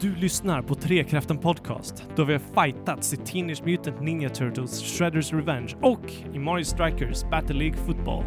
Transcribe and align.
Du 0.00 0.14
lyssnar 0.14 0.62
på 0.62 0.74
Trekraften 0.74 1.38
Podcast, 1.38 2.04
då 2.16 2.24
vi 2.24 2.32
har 2.32 2.64
fightats 2.64 3.12
i 3.12 3.16
Teenage 3.16 3.62
Mutant 3.64 4.00
Ninja 4.00 4.28
Turtles 4.28 4.82
Shredders 4.82 5.32
Revenge 5.32 5.76
och 5.82 6.12
i 6.34 6.38
Mario 6.38 6.64
Strikers 6.64 7.24
Battle 7.30 7.56
League 7.56 7.76
Football. 7.76 8.24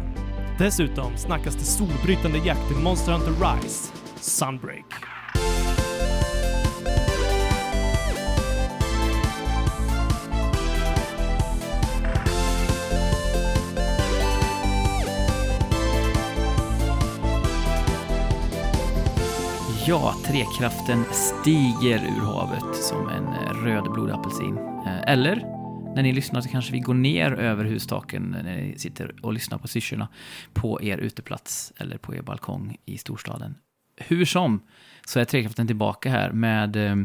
Dessutom 0.58 1.16
snackas 1.16 1.54
det 1.54 1.64
solbrytande 1.64 2.38
jakt 2.38 2.70
i 2.70 2.82
Monster 2.82 3.12
Hunter 3.12 3.32
Rise, 3.32 3.92
Sunbreak. 4.16 5.11
Ja, 19.86 20.14
trekraften 20.24 21.04
stiger 21.12 22.04
ur 22.04 22.20
havet 22.20 22.76
som 22.76 23.08
en 23.08 23.26
eh, 23.26 23.64
röd 23.64 23.92
blodapelsin. 23.92 24.58
Eh, 24.58 25.12
eller, 25.12 25.36
när 25.94 26.02
ni 26.02 26.12
lyssnar 26.12 26.40
så 26.40 26.48
kanske 26.48 26.72
vi 26.72 26.78
går 26.78 26.94
ner 26.94 27.32
över 27.32 27.64
hustaken 27.64 28.22
när 28.22 28.42
ni 28.42 28.78
sitter 28.78 29.14
och 29.22 29.32
lyssnar 29.32 29.58
på 29.58 29.68
syrsorna 29.68 30.08
på 30.52 30.82
er 30.82 30.98
uteplats 30.98 31.72
eller 31.76 31.98
på 31.98 32.14
er 32.14 32.22
balkong 32.22 32.76
i 32.84 32.98
storstaden. 32.98 33.54
Hur 33.96 34.24
som, 34.24 34.60
så 35.06 35.20
är 35.20 35.24
trekraften 35.24 35.66
tillbaka 35.66 36.10
här 36.10 36.32
med 36.32 36.76
eh, 36.76 36.96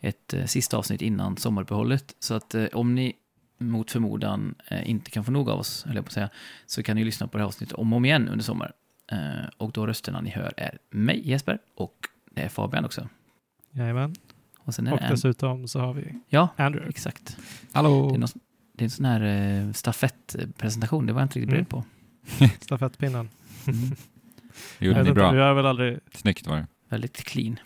ett 0.00 0.34
sista 0.46 0.76
avsnitt 0.76 1.02
innan 1.02 1.36
sommaruppehållet. 1.36 2.14
Så 2.18 2.34
att 2.34 2.54
om 2.72 2.94
ni 2.94 3.12
mot 3.58 3.90
förmodan 3.90 4.54
inte 4.84 5.10
kan 5.10 5.24
få 5.24 5.32
nog 5.32 5.50
av 5.50 5.58
oss, 5.58 5.84
höll 5.84 5.96
jag 5.96 6.04
på 6.04 6.08
att 6.08 6.12
säga, 6.12 6.30
så 6.66 6.82
kan 6.82 6.96
ni 6.96 7.04
lyssna 7.04 7.28
på 7.28 7.38
det 7.38 7.42
här 7.42 7.48
avsnittet 7.48 7.74
om 7.74 7.92
och 7.92 7.96
om 7.96 8.04
igen 8.04 8.28
under 8.28 8.44
sommaren. 8.44 8.72
Eh, 9.12 9.48
och 9.56 9.72
då 9.72 9.86
rösterna 9.86 10.20
ni 10.20 10.30
hör 10.30 10.52
är 10.56 10.78
mig, 10.90 11.28
Jesper, 11.30 11.58
och 11.74 11.94
det 12.30 12.42
är 12.42 12.48
Fabian 12.48 12.84
också. 12.84 13.08
Jajamän. 13.70 14.14
Och 14.58 14.74
sen 14.74 14.86
är 14.86 14.92
Och 14.92 14.98
det 14.98 15.04
en... 15.04 15.10
dessutom 15.10 15.68
så 15.68 15.80
har 15.80 15.94
vi 15.94 16.20
Ja, 16.28 16.48
Andrew. 16.56 16.88
exakt. 16.90 17.36
Hallå! 17.72 18.08
Det 18.08 18.14
är, 18.14 18.18
någon, 18.18 18.28
det 18.72 18.82
är 18.82 18.86
en 18.86 18.90
sån 18.90 19.04
här 19.04 19.20
eh, 19.22 19.72
stafettpresentation, 19.72 21.06
det 21.06 21.12
var 21.12 21.20
jag 21.20 21.24
inte 21.24 21.38
riktigt 21.38 21.50
beredd 21.50 21.68
på. 21.68 21.84
Stafettpinnen. 22.60 23.28
Mm. 23.66 23.90
Det 24.78 24.86
gjorde 24.86 24.98
Jag 24.98 25.06
ni 25.06 25.12
bra. 25.12 25.26
har 25.46 25.54
väl 25.54 25.66
aldrig... 25.66 25.98
Snyggt 26.12 26.46
var 26.46 26.56
det. 26.56 26.66
Väldigt 26.88 27.16
clean. 27.16 27.58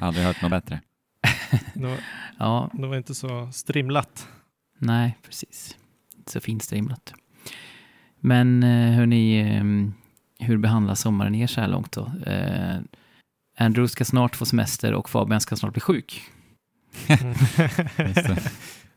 Aldrig 0.00 0.24
hört 0.26 0.42
något 0.42 0.50
bättre. 0.50 0.80
Det 1.74 1.86
var, 1.86 1.98
Ja, 2.38 2.70
det 2.72 2.86
var 2.86 2.96
inte 2.96 3.14
så 3.14 3.52
strimlat. 3.52 4.28
nej, 4.78 5.18
precis. 5.22 5.76
Inte 6.16 6.32
så 6.32 6.40
finstrimlat. 6.40 7.14
Men 8.20 8.62
eh, 8.62 8.92
hörni, 8.96 9.38
eh, 9.40 9.64
hur 10.46 10.56
behandlas 10.58 11.00
sommaren 11.00 11.34
er 11.34 11.46
så 11.46 11.60
här 11.60 11.68
långt 11.68 11.92
då? 11.92 12.12
Eh, 12.26 12.76
Andrew 13.58 13.88
ska 13.88 14.04
snart 14.04 14.36
få 14.36 14.44
semester 14.44 14.94
och 14.94 15.10
Fabian 15.10 15.40
ska 15.40 15.56
snart 15.56 15.72
bli 15.72 15.80
sjuk. 15.80 16.22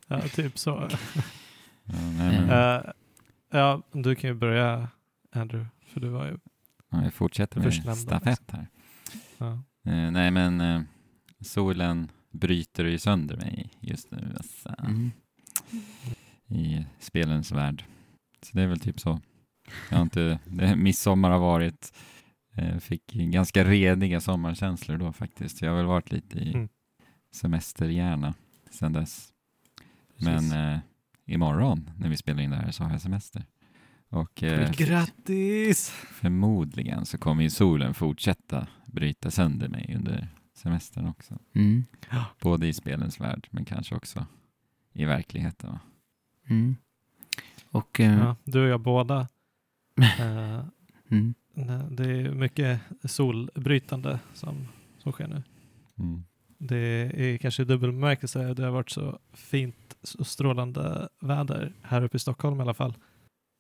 Ja, 0.08 0.22
typ 0.22 0.58
så. 0.58 0.70
Ja, 1.84 1.94
nej, 2.18 2.40
men, 2.42 2.50
Eh, 2.50 2.82
ja, 3.52 3.82
du 3.92 4.16
kan 4.16 4.30
ju 4.30 4.34
börja 4.34 4.88
Andrew, 5.32 5.70
för 5.88 6.00
du 6.00 6.10
var 6.10 6.26
ju... 6.26 6.38
ja, 6.92 7.02
vi 7.06 7.12
fortsätter 7.12 7.58
med 7.60 7.66
förstnämnda, 7.66 7.96
stafett 7.96 8.52
här. 8.52 8.68
Ja. 9.38 9.52
Eh, 9.86 10.12
nej, 10.12 10.32
men 10.32 10.62
eh, 10.62 10.82
solen 11.42 12.12
bryter 12.32 12.86
ju 12.86 12.98
sönder 13.00 13.36
mig 13.38 13.70
just 13.80 14.12
nu 14.12 14.34
alltså, 14.38 14.76
Mm. 14.84 15.12
i 16.48 16.86
spelens 17.00 17.52
värld. 17.52 17.84
Så 18.44 18.58
det 18.58 18.64
är 18.64 18.68
väl 18.68 18.80
typ 18.80 19.00
så. 19.00 19.20
Jag 19.90 19.98
har 19.98 20.04
inte, 20.04 20.40
det, 20.46 20.76
midsommar 20.76 21.32
har 21.32 21.40
varit, 21.40 21.94
eh, 22.56 22.78
fick 22.78 23.14
ganska 23.14 23.64
rediga 23.64 24.22
sommarkänslor 24.22 24.98
då 24.98 25.14
faktiskt. 25.14 25.62
Jag 25.62 25.70
har 25.70 25.78
väl 25.78 25.86
varit 25.86 26.12
lite 26.12 26.40
i 26.40 26.54
Mm. 26.54 26.70
semesterhjärna 27.32 28.34
sedan 28.70 28.94
dess. 28.94 29.34
Men 30.18 30.52
eh, 30.52 30.80
imorgon 31.26 31.90
när 31.98 32.10
vi 32.10 32.18
spelar 32.18 32.42
in 32.44 32.50
det 32.50 32.56
här 32.58 32.72
så 32.72 32.84
har 32.84 32.92
jag 32.92 33.02
semester. 33.02 33.46
Och 34.10 34.44
eh, 34.44 34.72
Grattis! 34.72 35.90
förmodligen 35.90 37.06
så 37.06 37.18
kommer 37.18 37.44
ju 37.44 37.50
solen 37.50 37.94
fortsätta 37.94 38.68
bryta 38.86 39.32
sönder 39.32 39.68
mig 39.68 39.94
under 39.98 40.28
semestern 40.54 41.08
också. 41.08 41.40
Mm. 41.56 41.86
Både 42.42 42.68
i 42.68 42.74
spelens 42.74 43.20
värld 43.20 43.48
men 43.52 43.66
kanske 43.66 43.96
också 43.96 44.26
i 44.94 45.06
verkligheten. 45.06 45.72
Va? 45.72 45.80
Mm. 46.50 46.76
Och... 47.72 48.00
Eh, 48.00 48.20
Ja, 48.20 48.36
du 48.44 48.64
och 48.64 48.70
jag 48.70 48.80
båda. 48.80 49.28
Eh, 50.20 50.66
mm. 51.12 51.34
det 51.90 52.04
är 52.04 52.32
mycket 52.32 52.80
solbrytande 53.04 54.20
som, 54.34 54.68
som 54.98 55.12
sker 55.12 55.28
nu. 55.28 55.44
Mm. 56.00 56.24
Det 56.58 56.78
är 57.16 57.38
kanske 57.38 57.64
dubbel 57.64 57.92
bemärkelse. 57.92 58.54
Det 58.54 58.64
har 58.64 58.72
varit 58.72 58.90
så 58.90 59.20
fint 59.34 59.96
och 60.20 60.28
strålande 60.28 61.10
väder 61.22 61.74
här 61.82 62.04
uppe 62.04 62.18
i 62.18 62.20
Stockholm 62.20 62.60
i 62.60 62.62
alla 62.62 62.74
fall 62.74 62.94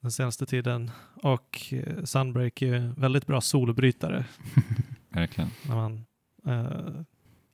den 0.01 0.11
senaste 0.11 0.45
tiden. 0.45 0.91
Och 1.23 1.73
eh, 1.73 2.03
Sunbreak 2.03 2.61
är 2.61 2.65
ju 2.65 2.93
väldigt 2.97 3.27
bra 3.27 3.41
solbrytare 3.41 4.25
Verkligen. 5.09 5.49
när 5.67 5.75
man 5.75 6.05
eh, 6.45 7.01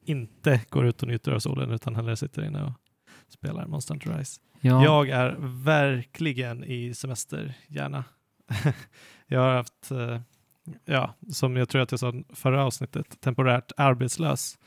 inte 0.06 0.62
går 0.70 0.86
ut 0.86 1.02
och 1.02 1.08
njuter 1.08 1.32
av 1.32 1.40
solen 1.40 1.72
utan 1.72 1.96
hellre 1.96 2.16
sitter 2.16 2.44
inne 2.46 2.64
och 2.64 2.72
spelar 3.30 3.68
Monster 3.68 3.94
Hunter 3.94 4.18
Rise. 4.18 4.42
Ja. 4.62 4.84
Jag 4.84 5.10
är 5.10 5.36
verkligen 5.64 6.64
i 6.64 6.94
semesterhjärna. 6.94 8.04
jag 9.28 9.40
har 9.40 9.54
haft, 9.54 9.92
eh, 9.92 10.20
ja, 10.86 11.14
som 11.30 11.58
jag 11.58 11.70
tror 11.70 11.82
att 11.82 11.92
jag 11.92 12.00
sa 12.00 12.14
förra 12.30 12.66
avsnittet, 12.66 13.22
temporärt 13.22 13.72
arbetslös 13.78 14.60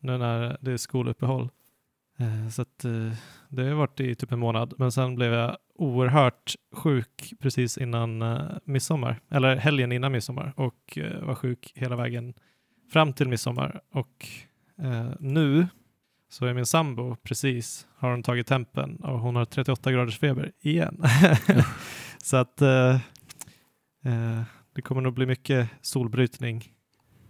nu 0.00 0.18
när 0.18 0.56
det 0.60 0.72
är 0.72 0.76
skoluppehåll. 0.76 1.50
Eh, 2.18 2.48
så 2.48 2.62
att, 2.62 2.84
eh, 2.84 3.12
det 3.48 3.64
har 3.64 3.74
varit 3.74 4.00
i 4.00 4.14
typ 4.14 4.32
en 4.32 4.38
månad, 4.38 4.74
men 4.78 4.92
sen 4.92 5.14
blev 5.14 5.32
jag 5.32 5.56
oerhört 5.74 6.54
sjuk 6.72 7.32
precis 7.40 7.78
innan 7.78 8.24
midsommar, 8.64 9.20
eller 9.30 9.56
helgen 9.56 9.92
innan 9.92 10.12
midsommar 10.12 10.52
och 10.56 10.98
var 11.22 11.34
sjuk 11.34 11.72
hela 11.74 11.96
vägen 11.96 12.34
fram 12.92 13.12
till 13.12 13.28
midsommar. 13.28 13.80
Och 13.92 14.26
nu 15.20 15.66
så 16.28 16.46
är 16.46 16.54
min 16.54 16.66
sambo 16.66 17.16
precis, 17.22 17.86
har 17.96 18.10
hon 18.10 18.22
tagit 18.22 18.46
tempen 18.46 18.96
och 18.96 19.20
hon 19.20 19.36
har 19.36 19.44
38 19.44 19.92
graders 19.92 20.18
feber 20.18 20.52
igen. 20.60 21.02
så 22.22 22.36
att 22.36 22.62
eh, 22.62 22.94
eh, 24.04 24.42
det 24.74 24.82
kommer 24.82 25.00
nog 25.00 25.14
bli 25.14 25.26
mycket 25.26 25.68
solbrytning 25.80 26.72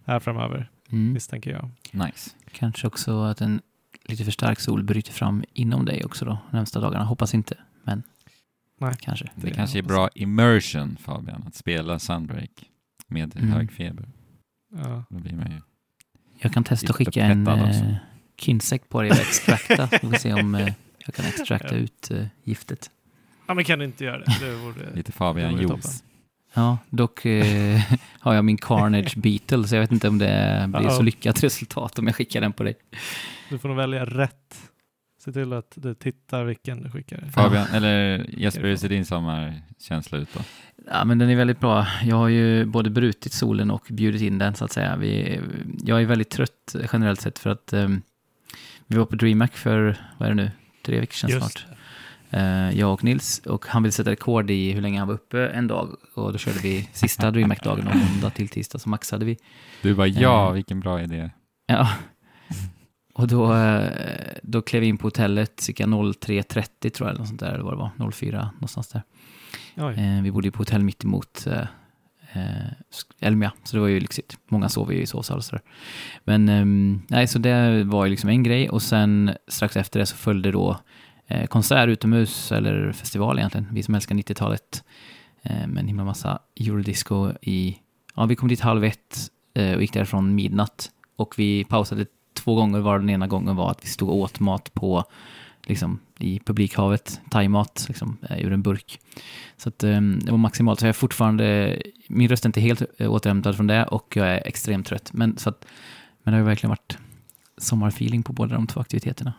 här 0.05 0.19
framöver, 0.19 0.69
Mm. 0.91 1.13
misstänker 1.13 1.51
jag. 1.51 1.69
Nice. 2.05 2.31
Kanske 2.51 2.87
också 2.87 3.21
att 3.23 3.41
en 3.41 3.61
lite 4.05 4.23
för 4.23 4.31
stark 4.31 4.59
sol 4.59 4.83
bryter 4.83 5.11
fram 5.13 5.43
inom 5.53 5.85
dig 5.85 6.05
också 6.05 6.25
då, 6.25 6.37
närmsta 6.51 6.79
dagarna. 6.79 7.05
Hoppas 7.05 7.33
inte, 7.33 7.57
men 7.83 8.03
Nej. 8.79 8.95
kanske. 8.99 9.25
Det, 9.35 9.47
Det 9.47 9.53
kanske 9.53 9.77
är 9.77 9.83
bra 9.83 10.09
immersion 10.15 10.97
Fabian, 10.99 11.43
att 11.47 11.55
spela 11.55 11.99
Sunbreak 11.99 12.69
med 13.07 13.35
Mm. 13.37 13.51
hög 13.51 13.71
feber. 13.71 14.09
Ja. 14.75 15.03
Då 15.09 15.19
blir 15.19 15.33
man 15.35 15.51
ju... 15.51 15.61
Jag 16.41 16.53
kan 16.53 16.63
testa 16.63 16.89
att 16.89 16.95
skicka 16.95 17.23
en 17.23 17.47
också. 17.47 17.95
Eh, 18.39 18.45
kinsek 18.45 18.89
på 18.89 19.01
dig 19.01 19.11
och 19.11 19.17
extrakta. 19.17 19.89
Vi 19.91 20.09
får 20.09 20.17
se 20.17 20.33
om 20.33 20.55
eh, 20.55 20.73
jag 21.05 21.15
kan 21.15 21.25
extrakta 21.25 21.75
ut 21.75 22.11
eh, 22.11 22.25
giftet. 22.43 22.91
ja, 23.47 23.53
men 23.53 23.65
kan 23.65 23.79
du 23.79 23.85
inte 23.85 24.03
göra 24.03 24.17
det? 24.17 24.35
Det 24.41 24.55
vore... 24.55 24.95
Lite 24.95 25.11
Fabian 25.11 25.57
juice. 25.57 26.03
Ja, 26.53 26.77
dock 26.89 27.25
eh, 27.25 27.81
har 28.19 28.33
jag 28.33 28.45
min 28.45 28.57
Carnage 28.57 29.17
Beetle, 29.17 29.67
så 29.67 29.75
jag 29.75 29.81
vet 29.81 29.91
inte 29.91 30.07
om 30.07 30.17
det 30.17 30.65
blir 30.67 30.89
så 30.89 30.99
Uh-oh. 30.99 31.03
lyckat 31.03 31.43
resultat 31.43 31.99
om 31.99 32.07
jag 32.07 32.15
skickar 32.15 32.41
den 32.41 32.53
på 32.53 32.63
dig. 32.63 32.75
Du 33.49 33.59
får 33.59 33.69
nog 33.69 33.77
välja 33.77 34.05
rätt. 34.05 34.69
Se 35.25 35.31
till 35.31 35.53
att 35.53 35.73
du 35.75 35.93
tittar 35.93 36.43
vilken 36.43 36.83
du 36.83 36.91
skickar. 36.91 37.29
Fabian, 37.33 37.67
eller 37.67 38.25
Jesper, 38.37 38.63
hur 38.63 38.75
ser 38.75 38.89
din 38.89 39.05
sommarkänsla 39.05 40.17
ut 40.17 40.33
då? 40.33 40.39
Ja, 40.87 41.05
men 41.05 41.17
den 41.17 41.29
är 41.29 41.35
väldigt 41.35 41.59
bra. 41.59 41.87
Jag 42.03 42.15
har 42.15 42.27
ju 42.27 42.65
både 42.65 42.89
brutit 42.89 43.33
solen 43.33 43.71
och 43.71 43.87
bjudit 43.89 44.21
in 44.21 44.37
den, 44.37 44.55
så 44.55 44.65
att 44.65 44.71
säga. 44.71 44.95
Vi, 44.95 45.39
jag 45.83 46.01
är 46.01 46.05
väldigt 46.05 46.29
trött 46.29 46.75
generellt 46.93 47.21
sett 47.21 47.39
för 47.39 47.49
att 47.49 47.73
ehm, 47.73 48.01
vi 48.89 48.97
var 48.97 49.05
på 49.05 49.15
DreamHack 49.15 49.57
för, 49.57 49.97
vad 50.17 50.29
är 50.29 50.35
det 50.35 50.43
nu, 50.43 50.51
tre 50.85 50.99
veckor 50.99 51.13
sedan 51.13 51.29
Just 51.29 51.51
snart. 51.51 51.65
Eh, 52.29 52.79
jag 52.79 52.93
och 52.93 53.03
Nils, 53.03 53.39
och 53.39 53.65
han 53.67 53.83
vill 53.83 53.91
sätta 53.91 54.11
rekord 54.11 54.51
i 54.51 54.71
hur 54.71 54.81
länge 54.81 54.99
han 54.99 55.07
var 55.07 55.15
uppe 55.15 55.47
en 55.47 55.67
dag. 55.67 55.95
Och 56.15 56.31
då 56.31 56.37
körde 56.37 56.59
vi 56.59 56.89
sista 56.93 57.31
DreamHack-dagen, 57.31 57.85
måndag 58.11 58.29
till 58.29 58.47
tisdag, 58.49 58.79
så 58.79 58.89
maxade 58.89 59.25
vi. 59.25 59.37
Du 59.81 59.95
bara 59.95 60.07
ja, 60.07 60.47
Eh. 60.47 60.53
vilken 60.53 60.79
bra 60.79 61.01
idé. 61.01 61.29
Ja. 61.71 61.89
Och 63.13 63.27
då, 63.27 63.53
eh, 63.53 63.89
då 64.43 64.61
klev 64.61 64.81
vi 64.81 64.87
in 64.87 64.97
på 64.97 65.07
hotellet 65.07 65.59
cirka 65.59 65.85
03.30 65.85 66.89
tror 66.89 67.07
jag, 67.07 67.09
eller 67.09 67.19
något 67.19 67.27
sånt 67.27 67.39
där, 67.39 67.53
eller 67.53 67.63
vad 67.63 67.73
det 67.73 67.77
var, 67.97 68.11
04 68.11 68.49
någonstans 68.53 68.87
där. 68.87 69.01
Oj. 69.75 70.21
Vi 70.23 70.31
bodde 70.31 70.47
ju 70.47 70.51
på 70.51 70.57
hotell 70.57 70.83
mitt 70.83 71.03
emot 71.03 71.47
eh, 72.33 72.71
Elmia, 73.27 73.51
så 73.63 73.75
det 73.75 73.81
var 73.81 73.87
ju 73.87 73.99
lyxigt. 73.99 74.37
Många 74.49 74.69
sov 74.69 74.93
ju 74.93 75.01
i 75.01 75.05
sovsal 75.05 75.37
och 75.37 75.43
sådär. 75.43 75.61
Men 76.23 76.49
ehm, 76.49 77.01
nej, 77.07 77.27
så 77.27 77.39
det 77.39 77.83
var 77.83 78.05
ju 78.05 78.11
liksom 78.11 78.29
en 78.29 78.43
grej 78.43 78.69
och 78.69 78.81
sen 78.81 79.31
strax 79.47 79.77
efter 79.77 79.99
det 79.99 80.05
så 80.05 80.15
följde 80.15 80.51
då 80.51 80.77
eh, 81.27 81.45
konsert 81.45 81.89
utomhus, 81.89 82.51
eller 82.51 82.91
festival 82.91 83.37
egentligen, 83.37 83.67
vi 83.71 83.83
som 83.83 83.95
älskar 83.95 84.15
90-talet, 84.15 84.83
eh, 85.43 85.67
med 85.67 85.77
en 85.77 85.87
himla 85.87 86.03
massa 86.03 86.39
eurodisco 86.55 87.31
i, 87.41 87.77
ja 88.15 88.25
vi 88.25 88.35
kom 88.35 88.49
dit 88.49 88.61
halv 88.61 88.83
ett 88.83 89.17
eh, 89.53 89.73
och 89.73 89.81
gick 89.81 89.93
därifrån 89.93 90.35
midnatt 90.35 90.91
och 91.15 91.33
vi 91.37 91.63
pausade 91.63 92.05
två 92.33 92.55
gånger 92.55 92.79
var 92.79 92.99
den 92.99 93.09
ena 93.09 93.27
gången 93.27 93.55
var 93.55 93.71
att 93.71 93.83
vi 93.83 93.87
stod 93.87 94.09
och 94.09 94.15
åt 94.15 94.39
mat 94.39 94.73
på 94.73 95.03
liksom, 95.69 95.99
i 96.19 96.39
publikhavet, 96.39 97.21
thaimat 97.29 97.85
liksom, 97.87 98.17
eh, 98.29 98.45
ur 98.45 98.53
en 98.53 98.61
burk. 98.61 98.99
Så 99.57 99.69
att, 99.69 99.83
eh, 99.83 100.01
det 100.01 100.31
var 100.31 100.37
maximalt. 100.37 100.79
Så 100.79 100.85
jag 100.85 100.89
är 100.89 100.93
fortfarande, 100.93 101.77
min 102.07 102.29
röst 102.29 102.45
är 102.45 102.49
inte 102.49 102.61
helt 102.61 102.81
eh, 102.97 103.11
återhämtad 103.11 103.55
från 103.55 103.67
det 103.67 103.85
och 103.85 104.15
jag 104.15 104.27
är 104.27 104.47
extremt 104.47 104.87
trött. 104.87 105.13
Men, 105.13 105.37
så 105.37 105.49
att, 105.49 105.65
men 106.23 106.31
det 106.31 106.37
har 106.37 106.41
ju 106.41 106.45
verkligen 106.45 106.69
varit 106.69 106.97
sommarfeeling 107.57 108.23
på 108.23 108.33
båda 108.33 108.55
de 108.55 108.67
två 108.67 108.79
aktiviteterna. 108.79 109.33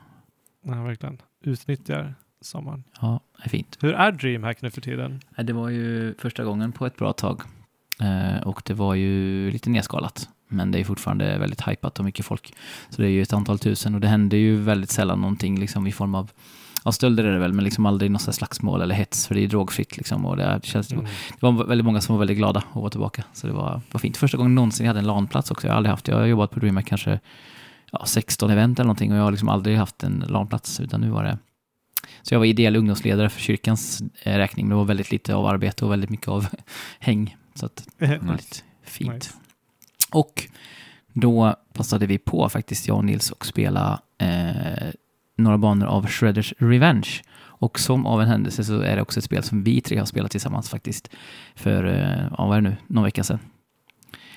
Ja, 0.64 0.82
verkligen. 0.82 1.18
Utnyttjar 1.44 2.14
sommaren. 2.40 2.84
Ja, 3.00 3.20
det 3.36 3.44
är 3.44 3.48
fint. 3.48 3.78
Hur 3.80 3.94
är 3.94 4.12
DreamHack 4.12 4.62
nu 4.62 4.70
för 4.70 4.80
tiden? 4.80 5.20
Nej, 5.36 5.46
Det 5.46 5.52
var 5.52 5.68
ju 5.68 6.14
första 6.18 6.44
gången 6.44 6.72
på 6.72 6.86
ett 6.86 6.96
bra 6.96 7.12
tag. 7.12 7.42
Eh, 8.00 8.42
och 8.42 8.62
det 8.64 8.74
var 8.74 8.94
ju 8.94 9.50
lite 9.50 9.70
nedskalat. 9.70 10.28
Men 10.50 10.70
det 10.70 10.80
är 10.80 10.84
fortfarande 10.84 11.38
väldigt 11.38 11.68
hypat 11.68 11.98
och 11.98 12.04
mycket 12.04 12.26
folk. 12.26 12.54
Så 12.90 13.02
det 13.02 13.08
är 13.08 13.10
ju 13.10 13.22
ett 13.22 13.32
antal 13.32 13.58
tusen 13.58 13.94
och 13.94 14.00
det 14.00 14.08
händer 14.08 14.36
ju 14.38 14.56
väldigt 14.56 14.90
sällan 14.90 15.20
någonting 15.20 15.60
liksom 15.60 15.86
i 15.86 15.92
form 15.92 16.14
av 16.14 16.30
Ja, 16.84 16.92
stölder 16.92 17.24
är 17.24 17.32
det 17.32 17.38
väl, 17.38 17.52
men 17.52 17.64
liksom 17.64 17.86
aldrig 17.86 18.10
något 18.10 18.34
slagsmål 18.34 18.82
eller 18.82 18.94
hets, 18.94 19.26
för 19.26 19.34
det 19.34 19.44
är 19.44 19.48
drogfritt 19.48 19.96
liksom. 19.96 20.26
Och 20.26 20.36
det, 20.36 20.60
känns, 20.62 20.92
Mm. 20.92 21.04
det 21.04 21.46
var 21.46 21.64
väldigt 21.64 21.84
många 21.84 22.00
som 22.00 22.14
var 22.14 22.18
väldigt 22.18 22.36
glada 22.36 22.60
att 22.70 22.76
vara 22.76 22.90
tillbaka. 22.90 23.24
Så 23.32 23.46
det 23.46 23.52
var, 23.52 23.80
var 23.92 23.98
fint. 23.98 24.16
Första 24.16 24.36
gången 24.36 24.54
någonsin 24.54 24.86
jag 24.86 24.90
hade 24.90 24.98
en 25.00 25.06
LAN-plats 25.06 25.50
också. 25.50 25.66
Jag 25.66 25.72
har 25.72 25.76
aldrig 25.76 25.90
haft, 25.90 26.08
jag 26.08 26.16
har 26.16 26.26
jobbat 26.26 26.50
på 26.50 26.60
DreamHack 26.60 26.86
kanske 26.86 27.20
ja, 27.92 28.02
16 28.06 28.50
event 28.50 28.78
eller 28.78 28.86
någonting 28.86 29.12
och 29.12 29.18
jag 29.18 29.24
har 29.24 29.30
liksom 29.30 29.48
aldrig 29.48 29.76
haft 29.76 30.02
en 30.02 30.24
LAN-plats, 30.28 30.80
utan 30.80 31.00
nu 31.00 31.10
var 31.10 31.24
det 31.24 31.38
så 32.22 32.34
jag 32.34 32.38
var 32.38 32.46
ideell 32.46 32.76
ungdomsledare 32.76 33.28
för 33.28 33.40
kyrkans 33.40 34.02
eh, 34.22 34.36
räkning, 34.36 34.66
men 34.66 34.70
det 34.70 34.76
var 34.76 34.84
väldigt 34.84 35.10
lite 35.10 35.34
av 35.34 35.46
arbete 35.46 35.84
och 35.84 35.92
väldigt 35.92 36.10
mycket 36.10 36.28
av 36.28 36.46
häng. 36.98 37.36
Så 37.54 37.66
att 37.66 37.86
väldigt 37.98 38.64
fint. 38.84 39.12
Nice. 39.12 39.34
Och 40.12 40.48
då 41.12 41.56
passade 41.72 42.06
vi 42.06 42.18
på 42.18 42.48
faktiskt, 42.48 42.88
jag 42.88 42.96
och 42.96 43.04
Nils, 43.04 43.32
att 43.32 43.46
spela 43.46 44.02
eh, 44.18 44.88
några 45.36 45.58
banor 45.58 45.86
av 45.86 46.06
Shredders 46.06 46.54
Revenge. 46.58 47.08
Och 47.40 47.80
som 47.80 48.06
av 48.06 48.22
en 48.22 48.28
händelse 48.28 48.64
så 48.64 48.80
är 48.80 48.96
det 48.96 49.02
också 49.02 49.18
ett 49.20 49.24
spel 49.24 49.42
som 49.42 49.64
vi 49.64 49.80
tre 49.80 49.98
har 49.98 50.06
spelat 50.06 50.30
tillsammans 50.30 50.70
faktiskt. 50.70 51.08
För, 51.54 51.84
eh, 51.84 52.26
ja, 52.38 52.46
vad 52.46 52.56
är 52.56 52.60
det 52.60 52.68
nu, 52.70 52.76
någon 52.86 53.04
vecka 53.04 53.24
sedan. 53.24 53.38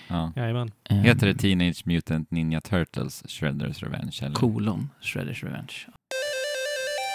Ja. 0.07 0.31
Jajamän. 0.35 0.71
Eh, 0.89 0.97
Heter 0.97 1.27
det 1.27 1.35
Teenage 1.35 1.81
Mutant 1.85 2.31
Ninja 2.31 2.61
Turtles 2.61 3.23
Shredders 3.27 3.83
Revenge? 3.83 4.19
Eller? 4.21 4.35
Kolon, 4.35 4.89
Shredders 5.01 5.43
Revenge. 5.43 5.73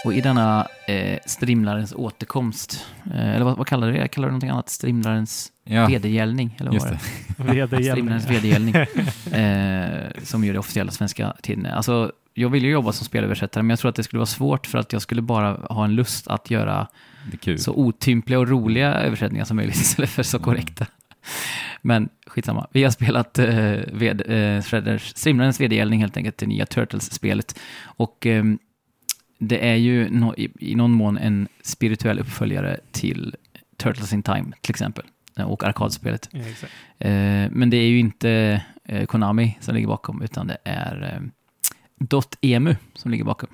Och 0.04 0.14
i 0.14 0.20
denna 0.20 0.66
eh, 0.88 1.18
strimlarens 1.26 1.92
återkomst, 1.92 2.86
eh, 3.14 3.34
eller 3.34 3.44
vad, 3.44 3.56
vad 3.56 3.66
kallar 3.66 3.86
du 3.86 3.92
det? 3.92 4.08
Kallar 4.08 4.28
du 4.28 4.32
någonting 4.32 4.50
annat? 4.50 4.68
Strimlarens 4.68 5.52
Ja, 5.64 5.86
vedergällning? 5.86 6.56
Eller 6.60 6.70
vad 6.70 6.82
det? 6.82 6.98
det. 7.36 7.42
Vedergällning. 7.52 7.90
Strimlarens 7.92 8.30
vedergällning. 8.30 8.74
eh, 9.32 10.10
som 10.22 10.44
ju 10.44 10.52
det 10.52 10.58
officiella 10.58 10.90
svenska 10.92 11.36
titeln. 11.42 11.66
Alltså, 11.66 12.12
jag 12.34 12.48
vill 12.48 12.64
ju 12.64 12.70
jobba 12.70 12.92
som 12.92 13.06
spelöversättare, 13.06 13.62
men 13.62 13.70
jag 13.70 13.78
tror 13.78 13.88
att 13.88 13.94
det 13.94 14.02
skulle 14.02 14.18
vara 14.18 14.26
svårt 14.26 14.66
för 14.66 14.78
att 14.78 14.92
jag 14.92 15.02
skulle 15.02 15.22
bara 15.22 15.52
ha 15.74 15.84
en 15.84 15.94
lust 15.94 16.28
att 16.28 16.50
göra 16.50 16.86
Det 17.44 17.58
så 17.58 17.72
otympliga 17.72 18.38
och 18.38 18.48
roliga 18.48 18.94
översättningar 18.94 19.44
som 19.44 19.56
möjligt 19.56 19.74
istället 19.80 20.10
för 20.10 20.22
så 20.22 20.36
Mm. 20.36 20.44
korrekta. 20.44 20.86
Men 21.82 22.08
skitsamma. 22.26 22.66
Vi 22.72 22.84
har 22.84 22.90
spelat 22.90 23.38
eh, 23.38 23.46
ved, 23.92 24.20
eh, 24.26 24.62
Shredders, 24.62 25.02
Strimlarens 25.16 25.60
vedergällning 25.60 26.00
helt 26.00 26.16
enkelt, 26.16 26.38
det 26.38 26.46
nya 26.46 26.66
Turtles-spelet. 26.66 27.58
Och 27.84 28.26
eh, 28.26 28.44
det 29.38 29.68
är 29.68 29.74
ju 29.74 30.10
no, 30.10 30.34
i, 30.36 30.48
i 30.58 30.74
någon 30.74 30.90
mån 30.92 31.18
en 31.18 31.48
spirituell 31.62 32.18
uppföljare 32.18 32.80
till 32.90 33.34
Turtles 33.76 34.12
in 34.12 34.22
Time 34.22 34.52
till 34.60 34.70
exempel. 34.70 35.04
eh, 35.36 35.44
Och 35.44 35.64
arkadspelet. 35.64 36.28
Ja. 36.32 36.40
Eh, 37.06 37.50
men 37.50 37.70
det 37.70 37.76
är 37.76 37.88
ju 37.88 37.98
inte 37.98 38.62
eh, 38.84 39.06
Konami 39.06 39.58
som 39.60 39.74
ligger 39.74 39.88
bakom, 39.88 40.22
utan 40.22 40.46
det 40.46 40.56
är 40.64 41.20
eh, 42.02 42.18
.emu 42.40 42.76
som 42.94 43.10
ligger 43.10 43.24
bakom. 43.24 43.48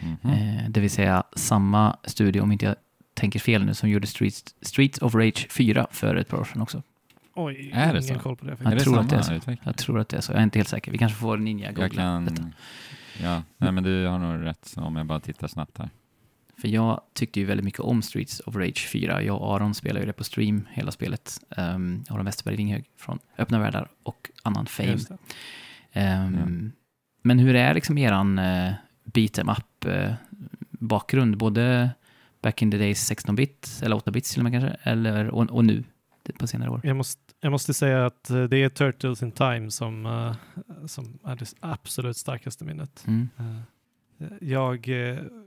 Mhm. 0.00 0.32
Eh, 0.32 0.68
det 0.70 0.80
vill 0.80 0.90
säga 0.90 1.22
samma 1.36 1.96
studio, 2.04 2.40
om 2.40 2.52
inte 2.52 2.64
jag 2.66 2.74
tänker 3.14 3.38
fel 3.40 3.64
nu, 3.64 3.74
som 3.74 3.88
gjorde 3.90 4.06
Streets, 4.06 4.44
Streets 4.62 4.98
of 4.98 5.14
Rage 5.14 5.46
4 5.50 5.86
för 5.90 6.16
ett 6.16 6.28
par 6.28 6.38
år 6.40 6.44
sedan 6.44 6.62
också. 6.62 6.82
Oj, 7.34 7.70
Är 7.74 7.92
det 7.94 8.00
ingen 8.04 8.14
så? 8.16 8.22
koll 8.22 8.36
på 8.36 8.44
det. 8.46 8.56
Jag 8.62 8.72
det 8.72 8.80
tror 8.80 8.94
samma 8.94 9.04
att 9.04 9.10
det 9.10 9.16
är 9.16 9.40
så. 9.40 9.56
Jag 9.64 9.76
tror 9.76 9.98
att 10.00 10.08
det 10.08 10.16
är 10.16 10.20
så, 10.20 10.32
jag 10.32 10.38
är 10.38 10.42
inte 10.42 10.58
helt 10.58 10.68
säker. 10.68 10.92
Vi 10.92 10.98
kanske 10.98 11.18
får 11.18 11.36
Ninja 11.36 11.66
Jag 11.66 11.74
googla 11.74 12.02
kan... 12.02 12.24
detta. 12.24 12.42
Ja, 13.22 13.42
nej 13.56 13.72
men 13.72 13.84
du 13.84 14.06
har 14.06 14.18
nog 14.18 14.44
rätt 14.44 14.74
om 14.76 14.96
jag 14.96 15.06
bara 15.06 15.20
tittar 15.20 15.48
snabbt 15.48 15.78
här. 15.78 15.90
För 16.60 16.68
jag 16.68 17.00
tyckte 17.12 17.40
ju 17.40 17.46
väldigt 17.46 17.64
mycket 17.64 17.80
om 17.80 18.02
Streets 18.02 18.40
of 18.40 18.56
Rage 18.56 18.88
4. 18.92 19.22
Jag 19.22 19.42
och 19.42 19.54
Aron 19.56 19.74
spelade 19.74 20.00
ju 20.00 20.06
det 20.06 20.12
på 20.12 20.24
stream, 20.24 20.66
hela 20.72 20.90
spelet. 20.90 21.40
Um, 21.56 22.04
Aron 22.08 22.24
Westerberg 22.24 22.56
Vinghög 22.56 22.84
från 22.96 23.18
Öppna 23.38 23.58
Världar 23.58 23.88
och 24.02 24.30
annan 24.42 24.66
fame. 24.66 24.96
Det. 24.96 25.18
Ehm, 25.92 26.72
Men 27.22 27.38
hur 27.38 27.54
är 27.54 27.74
liksom 27.74 27.98
eran 27.98 28.38
uh, 28.38 28.72
beat 29.04 29.38
em 29.38 29.48
up 29.48 29.84
eh, 29.84 30.14
bakgrund? 30.70 31.36
Både 31.36 31.90
back 32.42 32.62
in 32.62 32.70
the 32.70 32.78
days 32.78 33.10
16-bit, 33.10 33.80
eller 33.82 33.96
8-bit 33.96 34.24
till 34.24 34.40
och 34.40 34.44
med 34.44 34.52
kanske, 34.52 34.76
eller, 34.82 35.30
och, 35.30 35.50
och 35.50 35.64
nu 35.64 35.84
på 36.38 36.46
senare 36.46 36.70
år? 36.70 36.80
Jag 36.84 36.96
måste, 36.96 37.25
jag 37.46 37.50
måste 37.50 37.74
säga 37.74 38.06
att 38.06 38.30
eh, 38.30 38.44
det 38.44 38.56
är 38.56 38.68
Turtles 38.68 39.22
in 39.22 39.32
Time 39.32 39.70
som, 39.70 40.06
eh, 40.06 40.36
som 40.86 41.18
är 41.24 41.36
det 41.36 41.52
absolut 41.60 42.16
starkaste 42.16 42.64
minnet. 42.64 43.04
Mm. 43.06 43.28
Eh, 43.38 43.56
Jag 44.40 44.88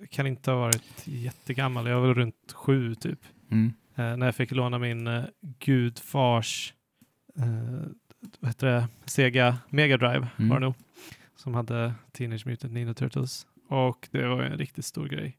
kan 0.10 0.28
inte 0.28 0.52
ha 0.52 0.60
varit 0.60 1.04
jättegammal, 1.08 1.88
jag 1.88 2.00
var 2.00 2.08
väl 2.08 2.16
runt 2.16 2.52
sju 2.54 2.96
typ. 2.96 3.20
Mm. 3.52 3.74
När 3.96 4.26
jag 4.26 4.36
fick 4.36 4.52
låna 4.52 4.80
min 4.80 5.10
gudfars 5.60 6.74
vad 8.40 8.50
heter 8.50 8.68
det? 8.68 8.88
Sega 9.06 9.58
Mega 9.70 9.98
Drive 9.98 10.28
Mm. 10.38 10.50
var 10.50 10.60
det 10.60 10.66
nog. 10.66 10.74
Som 11.36 11.54
hade 11.54 11.94
Teenage 12.12 12.46
Mutant 12.48 12.74
Ninja 12.74 12.94
Turtles. 12.94 13.48
Och 13.70 14.08
det 14.12 14.28
var 14.28 14.44
en 14.44 14.58
riktigt 14.58 14.86
stor 14.86 15.08
grej. 15.08 15.38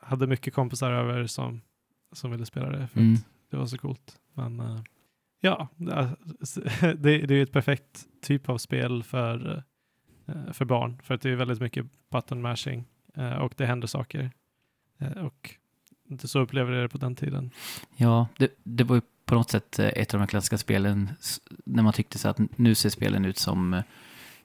Hade 0.00 0.26
mycket 0.26 0.54
kompisar 0.54 0.92
över 0.92 1.26
som, 1.26 1.60
som 2.12 2.30
ville 2.30 2.46
spela 2.46 2.68
det 2.68 2.88
för 2.88 3.00
Mm. 3.00 3.14
att 3.14 3.20
det 3.50 3.56
var 3.56 3.66
så 3.66 3.78
coolt. 3.78 4.18
Men 4.34 4.62
ja, 5.40 5.68
det, 6.96 7.18
det, 7.18 7.34
är 7.34 7.42
ett 7.42 7.52
perfekt 7.52 8.06
typ 8.22 8.48
av 8.48 8.58
spel 8.58 9.02
för, 9.02 9.64
eh, 10.26 10.52
för 10.52 10.64
barn. 10.64 11.00
För 11.02 11.14
att 11.14 11.20
det 11.20 11.30
är 11.30 11.36
väldigt 11.36 11.60
mycket 11.60 11.86
button 12.10 12.42
mashing 12.42 12.84
eh, 13.16 13.32
och 13.32 13.54
det 13.56 13.66
händer 13.66 13.88
saker. 13.88 14.30
Eh, 14.98 15.24
och 15.24 15.54
det 16.08 16.28
så 16.28 16.40
upplevde 16.40 16.74
jag 16.74 16.84
det 16.84 16.88
på 16.88 16.98
den 16.98 17.16
tiden. 17.16 17.50
Ja, 17.96 18.28
det, 18.38 18.50
det 18.64 18.84
var 18.84 18.96
ju 18.96 19.02
på 19.24 19.34
något 19.34 19.50
sätt 19.50 19.78
ett 19.78 20.14
av 20.14 20.20
de 20.20 20.26
klassiska 20.26 20.58
spelen 20.58 21.10
när 21.64 21.82
man 21.82 21.92
tyckte 21.92 22.18
så 22.18 22.28
att 22.28 22.58
nu 22.58 22.74
ser 22.74 22.88
spelen 22.90 23.24
ut 23.24 23.38
som 23.38 23.82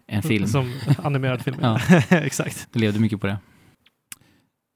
en 0.08 0.24
film. 0.24 0.48
Som 0.48 0.80
animerad 0.98 1.42
film. 1.42 1.58
Ja. 1.62 1.80
Exakt. 2.10 2.68
Det 2.72 2.80
levde 2.80 3.00
mycket 3.00 3.22
på 3.22 3.28
det. 3.28 3.38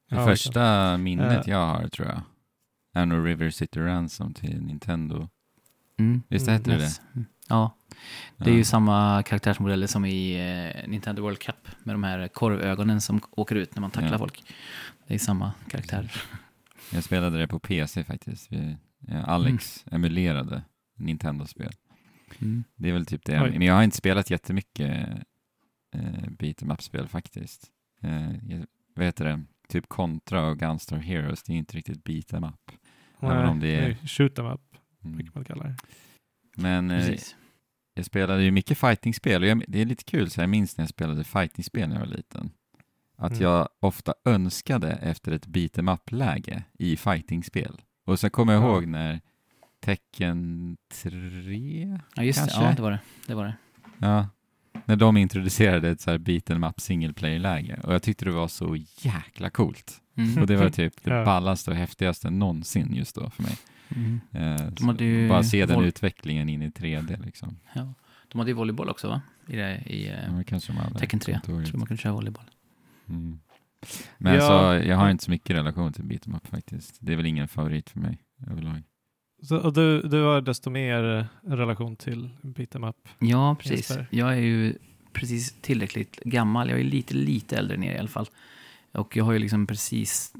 Det 0.10 0.16
Ja, 0.16 0.26
första 0.26 0.98
minnet 0.98 1.48
jag 1.48 1.66
har 1.66 1.88
tror 1.88 2.08
jag 2.08 2.22
är 2.94 3.06
nog 3.06 3.28
River 3.28 3.50
City 3.50 3.80
Ransom 3.80 4.34
till 4.34 4.62
Nintendo. 4.62 5.28
Mm. 6.00 6.22
Visst 6.28 6.48
Mm, 6.48 6.58
hette 6.60 6.72
det 6.72 6.78
Yes. 6.84 7.02
Mm. 7.16 7.26
Ja, 7.50 7.76
det 8.38 8.46
är 8.46 8.50
Ja. 8.50 8.58
ju 8.58 8.64
samma 8.64 9.24
karaktärsmodeller 9.24 9.88
som 9.88 10.06
i 10.06 10.34
eh, 10.84 10.90
Nintendo 10.90 11.22
World 11.22 11.40
Cup 11.40 11.68
med 11.84 11.96
de 11.96 12.04
här 12.04 12.28
korvögonen 12.28 13.02
som 13.02 13.22
åker 13.32 13.56
ut 13.56 13.76
när 13.76 13.82
man 13.82 13.92
tacklar 13.92 14.12
Ja. 14.12 14.18
folk. 14.18 14.44
Det 15.08 15.14
är 15.14 15.20
samma 15.20 15.52
karaktär. 15.70 16.12
Jag 16.94 17.04
spelade 17.04 17.38
det 17.38 17.48
på 17.48 17.60
PC 17.60 18.04
faktiskt. 18.04 18.50
Ja, 19.08 19.24
Alex 19.24 19.86
emulerade 19.92 20.62
Nintendo-spel. 20.98 21.72
Mm. 22.40 22.64
Det 22.76 22.90
är 22.90 22.94
väl 22.94 23.06
typ 23.06 23.26
det. 23.26 23.42
Oj. 23.42 23.50
Men 23.52 23.62
jag 23.62 23.74
har 23.74 23.84
inte 23.84 23.98
spelat 23.98 24.30
jättemycket 24.30 25.08
eh, 25.96 26.30
beat 26.30 26.62
em 26.62 26.72
up-spel 26.72 27.08
faktiskt. 27.08 27.68
Eh, 28.04 28.32
jag, 28.48 28.66
vad 28.96 29.06
heter 29.06 29.26
det? 29.26 29.44
Typ 29.68 29.88
Contra 29.90 30.46
och 30.48 30.58
Gunstar 30.60 30.98
Heroes, 30.98 31.44
det 31.44 31.54
är 31.54 31.58
inte 31.58 31.78
riktigt 31.78 32.04
beat 32.04 32.34
em 32.34 32.44
up. 32.44 32.72
Även 33.22 33.46
om 33.50 33.60
det 33.60 33.76
är- 33.76 34.08
Shoot 34.08 34.36
them 34.36 34.46
up, 34.46 34.62
Mm. 35.06 35.18
brukar 35.18 35.32
man 35.36 35.46
kalla 35.46 35.64
det. 35.64 35.76
Men 36.56 36.92
eh, 36.92 37.16
jag 37.94 38.06
spelade 38.06 38.44
ju 38.44 38.52
mycket 38.52 38.78
fightingspel 38.78 39.42
och 39.42 39.48
jag, 39.48 39.64
det 39.68 39.82
är 39.82 39.86
lite 39.86 40.04
kul, 40.04 40.30
så 40.30 40.42
jag 40.42 40.50
minns 40.50 40.78
när 40.78 40.84
jag 40.84 40.90
spelade 40.90 41.24
fightingspel 41.24 41.90
när 41.90 41.96
jag 41.96 42.06
var 42.06 42.16
liten. 42.16 42.52
Att 43.18 43.32
Mm. 43.32 43.44
jag 43.44 43.70
ofta 43.80 44.14
önskade 44.26 44.92
efter 44.92 45.32
ett 45.32 45.46
beat 45.48 45.78
em 45.78 45.88
up-läge 45.90 46.64
i 46.80 46.98
fightingspel. 46.98 47.82
Och 48.06 48.20
så 48.20 48.30
kommer 48.30 48.54
jag 48.54 48.64
Ja. 48.64 48.68
ihåg 48.68 48.88
när 48.88 49.22
Tekken 49.82 50.78
3, 50.94 52.00
Ja, 52.16 52.24
just 52.24 52.40
det. 52.40 52.52
kanske? 52.52 52.64
Ja, 52.70 52.76
det 52.76 52.82
var 52.82 52.92
det. 52.92 53.00
det, 53.28 53.36
var 53.36 53.46
det. 53.46 53.54
ja, 53.98 54.28
när 54.86 54.96
de 54.96 55.18
introducerade 55.18 55.90
ett 55.90 56.02
så 56.02 56.12
här 56.12 56.18
beat 56.18 56.50
em 56.50 56.64
up 56.64 56.80
single 56.80 57.14
player-läge. 57.14 57.80
Och 57.84 57.94
jag 57.94 58.04
tyckte 58.04 58.26
det 58.26 58.32
var 58.32 58.48
så 58.48 58.76
jäkla 59.02 59.50
coolt. 59.50 60.02
Mm. 60.16 60.38
Och 60.42 60.48
det 60.48 60.56
var 60.56 60.70
typ 60.70 61.04
det 61.04 61.26
ballaste 61.26 61.72
och 61.72 61.78
häftigaste 61.78 62.30
någonsin 62.30 62.96
just 62.96 63.16
då 63.16 63.30
för 63.30 63.44
mig. 63.44 63.58
Mm. 63.96 64.20
Eh, 64.32 64.68
De 64.72 64.88
hade 64.88 65.04
ju 65.04 65.30
bara 65.30 65.44
se 65.44 65.66
den 65.66 65.84
utvecklingen 65.84 66.50
in 66.50 66.62
i 66.62 66.70
3D 66.70 67.26
liksom. 67.26 67.60
Ja. 67.74 67.94
De 68.28 68.40
hade 68.40 68.52
ju 68.52 68.56
volleyboll 68.56 68.90
också, 68.90 69.08
va? 69.08 69.22
I, 69.48 69.56
det, 69.56 69.76
i 69.86 70.08
Ja, 70.08 70.14
eh, 70.14 70.76
hade. 70.76 71.00
Tekken 71.00 71.20
3. 71.20 71.32
Jag 71.34 71.44
tror 71.44 71.78
man 71.78 71.88
kunde 71.88 72.02
köra 72.02 72.14
volleyboll. 72.14 72.44
Mm. 73.10 73.40
Men 74.18 74.34
Ja. 74.36 74.42
så, 74.42 74.88
jag 74.88 74.98
har 74.98 75.10
inte 75.10 75.24
så 75.24 75.32
mycket 75.32 75.56
relation 75.56 75.94
till 75.94 76.04
beat'em 76.04 76.36
up 76.36 76.48
faktiskt. 76.48 76.98
Det 77.00 77.12
är 77.12 77.16
väl 77.18 77.26
ingen 77.26 77.48
favorit 77.48 77.90
för 77.90 78.00
mig 78.00 78.18
överlag. 78.52 78.84
Så, 79.42 79.58
och 79.58 79.74
du, 79.74 80.02
du 80.02 80.22
har 80.22 80.42
desto 80.42 80.70
mer 80.70 81.04
eh, 81.18 81.50
relation 81.52 81.96
till 81.96 82.30
beat'em 82.42 82.90
up. 82.90 82.96
Ja, 83.20 83.56
precis. 83.60 83.78
Jesper. 83.90 84.08
Jag 84.12 84.34
är 84.34 84.42
ju 84.42 84.76
precis 85.14 85.62
tillräckligt 85.62 86.20
gammal. 86.24 86.70
Jag 86.70 86.80
är 86.80 86.84
lite, 86.84 87.14
lite 87.14 87.58
äldre 87.58 87.76
än 87.78 87.84
er 87.84 87.96
i 87.96 88.00
alla 88.00 88.08
fall. 88.08 88.28
Och 88.92 89.18
jag 89.18 89.26
har 89.26 89.34
ju 89.34 89.40
liksom 89.40 89.68
precis 89.68 90.34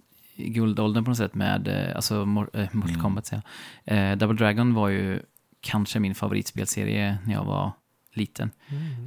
guldåldern 0.48 1.04
på 1.04 1.12
något 1.12 1.18
sätt 1.18 1.36
med, 1.36 1.68
eh, 1.68 1.96
alltså 1.96 2.26
Mor- 2.26 2.50
äh, 2.54 2.68
Mortal 2.72 2.90
Mm. 2.90 3.02
Kombat 3.02 3.26
säger 3.26 3.44
jag. 3.86 4.12
Eh, 4.12 4.18
Double 4.18 4.38
Dragon 4.38 4.74
var 4.74 4.90
ju 4.90 5.22
kanske 5.62 6.00
min 6.00 6.16
favoritspelserie 6.16 7.18
när 7.26 7.34
jag 7.34 7.44
var 7.46 7.72
liten. 8.14 8.52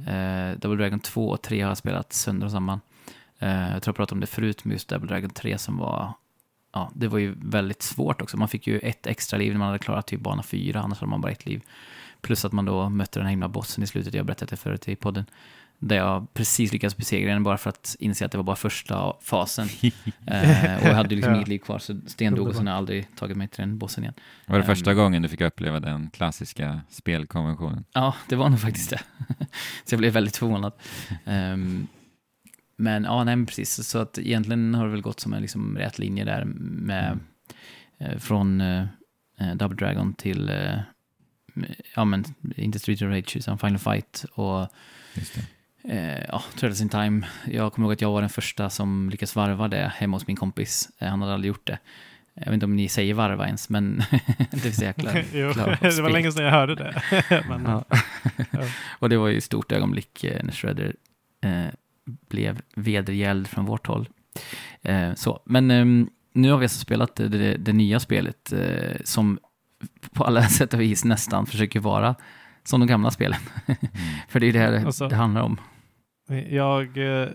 Eh, 0.07 0.59
Double 0.59 0.77
Dragon 0.77 0.99
2 0.99 1.29
och 1.29 1.41
3 1.41 1.61
har 1.61 1.69
jag 1.69 1.77
spelat 1.77 2.13
sönder 2.13 2.45
och 2.45 2.51
samman. 2.51 2.81
Eh, 3.39 3.49
jag 3.71 3.83
tror 3.83 3.91
jag 3.91 3.95
pratade 3.95 4.15
om 4.15 4.19
det 4.19 4.27
förut 4.27 4.65
med 4.65 4.73
just 4.73 4.89
Double 4.89 5.07
Dragon 5.07 5.29
3 5.29 5.57
som 5.57 5.77
var, 5.77 6.13
ja, 6.73 6.91
det 6.95 7.07
var 7.07 7.17
ju 7.19 7.35
väldigt 7.41 7.81
svårt 7.81 8.21
också. 8.21 8.37
Man 8.37 8.47
fick 8.47 8.67
ju 8.67 8.79
ett 8.79 9.07
extra 9.07 9.37
liv 9.39 9.51
när 9.51 9.59
man 9.59 9.67
hade 9.67 9.79
klarat 9.79 10.07
typ 10.07 10.21
bana 10.21 10.43
4, 10.43 10.81
annars 10.81 10.99
hade 10.99 11.09
man 11.09 11.21
bara 11.21 11.31
ett 11.31 11.45
liv. 11.45 11.61
Plus 12.21 12.45
att 12.45 12.51
man 12.51 12.65
då 12.65 12.89
mötte 12.89 13.19
den 13.19 13.25
här 13.25 13.29
himla 13.31 13.47
bossen 13.47 13.83
i 13.83 13.87
slutet, 13.87 14.13
jag 14.13 14.25
berättade 14.25 14.49
det 14.49 14.57
förut 14.57 14.87
i 14.87 14.95
podden. 14.95 15.25
Där 15.85 15.95
jag 15.95 16.33
precis 16.33 16.73
lyckades 16.73 16.97
besegra 16.97 17.33
den 17.33 17.43
bara 17.43 17.57
för 17.57 17.69
att 17.69 17.95
inse 17.99 18.25
att 18.25 18.31
det 18.31 18.37
var 18.37 18.43
bara 18.43 18.55
första 18.55 19.13
fasen. 19.21 19.67
Eh, 20.27 20.77
och 20.81 20.87
jag 20.87 20.93
hade 20.93 21.09
ju 21.09 21.15
liksom 21.15 21.31
Ja. 21.31 21.37
inget 21.37 21.47
liv 21.47 21.59
kvar, 21.59 21.79
så 21.79 21.99
stendog 22.05 22.39
och 22.39 22.45
Underbart. 22.45 22.55
sen 22.57 22.67
har 22.67 22.73
jag 22.73 22.77
aldrig 22.77 23.15
tagit 23.15 23.37
mig 23.37 23.47
till 23.47 23.61
den 23.61 23.77
bossen 23.77 24.03
igen. 24.03 24.13
Var 24.45 24.57
det 24.57 24.63
första 24.63 24.91
Ehm. 24.91 24.97
gången 24.97 25.21
du 25.21 25.29
fick 25.29 25.41
uppleva 25.41 25.79
den 25.79 26.09
klassiska 26.09 26.81
spelkonventionen? 26.89 27.85
Ja, 27.93 28.15
det 28.29 28.35
var 28.35 28.49
nog 28.49 28.59
faktiskt 28.61 28.89
det. 28.89 28.99
så 29.85 29.93
jag 29.93 29.99
blev 29.99 30.13
väldigt 30.13 30.37
förvånad. 30.37 30.73
Ehm, 31.25 31.87
men 32.77 33.03
ja, 33.03 33.23
nej, 33.23 33.35
men 33.35 33.45
precis. 33.45 33.87
Så 33.87 33.99
att 33.99 34.17
egentligen 34.17 34.75
har 34.75 34.85
det 34.85 34.91
väl 34.91 35.01
gått 35.01 35.19
som 35.19 35.33
en 35.33 35.41
liksom 35.41 35.77
rät 35.77 35.99
linje 35.99 36.25
där 36.25 36.45
med 36.45 37.19
eh, 37.97 38.17
från 38.17 38.61
eh, 38.61 38.85
eh, 39.39 39.55
Double 39.55 39.77
Dragon 39.77 40.13
till 40.13 40.49
eh, 40.49 40.79
ja, 41.95 42.05
men 42.05 42.23
inte 42.55 42.79
Street 42.79 43.01
of 43.01 43.07
Rage 43.07 43.37
utan 43.37 43.57
Final 43.57 43.79
Fight 43.79 44.25
och 44.33 44.67
Just 45.13 45.35
det. 45.35 45.41
Eh, 45.89 46.19
ja, 46.27 46.43
Turtles 46.53 46.81
in 46.81 46.89
Time. 46.89 47.27
Jag 47.45 47.73
kommer 47.73 47.85
ihåg 47.87 47.93
att 47.93 48.01
jag 48.01 48.11
var 48.11 48.21
den 48.21 48.29
första 48.29 48.69
som 48.69 49.09
lyckades 49.09 49.35
varva 49.35 49.67
det 49.67 49.91
hemma 49.95 50.15
hos 50.15 50.27
min 50.27 50.35
kompis. 50.35 50.89
Eh, 50.99 51.07
han 51.09 51.21
hade 51.21 51.33
aldrig 51.33 51.47
gjort 51.47 51.67
det. 51.67 51.77
Jag 52.33 52.45
vet 52.45 52.53
inte 52.53 52.65
om 52.65 52.75
ni 52.75 52.89
säger 52.89 53.13
varva 53.13 53.45
ens, 53.45 53.69
men 53.69 54.03
det 54.51 54.65
är 54.65 54.71
så 54.71 54.83
jäkla 54.83 55.11
jo, 55.33 55.53
det 55.81 56.01
var 56.01 56.09
länge 56.09 56.31
sedan 56.31 56.43
jag 56.45 56.51
hörde 56.51 56.75
det. 56.75 57.01
Men, 57.49 57.63
Ja. 57.65 57.83
Ja. 58.51 58.59
och 58.99 59.09
det 59.09 59.17
var 59.17 59.27
ju 59.27 59.37
ett 59.37 59.43
stort 59.43 59.71
ögonblick 59.71 60.23
eh, 60.23 60.43
när 60.43 60.51
Shredder 60.53 60.95
eh, 61.41 61.65
blev 62.29 62.61
vedergälld 62.75 63.47
från 63.47 63.65
vårt 63.65 63.87
håll. 63.87 64.09
Eh, 64.81 65.13
så. 65.13 65.41
Men 65.45 65.71
ehm, 65.71 66.09
nu 66.33 66.51
har 66.51 66.57
vi 66.57 66.65
alltså 66.65 66.79
spelat 66.79 67.15
det, 67.15 67.27
det, 67.27 67.57
det 67.57 67.73
nya 67.73 67.99
spelet 67.99 68.53
eh, 68.53 68.97
som 69.03 69.39
på 70.13 70.23
alla 70.23 70.43
sätt 70.47 70.73
och 70.73 70.81
vis 70.81 71.05
nästan 71.05 71.45
försöker 71.45 71.79
vara 71.79 72.15
som 72.63 72.79
de 72.79 72.87
gamla 72.87 73.11
spelen. 73.11 73.39
Mm. 73.65 73.77
För 74.27 74.39
det 74.39 74.47
är 74.47 74.53
det 74.53 74.59
här 74.59 74.85
Alltså- 74.85 75.07
det 75.07 75.15
handlar 75.15 75.41
om. 75.41 75.57
Jag, 76.41 76.97
eh, 76.97 77.29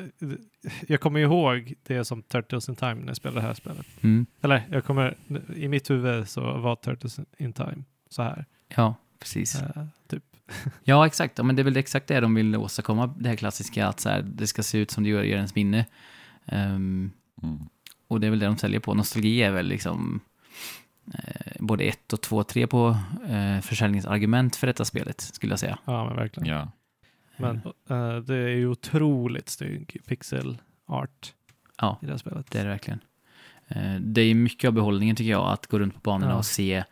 jag 0.87 1.01
kommer 1.01 1.21
ihåg 1.21 1.75
det 1.83 2.05
som 2.05 2.23
Turtles 2.23 2.69
in 2.69 2.77
Time 2.77 2.95
när 2.95 3.07
jag 3.07 3.17
spelade 3.17 3.41
det 3.41 3.47
här 3.47 3.55
spelet. 3.55 3.87
Mm. 4.01 4.27
Eller 4.41 4.63
jag 4.71 4.85
kommer, 4.85 5.17
i 5.57 5.69
mitt 5.69 5.91
huvud 5.91 6.29
så 6.29 6.41
var 6.41 6.77
Turtles 6.77 7.21
in 7.39 7.53
Time 7.53 7.85
så 8.11 8.23
här. 8.23 8.45
Ja, 8.77 8.95
precis. 9.19 9.63
Eh, 9.63 9.85
typ. 10.09 10.25
Ja, 10.85 11.07
exakt. 11.07 11.39
Ja, 11.39 11.45
men 11.45 11.57
det 11.57 11.63
är 11.63 11.65
väl 11.65 11.77
exakt 11.77 12.07
det 12.07 12.21
de 12.21 12.35
vill 12.35 12.57
åstadkomma, 12.57 13.07
det 13.19 13.29
här 13.29 13.37
klassiska, 13.37 13.87
att 13.87 14.01
så 14.01 14.09
här, 14.09 14.23
det 14.23 14.47
ska 14.47 14.63
se 14.63 14.79
ut 14.79 14.91
som 14.91 15.05
det 15.05 15.11
gör 15.11 15.23
i 15.23 15.31
ens 15.31 15.55
minne. 15.55 15.87
Ehm, 16.47 17.11
Mm. 17.43 17.59
och 18.09 18.21
det 18.21 18.27
är 18.27 18.31
väl 18.31 18.39
det 18.39 18.47
de 18.47 18.57
säljer 18.59 18.81
på. 18.81 18.95
Nostalgi 18.95 19.43
är 19.43 19.51
väl 19.51 19.67
liksom 19.67 20.21
eh, 21.15 21.53
både 21.59 21.85
ett 21.85 22.13
och 22.13 22.21
två, 22.21 22.45
tre 22.45 22.67
på 22.67 22.97
eh, 23.29 23.61
försäljningsargument 23.61 24.57
för 24.57 24.67
detta 24.67 24.85
spelet, 24.85 25.21
skulle 25.21 25.53
jag 25.53 25.61
säga. 25.61 25.79
Ja, 25.85 26.07
men 26.07 26.17
verkligen. 26.17 26.49
Ja. 26.49 26.69
Men 27.39 27.57
eh, 27.91 28.17
det 28.17 28.35
är 28.35 28.49
ju 28.49 28.69
otroligt 28.69 29.49
snygg 29.49 30.01
pixel 30.07 30.59
art 30.87 31.33
Ja, 31.81 31.99
i 32.03 32.07
det 32.07 32.13
här 32.13 32.19
spelet. 32.19 32.51
det 32.51 32.59
är 32.59 32.65
det 32.65 32.71
verkligen. 32.71 33.01
Eh, 33.69 33.95
det 34.01 34.21
är 34.21 34.35
mycket 34.35 34.69
av 34.69 34.75
behållningen, 34.75 35.17
tycker 35.17 35.31
jag, 35.31 35.53
att 35.53 35.67
gå 35.67 35.79
runt 35.79 35.95
på 35.95 36.01
banorna 36.01 36.33
Ja. 36.33 36.39
och 36.39 36.47
se 36.47 36.85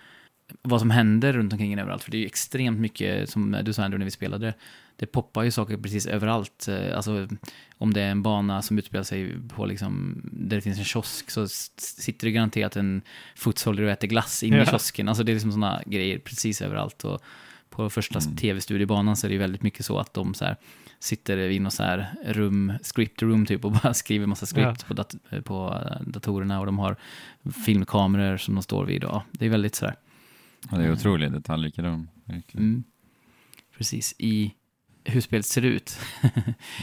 vad 0.62 0.81
som 0.81 0.91
händer 0.91 1.33
runt 1.33 1.53
omkring 1.53 1.73
en 1.73 1.79
överallt. 1.79 2.03
För 2.05 2.11
det 2.11 2.17
är 2.17 2.21
ju 2.21 2.26
extremt 2.26 2.79
mycket, 2.79 3.31
som 3.31 3.57
du 3.65 3.73
sa 3.73 3.83
Andrew 3.85 3.99
när 3.99 4.05
vi 4.05 4.11
spelade, 4.11 4.55
det 4.97 5.07
poppar 5.07 5.43
ju 5.43 5.50
saker 5.50 5.76
precis 5.76 6.07
överallt. 6.07 6.69
Eh, 6.69 6.97
Alltså 6.97 7.29
om 7.79 7.93
det 7.95 8.00
är 8.00 8.11
en 8.11 8.23
bana 8.23 8.62
som 8.62 8.79
utspelar 8.79 9.05
sig 9.05 9.35
på 9.49 9.67
liksom, 9.67 10.21
där 10.33 10.57
det 10.57 10.61
finns 10.61 10.79
en 10.79 10.85
kiosk 10.85 11.31
så 11.31 11.49
sitter 11.49 12.26
det 12.26 12.31
garanterat 12.33 12.76
en 12.76 13.03
footsoldier 13.37 13.87
och 13.87 13.93
äter 13.93 14.09
glass 14.09 14.43
inne 14.43 14.57
i 14.57 14.59
Ja. 14.59 14.65
kiosken. 14.67 15.09
Alltså 15.09 15.25
det 15.25 15.33
är 15.33 15.35
liksom 15.35 15.53
sådana 15.53 15.83
grejer 15.87 16.19
precis 16.19 16.62
överallt. 16.62 17.05
Och 17.05 17.21
på 17.70 17.90
första 17.90 18.18
Mm. 18.18 18.37
tv-studiebanan 18.37 19.16
så 19.16 19.26
är 19.26 19.28
det 19.28 19.32
ju 19.35 19.38
väldigt 19.40 19.62
mycket 19.62 19.85
så 19.87 19.99
att 19.99 20.14
de 20.14 20.35
så 20.35 20.44
här, 20.44 20.56
sitter 20.99 21.38
i 21.38 21.58
något 21.58 21.73
så 21.73 21.82
här 21.82 22.14
rum, 22.25 22.73
script 22.82 23.23
room 23.23 23.46
typ 23.46 23.64
och 23.64 23.73
bara 23.73 23.94
skriver 24.04 24.26
massa 24.26 24.46
script 24.46 24.87
på, 24.87 24.94
dat- 24.94 25.14
på 25.44 25.82
eh, 25.90 26.00
datorerna 26.06 26.61
och 26.61 26.66
de 26.66 26.78
har 26.78 26.96
filmkameror 27.64 28.37
som 28.37 28.54
de 28.54 28.62
står 28.62 28.85
vid. 28.85 29.04
Och, 29.04 29.11
ja, 29.14 29.25
det 29.32 29.46
är 29.46 29.50
väldigt 29.50 29.75
så 29.75 29.87
här. 29.87 29.96
Ja, 30.70 30.76
det 30.76 30.85
är 30.85 30.92
otrolig 30.92 31.32
detaljrikedom. 31.32 32.08
Mm, 32.54 32.85
precis, 33.76 34.14
i 34.18 34.54
hur 35.04 35.20
spelet 35.20 35.46
ser 35.46 35.62
ut. 35.64 35.99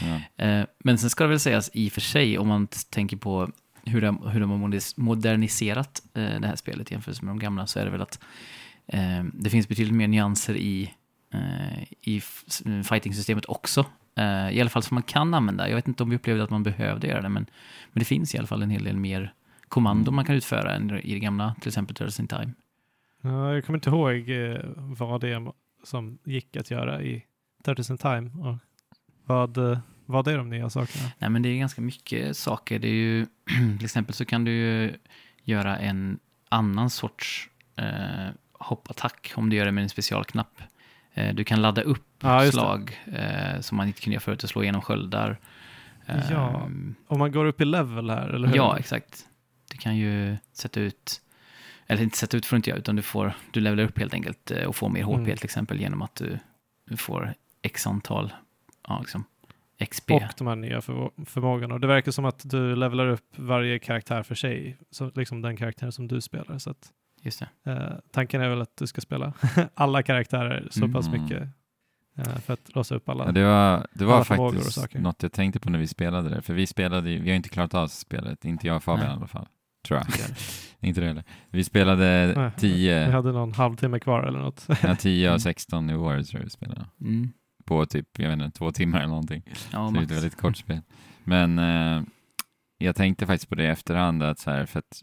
Ja. 0.02 0.20
Eh, 0.44 0.64
Men 0.78 0.98
sen 0.98 1.10
ska 1.10 1.24
det 1.24 1.30
väl 1.30 1.40
sägas 1.40 1.70
i 1.74 1.88
och 1.88 1.92
för 1.92 2.00
sig, 2.00 2.38
om 2.38 2.48
man 2.48 2.66
tänker 2.90 3.16
på 3.16 3.50
hur 3.84 4.00
de, 4.00 4.26
hur 4.26 4.40
de 4.40 4.50
har 4.50 4.58
modernis- 4.58 4.94
moderniserat 4.96 6.02
eh, 6.14 6.40
det 6.40 6.46
här 6.46 6.56
spelet 6.56 6.90
jämfört 6.90 7.22
med 7.22 7.30
de 7.30 7.38
gamla, 7.38 7.66
så 7.66 7.78
är 7.78 7.84
det 7.84 7.90
väl 7.90 8.02
att 8.02 8.18
eh, 8.22 8.28
det 9.32 9.50
finns 9.50 9.68
betydligt 9.68 9.94
mer 9.96 10.08
nyanser 10.08 10.56
i, 10.56 10.94
eh, 11.34 11.82
i 12.00 12.20
fighting-systemet 12.84 13.44
också. 13.48 13.86
Eh, 14.16 14.50
I 14.50 14.60
alla 14.60 14.70
fall 14.70 14.82
som 14.82 14.94
man 14.94 15.02
kan 15.02 15.34
använda. 15.34 15.68
Jag 15.68 15.76
vet 15.76 15.88
inte 15.88 16.02
om 16.02 16.10
vi 16.10 16.16
upplevde 16.16 16.44
att 16.44 16.50
man 16.50 16.62
behövde 16.62 17.06
göra 17.06 17.22
det, 17.22 17.28
men, 17.28 17.46
men 17.92 18.00
det 18.00 18.04
finns 18.04 18.34
i 18.34 18.38
alla 18.38 18.46
fall 18.46 18.62
en 18.62 18.70
hel 18.70 18.84
del 18.84 18.96
mer 18.96 19.32
kommando 19.68 20.08
Mm. 20.08 20.14
man 20.16 20.24
kan 20.24 20.34
utföra 20.34 20.74
än 20.74 20.90
i 20.90 21.12
det 21.14 21.20
gamla, 21.20 21.54
till 21.60 21.68
exempel 21.68 21.96
Turtles 21.96 22.20
in 22.20 22.26
Time. 22.28 22.52
Ja, 23.20 23.54
jag 23.54 23.64
kommer 23.64 23.76
inte 23.76 23.90
ihåg 23.90 24.30
eh, 24.30 24.60
vad 24.76 25.20
det 25.20 25.28
är 25.28 25.52
som 25.84 26.18
gick 26.24 26.56
att 26.56 26.70
göra 26.70 27.02
i 27.02 27.24
Turtles 27.64 27.90
in 27.90 27.98
Time. 27.98 28.30
Och 28.30 28.56
vad, 29.26 29.80
vad 30.06 30.28
är 30.28 30.38
de 30.38 30.50
nya 30.50 30.70
sakerna? 30.70 31.10
Nej, 31.18 31.30
men 31.30 31.42
det 31.42 31.48
är 31.48 31.58
ganska 31.58 31.80
mycket 31.80 32.36
saker. 32.36 32.78
Det 32.78 32.88
är 32.88 32.92
ju, 32.92 33.26
till 33.78 33.84
exempel 33.84 34.14
så 34.14 34.24
kan 34.24 34.44
du 34.44 34.90
göra 35.42 35.78
en 35.78 36.18
annan 36.48 36.90
sorts 36.90 37.48
eh, 37.76 38.28
hoppattack 38.64 39.32
om 39.36 39.50
du 39.50 39.56
gör 39.56 39.64
det 39.64 39.72
med 39.72 39.82
en 39.82 39.88
specialknapp. 39.88 40.62
Eh, 41.14 41.34
du 41.34 41.44
kan 41.44 41.62
ladda 41.62 41.82
upp 41.82 42.06
Ja, 42.20 42.50
slag 42.52 42.98
eh, 43.06 43.60
som 43.60 43.76
man 43.76 43.86
inte 43.86 44.00
kunde 44.00 44.14
göra 44.14 44.20
förut 44.20 44.42
och 44.42 44.48
slå 44.48 44.62
igenom 44.62 44.82
sköldar. 44.82 45.38
Ja, 46.30 46.70
Om 47.06 47.18
man 47.18 47.32
går 47.32 47.44
upp 47.44 47.60
i 47.60 47.64
level 47.64 48.10
här, 48.10 48.28
eller 48.28 48.48
hur? 48.48 48.56
ja, 48.56 48.78
exakt. 48.78 49.26
Du 49.70 49.76
kan 49.78 49.96
ju 49.96 50.36
sätta 50.52 50.80
ut, 50.80 51.20
eller 51.86 52.02
inte 52.02 52.16
sätta 52.16 52.36
ut 52.36 52.46
får 52.46 52.56
du 52.56 52.58
inte 52.58 52.70
göra, 52.70 52.78
utan 52.78 52.96
du, 52.96 53.02
får, 53.02 53.32
du 53.50 53.60
levlar 53.60 53.84
upp 53.84 53.98
helt 53.98 54.14
enkelt 54.14 54.50
eh, 54.50 54.64
och 54.64 54.76
får 54.76 54.88
mer 54.88 55.02
HP 55.02 55.14
Mm. 55.14 55.24
till 55.36 55.44
exempel 55.44 55.80
genom 55.80 56.02
att 56.02 56.14
du, 56.14 56.38
du 56.88 56.96
får 56.96 57.34
x 57.62 57.86
antal 57.86 58.32
ja, 58.88 58.98
liksom, 59.00 59.24
XP. 59.88 60.10
Och 60.10 60.22
de 60.38 60.46
här 60.46 60.56
nya 60.56 60.80
förvå- 60.80 61.24
förmågorna. 61.26 61.74
Och 61.74 61.80
det 61.80 61.86
verkar 61.86 62.12
som 62.12 62.24
att 62.24 62.50
du 62.50 62.76
levelar 62.76 63.06
upp 63.06 63.24
varje 63.36 63.78
karaktär 63.78 64.22
för 64.22 64.34
sig. 64.34 64.76
Så 64.90 65.10
liksom 65.14 65.42
den 65.42 65.56
karaktär 65.56 65.90
som 65.90 66.08
du 66.08 66.20
spelar. 66.20 66.58
Så 66.58 66.70
att, 66.70 66.88
Just 67.24 67.42
det. 67.64 67.70
eh, 67.72 67.92
tanken 68.12 68.40
är 68.40 68.48
väl 68.48 68.62
att 68.62 68.76
du 68.76 68.86
ska 68.86 69.00
spela 69.00 69.32
alla 69.74 70.02
karaktärer 70.02 70.68
så 70.70 70.88
pass 70.88 71.06
Mm. 71.08 71.22
mycket. 71.22 71.42
Eh, 72.18 72.24
för 72.38 72.52
att 72.52 72.74
låsa 72.74 72.94
upp 72.94 73.08
alla. 73.08 73.24
Ja, 73.26 73.32
det 73.32 73.44
var, 73.44 73.86
det 73.92 74.04
var 74.04 74.20
och 74.20 74.26
faktiskt 74.26 74.72
saker. 74.72 74.98
något 74.98 75.22
jag 75.22 75.32
tänkte 75.32 75.60
på 75.60 75.70
när 75.70 75.78
vi 75.78 75.86
spelade 75.86 76.28
det. 76.28 76.42
För 76.42 76.54
vi 76.54 76.66
spelade, 76.66 77.18
vi 77.18 77.30
har 77.30 77.36
inte 77.36 77.48
klarat 77.48 77.74
av 77.74 77.86
spelet, 77.88 78.44
inte 78.44 78.66
jag 78.66 78.76
och 78.76 78.82
Fabian 78.82 79.06
Nej. 79.06 79.14
i 79.14 79.18
alla 79.18 79.26
fall. 79.26 79.46
Tror 79.86 79.98
jag. 80.00 80.06
Inte 80.88 81.00
det 81.00 81.06
heller. 81.06 81.24
Vi 81.50 81.64
spelade 81.64 82.32
Nej, 82.36 82.50
Vi 82.56 82.60
10, 82.60 83.10
hade 83.10 83.32
någon 83.32 83.52
halvtimme 83.52 83.98
kvar 83.98 84.22
eller 84.22 84.38
något. 84.38 84.66
ja, 84.82 84.96
10 84.96 85.32
av 85.32 85.38
16 85.38 85.86
nivåer 85.86 86.22
tror 86.22 86.40
jag 86.40 86.44
vi 86.44 86.50
spelade. 86.50 86.86
Mm. 87.00 87.32
På 87.64 87.86
typ, 87.86 88.18
jag 88.18 88.30
vet 88.30 88.40
inte, 88.40 88.58
två 88.58 88.72
timmar 88.72 88.98
eller 88.98 89.08
någonting. 89.08 89.42
Ja, 89.72 89.88
Så 89.88 89.94
det 89.94 90.00
är 90.00 90.02
ett 90.02 90.10
väldigt 90.10 90.36
kort 90.40 90.56
spel. 90.56 90.80
Men 91.24 91.58
eh, 91.58 92.02
jag 92.78 92.96
tänkte 92.96 93.26
faktiskt 93.26 93.48
på 93.48 93.54
det 93.54 93.62
i 93.62 93.66
efterhand, 93.66 94.22
att 94.22 94.38
så 94.38 94.50
här, 94.50 94.66
för 94.66 94.78
att 94.78 95.02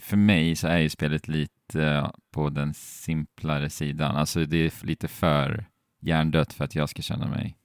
för 0.00 0.16
mig 0.16 0.56
så 0.56 0.66
är 0.68 0.78
ju 0.78 0.88
spelet 0.88 1.28
lite 1.28 1.84
eh, 1.84 2.10
på 2.30 2.50
den 2.50 2.74
simplare 2.74 3.70
sidan. 3.70 4.16
Alltså 4.16 4.44
det 4.46 4.56
är 4.56 4.86
lite 4.86 5.08
för 5.08 5.64
hjärndött 6.00 6.52
för 6.52 6.64
att 6.64 6.74
jag 6.74 6.88
ska 6.88 7.02
känna 7.02 7.26
mig 7.28 7.56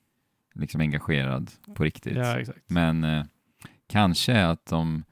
liksom 0.56 0.82
engagerad 0.82 1.52
på 1.76 1.84
riktigt. 1.84 2.16
ja, 2.18 2.40
exakt. 2.40 2.60
Men 2.70 3.04
eh, 3.04 3.24
kanske 3.88 4.46
att 4.46 4.66
de, 4.66 5.04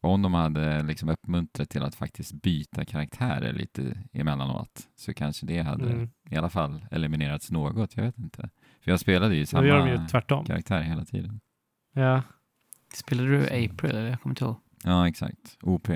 om 0.00 0.22
de 0.22 0.34
hade 0.34 0.82
liksom 0.82 1.08
uppmuntrat 1.08 1.70
till 1.70 1.82
att 1.82 1.94
faktiskt 1.94 2.32
byta 2.32 2.84
karaktärer 2.84 3.52
lite 3.52 3.98
emellanåt, 4.12 4.88
så 4.96 5.14
kanske 5.14 5.46
det 5.46 5.60
hade 5.62 5.90
Mm. 5.92 6.10
i 6.30 6.36
alla 6.36 6.50
fall 6.50 6.86
eliminerats 6.90 7.50
något, 7.50 7.96
jag 7.96 8.02
vet 8.04 8.18
inte. 8.18 8.50
För 8.80 8.90
jag 8.90 9.00
spelade 9.00 9.34
ju 9.36 9.46
Nu 9.52 9.66
gör 9.68 9.78
de 9.78 9.88
ju 9.88 9.96
samma 9.96 10.08
tvärtom. 10.08 10.44
karaktär 10.44 10.80
hela 10.82 11.04
tiden. 11.04 11.40
Ja, 11.94 12.22
Spelade 12.94 13.28
du 13.28 13.44
April 13.44 13.90
eller? 13.90 14.08
Jag 14.10 14.20
kommer 14.20 14.32
inte 14.32 14.44
ihåg. 14.44 14.56
Ja, 14.84 15.08
exakt. 15.08 15.58
OP. 15.62 15.88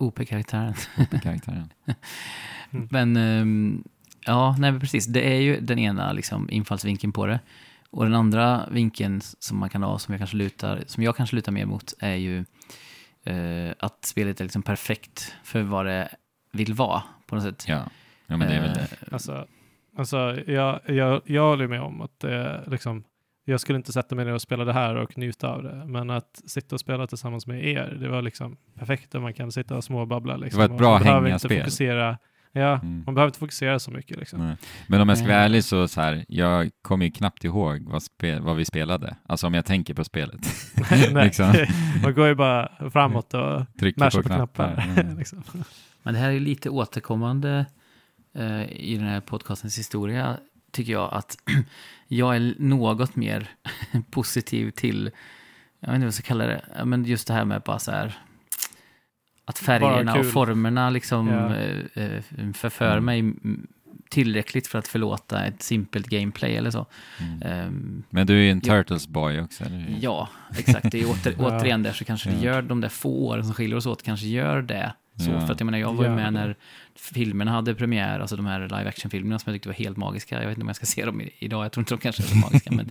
OP-karaktären. 0.00 0.74
karaktären. 1.22 1.72
Mm. 2.72 2.88
Men 2.90 3.16
ehm, 3.16 3.84
ja, 4.26 4.56
nej 4.58 4.80
precis. 4.80 5.06
Det 5.06 5.32
är 5.34 5.40
ju 5.40 5.60
den 5.60 5.78
ena 5.78 6.12
liksom, 6.12 6.50
infallsvinkeln 6.50 7.12
på 7.12 7.26
det. 7.26 7.40
Och 7.90 8.04
den 8.04 8.14
andra 8.14 8.68
vinkeln 8.70 9.20
som 9.20 9.58
man 9.58 9.68
kan 9.68 9.82
ha, 9.82 9.98
som 9.98 10.12
jag 10.12 10.20
kanske 10.20 10.36
lutar, 10.36 10.82
som 10.86 11.02
jag 11.02 11.16
kanske 11.16 11.36
lutar 11.36 11.52
mer 11.52 11.66
mot, 11.66 11.94
är 11.98 12.14
ju 12.14 12.44
eh, 13.24 13.74
att 13.78 14.04
spelet 14.04 14.40
är 14.40 14.44
liksom 14.44 14.62
perfekt 14.62 15.34
för 15.44 15.62
vad 15.62 15.86
det 15.86 16.08
vill 16.52 16.74
vara 16.74 17.02
på 17.26 17.34
något 17.34 17.44
sätt. 17.44 17.64
Ja. 17.68 17.82
ja, 18.26 18.36
men 18.36 18.48
det 18.48 18.54
är 18.54 18.60
väl 18.60 18.74
det. 18.74 18.80
Eh, 18.80 19.12
Alltså, 19.12 19.46
alltså 19.96 20.40
jag, 20.46 20.80
jag, 20.86 21.22
jag 21.24 21.48
håller 21.48 21.66
med 21.66 21.80
om 21.80 22.00
att 22.00 22.20
det 22.20 22.34
är 22.34 22.64
liksom, 22.70 23.04
jag 23.50 23.60
skulle 23.60 23.76
inte 23.76 23.92
sätta 23.92 24.14
mig 24.14 24.24
ner 24.24 24.32
och 24.34 24.42
spela 24.42 24.64
det 24.64 24.72
här 24.72 24.94
och 24.96 25.18
njuta 25.18 25.48
av 25.48 25.62
det, 25.62 25.82
men 25.86 26.10
att 26.10 26.42
sitta 26.46 26.76
och 26.76 26.80
spela 26.80 27.06
tillsammans 27.06 27.46
med 27.46 27.64
er, 27.64 27.96
det 28.00 28.08
var 28.08 28.22
liksom 28.22 28.56
perfekt 28.78 29.14
och 29.14 29.22
man 29.22 29.34
kan 29.34 29.52
sitta 29.52 29.76
och 29.76 29.84
småbabbla. 29.84 30.36
Liksom. 30.36 30.58
var 30.58 30.64
ett 30.64 30.70
och 30.70 30.76
bra 30.76 30.90
man 30.92 31.02
behöver 31.02 31.18
inte 31.20 31.28
hängaspel. 31.28 31.58
fokusera, 31.60 32.18
ja, 32.52 32.72
Mm. 32.82 33.02
man 33.06 33.14
behöver 33.14 33.28
inte 33.28 33.38
fokusera 33.38 33.78
så 33.78 33.90
mycket 33.90 34.18
liksom. 34.18 34.46
Nej. 34.46 34.56
Men 34.88 35.00
om 35.00 35.08
jag 35.08 35.18
ska 35.18 35.26
vara 35.26 35.36
Eh. 35.38 35.44
ärlig 35.44 35.64
så, 35.64 35.88
så 35.88 36.00
här, 36.00 36.24
jag 36.28 36.70
kommer 36.82 37.04
ju 37.04 37.10
knappt 37.10 37.44
ihåg 37.44 37.82
vad, 37.88 38.02
spe, 38.02 38.40
vad 38.40 38.56
vi 38.56 38.64
spelade. 38.64 39.16
Alltså 39.26 39.46
om 39.46 39.54
jag 39.54 39.64
tänker 39.64 39.94
på 39.94 40.04
spelet. 40.04 40.40
Nej, 40.90 41.24
liksom. 41.24 41.52
man 42.02 42.14
går 42.14 42.26
ju 42.28 42.34
bara 42.34 42.90
framåt 42.90 43.34
och 43.34 43.62
Trycker 43.80 44.10
på 44.10 44.16
på 44.22 44.28
knappar. 44.28 44.74
knappar. 44.74 45.00
Mm. 45.02 45.18
liksom. 45.18 45.42
Men 46.02 46.14
det 46.14 46.20
här 46.20 46.30
är 46.30 46.40
lite 46.40 46.70
återkommande 46.70 47.66
eh, 48.34 48.62
i 48.72 48.96
den 48.98 49.06
här 49.06 49.20
podcastens 49.20 49.78
historia, 49.78 50.36
tycker 50.72 50.92
jag, 50.92 51.08
att 51.14 51.36
jag 52.08 52.36
är 52.36 52.54
något 52.58 53.16
mer 53.16 53.48
positiv 54.10 54.70
till, 54.70 55.10
jag 55.80 55.88
vet 55.88 55.94
inte 55.94 56.04
vad 56.04 56.06
jag 56.06 56.14
ska 56.14 56.22
kalla 56.22 56.46
det, 56.46 56.82
men 56.84 57.04
just 57.04 57.26
det 57.26 57.34
här 57.34 57.44
med 57.44 57.62
bara 57.62 57.78
så 57.78 57.90
här, 57.90 58.18
att 59.44 59.58
färgerna 59.58 60.14
och 60.18 60.26
formerna 60.26 60.90
liksom 60.90 61.28
Ja. 61.28 61.54
eh, 61.56 62.04
eh, 62.04 62.52
förför 62.54 62.96
Mm. 62.96 63.04
mig 63.04 63.34
tillräckligt 64.10 64.66
för 64.66 64.78
att 64.78 64.88
förlåta 64.88 65.44
ett 65.44 65.62
simpelt 65.62 66.06
gameplay 66.06 66.56
eller 66.56 66.70
så. 66.70 66.86
Mm. 67.20 67.42
Ehm, 67.42 68.02
Men 68.10 68.26
du 68.26 68.34
är 68.38 68.42
ju 68.42 68.50
en. 68.50 68.60
Turtles 68.60 69.08
boy 69.08 69.40
också, 69.40 69.64
eller? 69.64 69.96
Ja, 70.00 70.28
exakt. 70.58 70.90
Det 70.90 71.00
är 71.00 71.10
åter, 71.10 71.34
återigen 71.38 71.82
där 71.82 71.92
så 71.92 72.04
kanske 72.04 72.30
det 72.30 72.36
gör 72.36 72.62
de 72.62 72.80
där 72.80 72.88
få 72.88 73.26
åren 73.26 73.44
som 73.44 73.54
skiljer 73.54 73.76
oss 73.76 73.86
åt, 73.86 74.02
kanske 74.02 74.26
gör 74.26 74.62
det. 74.62 74.92
Så, 75.16 75.30
Ja. 75.30 75.40
för 75.46 75.52
att 75.52 75.60
jag 75.60 75.64
menar, 75.66 75.78
jag 75.78 75.92
var 75.94 76.04
ju 76.04 76.10
med 76.10 76.32
när 76.32 76.56
filmerna 76.94 77.50
hade 77.50 77.74
premiär, 77.74 78.20
alltså 78.20 78.36
de 78.36 78.46
här 78.46 78.60
live 78.60 78.88
action-filmerna 78.88 79.38
som 79.38 79.50
jag 79.50 79.54
tyckte 79.56 79.68
var 79.68 79.74
helt 79.74 79.96
magiska. 79.96 80.34
Jag 80.34 80.48
vet 80.48 80.50
inte 80.50 80.62
om 80.62 80.68
jag 80.68 80.76
ska 80.76 80.86
se 80.86 81.04
dem 81.04 81.22
idag, 81.38 81.64
jag 81.64 81.72
tror 81.72 81.82
inte 81.82 81.94
de 81.94 82.00
kanske 82.00 82.22
är 82.22 82.26
så 82.26 82.36
magiska. 82.36 82.70
men, 82.70 82.90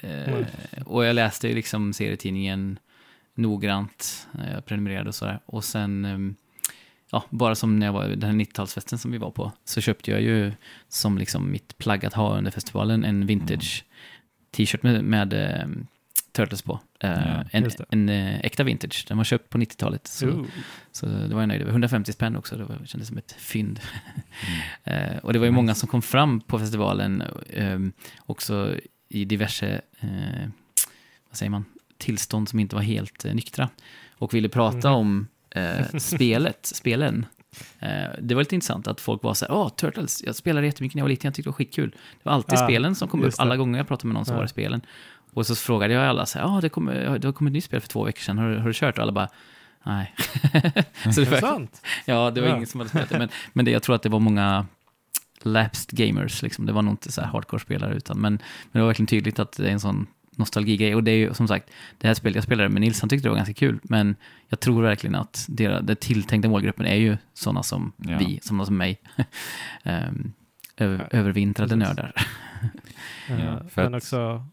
eh, 0.76 0.82
och 0.86 1.04
jag 1.04 1.14
läste 1.14 1.48
ju 1.48 1.54
liksom 1.54 1.92
serietidningen 1.92 2.78
noggrant, 3.34 4.28
eh, 4.38 4.52
jag 4.52 4.64
prenumererade 4.66 5.08
och 5.08 5.14
sådär. 5.14 5.40
Och 5.46 5.64
sen, 5.64 6.04
ehm, 6.04 6.34
ja, 7.10 7.24
bara 7.30 7.54
som 7.54 7.78
när 7.78 7.86
jag 7.86 7.92
var 7.92 8.08
den 8.08 8.22
här 8.30 8.32
90-talsfesten 8.36 8.96
som 8.96 9.10
vi 9.12 9.18
var 9.18 9.30
på, 9.30 9.52
så 9.64 9.80
köpte 9.80 10.10
jag 10.10 10.20
ju 10.22 10.52
som 10.88 11.18
liksom 11.18 11.50
mitt 11.52 11.78
plagg 11.78 12.06
att 12.06 12.14
ha 12.14 12.38
under 12.38 12.50
festivalen 12.50 13.04
en 13.04 13.26
vintage 13.26 13.84
t-shirt 14.56 14.82
med, 14.82 15.04
med 15.04 15.32
eh, 15.32 15.66
Turtles 16.36 16.62
på. 16.62 16.80
Eh, 17.00 17.10
Ja, 17.10 17.44
en 17.50 17.62
det. 17.62 17.84
en 17.90 18.08
eh, 18.08 18.40
äkta 18.40 18.64
vintage, 18.64 19.04
den 19.08 19.16
var 19.16 19.24
köpt 19.24 19.50
på 19.50 19.58
90-talet. 19.58 20.06
Så, 20.06 20.26
Ooh. 20.26 20.46
så 20.92 21.06
det 21.06 21.34
var 21.34 21.40
jag 21.42 21.48
nöjd 21.48 21.60
över. 21.62 21.70
150 21.70 22.12
spänn 22.12 22.36
också, 22.36 22.56
det 22.56 22.64
var, 22.64 22.78
kändes 22.84 23.08
som 23.08 23.18
ett 23.18 23.32
fynd. 23.38 23.80
Mm. 24.46 24.60
Eh, 25.12 25.16
och 25.18 25.32
det 25.32 25.38
var 25.38 25.46
ju 25.46 25.52
många 25.52 25.74
som 25.74 25.88
kom 25.88 26.02
fram 26.02 26.40
på 26.40 26.58
festivalen, 26.58 27.22
eh, 27.50 27.78
också 28.18 28.74
i 29.08 29.24
diverse, 29.24 29.80
vad 31.30 31.36
säger 31.38 31.50
man, 31.50 31.64
tillstånd 31.98 32.48
som 32.48 32.60
inte 32.60 32.76
var 32.76 32.82
helt 32.82 33.24
nyktra. 33.24 33.68
Och 34.18 34.34
ville 34.34 34.48
prata 34.48 34.88
Mhm. 34.88 34.96
om 34.98 35.26
spelet, 35.98 36.58
spelen. 36.74 37.26
Det 38.20 38.34
var 38.34 38.42
lite 38.42 38.54
intressant 38.54 38.86
att 38.88 39.00
folk 39.00 39.22
var 39.22 39.34
så 39.34 39.44
här, 39.44 39.52
åh, 39.54 39.68
Turtles, 39.68 40.22
jag 40.26 40.36
spelade 40.36 40.66
jättemycket 40.66 40.94
när 40.94 41.00
jag 41.00 41.04
var 41.04 41.10
liten, 41.10 41.28
jag 41.28 41.34
tyckte 41.34 41.46
det 41.48 41.50
var 41.50 41.56
skitkul. 41.56 41.90
Det 41.90 42.20
var 42.22 42.32
alltid 42.32 42.58
Ja, 42.58 42.64
spelen 42.66 42.94
som 42.94 43.08
kom 43.08 43.22
upp, 43.24 43.36
det. 43.36 43.42
alla 43.42 43.56
gånger 43.56 43.78
jag 43.78 43.88
pratade 43.88 44.06
med 44.08 44.14
någon 44.14 44.24
så 44.24 44.32
Ja. 44.32 44.36
var 44.36 44.42
det 44.42 44.48
spelen. 44.48 44.80
Och 45.36 45.46
så 45.46 45.54
frågade 45.54 45.94
jag 45.94 46.04
alla, 46.04 46.26
så 46.26 46.38
här, 46.38 46.46
ja, 46.46 46.60
det, 46.60 46.68
kom, 46.68 46.86
det 46.86 47.24
har 47.24 47.32
kommit 47.32 47.50
ett 47.50 47.52
nytt 47.52 47.64
spel 47.64 47.80
för 47.80 47.88
två 47.88 48.04
veckor 48.04 48.20
sedan, 48.20 48.38
har, 48.38 48.48
du- 48.50 48.58
har 48.58 48.66
du 48.66 48.72
kört? 48.74 48.98
Och 48.98 49.02
alla 49.02 49.12
bara, 49.12 49.28
nej. 49.82 50.14
så 51.14 51.20
det 51.20 51.30
var, 51.30 51.40
sant? 51.40 51.82
Ja, 52.04 52.30
det 52.30 52.40
var 52.40 52.48
Ja. 52.48 52.54
ingen 52.56 52.66
som 52.66 52.80
hade 52.80 52.90
spelat 52.90 53.08
det. 53.08 53.18
Men, 53.18 53.28
men 53.52 53.64
det, 53.64 53.70
jag 53.70 53.82
tror 53.82 53.96
att 53.96 54.02
det 54.02 54.08
var 54.08 54.20
många 54.20 54.66
lapsed 55.42 55.98
gamers. 55.98 56.42
Liksom. 56.42 56.66
Det 56.66 56.72
var 56.72 56.82
nog 56.82 56.92
inte 56.92 57.12
så 57.12 57.20
här 57.20 57.28
hardcore-spelare. 57.28 57.94
Utan, 57.94 58.18
men, 58.20 58.32
men 58.32 58.40
det 58.72 58.78
var 58.78 58.86
verkligen 58.86 59.06
tydligt 59.06 59.38
att 59.38 59.52
det 59.52 59.68
är 59.68 59.72
en 59.72 59.80
sån 59.80 60.06
nostalgigrej. 60.36 60.94
Och 60.94 61.04
det 61.04 61.10
är 61.10 61.16
ju 61.16 61.34
som 61.34 61.48
sagt, 61.48 61.70
det 61.98 62.06
här 62.06 62.14
spelet 62.14 62.34
jag 62.34 62.44
spelade 62.44 62.68
med 62.68 62.80
Nils, 62.80 63.00
han 63.00 63.08
tyckte 63.08 63.26
det 63.26 63.30
var 63.30 63.36
ganska 63.36 63.54
kul. 63.54 63.78
Men 63.82 64.16
jag 64.48 64.60
tror 64.60 64.82
verkligen 64.82 65.14
att 65.14 65.46
det, 65.48 65.80
det 65.82 65.94
tilltänkta 66.00 66.48
målgruppen 66.48 66.86
är 66.86 66.94
ju 66.96 67.16
sådana 67.34 67.62
som 67.62 67.92
Ja. 67.96 68.18
vi, 68.18 68.40
sådana 68.42 68.64
som 68.66 68.76
mig. 68.76 68.98
um, 69.84 70.32
över, 70.76 70.98
Ja, 71.10 71.18
övervintrade 71.18 71.76
precis. 71.76 71.88
nördar. 71.96 72.12
Ja, 73.28 73.60
för 73.70 73.82
men 73.82 73.94
att- 73.94 74.02
också, 74.02 74.46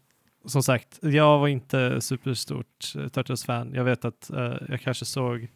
som 0.46 0.62
sagt, 0.62 0.98
jag 1.02 1.38
var 1.38 1.48
inte 1.48 2.00
superstort 2.00 2.92
uh, 2.96 3.08
Turtles-fan. 3.08 3.74
Jag 3.74 3.84
vet 3.84 4.04
att 4.04 4.30
eh, 4.30 4.54
jag 4.68 4.80
kanske 4.80 5.04
såg 5.04 5.48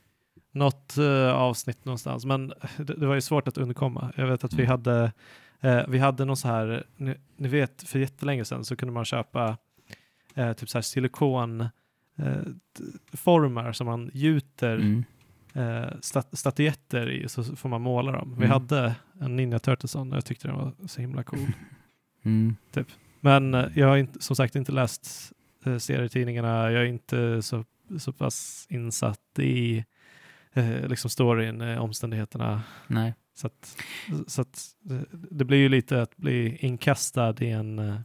något 0.53 0.97
eh, 0.99 1.33
avsnitt 1.33 1.85
någonstans, 1.85 2.25
men 2.25 2.49
det, 2.77 2.95
det 2.95 3.07
var 3.07 3.15
ju 3.15 3.21
svårt 3.21 3.49
att 3.49 3.59
undkomma. 3.59 4.13
Jag 4.17 4.27
vet 4.27 4.45
att 4.45 4.53
vi 4.53 4.63
Mm. 4.65 4.71
hade 4.71 5.13
eh, 5.61 5.81
vi 5.89 5.99
hade 5.99 6.25
någon 6.25 6.37
så 6.37 6.49
här, 6.49 6.85
ni, 6.97 7.15
ni 7.37 7.49
vet 7.49 7.83
för 7.83 7.99
jättelänge 7.99 8.45
sedan 8.45 8.65
så 8.65 8.77
kunde 8.77 8.93
man 8.95 9.05
köpa 9.05 9.57
eh, 10.35 10.53
typ 10.53 10.69
så 10.69 10.79
här 10.79 10.83
silikon 10.83 11.61
eh, 11.61 12.43
t- 12.79 13.17
formar 13.17 13.73
som 13.73 13.87
man 13.87 14.11
gjuter 14.15 14.75
Mm. 14.77 15.05
eh, 15.55 15.91
stat 16.01 16.29
statyetter 16.39 17.11
i 17.11 17.29
så 17.29 17.45
får 17.45 17.69
man 17.69 17.83
måla 17.83 18.13
dem. 18.13 18.31
Vi 18.39 18.45
Mm. 18.45 18.51
hade 18.51 18.95
en 19.21 19.37
Ninja 19.37 19.59
Turtleson 19.59 20.11
och 20.11 20.17
jag 20.17 20.25
tyckte 20.25 20.49
den 20.49 20.57
var 20.57 20.73
så 20.87 21.01
himla 21.01 21.23
cool. 21.23 21.47
Mm. 22.23 22.57
Men 23.21 23.55
eh, 23.55 23.67
jag 23.75 23.87
har 23.87 23.97
inte, 23.97 24.23
som 24.23 24.37
sagt 24.37 24.57
inte 24.57 24.73
läst 24.73 25.33
eh, 25.65 25.79
serietidningarna. 25.79 26.73
Jag 26.73 26.83
är 26.83 26.87
inte 26.87 27.43
så, 27.43 27.65
så 27.99 28.13
pass 28.13 28.67
insatt 28.71 29.39
i 29.39 29.85
eh, 30.53 30.89
liksom 30.89 31.11
storyn, 31.11 31.61
eh, 31.61 31.79
omständigheterna. 31.79 32.63
Nej. 32.87 33.15
Så, 33.35 33.47
att, 33.47 33.83
så 34.27 34.43
att 34.43 34.59
eh, 34.91 35.01
det 35.13 35.45
blir 35.45 35.59
ju 35.59 35.69
lite 35.69 36.03
att 36.03 36.17
bli 36.17 36.57
inkastad 36.57 37.35
i 37.41 37.51
en 37.51 37.79
eh, 37.79 38.01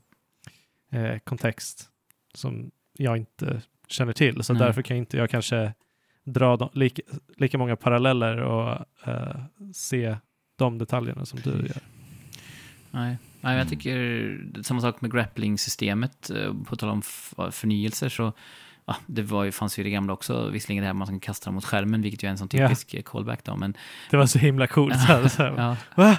eh, 0.92 1.20
kontext 1.20 1.90
som 2.34 2.72
jag 2.98 3.18
inte 3.18 3.62
känner 3.88 4.14
till. 4.14 4.44
Så 4.44 4.54
Nej. 4.54 4.62
därför 4.62 4.82
kan 4.82 4.98
inte 4.98 5.18
jag 5.18 5.30
kanske 5.30 5.74
dra 6.24 6.58
de, 6.58 6.70
lika, 6.74 7.02
lika 7.38 7.58
många 7.58 7.76
paralleller 7.76 8.38
och 8.38 8.86
eh, 9.08 9.42
se 9.74 10.18
de 10.56 10.78
detaljerna 10.78 11.26
som 11.26 11.40
du 11.40 11.50
gör. 11.50 11.82
Nej. 12.92 13.18
Nej, 13.44 13.54
jag 13.58 13.62
Mm. 13.62 13.68
tycker 13.70 14.62
samma 14.64 14.82
sak 14.82 15.02
med 15.02 15.12
grappling-systemet. 15.12 16.30
eh, 16.30 16.54
På 16.68 16.76
tal 16.76 16.90
om 16.90 17.02
förnyelser 17.52 18.10
så 18.10 18.34
ja, 18.86 18.96
det 19.06 19.22
var 19.22 19.44
ju, 19.44 19.52
fanns 19.52 19.80
ju 19.80 19.84
det 19.84 19.90
gamla 19.90 20.14
också, 20.14 20.50
visserligen 20.50 20.82
det 20.82 20.88
här 20.88 20.94
man 20.94 21.08
kan 21.08 21.20
kasta 21.20 21.46
dem 21.46 21.56
mot 21.56 21.66
skärmen, 21.66 22.02
vilket 22.02 22.24
ju 22.24 22.28
är 22.28 22.32
en 22.32 22.38
sån 22.38 22.48
Ja. 22.52 22.68
typisk 22.68 22.94
eh, 22.94 23.02
callback 23.02 23.44
då, 23.44 23.56
men 23.56 23.78
Det 24.10 24.18
var 24.18 24.26
så 24.26 24.40
himla 24.40 24.68
coolt. 24.68 24.94
Så 25.00 25.00
här, 25.08 25.28
så 25.28 25.44
här. 25.44 25.54
ja, 25.58 25.78
Va? 25.96 26.18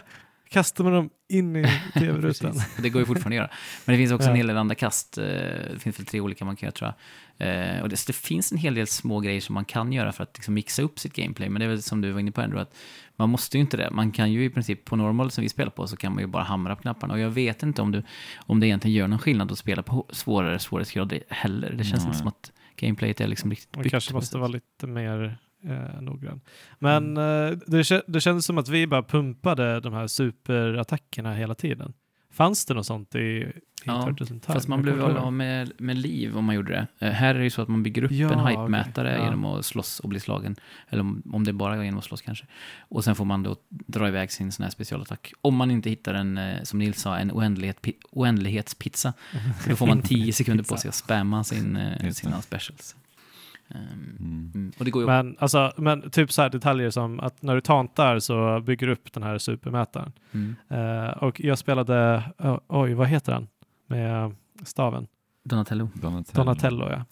Kastar 0.49 0.85
man 0.85 0.93
dem 0.93 1.11
in 1.29 1.57
i 1.57 1.65
tv-rutan? 1.95 2.55
det 2.83 2.89
går 2.91 3.03
ju 3.03 3.07
fortfarande 3.07 3.37
att 3.37 3.51
göra. 3.51 3.51
Men 3.85 3.93
det 3.95 3.99
finns 3.99 4.13
också 4.13 4.27
Ja. 4.27 4.31
en 4.31 4.37
hel 4.37 4.47
del 4.47 4.57
andra 4.57 4.75
kast, 4.75 5.19
eh, 5.19 5.25
det 5.25 5.79
finns 5.81 5.99
väl 5.99 6.07
tre 6.07 6.21
olika 6.21 6.45
man 6.45 6.57
kan 6.57 6.67
göra 6.67 6.73
tror 6.73 6.93
jag. 7.39 7.75
Eh, 7.77 7.83
Och 7.83 7.89
det, 7.89 7.97
så 7.97 8.07
det 8.07 8.13
finns 8.17 8.53
en 8.53 8.59
hel 8.59 8.75
del 8.75 8.87
små 8.87 9.21
grejer 9.21 9.41
som 9.41 9.55
man 9.55 9.65
kan 9.65 9.93
göra 9.93 10.13
för 10.13 10.23
att 10.23 10.37
liksom 10.37 10.55
mixa 10.55 10.83
upp 10.83 10.99
sitt 10.99 11.13
gameplay, 11.13 11.49
men 11.49 11.61
det 11.61 11.67
är 11.67 11.69
väl 11.69 11.83
som 11.83 12.01
du 12.01 12.13
var 12.13 12.21
inne 12.21 12.33
på 12.33 12.41
ändå, 12.41 12.59
att 12.59 12.75
man 13.17 13.31
måste 13.31 13.57
ju 13.57 13.61
inte 13.61 13.77
det. 13.77 13.91
Man 13.91 14.13
kan 14.13 14.33
ju 14.33 14.45
i 14.45 14.51
princip 14.51 14.85
på 14.85 14.97
normal 14.97 15.31
som 15.31 15.43
vi 15.43 15.49
spelar 15.49 15.71
på 15.71 15.87
så 15.87 15.97
kan 15.97 16.13
man 16.13 16.21
ju 16.21 16.27
bara 16.27 16.43
hamra 16.43 16.77
på 16.77 16.83
knapparna. 16.83 17.15
Och 17.15 17.21
jag 17.21 17.31
vet 17.31 17.63
inte 17.63 17.83
om, 17.83 17.93
du, 17.93 18.03
om 18.37 18.61
det 18.61 18.67
egentligen 18.67 18.95
gör 18.97 19.09
någon 19.09 19.19
skillnad 19.19 19.53
att 19.53 19.59
spela 19.59 19.83
på 19.83 20.07
svårare 20.11 20.59
svårighetsgrad 20.59 21.19
heller. 21.29 21.71
Det 21.73 21.85
känns 21.85 22.03
Nej. 22.03 22.07
inte 22.07 22.19
som 22.19 22.29
att 22.29 22.53
gameplayet 22.77 23.21
är 23.21 23.27
liksom 23.27 23.51
riktigt 23.51 23.75
Man 23.77 23.83
byggt 23.83 23.91
kanske 23.91 24.13
måste 24.15 24.39
vara 24.39 24.49
lite 24.49 24.87
mer 24.87 25.39
eh, 25.67 26.01
noggrann. 26.03 26.41
Men 26.79 27.17
eh, 27.17 27.51
det, 27.67 28.03
det 28.07 28.21
kändes 28.21 28.45
som 28.47 28.59
att 28.59 28.69
vi 28.69 28.87
bara 28.87 29.03
pumpade 29.03 29.81
de 29.81 29.93
här 29.93 30.07
superattackerna 30.07 31.35
hela 31.35 31.55
tiden. 31.55 31.93
Fanns 32.33 32.67
det 32.67 32.75
något 32.75 32.87
sånt 32.87 33.15
i, 33.15 33.19
i 33.19 33.53
Ja, 33.85 34.03
Turtles 34.07 34.31
in 34.31 34.41
Time? 34.41 34.55
Fast 34.55 34.69
man 34.69 34.83
blev 34.83 34.95
väl 34.97 35.17
av 35.17 35.33
med, 35.33 35.73
med 35.79 35.97
liv 35.99 36.37
om 36.37 36.45
man 36.45 36.55
gjorde 36.55 36.73
det. 36.99 37.07
Eh, 37.07 37.13
här 37.13 37.35
är 37.35 37.39
det 37.39 37.45
ju 37.45 37.51
så 37.51 37.63
att 37.63 37.69
man 37.69 37.83
bygger 37.83 38.05
upp 38.05 38.11
Ja, 38.13 38.33
en 38.33 38.39
hype-mätare 38.47 39.13
Ja. 39.19 39.25
genom 39.25 39.45
att 39.45 39.65
slåss 39.65 40.01
och 40.01 40.09
bli 40.09 40.21
slagen. 40.21 40.57
Eller 40.89 41.01
om, 41.01 41.23
om 41.33 41.45
det 41.45 41.53
bara 41.53 41.77
är 41.77 41.83
genom 41.83 41.99
att 41.99 42.05
slåss 42.05 42.23
kanske. 42.23 42.47
Och 42.89 43.05
sen 43.05 43.15
får 43.15 43.25
man 43.25 43.43
då 43.43 43.57
dra 43.69 44.09
iväg 44.09 44.33
sin 44.33 44.53
sån 44.53 44.63
här 44.63 44.71
specialattack. 44.71 45.33
Om 45.41 45.57
man 45.57 45.71
inte 45.71 45.91
hittar 45.91 46.15
en, 46.15 46.39
eh, 46.39 46.63
som 46.63 46.79
Nils 46.79 47.01
sa, 47.01 47.17
en 47.19 47.31
oändlighet, 47.33 47.83
pi- 47.83 47.99
oändlighetspizza. 48.11 49.13
Då 49.69 49.77
får 49.77 49.87
man 49.87 50.03
10 50.03 50.33
sekunder 50.33 50.65
på 50.65 50.77
sig 50.77 50.89
att 50.89 50.95
spamma 50.95 51.45
sin, 51.45 51.79
sina 52.13 52.43
specials. 52.43 52.97
Ehm, 53.75 54.17
Mm. 54.21 54.51
mm. 54.55 54.73
Och 54.79 54.85
det 54.85 54.91
går 54.91 55.03
ju 55.03 55.07
Men, 55.07 55.37
alltså, 55.39 55.73
men 55.77 56.11
typ 56.11 56.33
så 56.33 56.43
här 56.43 56.49
detaljer 56.51 56.91
som 56.91 57.21
att 57.21 57.43
när 57.43 57.55
du 57.55 57.61
tantar 57.61 58.19
så 58.19 58.61
bygger 58.61 58.87
du 58.87 58.93
upp 58.93 59.13
den 59.13 59.23
här 59.23 59.39
supermätaren. 59.39 60.13
mm. 60.33 60.55
Eh, 60.69 61.09
och 61.11 61.41
jag 61.41 61.59
spelade, 61.59 62.23
oh, 62.39 62.59
oj 62.69 62.95
vad 62.95 63.09
heter 63.09 63.33
den? 63.33 63.49
Med 63.87 64.35
staven? 64.63 65.07
Donatello. 65.45 65.89
Donatello. 65.95 66.45
Donatello 66.45 66.89
ja. 66.91 67.05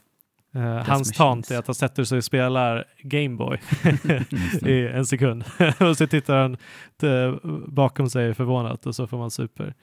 Eh, 0.54 0.62
hans 0.62 0.88
machines. 0.88 1.16
tant 1.16 1.50
är 1.50 1.58
att 1.58 1.66
han 1.66 1.74
sätter 1.74 2.04
sig 2.04 2.18
och 2.18 2.24
spelar 2.24 2.84
Gameboy 3.02 3.58
i 4.62 4.86
en 4.88 5.06
sekund. 5.06 5.44
och 5.80 5.96
så 5.96 6.06
tittar 6.06 6.36
han 6.42 6.56
eh, 7.02 7.34
bakom 7.68 8.10
sig 8.10 8.34
förvånat 8.34 8.86
och 8.86 8.94
så 8.94 9.06
får 9.06 9.18
man 9.18 9.30
super. 9.30 9.74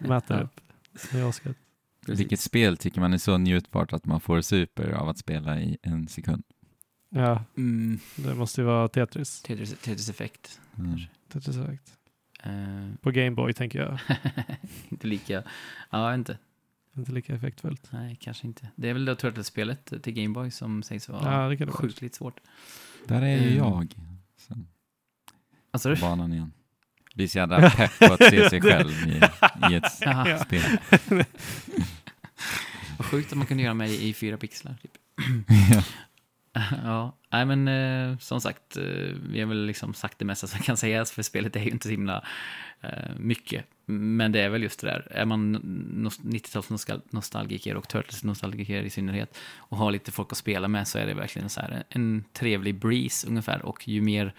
Mäter 0.00 0.36
Ja. 0.36 0.42
upp. 0.42 0.60
Det 1.12 1.18
är 1.18 1.24
asgött. 2.12 2.18
Vilket 2.20 2.40
spel 2.40 2.76
tycker 2.76 3.00
man 3.00 3.12
är 3.12 3.18
så 3.18 3.38
njutbart 3.38 3.92
att 3.92 4.04
man 4.04 4.20
får 4.20 4.40
super 4.40 4.90
av 4.90 5.08
att 5.08 5.18
spela 5.18 5.60
i 5.60 5.76
en 5.82 6.08
sekund? 6.08 6.42
Ja, 7.10 7.44
Mm, 7.56 7.98
det 8.16 8.34
måste 8.34 8.60
ju 8.60 8.64
vara 8.66 8.88
Tetris. 8.88 9.42
Tetris, 9.42 9.70
Tetris 9.82 10.08
Effect. 10.08 10.60
Mm. 10.78 11.00
Tetris 11.28 11.56
Effect. 11.56 11.92
Eh, 12.42 12.94
På 13.00 13.10
Gameboy 13.10 13.52
tänker 13.52 13.78
jag. 13.78 13.98
inte 14.88 15.06
lika... 15.06 15.42
Ja, 15.90 16.14
inte. 16.14 16.38
Inte 16.96 17.12
lika 17.12 17.34
effektfullt. 17.34 17.88
Nej, 17.92 18.16
kanske 18.20 18.46
inte. 18.46 18.68
Det 18.76 18.88
är 18.88 18.92
väl 18.92 19.04
det 19.04 19.16
Turtles-spelet 19.16 19.92
till 20.02 20.12
Gameboy 20.12 20.50
som 20.50 20.82
sägs 20.82 21.08
vara 21.08 21.50
Ja, 21.58 21.66
sjukligt 21.72 22.14
svårt. 22.14 22.40
Där 23.06 23.22
är 23.22 23.36
ju 23.36 23.42
Mm. 23.46 23.56
jag. 23.56 23.94
Sen 24.36 24.66
Alltså, 25.70 25.94
på 25.94 26.00
banan 26.00 26.32
igen. 26.32 26.52
Blir 27.14 27.28
så 27.28 27.38
jävla 27.38 27.70
pepp 27.76 27.98
på 27.98 28.12
att 28.12 28.24
se 28.24 28.50
sig 28.50 28.60
själv 28.60 28.90
i, 29.08 29.20
i 29.70 29.74
ett 29.74 29.92
spel. 30.46 30.78
Sjukt 33.06 33.32
att 33.32 33.38
man 33.38 33.46
kunde 33.46 33.62
göra 33.62 33.74
mig 33.74 34.08
i 34.08 34.14
fyra 34.14 34.36
pixlar. 34.36 34.74
Typ. 34.82 34.92
ja. 35.74 35.82
Ja, 36.84 37.16
nej 37.32 37.46
men 37.46 37.68
eh, 37.68 38.18
som 38.18 38.40
sagt, 38.40 38.76
eh, 38.76 38.82
vi 39.30 39.40
har 39.40 39.46
väl 39.46 39.66
liksom 39.66 39.94
sagt 39.94 40.18
det 40.18 40.24
mesta 40.24 40.46
som 40.46 40.60
kan 40.60 40.76
sägas, 40.76 41.12
för 41.12 41.22
spelet 41.22 41.56
är 41.56 41.60
ju 41.60 41.70
inte 41.70 41.84
så 41.84 41.90
himla 41.90 42.24
eh, 42.80 42.90
mycket. 43.18 43.64
Men 43.86 44.32
det 44.32 44.40
är 44.40 44.48
väl 44.48 44.62
just 44.62 44.80
det 44.80 44.86
där, 44.86 45.08
är 45.10 45.24
man 45.24 45.56
nos- 46.06 46.20
90-talsnostalgiker 46.22 47.74
och 47.74 47.88
Turtles-nostalgiker 47.88 48.82
i 48.82 48.90
synnerhet 48.90 49.38
och 49.56 49.76
har 49.76 49.90
lite 49.90 50.12
folk 50.12 50.32
att 50.32 50.38
spela 50.38 50.68
med 50.68 50.88
så 50.88 50.98
är 50.98 51.06
det 51.06 51.14
verkligen 51.14 51.48
så 51.48 51.60
här 51.60 51.84
en 51.88 52.24
trevlig 52.32 52.78
breeze 52.78 53.28
ungefär. 53.28 53.62
Och 53.62 53.88
ju 53.88 54.02
mer 54.02 54.34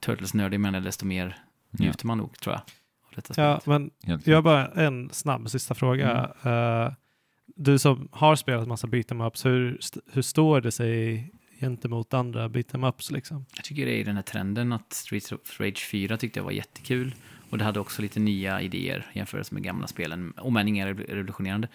Turtles-nördig 0.00 0.60
man 0.60 0.74
är, 0.74 0.80
desto 0.80 1.06
mer 1.06 1.36
Ja, 1.70 1.84
njuter 1.84 2.06
man 2.06 2.18
nog, 2.18 2.38
tror 2.40 2.52
jag. 2.54 2.60
Av 3.06 3.12
detta 3.14 3.42
Ja, 3.42 3.60
spelet. 3.60 3.90
men 4.06 4.20
jag 4.24 4.36
har 4.36 4.42
bara 4.42 4.66
en 4.66 5.10
snabb 5.12 5.50
sista 5.50 5.74
fråga. 5.74 6.30
Mm. 6.42 6.82
Eh, 6.86 6.92
du 7.46 7.78
som 7.78 8.08
har 8.12 8.36
spelat 8.36 8.68
massa 8.68 8.86
beat'em 8.86 9.26
ups, 9.26 9.44
hur, 9.44 9.78
hur 10.12 10.22
står 10.22 10.60
det 10.60 10.72
sig 10.72 11.30
gentemot 11.60 12.14
andra 12.14 12.48
beat'em 12.48 12.88
ups 12.88 13.10
liksom? 13.10 13.46
Jag 13.56 13.64
tycker 13.64 13.86
det 13.86 14.00
är 14.00 14.04
den 14.04 14.16
här 14.16 14.22
trenden 14.22 14.72
att 14.72 14.92
Streets 14.92 15.32
of 15.32 15.60
Rage 15.60 15.88
4 15.90 16.16
tyckte 16.16 16.38
jag 16.38 16.44
var 16.44 16.52
jättekul. 16.52 17.14
Och 17.50 17.58
det 17.58 17.64
hade 17.64 17.80
också 17.80 18.02
lite 18.02 18.20
nya 18.20 18.60
idéer 18.60 19.10
jämfört 19.12 19.50
med 19.50 19.62
gamla 19.62 19.86
spelen, 19.86 20.32
om 20.36 20.56
än 20.56 20.68
inga 20.68 20.86
revolutionerande. 20.86 21.68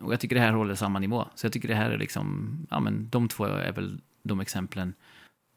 Och 0.00 0.12
jag 0.12 0.20
tycker 0.20 0.36
det 0.36 0.42
här 0.42 0.52
håller 0.52 0.74
samma 0.74 0.98
nivå. 0.98 1.28
Så 1.34 1.46
jag 1.46 1.52
tycker 1.52 1.68
det 1.68 1.74
här 1.74 1.90
är 1.90 1.98
liksom, 1.98 2.56
ja 2.70 2.80
men 2.80 3.08
de 3.10 3.28
två 3.28 3.44
är 3.44 3.72
väl 3.72 4.00
de 4.22 4.40
exemplen 4.40 4.94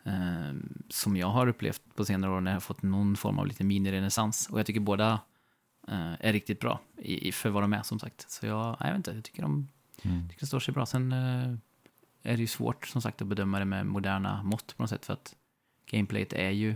eh, 0.03 0.53
som 0.89 1.17
jag 1.17 1.27
har 1.27 1.47
upplevt 1.47 1.81
på 1.95 2.05
senare 2.05 2.31
år 2.31 2.41
när 2.41 2.51
jag 2.51 2.55
har 2.55 2.61
fått 2.61 2.83
någon 2.83 3.15
form 3.15 3.39
av 3.39 3.47
lite 3.47 3.63
minirenässans. 3.63 4.49
Och 4.51 4.59
jag 4.59 4.65
tycker 4.65 4.79
båda 4.79 5.19
är 6.19 6.33
riktigt 6.33 6.59
bra 6.59 6.79
i, 6.97 7.27
i, 7.27 7.31
för 7.31 7.49
vad 7.49 7.63
de 7.63 7.73
är 7.73 7.81
som 7.83 7.99
sagt. 7.99 8.31
Så 8.31 8.45
jag, 8.45 8.77
jag 8.79 8.87
vet 8.87 8.95
inte, 8.95 9.11
jag 9.11 9.23
tycker 9.23 9.41
de 9.41 9.67
Mm. 10.03 10.29
tycker 10.29 10.39
det 10.39 10.45
står 10.47 10.59
sig 10.59 10.73
bra. 10.73 10.85
Sen 10.85 11.11
eh, 11.11 11.47
är 12.23 12.35
det 12.35 12.41
ju 12.41 12.47
svårt 12.47 12.87
som 12.87 13.01
sagt 13.01 13.21
att 13.21 13.27
bedöma 13.27 13.59
det 13.59 13.65
med 13.65 13.85
moderna 13.85 14.43
mått 14.43 14.77
på 14.77 14.83
något 14.83 14.89
sätt 14.89 15.05
för 15.05 15.13
att 15.13 15.35
gameplayet 15.85 16.33
är 16.33 16.49
ju 16.49 16.75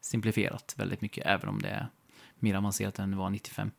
simplifierat 0.00 0.74
väldigt 0.76 1.00
mycket 1.00 1.26
även 1.26 1.48
om 1.48 1.58
det 1.62 1.68
är 1.68 1.88
mer 2.38 2.54
avancerat 2.54 2.98
än 2.98 3.10
det 3.10 3.16
var 3.16 3.30
95. 3.30 3.70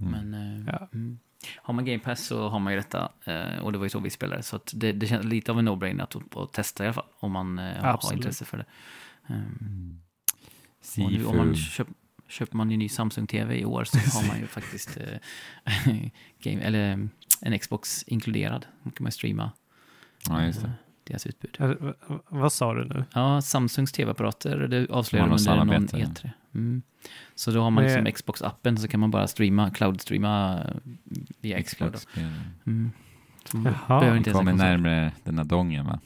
Mm. 0.00 0.10
Men 0.12 0.34
eh, 0.66 0.74
Ja. 0.74 0.88
mm. 0.92 1.18
har 1.56 1.74
man 1.74 1.84
Game 1.84 1.98
Pass 1.98 2.26
så 2.26 2.48
har 2.48 2.58
man 2.58 2.72
ju 2.72 2.78
detta 2.78 3.12
eh, 3.24 3.58
och 3.58 3.72
det 3.72 3.78
var 3.78 3.84
ju 3.84 3.90
så 3.90 3.98
vi 3.98 4.10
spelade 4.10 4.42
så 4.42 4.56
att 4.56 4.72
det, 4.74 4.92
det 4.92 5.06
känns 5.06 5.24
lite 5.24 5.52
av 5.52 5.58
en 5.58 5.68
no-brainer 5.68 6.02
att, 6.02 6.36
att 6.36 6.52
testa 6.52 6.84
i 6.84 6.86
alla 6.86 6.94
fall 6.94 7.08
om 7.20 7.32
man 7.32 7.58
eh, 7.58 7.82
har 7.82 7.88
Absolut. 7.94 8.16
intresse 8.16 8.44
för 8.44 8.56
det. 8.58 8.66
Um, 9.34 10.00
Mm. 10.96 11.06
och 11.06 11.12
nu, 11.12 11.24
om 11.24 11.36
man 11.36 11.56
Sifu. 11.56 11.84
Köp, 12.34 12.48
köper 12.48 12.56
man 12.56 12.70
en 12.70 12.78
ny 12.78 12.88
Samsung-TV 12.88 13.58
i 13.60 13.64
år 13.64 13.84
så 13.84 13.98
har 13.98 14.28
man 14.28 14.38
ju 14.40 14.46
faktiskt 14.46 14.96
eh, 14.96 15.84
game, 16.42 16.60
eller, 16.62 16.90
eh, 16.92 16.98
en 17.40 17.58
Xbox 17.58 18.02
inkluderad. 18.06 18.66
Då 18.82 18.90
kan 18.90 19.04
man 19.04 19.12
streama 19.12 19.52
Ja, 20.28 20.44
just 20.46 20.60
det. 20.60 20.66
eh, 20.66 20.72
deras 21.04 21.26
utbud. 21.26 21.56
Är, 21.58 21.94
vad 22.28 22.52
sa 22.52 22.74
du 22.74 22.84
nu? 22.84 23.04
Ja, 23.14 23.40
Samsungs 23.42 23.92
tv-apparater, 23.92 24.58
det 24.58 24.90
avslöjade 24.90 25.30
de 25.30 25.32
under 25.32 25.56
någon 25.56 25.68
samarbete. 25.88 25.96
E3. 26.26 26.30
Mm. 26.54 26.82
Så 27.34 27.50
då 27.50 27.62
har 27.62 27.70
man 27.70 27.84
Men- 27.84 28.04
liksom 28.04 28.06
Xbox-appen 28.32 28.76
så 28.76 28.88
kan 28.88 29.00
man 29.00 29.10
bara 29.10 29.26
streama, 29.26 29.70
cloud-streama 29.70 30.60
eh, 30.64 30.74
via 31.40 31.62
Xcloud. 31.62 31.92
då. 31.92 31.98
Xbox-spel. 31.98 32.30
Mm. 32.66 32.90
Så 33.44 33.56
man 33.56 33.72
Jaha. 33.88 33.98
behöver 34.00 34.18
inte 34.18 34.30
ens 34.30 34.38
Kommer 34.38 34.52
närmare 34.52 35.12
den 35.24 35.38
här 35.38 35.44
dongen 35.44 35.86
va? 35.86 36.00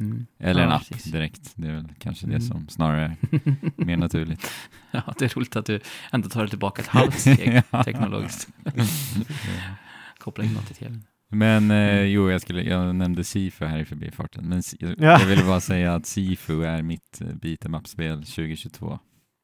Mm. 0.00 0.26
Eller 0.38 0.60
Ja, 0.60 0.66
en 0.66 0.72
app 0.72 0.88
precis. 0.88 1.12
direkt. 1.12 1.52
Det 1.56 1.68
är 1.68 1.72
väl 1.72 1.88
kanske 1.98 2.26
Mm. 2.26 2.38
det 2.38 2.44
som 2.46 2.68
snarare 2.68 3.16
är 3.30 3.84
mer 3.84 3.96
naturligt. 3.96 4.50
ja, 4.90 5.14
det 5.18 5.24
är 5.24 5.28
roligt 5.36 5.56
att 5.56 5.66
du 5.66 5.80
ändå 6.12 6.28
tar 6.28 6.42
det 6.42 6.48
tillbaka 6.48 6.82
ett 6.82 6.88
halvt 6.88 7.18
steg 7.20 7.62
Ja. 7.70 7.84
teknologiskt. 7.84 8.48
Koppla 10.18 10.44
in 10.44 10.52
något 10.52 10.66
till 10.66 10.76
tvn. 10.76 11.02
Men 11.28 11.70
eh, 11.70 11.76
Mm. 11.76 12.10
jo, 12.10 12.30
jag, 12.30 12.40
skulle, 12.40 12.62
jag 12.62 12.94
nämnde 12.96 13.24
Sifu 13.24 13.64
här 13.64 13.78
i 13.78 13.84
förbifarten. 13.84 14.48
Men 14.48 14.62
jag, 14.78 14.90
Ja. 14.90 15.20
jag 15.20 15.26
ville 15.26 15.44
bara 15.44 15.60
säga 15.60 15.94
att 15.94 16.06
Sifu 16.06 16.64
är 16.64 16.82
mitt 16.82 17.20
beat'em 17.20 17.78
up-spel 17.78 18.24
2022 18.24 18.98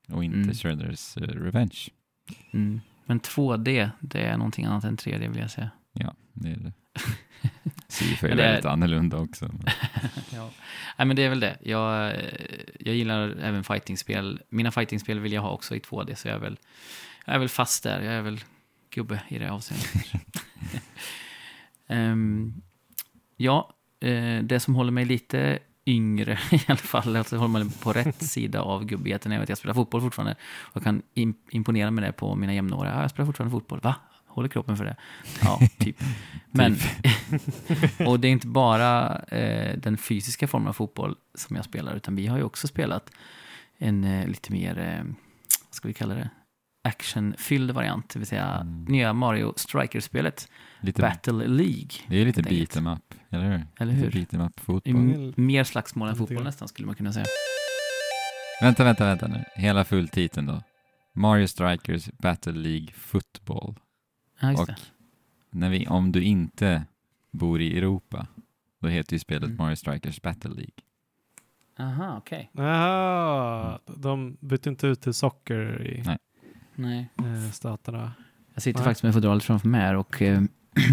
och 0.09 0.25
inte 0.25 0.37
Mm. 0.39 0.55
Shredders 0.55 1.17
eh, 1.17 1.21
Revenge. 1.23 1.79
Mm. 2.53 2.81
Men 3.07 3.21
2D, 3.21 3.91
det 4.01 4.21
är 4.21 4.37
någonting 4.37 4.65
annat 4.65 4.85
än 4.85 4.97
3D 4.97 5.29
vill 5.29 5.39
jag 5.41 5.51
säga. 5.51 5.71
Ja, 5.93 6.15
det 6.33 6.49
är 6.49 6.57
det. 6.57 6.73
Sifu 7.89 8.27
är 8.29 8.37
väldigt 8.37 8.65
annorlunda 8.65 9.17
också. 9.17 9.51
ja. 10.35 10.51
Nej, 10.99 11.07
men 11.07 11.17
det 11.17 11.23
är 11.23 11.29
väl 11.29 11.41
det. 11.41 11.59
Jag, 11.63 12.07
eh, 12.11 12.21
jag 12.81 12.95
gillar 12.95 13.29
även 13.43 13.65
fightingspel. 13.65 14.41
Mina 14.49 14.71
fightingspel 14.71 15.19
vill 15.21 15.33
jag 15.33 15.43
ha 15.43 15.51
också 15.51 15.77
i 15.77 15.79
2D, 15.79 16.15
så 16.15 16.29
jag 16.29 16.35
är 16.35 16.41
väl, 16.41 16.59
jag 17.27 17.35
är 17.35 17.39
väl 17.39 17.49
fast 17.49 17.83
där. 17.83 18.01
Jag 18.03 18.15
är 18.15 18.23
väl 18.23 18.41
gubbe 18.91 19.21
i 19.29 19.39
det 19.39 19.51
avseendet. 19.53 19.89
Ehm, 21.87 22.63
ja, 23.37 23.75
eh, 24.01 24.39
det 24.43 24.61
som 24.61 24.75
håller 24.75 24.91
mig 24.93 25.05
lite 25.05 25.59
yngre 25.87 26.39
i 26.51 26.61
alla 26.67 26.77
fall, 26.77 27.17
alltså 27.17 27.37
håller 27.37 27.65
mig 27.65 27.73
på 27.83 27.93
rätt 27.93 28.23
sida 28.23 28.61
av 28.63 28.85
gubbigheten 28.85 29.33
är 29.33 29.41
att 29.41 29.49
jag 29.49 29.59
spelar 29.59 29.75
fotboll 29.75 30.01
fortfarande. 30.01 30.35
Och 30.43 30.83
kan 30.83 31.03
im- 31.15 31.35
imponera 31.51 31.91
med 31.91 32.05
det 32.05 32.13
på 32.13 32.35
mina 32.35 32.55
jämnåriga. 32.55 32.95
Ja, 32.95 33.01
jag 33.01 33.11
spelar 33.11 33.27
fortfarande 33.27 33.51
fotboll. 33.51 33.81
Va? 33.81 33.95
Håller 34.39 34.49
kroppen 34.49 34.77
för 34.77 34.85
det? 34.85 34.97
Ja, 35.43 35.61
typ. 35.79 35.97
Men, 36.51 36.77
och 38.07 38.21
det 38.21 38.29
är 38.29 38.33
inte 38.33 38.47
bara 38.47 39.19
eh, 39.19 39.79
den 39.79 39.97
fysiska 39.97 40.47
formen 40.49 40.69
av 40.69 40.73
fotboll 40.73 41.17
som 41.35 41.57
jag 41.57 41.65
spelar, 41.65 41.95
utan 41.97 42.17
vi 42.17 42.27
har 42.27 42.37
ju 42.37 42.43
också 42.43 42.67
spelat 42.69 43.11
en 43.79 44.05
eh, 44.05 44.27
lite 44.29 44.53
mer, 44.53 44.79
eh, 44.79 45.05
vad 45.67 45.75
ska 45.75 45.89
vi 45.89 45.95
kalla 45.95 46.15
det, 46.15 46.31
actionfylld 46.85 47.71
variant, 47.71 48.09
det 48.11 48.19
vill 48.19 48.29
säga 48.29 48.47
Mm. 48.61 48.85
nya 48.85 49.13
Mario 49.13 49.53
Striker-spelet, 49.57 50.49
Lite, 50.81 51.03
Battle 51.03 51.47
League. 51.47 51.89
det 52.09 52.17
är 52.21 52.25
lite 52.25 52.41
enkelt. 52.41 52.77
beat'em 52.77 52.97
up, 52.97 53.15
eller 53.31 53.45
hur? 53.45 53.67
Eller 53.81 53.93
Lite 53.93 54.05
hur? 54.19 54.25
beat'em 54.25 54.47
up 54.47 54.61
fotboll. 54.61 54.95
M- 54.97 55.33
mer 55.37 55.65
slagsmål 55.65 56.09
än 56.09 56.17
fotboll 56.17 56.37
grann. 56.37 56.45
nästan, 56.45 56.69
skulle 56.69 56.87
man 56.87 56.95
kunna 56.95 57.13
säga. 57.13 57.27
Vänta, 58.61 58.85
vänta, 58.85 59.05
vänta 59.05 59.29
nu. 59.29 59.45
Hela 59.57 59.85
fulltiteln 59.85 60.47
då. 60.47 60.63
Mario 61.15 61.47
Strikers 61.49 62.11
Battle 62.19 62.53
League 62.53 62.89
Football. 62.95 63.75
Ja, 64.41 64.53
Och 64.63 64.69
när 65.51 65.71
vi, 65.71 65.87
om 65.87 66.13
du 66.13 66.23
inte 66.23 66.85
bor 67.31 67.61
i 67.61 67.79
Europa, 67.79 68.27
då 68.81 68.89
heter 68.89 69.13
ju 69.13 69.19
spelet 69.19 69.45
Mm. 69.45 69.57
Mario 69.57 69.77
Strikers 69.77 70.23
Battle 70.23 70.51
League. 70.51 70.73
Aha, 71.79 72.17
okej. 72.19 72.51
Jaha, 72.53 73.79
de 73.97 74.37
bytte 74.41 74.69
inte 74.69 74.87
ut 74.87 75.01
till 75.01 75.15
socker 75.15 75.87
i 75.87 76.03
Nej. 76.07 76.19
Nej. 76.75 77.09
eh, 77.19 77.51
staterna. 77.51 78.13
Jag 78.55 78.63
sitter 78.63 78.79
Nej. 78.81 78.85
faktiskt 78.85 79.03
med 79.03 79.15
fodralet 79.15 79.45
framför 79.45 79.69
mig 79.69 79.81
här 79.81 79.95
och 79.95 80.23
eh, 80.23 80.43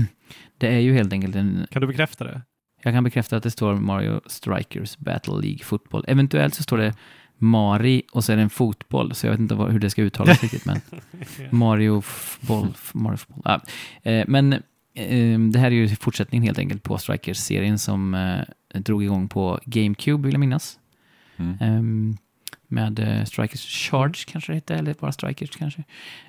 det 0.57 0.67
är 0.75 0.79
ju 0.79 0.93
helt 0.93 1.13
enkelt 1.13 1.35
en 1.35 1.67
Kan 1.71 1.81
du 1.81 1.87
bekräfta 1.87 2.23
det? 2.23 2.41
Jag 2.81 2.93
kan 2.93 3.03
bekräfta 3.03 3.37
att 3.37 3.43
det 3.43 3.51
står 3.51 3.75
Mario 3.75 4.21
Strikers 4.25 4.97
Battle 4.97 5.33
League 5.33 5.59
Fotboll. 5.63 6.05
Eventuellt 6.07 6.53
så 6.55 6.63
står 6.63 6.77
det 6.77 6.93
Mari 7.37 8.03
och 8.11 8.23
så 8.23 8.31
är 8.31 8.35
det 8.35 8.41
en 8.41 8.49
fotboll, 8.49 9.15
så 9.15 9.25
jag 9.27 9.31
vet 9.31 9.39
inte 9.39 9.55
vad, 9.55 9.71
hur 9.71 9.79
det 9.79 9.89
ska 9.89 10.01
uttalas 10.01 10.43
riktigt, 10.43 10.65
men 10.65 10.81
Mario 11.51 12.03
Boll, 12.41 12.67
Mario 12.93 13.17
Fotboll. 13.17 13.41
Ja. 13.45 13.61
Eh, 14.11 14.25
men 14.27 14.53
eh, 14.93 15.39
det 15.39 15.59
här 15.59 15.67
är 15.67 15.71
ju 15.71 15.87
fortsättningen 15.87 16.43
helt 16.43 16.59
enkelt 16.59 16.83
på 16.83 16.97
Strikers-serien 16.97 17.79
som 17.79 18.13
eh, 18.13 18.79
drog 18.79 19.03
igång 19.03 19.27
på 19.27 19.59
GameCube, 19.65 20.23
vill 20.25 20.33
jag 20.33 20.39
minnas. 20.39 20.79
Mm. 21.37 21.57
Ehm, 21.61 22.17
med 22.67 22.99
eh, 22.99 23.23
Strikers 23.25 23.89
Charge 23.89 24.13
kanske 24.27 24.51
det 24.51 24.55
hette, 24.55 24.75
eller 24.75 24.93
bara 24.99 25.11
Strikers 25.11 25.49
kanske. 25.57 25.83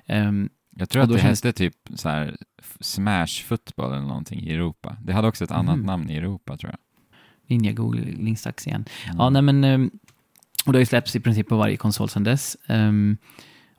Ehm, 0.05 0.49
Jag 0.75 0.89
tror 0.89 1.03
att 1.03 1.09
det 1.09 1.19
känns- 1.19 1.43
hette 1.43 1.57
typ 1.57 1.75
så 1.95 2.09
här 2.09 2.37
Smash 2.79 3.27
Football 3.45 3.91
eller 3.93 4.01
någonting 4.07 4.39
i 4.41 4.53
Europa. 4.53 4.97
Det 5.03 5.13
hade 5.13 5.27
också 5.27 5.43
ett 5.43 5.51
annat 5.51 5.77
Mhm. 5.77 5.85
namn 5.85 6.09
i 6.09 6.15
Europa 6.17 6.57
tror 6.57 6.71
jag. 6.71 6.79
Ninja-googling-stax 7.49 8.67
igen. 8.67 8.85
Mm. 9.05 9.17
Ja, 9.17 9.29
nej 9.29 9.41
men... 9.41 9.91
Och 10.67 10.73
det 10.73 10.77
har 10.77 10.81
ju 10.81 10.85
släppts 10.85 11.15
i 11.15 11.19
princip 11.19 11.47
på 11.47 11.57
varje 11.57 11.77
konsol 11.77 12.09
sedan 12.09 12.23
dess. 12.23 12.57
Ehm, 12.67 13.17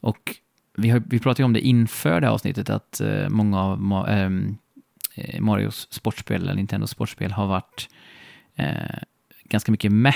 Och 0.01 0.35
vi, 0.77 0.89
har, 0.91 1.03
vi 1.07 1.19
pratade 1.19 1.43
ju 1.43 1.45
om 1.45 1.53
det 1.53 1.61
inför 1.61 2.21
det 2.21 2.27
här 2.27 2.35
avsnittet, 2.35 2.71
att 2.71 3.01
eh, 3.01 3.29
många 3.29 3.61
av 3.63 3.79
Ma- 3.81 4.09
eh, 5.15 5.41
Marios 5.41 5.89
sportspel, 5.91 6.43
eller 6.43 6.55
Nintendo 6.55 6.87
sportspel, 6.87 7.33
har 7.33 7.47
varit 7.47 7.89
eh, 8.57 8.99
ganska 9.45 9.73
mycket 9.73 9.93
meh 9.93 10.15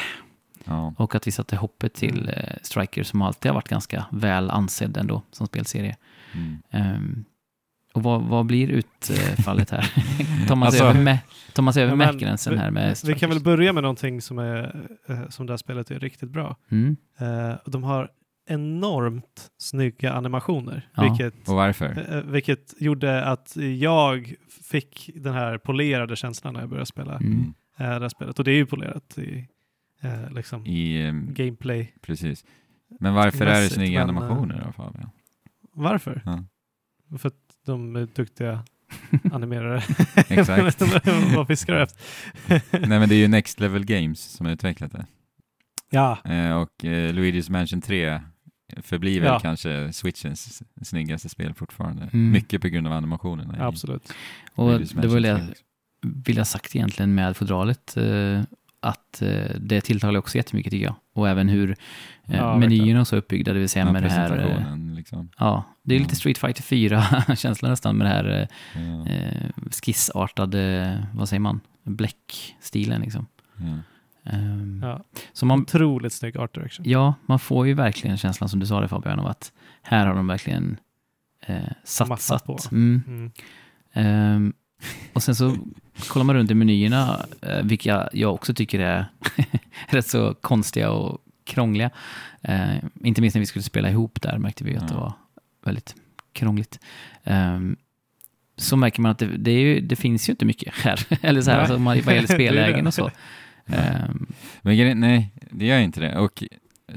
Ja. 0.64 0.94
och 0.98 1.14
att 1.14 1.26
vi 1.26 1.30
satte 1.30 1.56
hoppet 1.56 1.94
till 1.94 2.18
Mm. 2.18 2.28
eh, 2.28 2.56
Striker 2.62 3.02
som 3.02 3.22
alltid 3.22 3.50
har 3.50 3.54
varit 3.54 3.68
ganska 3.68 4.06
väl 4.10 4.50
ansedd 4.50 4.96
ändå 4.96 5.22
som 5.30 5.46
spelserie. 5.46 5.96
Mm. 6.34 6.58
Ehm, 6.70 7.24
och 7.94 8.02
vad, 8.02 8.22
vad 8.22 8.46
blir 8.46 8.68
utfallet 8.68 9.70
här? 9.70 9.92
tar 10.48 10.56
man 10.56 10.72
sig 10.72 10.80
Alltså- 10.80 10.98
över, 11.00 11.10
me- 11.12 11.52
tar 11.52 11.62
man 11.62 11.74
sig 11.74 11.82
över 11.82 11.92
Ja, 11.92 11.96
men 11.96 12.14
mäkgränsen 12.14 12.58
här 12.58 12.70
med 12.70 12.96
Vi 13.06 13.14
kan 13.14 13.30
väl 13.30 13.40
börja 13.42 13.72
med 13.72 13.82
någonting 13.82 14.20
som, 14.20 14.38
är, 14.38 14.86
eh, 15.08 15.28
som 15.28 15.46
det 15.46 15.52
här 15.52 15.56
spelet 15.58 15.90
är 15.90 15.98
riktigt 16.00 16.30
bra. 16.30 16.56
Mm. 16.70 16.96
Eh, 17.18 17.54
de 17.66 17.82
har 17.82 18.08
enormt 18.48 19.50
snygga 19.58 20.12
animationer, 20.12 20.88
Ja. 20.94 21.02
vilket, 21.02 21.48
Och 21.48 21.54
varför? 21.54 22.16
eh, 22.16 22.20
vilket 22.22 22.74
gjorde 22.78 23.24
att 23.24 23.56
jag 23.78 24.34
fick 24.62 25.10
den 25.14 25.34
här 25.34 25.58
polerade 25.58 26.16
känslan 26.16 26.54
när 26.54 26.60
jag 26.60 26.68
började 26.68 26.86
spela 26.86 27.16
Mm. 27.16 27.54
det 27.78 27.84
här 27.84 28.08
spelet. 28.08 28.38
Och 28.38 28.44
det 28.44 28.50
är 28.50 28.56
ju 28.56 28.66
polerat 28.66 29.18
i 29.18 29.48
liksom 30.30 30.66
I, 30.66 31.02
ehm, 31.06 31.34
gameplay. 31.34 31.94
precis. 32.02 32.44
Men 33.00 33.14
varför 33.14 33.40
är 33.40 33.44
det 33.46 33.52
Mässigt, 33.56 33.74
snygga 33.74 33.98
men, 34.06 34.08
animationer 34.16 34.62
då 34.66 34.72
Fabian? 34.72 35.10
Varför? 35.74 36.22
Ja. 36.24 36.44
För 37.18 37.28
att 37.28 37.34
de 37.66 37.96
är 37.96 38.08
duktiga 38.14 38.62
animerare. 39.32 39.82
Exakt. 40.28 40.80
Vad 41.36 41.46
fiskar 41.46 41.74
du 41.74 41.82
efter? 41.82 42.00
Nej 42.88 42.98
men 43.00 43.08
det 43.08 43.14
är 43.14 43.18
ju 43.18 43.28
Next 43.28 43.60
Level 43.60 43.84
Games 43.84 44.20
som 44.20 44.46
har 44.46 44.52
utvecklat 44.52 44.92
det. 44.92 45.06
ja, 45.90 46.18
Eh, 46.24 46.52
och 46.56 46.84
eh, 46.84 47.12
Luigi's 47.12 47.50
Mansion 47.50 47.80
3 47.80 48.20
förblir 48.82 49.20
väl 49.20 49.28
Ja. 49.28 49.40
kanske 49.40 49.92
Switchens 49.92 50.62
snyggaste 50.82 51.28
spel 51.28 51.54
fortfarande. 51.54 52.02
Mm. 52.12 52.30
Mycket 52.30 52.62
på 52.62 52.68
grund 52.68 52.86
av 52.86 52.92
animationerna. 52.92 53.66
absolut. 53.66 54.12
Och 54.54 54.70
Luigi's 54.70 55.00
det 55.00 55.08
var 55.08 55.20
det 55.20 55.36
3. 55.36 55.46
jag 55.46 55.54
ville 56.26 56.40
ha 56.40 56.44
sagt 56.44 56.76
egentligen 56.76 57.14
med 57.14 57.36
fodralet. 57.36 57.96
Eh, 57.96 58.42
att 58.82 59.22
eh, 59.22 59.50
det 59.60 59.80
tilltalar 59.80 60.18
också 60.18 60.36
jättemycket 60.36 60.70
tycker 60.70 60.84
jag. 60.86 60.94
Och 61.14 61.28
även 61.28 61.48
hur 61.48 61.70
eh, 61.70 62.36
Ja, 62.36 62.56
menyerna 62.58 63.00
är 63.00 63.04
så 63.04 63.16
uppbyggda, 63.16 63.52
det 63.52 63.58
vill 63.58 63.68
säga 63.68 63.86
Ja, 63.86 63.92
med 63.92 64.02
det 64.02 64.08
här... 64.08 64.38
Eh, 64.38 64.94
liksom. 64.96 65.28
ja, 65.38 65.64
det 65.82 65.94
är 65.94 65.98
Ja. 65.98 66.02
lite 66.02 66.16
Street 66.16 66.38
Fighter 66.38 66.62
4-känsla 66.62 67.68
nästan 67.68 67.96
med 67.96 68.06
det 68.06 68.10
här 68.10 68.48
eh, 68.74 69.50
skissartade, 69.84 71.06
vad 71.14 71.28
säger 71.28 71.40
man, 71.40 71.60
bläckstilen 71.84 73.00
liksom. 73.00 73.26
ja. 73.56 73.78
Ehm, 74.32 74.80
Ja. 74.82 75.04
Så 75.32 75.46
man, 75.46 75.60
Otroligt 75.62 76.12
snygg 76.12 76.36
art 76.36 76.54
direction. 76.54 76.86
ja, 76.88 77.14
man 77.26 77.38
får 77.38 77.66
ju 77.66 77.74
verkligen 77.74 78.16
känslan 78.16 78.48
som 78.48 78.60
du 78.60 78.66
sa 78.66 78.80
det 78.80 78.88
Fabian 78.88 79.18
av 79.20 79.26
att 79.26 79.52
här 79.82 80.06
har 80.06 80.14
de 80.14 80.26
verkligen 80.26 80.76
eh, 81.46 81.56
satsat. 81.84 82.44
På. 82.44 82.58
Mm. 82.72 83.02
Mm. 83.06 83.30
Ehm, 83.92 84.52
och 85.12 85.22
sen 85.22 85.34
så 85.34 85.56
kollar 86.08 86.24
man 86.24 86.36
runt 86.36 86.50
i 86.50 86.54
menyerna, 86.54 87.26
eh, 87.42 87.62
vilka 87.62 88.08
jag 88.12 88.34
också 88.34 88.54
tycker 88.54 88.80
är 88.80 89.06
rätt 89.88 90.06
så 90.06 90.34
konstiga 90.34 90.90
och 90.90 91.18
krångliga. 91.44 91.90
Eh, 92.42 92.76
inte 93.04 93.20
minst 93.20 93.34
när 93.34 93.40
vi 93.40 93.46
skulle 93.46 93.62
spela 93.62 93.90
ihop 93.90 94.22
där 94.22 94.38
märkte 94.38 94.64
vi 94.64 94.76
att 94.76 94.88
det 94.88 94.94
var 94.94 95.12
väldigt 95.64 95.94
krångligt. 96.32 96.80
Ehm, 97.24 97.76
så 98.56 98.76
märker 98.76 99.02
man 99.02 99.10
att 99.12 99.18
det, 99.18 99.26
det, 99.26 99.52
ju, 99.52 99.80
det 99.80 99.96
finns 99.96 100.28
ju 100.28 100.30
inte 100.30 100.44
mycket 100.44 100.74
här. 100.74 101.06
Eller 101.22 101.42
så 101.42 101.50
här, 101.50 101.58
alltså, 101.58 101.78
man, 101.78 102.00
vad 102.02 102.14
gäller 102.14 102.34
spellägen 102.34 102.86
och 102.86 102.94
så. 102.94 103.10
Ehm, 103.66 104.26
Men 104.62 105.00
nej, 105.00 105.30
det 105.50 105.66
gör 105.66 105.78
inte 105.78 106.00
det. 106.00 106.18
Och 106.18 106.42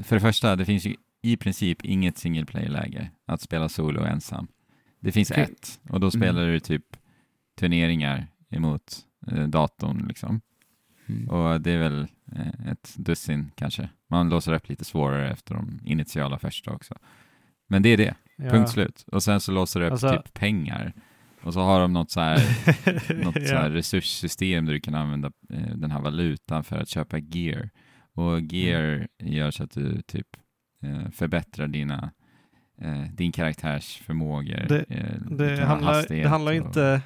för 0.02 0.16
det 0.16 0.20
första, 0.20 0.56
det 0.56 0.64
finns 0.64 0.86
ju 0.86 0.96
i 1.22 1.36
princip 1.36 1.84
inget 1.84 2.18
single 2.18 2.44
player-läge 2.44 3.10
att 3.26 3.40
spela 3.40 3.68
solo 3.68 4.04
ensam. 4.04 4.48
Det 5.00 5.12
finns 5.12 5.30
ett 5.30 5.80
och 5.88 6.00
då 6.00 6.10
spelar 6.10 6.46
du 6.46 6.60
typ 6.60 6.84
turneringar 7.56 8.26
emot 8.50 8.98
eh, 9.32 9.42
datorn 9.48 10.04
liksom. 10.08 10.40
mm. 11.08 11.28
Och 11.30 11.60
det 11.60 11.70
är 11.70 11.78
väl 11.78 12.06
eh, 12.32 12.70
ett 12.72 12.94
dussin 12.96 13.50
kanske. 13.54 13.88
Man 14.10 14.28
låser 14.28 14.52
upp 14.52 14.68
lite 14.68 14.84
svårare 14.84 15.30
efter 15.30 15.54
de 15.54 15.80
initiala 15.84 16.38
första 16.38 16.72
också. 16.72 16.94
Men 17.68 17.82
det 17.82 17.88
är 17.88 17.96
det, 17.96 18.14
Ja. 18.36 18.50
punkt 18.50 18.70
slut. 18.70 19.04
Och 19.12 19.22
sen 19.22 19.40
så 19.40 19.52
låser 19.52 19.80
du 19.80 19.86
upp 19.86 19.92
Alltså- 19.92 20.10
typ 20.22 20.34
pengar. 20.34 20.92
Och 21.42 21.52
så 21.52 21.60
har 21.60 21.80
de 21.80 21.92
något 21.92 22.10
så 22.10 22.20
här, 22.20 22.38
något 23.24 23.46
så 23.48 23.54
här 23.54 23.70
resurssystem 23.70 24.64
där 24.66 24.72
du 24.72 24.80
kan 24.80 24.94
använda 24.94 25.32
eh, 25.50 25.76
den 25.76 25.90
här 25.90 26.00
valutan 26.00 26.64
för 26.64 26.76
att 26.76 26.88
köpa 26.88 27.18
gear. 27.18 27.70
Och 28.14 28.40
gear 28.40 28.82
Mm. 29.18 29.32
gör 29.32 29.50
så 29.50 29.62
att 29.62 29.70
du 29.70 30.02
typ 30.02 30.26
eh, 30.82 31.10
förbättrar 31.10 31.68
dina, 31.68 32.10
eh, 32.80 33.02
din 33.02 33.32
karaktärs 33.32 34.02
förmågor. 34.06 34.66
Det- 34.68 34.84
eh, 34.88 35.20
det 35.30 35.64
handlar, 35.64 36.06
det 36.08 36.28
handlar 36.28 36.52
och- 36.60 36.66
inte 36.66 37.02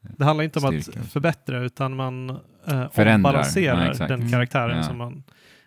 det 0.00 0.24
handlar 0.24 0.44
inte 0.44 0.58
om 0.58 0.80
styrka. 0.82 1.00
att 1.00 1.12
förbättra 1.12 1.58
utan 1.60 1.96
man 1.96 2.30
eh, 2.66 3.14
ombalanserar 3.14 3.86
Ja, 3.98 4.06
den 4.06 4.20
Mm. 4.20 4.30
karaktären 4.30 4.76
Ja. 4.76 4.82
som 4.82 4.98
man 4.98 5.22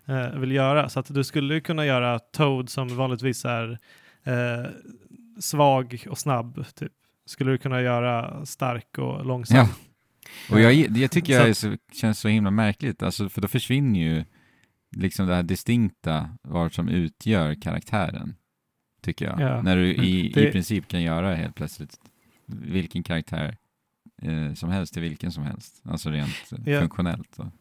eh, 0.05 0.29
vill 0.39 0.51
göra. 0.51 0.89
Så 0.89 0.99
att 0.99 1.13
du 1.13 1.23
skulle 1.23 1.59
kunna 1.59 1.85
göra 1.85 2.19
Toad 2.19 2.69
som 2.69 2.95
vanligtvis 2.97 3.45
är 3.45 3.79
eh, 4.23 4.69
svag 5.39 6.03
och 6.09 6.17
snabb. 6.17 6.65
Typ. 6.75 6.91
Skulle 7.25 7.51
du 7.51 7.57
kunna 7.57 7.81
göra 7.81 8.45
stark 8.45 8.97
och 8.97 9.25
långsam. 9.25 9.57
Ja. 9.57 9.69
Och 10.51 10.61
jag, 10.61 10.73
jag 10.73 11.11
tycker 11.11 11.33
jag 11.33 11.55
så, 11.55 11.75
känns 11.93 12.19
så 12.19 12.27
himla 12.27 12.51
märkligt, 12.51 13.03
alltså, 13.03 13.29
för 13.29 13.41
då 13.41 13.47
försvinner 13.47 13.99
ju 13.99 14.23
liksom 14.95 15.27
det 15.27 15.35
här 15.35 15.43
distinkta 15.43 16.29
vad 16.41 16.73
som 16.73 16.89
utgör 16.89 17.55
karaktären, 17.61 18.35
tycker 19.01 19.25
jag. 19.25 19.39
Ja. 19.39 19.61
När 19.61 19.75
du 19.75 19.93
i, 19.95 20.31
Det- 20.35 20.47
i 20.49 20.51
princip 20.51 20.87
kan 20.87 21.01
göra 21.01 21.35
helt 21.35 21.55
plötsligt 21.55 21.97
vilken 22.45 23.03
karaktär 23.03 23.57
eh, 24.23 24.53
som 24.53 24.69
helst 24.69 24.93
till 24.93 25.01
vilken 25.01 25.31
som 25.31 25.43
helst, 25.43 25.81
alltså 25.85 26.09
rent 26.09 26.51
Ja. 26.65 26.79
funktionellt. 26.79 27.35
Så. 27.35 27.51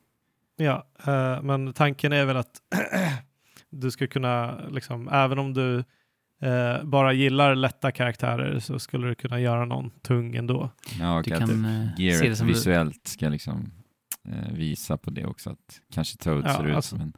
Ja, 0.56 0.86
eh, 1.06 1.42
men 1.42 1.72
tanken 1.72 2.12
är 2.12 2.24
väl 2.24 2.36
att 2.36 2.60
du 3.70 3.90
ska 3.90 4.06
kunna, 4.06 4.60
liksom, 4.68 5.08
även 5.12 5.38
om 5.38 5.54
du 5.54 5.78
eh, 6.42 6.82
bara 6.84 7.12
gillar 7.12 7.54
lätta 7.54 7.92
karaktärer 7.92 8.58
så 8.58 8.78
skulle 8.78 9.06
du 9.08 9.14
kunna 9.14 9.40
göra 9.40 9.64
någon 9.64 9.90
tung 9.90 10.34
ändå. 10.36 10.70
Ja, 11.00 11.16
och 11.18 11.22
Du 11.22 11.32
att 11.32 11.38
kan 11.38 11.64
eh, 11.64 11.70
se 11.70 11.92
det 11.96 12.02
gearet 12.02 12.38
som... 12.38 12.46
visuellt 12.46 13.06
ska 13.06 13.28
liksom 13.28 13.70
eh, 14.28 14.52
visa 14.52 14.96
på 14.96 15.10
det 15.10 15.26
också, 15.26 15.50
att 15.50 15.80
kanske 15.92 16.16
Toad 16.18 16.44
Ja, 16.46 16.56
ser 16.56 16.66
ut 16.66 16.76
alltså- 16.76 16.96
som 16.96 17.00
en 17.00 17.12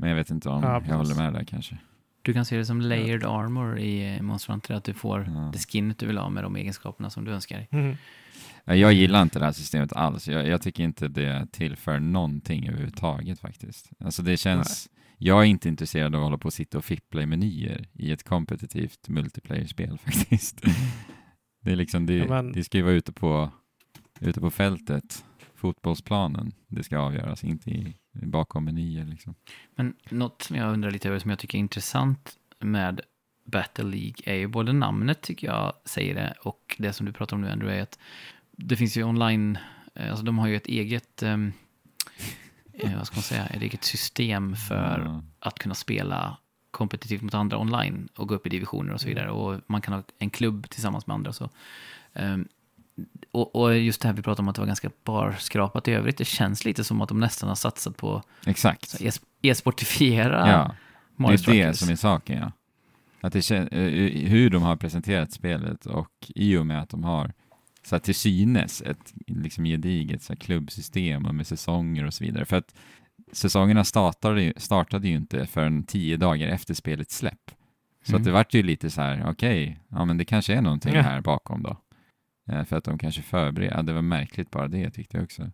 men 0.00 0.08
jag 0.08 0.16
vet 0.16 0.30
inte 0.30 0.48
om 0.48 0.62
Ja, 0.62 0.82
jag 0.88 0.96
håller 0.96 1.14
med 1.14 1.32
där 1.32 1.44
kanske. 1.44 1.78
Du 2.22 2.32
kan 2.32 2.44
se 2.44 2.56
det 2.56 2.64
som 2.64 2.80
layered 2.80 3.24
armor 3.24 3.78
i 3.78 4.16
eh, 4.16 4.22
Monster 4.22 4.52
Hunter, 4.52 4.74
att 4.74 4.84
du 4.84 4.94
får 4.94 5.20
Ja. 5.34 5.50
det 5.52 5.58
skinnet 5.58 5.98
du 5.98 6.06
vill 6.06 6.18
ha 6.18 6.28
med 6.28 6.42
de 6.44 6.56
egenskaperna 6.56 7.10
som 7.10 7.24
du 7.24 7.32
önskar. 7.32 7.66
Mm. 7.70 7.96
Ja, 8.68 8.74
Jag 8.74 8.92
gillar 8.92 9.22
inte 9.22 9.38
det 9.38 9.44
här 9.44 9.52
systemet 9.52 9.92
alls. 9.92 10.28
Jag, 10.28 10.46
jag 10.48 10.62
tycker 10.62 10.82
inte 10.82 11.08
det 11.08 11.46
tillför 11.52 11.98
någonting 11.98 12.68
överhuvudtaget 12.68 13.40
faktiskt. 13.40 13.90
Alltså 13.98 14.22
det 14.22 14.36
känns... 14.36 14.88
Jag 15.18 15.40
är 15.40 15.44
inte 15.44 15.68
intresserad 15.68 16.14
av 16.14 16.20
att 16.20 16.26
hålla 16.26 16.38
på 16.38 16.46
och 16.46 16.52
sitta 16.52 16.78
och 16.78 16.84
fippla 16.84 17.22
i 17.22 17.26
menyer 17.26 17.88
i 17.92 18.12
ett 18.12 18.22
kompetitivt 18.24 19.08
multiplayer-spel 19.08 19.98
faktiskt. 20.04 20.62
Det 21.64 21.72
är 21.72 21.76
liksom, 21.76 22.06
det, 22.06 22.14
Ja, 22.16 22.26
men- 22.28 22.52
det 22.52 22.64
ska 22.64 22.78
ju 22.78 22.84
vara 22.84 22.94
ute 22.94 23.12
på, 23.12 23.50
ute 24.20 24.40
på 24.40 24.50
fältet, 24.50 25.24
fotbollsplanen, 25.54 26.52
det 26.68 26.82
ska 26.82 26.98
avgöras, 26.98 27.44
inte 27.44 27.70
i, 27.70 27.94
bakom 28.22 28.64
menyer 28.64 29.04
liksom. 29.04 29.34
Men 29.76 29.94
något 30.10 30.42
som 30.42 30.56
jag 30.56 30.72
undrar 30.72 30.90
lite 30.90 31.08
över, 31.08 31.18
som 31.18 31.30
jag 31.30 31.38
tycker 31.38 31.58
är 31.58 31.60
intressant 31.60 32.36
med 32.60 33.00
Battle 33.44 33.84
League 33.84 34.14
är 34.24 34.34
ju 34.34 34.46
både 34.46 34.72
namnet 34.72 35.20
tycker 35.20 35.46
jag 35.46 35.72
säger 35.84 36.14
det 36.14 36.34
och 36.42 36.76
det 36.78 36.92
som 36.92 37.06
du 37.06 37.12
pratar 37.12 37.36
om 37.36 37.42
nu 37.42 37.50
Andrew 37.50 37.78
är 37.78 37.82
att 37.82 37.98
det 38.60 38.76
finns 38.76 38.96
ju 38.96 39.04
online, 39.04 39.58
eh, 39.94 40.10
alltså 40.10 40.24
de 40.24 40.38
har 40.38 40.46
ju 40.48 40.56
ett 40.56 40.66
eget, 40.66 41.22
ehm, 41.22 41.52
eh, 42.72 42.96
vad 42.96 43.06
ska 43.06 43.16
man 43.16 43.22
säga, 43.22 43.46
ett 43.46 43.62
eget 43.62 43.84
system 43.84 44.56
för 44.56 45.02
Ja. 45.04 45.22
att 45.38 45.58
kunna 45.58 45.74
spela 45.74 46.36
kompetitivt 46.70 47.22
mot 47.22 47.34
andra 47.34 47.58
online 47.58 48.08
och 48.16 48.28
gå 48.28 48.34
upp 48.34 48.46
i 48.46 48.50
divisioner 48.50 48.92
och 48.92 49.00
så 49.00 49.08
vidare. 49.08 49.30
Och 49.30 49.60
man 49.66 49.80
kan 49.80 49.94
ha 49.94 50.02
en 50.18 50.30
klubb 50.30 50.70
tillsammans 50.70 51.06
med 51.06 51.14
andra. 51.14 51.32
Så. 51.32 51.50
Ehm, 52.12 52.48
och, 53.32 53.56
och 53.56 53.78
just 53.78 54.00
det 54.02 54.08
här 54.08 54.14
vi 54.14 54.22
pratade 54.22 54.42
om 54.42 54.48
att 54.48 54.54
det 54.54 54.60
var 54.62 54.66
ganska 54.66 54.90
barskrapat 55.04 55.88
i 55.88 55.92
övrigt. 55.92 56.16
Det 56.18 56.24
känns 56.24 56.64
lite 56.64 56.84
som 56.84 57.00
att 57.00 57.08
de 57.08 57.20
nästan 57.20 57.48
har 57.48 57.56
satsat 57.56 57.96
på 57.96 58.22
Exakt. 58.46 58.96
e-sportifiera 59.42 60.48
Ja, 60.50 60.74
det 61.16 61.22
Mario 61.22 61.32
är 61.32 61.36
det 61.36 61.38
Strikers. 61.42 61.76
som 61.78 61.90
är 61.90 61.96
saken 61.96 62.38
ja. 62.38 62.52
Att 63.20 63.32
det 63.32 63.38
kän- 63.40 63.68
eh, 63.74 64.28
hur 64.28 64.50
de 64.50 64.62
har 64.62 64.76
presenterat 64.76 65.32
spelet 65.32 65.86
och 65.86 66.10
i 66.28 66.56
och 66.56 66.66
med 66.66 66.82
att 66.82 66.88
de 66.88 67.04
har 67.04 67.32
så 67.88 67.94
här, 67.96 68.00
till 68.00 68.14
synes 68.14 68.82
ett 68.82 69.14
liksom 69.26 69.64
gediget 69.64 70.22
så 70.22 70.32
här, 70.32 70.40
klubbsystem 70.40 71.26
och 71.26 71.34
med 71.34 71.46
säsonger 71.46 72.06
och 72.06 72.14
så 72.14 72.24
vidare. 72.24 72.44
För 72.44 72.56
att 72.56 72.74
säsongerna 73.32 73.84
startade 73.84 74.42
ju, 74.42 74.52
startade 74.56 75.08
ju 75.08 75.14
inte 75.16 75.46
förrän 75.46 75.82
tio 75.84 76.16
dagar 76.16 76.48
efter 76.48 76.74
spelets 76.74 77.16
släpp. 77.16 77.50
Så 78.04 78.12
Mm. 78.12 78.20
att 78.20 78.24
det 78.24 78.32
vart 78.32 78.54
ju 78.54 78.62
lite 78.62 78.90
så 78.90 79.00
här, 79.00 79.30
okej, 79.30 79.78
ja 79.88 80.04
men 80.04 80.18
det 80.18 80.24
kanske 80.24 80.54
är 80.54 80.62
någonting 80.62 80.94
Ja. 80.94 81.02
här 81.02 81.20
bakom 81.20 81.62
då. 81.62 81.76
Eh, 82.52 82.64
för 82.64 82.76
att 82.76 82.84
de 82.84 82.98
kanske 82.98 83.22
förbereder, 83.22 83.76
ja, 83.76 83.82
det 83.82 83.92
var 83.92 84.02
märkligt 84.02 84.50
bara 84.50 84.68
det 84.68 84.90
tyckte 84.90 85.16
jag 85.16 85.24
också. 85.24 85.50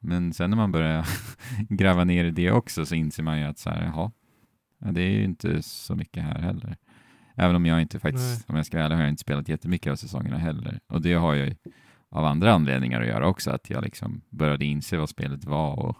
Men 0.00 0.32
sen 0.32 0.50
när 0.50 0.56
man 0.56 0.72
börjar 0.72 1.06
gräva 1.68 2.04
ner 2.04 2.24
i 2.24 2.30
det 2.30 2.50
också 2.50 2.86
så 2.86 2.94
inser 2.94 3.22
man 3.22 3.38
ju 3.38 3.44
att 3.44 3.58
så 3.58 3.70
här, 3.70 3.84
jaha, 3.84 4.10
ja, 4.78 4.92
det 4.92 5.02
är 5.02 5.10
ju 5.10 5.24
inte 5.24 5.62
så 5.62 5.94
mycket 5.94 6.22
här 6.22 6.38
heller. 6.40 6.76
Även 7.40 7.56
om 7.56 7.66
jag 7.66 7.80
inte 7.80 7.98
faktiskt, 7.98 8.38
Nej. 8.38 8.44
om 8.48 8.56
jag 8.56 8.66
ska 8.66 8.76
vara 8.76 8.84
ärlig, 8.84 8.96
har 8.96 9.02
jag 9.02 9.10
inte 9.10 9.20
spelat 9.20 9.48
jättemycket 9.48 9.92
av 9.92 9.96
säsongerna 9.96 10.38
heller. 10.38 10.80
Och 10.86 11.02
det 11.02 11.14
har 11.14 11.34
ju 11.34 11.54
av 12.08 12.24
andra 12.24 12.52
anledningar 12.52 13.00
att 13.00 13.06
göra 13.06 13.26
också, 13.26 13.50
att 13.50 13.70
jag 13.70 13.84
liksom 13.84 14.22
började 14.30 14.64
inse 14.64 14.96
vad 14.96 15.08
spelet 15.08 15.44
var 15.44 15.78
och 15.78 15.96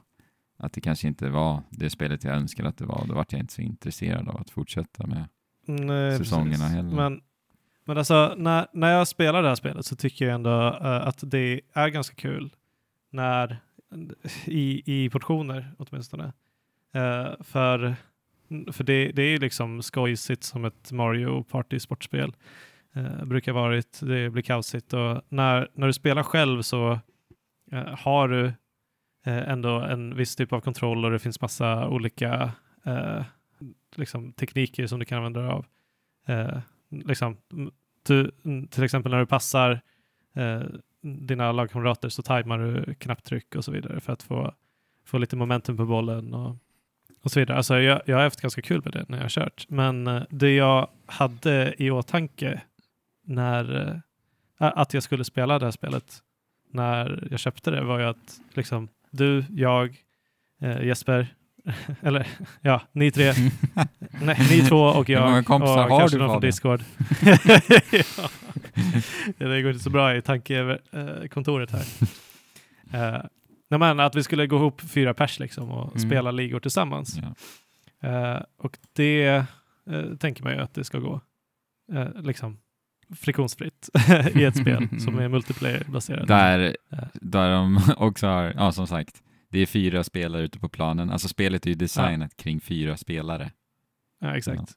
att 0.59 0.73
det 0.73 0.81
kanske 0.81 1.09
inte 1.09 1.29
var 1.29 1.63
det 1.71 1.91
spelet 1.91 2.25
jag 2.25 2.35
önskade 2.37 2.69
att 2.69 2.79
det 2.79 2.85
var. 2.85 3.05
Då 3.09 3.15
vart 3.15 3.33
jag 3.33 3.41
inte 3.41 3.53
så 3.53 3.63
intresserad 3.63 4.29
av 4.29 4.37
att 4.37 4.51
fortsätta 4.51 5.07
med 5.07 5.29
Nej, 5.67 6.19
säsongerna 6.19 6.51
precis. 6.53 6.77
heller. 6.77 6.97
Men, 6.97 7.21
men 7.85 7.99
alltså, 7.99 8.35
när, 8.37 8.67
när 8.73 8.93
jag 8.93 9.09
spelar 9.09 9.43
det 9.43 9.49
här 9.49 9.55
spelet 9.55 9.87
så 9.87 9.97
tycker 9.97 10.25
jag 10.25 10.35
ändå 10.35 10.79
eh, 10.83 11.07
att 11.07 11.31
det 11.31 11.61
är 11.73 11.89
ganska 11.89 12.15
kul 12.15 12.55
när, 13.11 13.57
i, 14.45 14.83
i 14.87 15.11
portioner 15.11 15.75
åtminstone. 15.79 16.33
Eh, 16.95 17.33
för 17.41 17.97
för 18.73 18.85
det, 18.85 19.13
det 19.13 19.23
är 19.23 19.39
liksom 19.39 19.83
skojsigt 19.83 20.45
som 20.45 20.65
ett 20.65 20.93
Mario 20.93 21.43
Party-sportspel. 21.43 22.35
Eh, 22.95 23.25
brukar 23.25 23.53
varit, 23.53 24.01
det 24.03 24.31
blir 24.31 24.43
kaosigt 24.43 24.93
och 24.93 25.23
när, 25.29 25.69
när 25.75 25.87
du 25.87 25.93
spelar 25.93 26.23
själv 26.23 26.63
så 26.63 26.99
eh, 27.73 27.99
har 27.99 28.29
du 28.29 28.47
eh, 29.27 29.49
ändå 29.49 29.81
en 29.81 30.17
viss 30.17 30.37
typ 30.37 30.53
av 30.53 30.61
kontroll 30.61 31.05
och 31.05 31.11
det 31.11 31.19
finns 31.19 31.41
massa 31.41 31.89
olika 31.89 32.53
eh, 32.85 33.23
liksom, 33.97 34.33
tekniker 34.33 34.87
som 34.87 34.99
du 34.99 35.05
kan 35.05 35.19
använda 35.19 35.41
dig 35.41 35.51
av. 35.51 35.67
Eh, 36.27 36.59
liksom, 36.91 37.37
du, 38.07 38.31
till 38.71 38.85
exempel 38.85 39.13
när 39.13 39.19
du 39.19 39.27
passar 39.27 39.81
eh, 40.35 40.63
dina 41.03 41.53
lagkamrater 41.53 42.09
så 42.09 42.23
tajmar 42.23 42.59
du 42.59 42.95
knapptryck 42.95 43.55
och 43.55 43.65
så 43.65 43.73
vidare 43.73 44.01
för 44.01 44.13
att 44.13 44.23
få, 44.23 44.55
få 45.05 45.19
lite 45.19 45.37
momentum 45.37 45.77
på 45.77 45.87
bollen 45.87 46.35
och 46.35 46.57
och 47.23 47.31
så 47.31 47.41
vidare. 47.41 47.57
Alltså 47.57 47.81
jag, 47.81 48.01
jag 48.07 48.17
har 48.17 48.23
haft 48.23 48.41
ganska 48.41 48.63
kul 48.63 48.81
med 48.85 48.93
det 48.93 49.05
när 49.09 49.19
jag 49.19 49.25
har 49.25 49.29
kört. 49.29 49.67
Men 49.69 50.07
uh, 50.07 50.23
det 50.31 50.55
jag 50.55 50.89
hade 51.07 51.75
i 51.79 51.91
åtanke 51.91 52.61
när 53.27 53.77
uh, 53.77 53.97
att 54.59 54.95
jag 54.95 55.03
skulle 55.03 55.25
spela 55.25 55.59
det 55.59 55.67
här 55.67 55.71
spelet 55.73 56.23
när 56.73 57.29
jag 57.31 57.41
köpte 57.41 57.71
det 57.71 57.85
var 57.85 57.99
ju 57.99 58.05
att 58.05 58.41
liksom 58.55 58.89
du, 59.11 59.45
jag, 59.51 59.97
uh, 60.63 60.87
Jesper, 60.87 61.35
eller 62.03 62.27
ja, 62.61 62.81
ni 62.93 63.11
tre, 63.11 63.33
nej, 64.23 64.37
ni 64.51 64.61
två 64.69 64.83
och 64.83 65.09
jag 65.09 65.21
Hur 65.21 65.29
många 65.29 65.45
kompisar 65.45 65.85
och 65.85 65.91
har 65.91 66.01
kanske 66.01 66.17
du, 66.17 66.23
någon 66.23 66.31
från? 66.31 66.41
Discord. 66.41 66.81
ja. 68.19 68.29
Det 69.39 69.63
går 69.63 69.71
inte 69.71 69.85
så 69.85 69.91
bra 69.91 70.17
i 70.17 70.23
tankekontoret 70.23 71.71
här. 71.71 71.85
Uh, 72.95 73.25
Nej, 73.71 73.79
men 73.79 74.01
att 74.01 74.15
vi 74.15 74.23
skulle 74.23 74.47
gå 74.47 74.57
ihop 74.57 74.81
fyra 74.81 75.15
pers 75.15 75.39
liksom 75.41 75.71
och 75.71 75.97
Mm. 75.97 76.09
spela 76.11 76.31
ligor 76.31 76.61
tillsammans. 76.61 77.19
Ja. 77.23 77.35
Eh, 78.09 78.43
och 78.59 78.79
det 78.93 79.27
eh, 79.91 80.05
tänker 80.19 80.43
man 80.45 80.53
ju 80.53 80.59
att 80.59 80.75
det 80.75 80.85
ska 80.85 80.99
gå 80.99 81.21
eh, 81.93 82.09
liksom 82.23 82.59
friktionsfritt 83.17 83.89
i 84.35 84.45
ett 84.45 84.57
spel 84.57 84.89
som 85.01 85.19
är 85.19 85.29
multiplayer-baserat. 85.29 86.29
Där, 86.29 86.77
Ja. 86.89 86.99
där 87.15 87.51
de 87.51 87.81
också 87.97 88.27
har, 88.27 88.53
ja 88.57 88.73
som 88.73 88.87
sagt, 88.87 89.23
det 89.49 89.59
är 89.59 89.67
fyra 89.67 90.05
spelare 90.05 90.43
ute 90.43 90.59
på 90.59 90.69
planen. 90.69 91.11
Alltså 91.11 91.29
spelet 91.29 91.67
är 91.67 91.71
ju 91.71 91.75
designat 91.77 92.37
kring 92.37 92.61
fyra 92.61 92.97
spelare. 92.97 93.51
Ja, 94.21 94.37
exakt. 94.37 94.73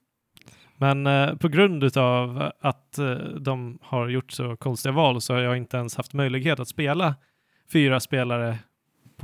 Men 0.77 1.08
eh, 1.08 1.36
på 1.36 1.47
grund 1.47 1.97
av 1.97 2.51
att 2.62 2.97
eh, 2.97 3.15
de 3.39 3.79
har 3.82 4.08
gjort 4.10 4.32
så 4.32 4.58
konstiga 4.58 4.91
val 4.93 5.21
så 5.21 5.34
har 5.34 5.41
jag 5.41 5.58
inte 5.58 5.77
ens 5.77 5.95
haft 5.97 6.13
möjlighet 6.13 6.60
att 6.60 6.67
spela 6.67 7.15
fyra 7.73 7.99
spelare 7.99 8.58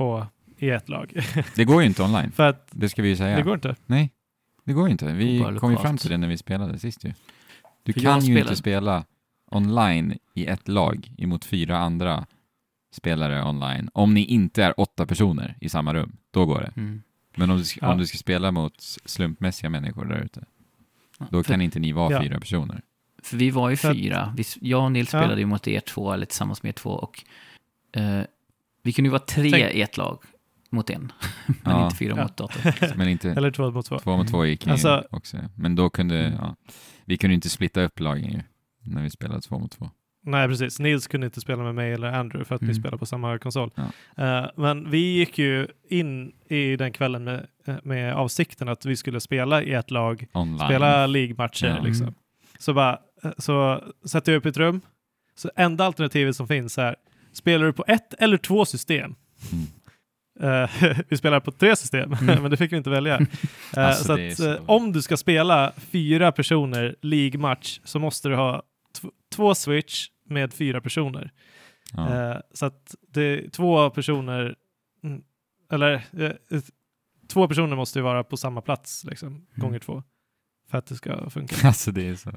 på, 0.00 0.26
i 0.58 0.70
ett 0.70 0.88
lag. 0.88 1.12
Det 1.56 1.64
går 1.64 1.82
ju 1.82 1.86
inte 1.88 2.02
online, 2.02 2.30
För 2.32 2.48
att 2.48 2.68
det 2.70 2.88
ska 2.88 3.02
vi 3.02 3.08
ju 3.08 3.16
säga. 3.16 3.36
det 3.36 3.42
går 3.42 3.54
inte. 3.54 3.76
Nej, 3.86 4.10
det 4.64 4.72
går 4.72 4.86
ju 4.86 4.92
inte. 4.92 5.12
Vi 5.12 5.44
kom 5.60 5.70
ju 5.70 5.76
fram 5.76 5.96
till 5.98 6.10
det 6.10 6.16
när 6.16 6.28
vi 6.28 6.36
spelade 6.36 6.78
sist 6.78 7.04
ju. 7.04 7.12
Du 7.82 7.92
För 7.92 8.00
kan 8.00 8.14
ju 8.16 8.20
spelade- 8.22 8.40
inte 8.40 8.56
spela 8.56 9.04
online 9.50 10.18
i 10.34 10.46
ett 10.46 10.68
lag 10.68 11.10
emot 11.18 11.44
fyra 11.44 11.78
andra 11.78 12.26
spelare 12.94 13.44
online. 13.44 13.90
Om 13.94 14.14
ni 14.14 14.24
inte 14.24 14.64
är 14.64 14.80
åtta 14.80 15.06
personer 15.06 15.56
i 15.60 15.68
samma 15.68 15.94
rum, 15.94 16.16
då 16.30 16.46
går 16.46 16.60
det. 16.60 16.72
Mm. 16.80 17.02
Men 17.36 17.50
om 17.50 17.58
du, 17.58 17.64
ska- 17.64 17.86
Ja. 17.86 17.92
om 17.92 17.98
du 17.98 18.06
ska 18.06 18.18
spela 18.18 18.50
mot 18.52 18.74
slumpmässiga 19.04 19.70
människor 19.70 20.04
där 20.04 20.20
ute, 20.24 20.44
Ja, 21.18 21.26
då 21.30 21.42
för, 21.42 21.52
kan 21.52 21.60
inte 21.60 21.78
ni 21.78 21.92
vara 21.92 22.12
Ja. 22.12 22.22
fyra 22.22 22.40
personer. 22.40 22.82
för 23.22 23.36
vi 23.36 23.50
var 23.50 23.70
ju 23.70 23.76
För 23.76 23.94
fyra. 23.94 24.34
Vi, 24.36 24.44
jag 24.60 24.84
och 24.84 24.92
Nils 24.92 25.12
Ja. 25.12 25.20
spelade 25.20 25.40
ju 25.40 25.46
mot 25.46 25.68
er 25.68 25.80
två, 25.80 26.12
eller 26.12 26.26
tillsammans 26.26 26.62
med 26.62 26.68
er 26.70 26.72
två. 26.74 26.90
Och, 26.90 27.24
eh, 28.00 28.22
vi 28.82 28.92
kunde 28.92 29.06
ju 29.06 29.10
vara 29.10 29.22
tre 29.22 29.50
Tänk- 29.50 29.74
i 29.74 29.82
ett 29.82 29.96
lag 29.96 30.18
mot 30.70 30.90
en. 30.90 31.00
Men 31.46 31.56
Ja. 31.64 31.84
inte 31.84 31.96
fyra 31.96 32.14
Ja. 32.16 32.22
mot 32.22 32.36
dator. 32.36 32.96
Men 32.96 33.08
inte 33.08 33.30
Eller 33.30 33.50
två 33.50 33.70
mot 33.70 33.86
två. 33.86 33.98
två 33.98 34.16
mot 34.16 34.28
två 34.28 34.44
gick 34.46 34.66
ju 34.66 34.72
Alltså- 34.72 35.04
också. 35.10 35.36
Men 35.56 35.74
då 35.74 35.90
kunde, 35.90 36.18
Mm. 36.18 36.38
ja, 36.40 36.56
vi 37.04 37.16
kunde 37.16 37.34
inte 37.34 37.48
splitta 37.48 37.82
upp 37.82 38.00
lagen 38.00 38.32
ju, 38.32 38.40
när 38.84 39.02
vi 39.02 39.10
spelade 39.10 39.40
två 39.40 39.58
mot 39.58 39.70
två. 39.72 39.90
Nej, 40.22 40.48
precis. 40.48 40.78
Nils 40.80 41.06
kunde 41.06 41.26
inte 41.26 41.40
spela 41.40 41.62
med 41.62 41.74
mig 41.74 41.92
eller 41.92 42.12
Andrew 42.12 42.44
för 42.44 42.54
att 42.54 42.62
vi 42.62 42.66
Mm. 42.66 42.74
spelar 42.82 42.98
på 42.98 43.06
samma 43.06 43.38
konsol. 43.38 43.70
Ja. 43.74 43.82
Eh, 44.24 44.50
men 44.56 44.90
vi 44.90 44.98
gick 44.98 45.38
ju 45.38 45.66
in 45.88 46.32
i 46.48 46.76
den 46.76 46.92
kvällen 46.92 47.24
med, 47.24 47.46
eh, 47.66 47.74
med 47.82 48.14
avsikten 48.14 48.68
att 48.68 48.84
vi 48.84 48.96
skulle 48.96 49.20
spela 49.20 49.62
i 49.62 49.72
ett 49.72 49.90
lag, 49.90 50.26
Online. 50.32 50.58
spela 50.58 51.06
League-matcher 51.06 51.66
Ja. 51.66 51.82
liksom. 51.82 52.02
Mm. 52.06 52.14
Så 52.58 52.72
bara, 52.74 52.98
eh, 53.22 53.30
så 53.38 53.84
sätter 54.04 54.32
jag 54.32 54.38
upp 54.38 54.46
ett 54.46 54.56
rum. 54.56 54.80
Så 55.36 55.50
enda 55.56 55.84
alternativet 55.84 56.36
som 56.36 56.48
finns 56.48 56.78
är, 56.78 56.96
spelar 57.32 57.66
du 57.66 57.72
på 57.72 57.84
ett 57.88 58.14
eller 58.14 58.36
två 58.36 58.64
system? 58.64 59.14
Mm. 59.52 59.66
Eh, 60.62 60.70
vi 61.08 61.16
spelar 61.16 61.40
på 61.40 61.52
tre 61.52 61.76
system, 61.76 62.12
Mm. 62.12 62.26
men 62.42 62.50
det 62.50 62.56
fick 62.56 62.72
vi 62.72 62.76
inte 62.76 62.90
välja. 62.90 63.14
Eh, 63.18 63.26
Alltså, 63.76 64.04
så 64.04 64.12
att, 64.12 64.36
så- 64.36 64.50
eh, 64.52 64.60
om 64.66 64.92
du 64.92 65.02
ska 65.02 65.16
spela 65.16 65.72
fyra 65.76 66.32
personer 66.32 66.96
League-match 67.02 67.80
så 67.84 67.98
måste 67.98 68.28
du 68.28 68.36
ha 68.36 68.62
tv- 69.00 69.12
två 69.34 69.54
switch 69.54 70.08
med 70.24 70.52
fyra 70.52 70.80
personer. 70.80 71.30
Ja. 71.92 72.42
Så 72.52 72.66
att 72.66 72.94
det 73.08 73.22
är 73.22 73.48
två 73.48 73.90
personer, 73.90 74.54
mm, 75.04 75.22
eller 75.72 76.02
två 77.28 77.48
personer 77.48 77.76
måste 77.76 77.98
ju 77.98 78.02
vara 78.02 78.24
på 78.24 78.36
samma 78.36 78.60
plats 78.60 79.04
liksom, 79.04 79.46
gånger 79.54 79.78
två. 79.78 80.02
För 80.70 80.78
att 80.78 80.86
det 80.86 80.94
ska 80.94 81.30
funka. 81.30 81.56
Alltså 81.68 81.92
det 81.92 82.08
är 82.08 82.14
så. 82.14 82.30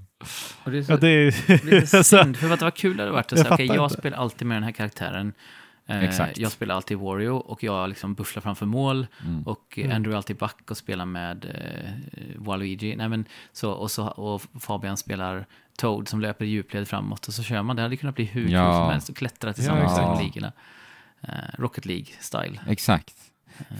Och 0.64 0.72
det 0.72 0.78
är 0.78 0.84
så, 0.84 0.92
Ja, 0.92 0.98
det 0.98 1.08
är 1.10 1.66
lite 1.66 1.78
alltså, 1.98 2.04
synd, 2.04 2.38
för 2.38 2.52
att 2.54 2.60
det 2.60 2.66
var 2.66 2.72
kul 2.72 2.92
hade 3.00 3.10
det 3.10 3.12
varit 3.14 3.26
att 3.26 3.32
Jag 3.32 3.40
säga, 3.40 3.54
okej, 3.54 3.68
fattar 3.68 3.76
jag 3.76 3.86
inte. 3.86 3.98
spelar 3.98 4.18
alltid 4.18 4.48
med 4.48 4.56
den 4.58 4.64
här 4.64 4.72
karaktären. 4.72 5.34
Eh, 5.88 6.04
Exakt. 6.04 6.38
Jag 6.38 6.52
spelar 6.52 6.76
alltid 6.76 6.98
Wario 6.98 7.30
och 7.32 7.64
jag 7.64 7.90
liksom 7.90 8.14
bufflar 8.14 8.42
framför 8.42 8.66
mål. 8.66 9.08
Mm. 9.26 9.44
Och 9.44 9.78
Mm. 9.78 9.92
Andrew 9.96 10.14
är 10.14 10.18
alltid 10.18 10.38
back 10.38 10.72
och 10.72 10.78
spelar 10.78 11.06
med 11.06 11.46
eh, 11.46 11.92
Waluigi. 12.42 12.96
Nej, 12.96 13.10
men, 13.10 13.26
så, 13.52 13.72
och, 13.72 13.92
så, 13.92 14.08
och 14.08 14.42
Fabian 14.62 14.98
spelar 14.98 15.46
Toad 15.78 16.08
som 16.08 16.22
löper 16.22 16.46
i 16.46 16.48
djupled 16.48 16.88
framåt. 16.88 17.28
Och 17.28 17.34
så 17.34 17.44
kör 17.44 17.62
man. 17.64 17.76
Det 17.76 17.82
hade 17.82 17.98
kunnat 17.98 18.16
bli 18.16 18.26
hur 18.26 18.44
kul 18.44 18.52
Ja. 18.52 18.74
som 18.74 18.90
helst 18.92 19.10
och 19.10 19.16
klättra 19.16 19.54
tillsammans 19.54 19.92
exakt. 20.00 20.22
i 20.22 20.24
ligorna. 20.24 20.52
Eh, 21.22 21.30
Rocket 21.60 21.86
League-style. 21.86 22.60
Exakt. 22.68 23.14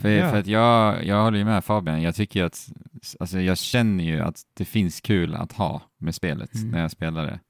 För, 0.02 0.08
Ja. 0.08 0.30
för 0.30 0.38
att 0.38 0.46
jag, 0.46 1.04
jag 1.06 1.22
håller 1.24 1.38
ju 1.38 1.44
med 1.44 1.64
Fabian. 1.64 2.02
Jag 2.02 2.14
tycker 2.14 2.44
att, 2.44 2.72
alltså 3.20 3.40
jag 3.40 3.58
känner 3.58 4.04
ju 4.04 4.20
att 4.20 4.42
det 4.54 4.64
finns 4.64 5.00
kul 5.00 5.34
att 5.34 5.52
ha 5.52 5.82
med 5.98 6.14
spelet 6.14 6.54
Mm. 6.54 6.70
när 6.70 6.80
jag 6.80 6.90
spelar 6.90 7.26
det. 7.26 7.40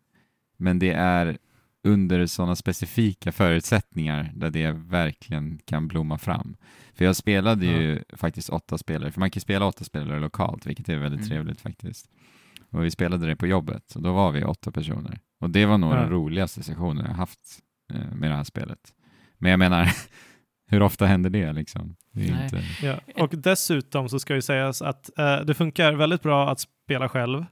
Men 0.57 0.79
det 0.79 0.90
är 0.92 1.38
under 1.87 2.27
sådana 2.27 2.57
specifika 2.57 3.33
förutsättningar 3.33 4.33
där 4.35 4.51
det 4.51 4.73
verkligen 4.73 5.59
kan 5.64 5.88
blomma 5.88 6.18
fram. 6.18 6.57
För 6.94 7.05
jag 7.05 7.16
spelade 7.16 7.66
ju 7.66 8.03
faktiskt 8.16 8.49
åtta 8.51 8.79
spelare, 8.79 9.11
för 9.12 9.20
man 9.20 9.31
kan 9.31 9.40
spela 9.40 9.66
åtta 9.66 9.85
spelare 9.85 10.20
lokalt, 10.20 10.66
vilket 10.66 10.88
är 10.88 10.97
väldigt 10.97 11.20
Mm. 11.20 11.29
trevligt 11.31 11.61
faktiskt. 11.61 12.09
Och 12.70 12.85
vi 12.85 12.90
spelade 12.90 13.27
det 13.27 13.37
på 13.37 13.47
jobbet, 13.47 13.94
och 13.94 14.03
då 14.03 14.12
var 14.12 14.33
vi 14.33 14.44
åtta 14.44 14.73
personer. 14.73 15.18
Och 15.40 15.51
det 15.51 15.66
var 15.66 15.79
nog 15.79 15.92
Ja. 15.92 15.97
den 15.97 16.11
roligaste 16.11 16.62
sessionen 16.62 17.07
jag 17.07 17.14
haft 17.14 17.40
eh, 17.94 18.14
med 18.14 18.31
det 18.31 18.37
här 18.37 18.44
spelet. 18.44 18.94
Men 19.38 19.51
jag 19.51 19.59
menar, 19.59 19.88
hur 20.66 20.83
ofta 20.83 21.07
händer 21.07 21.31
det 21.31 21.53
liksom? 21.53 21.97
Inte... 22.16 22.62
Ja. 22.83 23.00
Och 23.16 23.31
dessutom 23.37 24.09
så 24.09 24.18
ska 24.18 24.35
ju 24.35 24.42
sägas 24.42 24.83
att 24.83 25.18
eh, 25.18 25.40
det 25.40 25.55
funkar 25.55 25.92
väldigt 25.92 26.22
bra 26.22 26.50
att 26.50 26.61
spela 26.61 27.09
själv. 27.09 27.44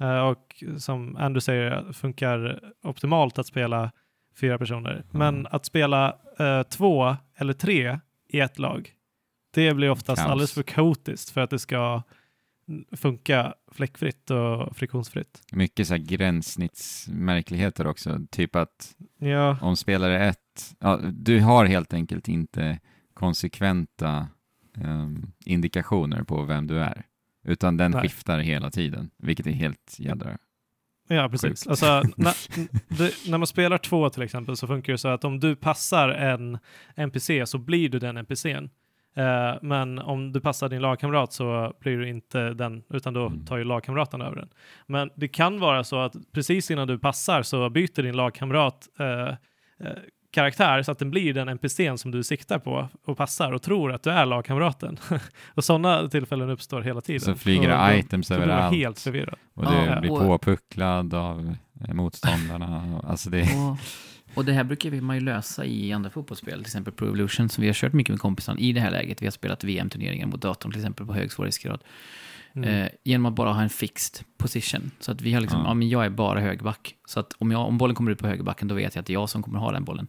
Eh, 0.00 0.20
och 0.20 0.64
som 0.78 1.16
Andrew 1.16 1.40
säger, 1.40 1.92
funkar 1.92 2.60
optimalt 2.82 3.38
att 3.38 3.46
spela 3.46 3.92
fyra 4.40 4.58
personer. 4.58 5.04
Men 5.10 5.46
att 5.46 5.66
spela 5.66 6.18
eh, 6.38 6.62
två 6.62 7.16
eller 7.36 7.52
tre 7.52 8.00
i 8.28 8.40
ett 8.40 8.58
lag, 8.58 8.90
det 9.54 9.74
blir 9.74 9.90
oftast 9.90 10.18
Kaos. 10.18 10.30
alldeles 10.30 10.52
för 10.52 10.62
kaotiskt 10.62 11.30
för 11.30 11.40
att 11.40 11.50
det 11.50 11.58
ska 11.58 12.02
mm, 12.68 12.84
funka 12.92 13.54
fläckfritt 13.72 14.30
och 14.30 14.76
friktionsfritt. 14.76 15.42
mycket 15.52 15.88
så 15.88 15.94
här 15.94 16.02
gränssnittsmärkligheter 16.02 17.86
också. 17.86 18.18
Typ 18.30 18.56
att 18.56 18.94
Ja, 19.18 19.58
om 19.60 19.76
spelare 19.76 20.28
ett, 20.28 20.74
ja, 20.80 21.00
du 21.12 21.40
har 21.40 21.64
helt 21.64 21.92
enkelt 21.92 22.28
inte 22.28 22.78
konsekventa 23.16 24.28
ehm, 24.76 25.32
indikationer 25.44 26.22
på 26.22 26.42
vem 26.42 26.66
du 26.66 26.78
är. 26.78 27.06
Utan 27.44 27.76
den 27.76 27.90
Nej. 27.90 28.02
skiftar 28.02 28.38
hela 28.38 28.70
tiden, 28.70 29.10
vilket 29.18 29.46
är 29.46 29.50
helt 29.50 29.96
jädra... 29.98 30.38
ja 31.08 31.28
precis. 31.28 31.66
Alltså, 31.66 31.86
när, 32.16 32.34
det, 32.98 33.30
när 33.30 33.38
man 33.38 33.46
spelar 33.46 33.78
två 33.78 34.10
till 34.10 34.22
exempel 34.22 34.56
så 34.56 34.66
funkar 34.66 34.92
det 34.92 34.98
så 34.98 35.08
att 35.08 35.24
om 35.24 35.40
du 35.40 35.56
passar 35.56 36.08
en 36.08 36.58
NPC 36.96 37.46
så 37.46 37.58
blir 37.58 37.88
du 37.88 37.98
den 37.98 38.16
NPCn. 38.16 38.68
Eh, 39.16 39.54
men 39.62 39.98
om 39.98 40.32
du 40.32 40.40
passar 40.40 40.68
din 40.68 40.82
lagkamrat 40.82 41.32
så 41.32 41.74
blir 41.80 41.98
du 41.98 42.08
inte 42.08 42.54
den, 42.54 42.82
utan 42.90 43.14
då 43.14 43.26
Mm. 43.26 43.44
tar 43.44 43.56
ju 43.56 43.64
lagkamraten 43.64 44.20
över 44.20 44.36
den. 44.36 44.48
Men 44.86 45.10
det 45.16 45.28
kan 45.28 45.60
vara 45.60 45.84
så 45.84 45.98
att 45.98 46.16
precis 46.32 46.70
innan 46.70 46.88
du 46.88 46.98
passar 46.98 47.42
så 47.42 47.70
byter 47.70 48.02
din 48.02 48.16
lagkamrat 48.16 48.88
eh, 48.98 49.34
karaktär 50.36 50.82
så 50.82 50.92
att 50.92 50.98
den 50.98 51.10
blir 51.10 51.34
den 51.34 51.48
NPCn 51.48 51.96
som 51.98 52.10
du 52.10 52.22
siktar 52.22 52.58
på 52.58 52.88
och 53.04 53.16
passar 53.16 53.52
och 53.52 53.62
tror 53.62 53.92
att 53.92 54.02
du 54.02 54.10
är 54.10 54.26
lagkamraten. 54.26 54.98
och 55.54 55.64
sådana 55.64 56.08
tillfällen 56.08 56.50
uppstår 56.50 56.80
hela 56.82 57.00
tiden. 57.00 57.20
Så 57.20 57.34
flyger 57.34 57.68
det 57.68 57.98
items 57.98 58.30
överallt. 58.30 58.74
helt 58.76 59.00
förvirrad. 59.00 59.38
Och 59.54 59.64
det 59.64 59.84
Ja, 59.86 60.00
blir 60.00 60.12
och- 60.12 60.18
påpucklad 60.20 61.14
av 61.14 61.54
eh, 61.88 61.94
motståndarna. 61.94 63.00
Alltså 63.04 63.30
det, 63.30 63.42
Och, 63.42 63.76
och 64.36 64.44
det 64.44 64.52
här 64.52 64.64
brukar 64.64 64.90
vi- 64.90 65.00
man 65.00 65.16
ju 65.16 65.22
lösa 65.22 65.64
i 65.64 65.92
andra 65.92 66.10
fotbollsspel, 66.10 66.52
till 66.52 66.60
exempel 66.60 66.92
Pro 66.92 67.06
Evolution, 67.06 67.48
som 67.48 67.62
vi 67.62 67.68
har 67.68 67.74
kört 67.74 67.92
mycket 67.92 68.12
med 68.12 68.20
kompisarna 68.20 68.58
i 68.60 68.72
det 68.72 68.80
här 68.80 68.90
läget. 68.90 69.22
Vi 69.22 69.26
har 69.26 69.30
spelat 69.30 69.64
VM-turneringar 69.64 70.26
mot 70.26 70.40
datorn, 70.42 70.72
till 70.72 70.80
exempel 70.80 71.06
på 71.06 71.14
hög 71.14 71.32
svårighetsgrad. 71.32 71.80
Mm. 72.56 72.68
Eh, 72.82 72.88
genom 73.04 73.26
att 73.26 73.32
bara 73.34 73.52
ha 73.52 73.62
en 73.62 73.68
fixed 73.70 74.24
position. 74.38 74.90
Så 75.00 75.12
att 75.12 75.20
vi 75.20 75.32
har 75.32 75.40
liksom, 75.40 75.60
Ja. 75.60 75.66
ja. 75.66 75.74
men 75.74 75.88
jag 75.88 76.04
är 76.04 76.10
bara 76.10 76.40
högerback. 76.40 76.94
Så 77.06 77.20
att 77.20 77.32
om, 77.38 77.50
jag, 77.50 77.66
om 77.66 77.78
bollen 77.78 77.96
kommer 77.96 78.10
ut 78.10 78.18
på 78.18 78.26
högerbacken, 78.26 78.68
då 78.68 78.74
vet 78.74 78.94
jag 78.94 79.00
att 79.00 79.06
det 79.06 79.12
är 79.12 79.14
jag 79.14 79.28
som 79.30 79.42
kommer 79.42 79.58
ha 79.58 79.72
den 79.72 79.84
bollen. 79.84 80.06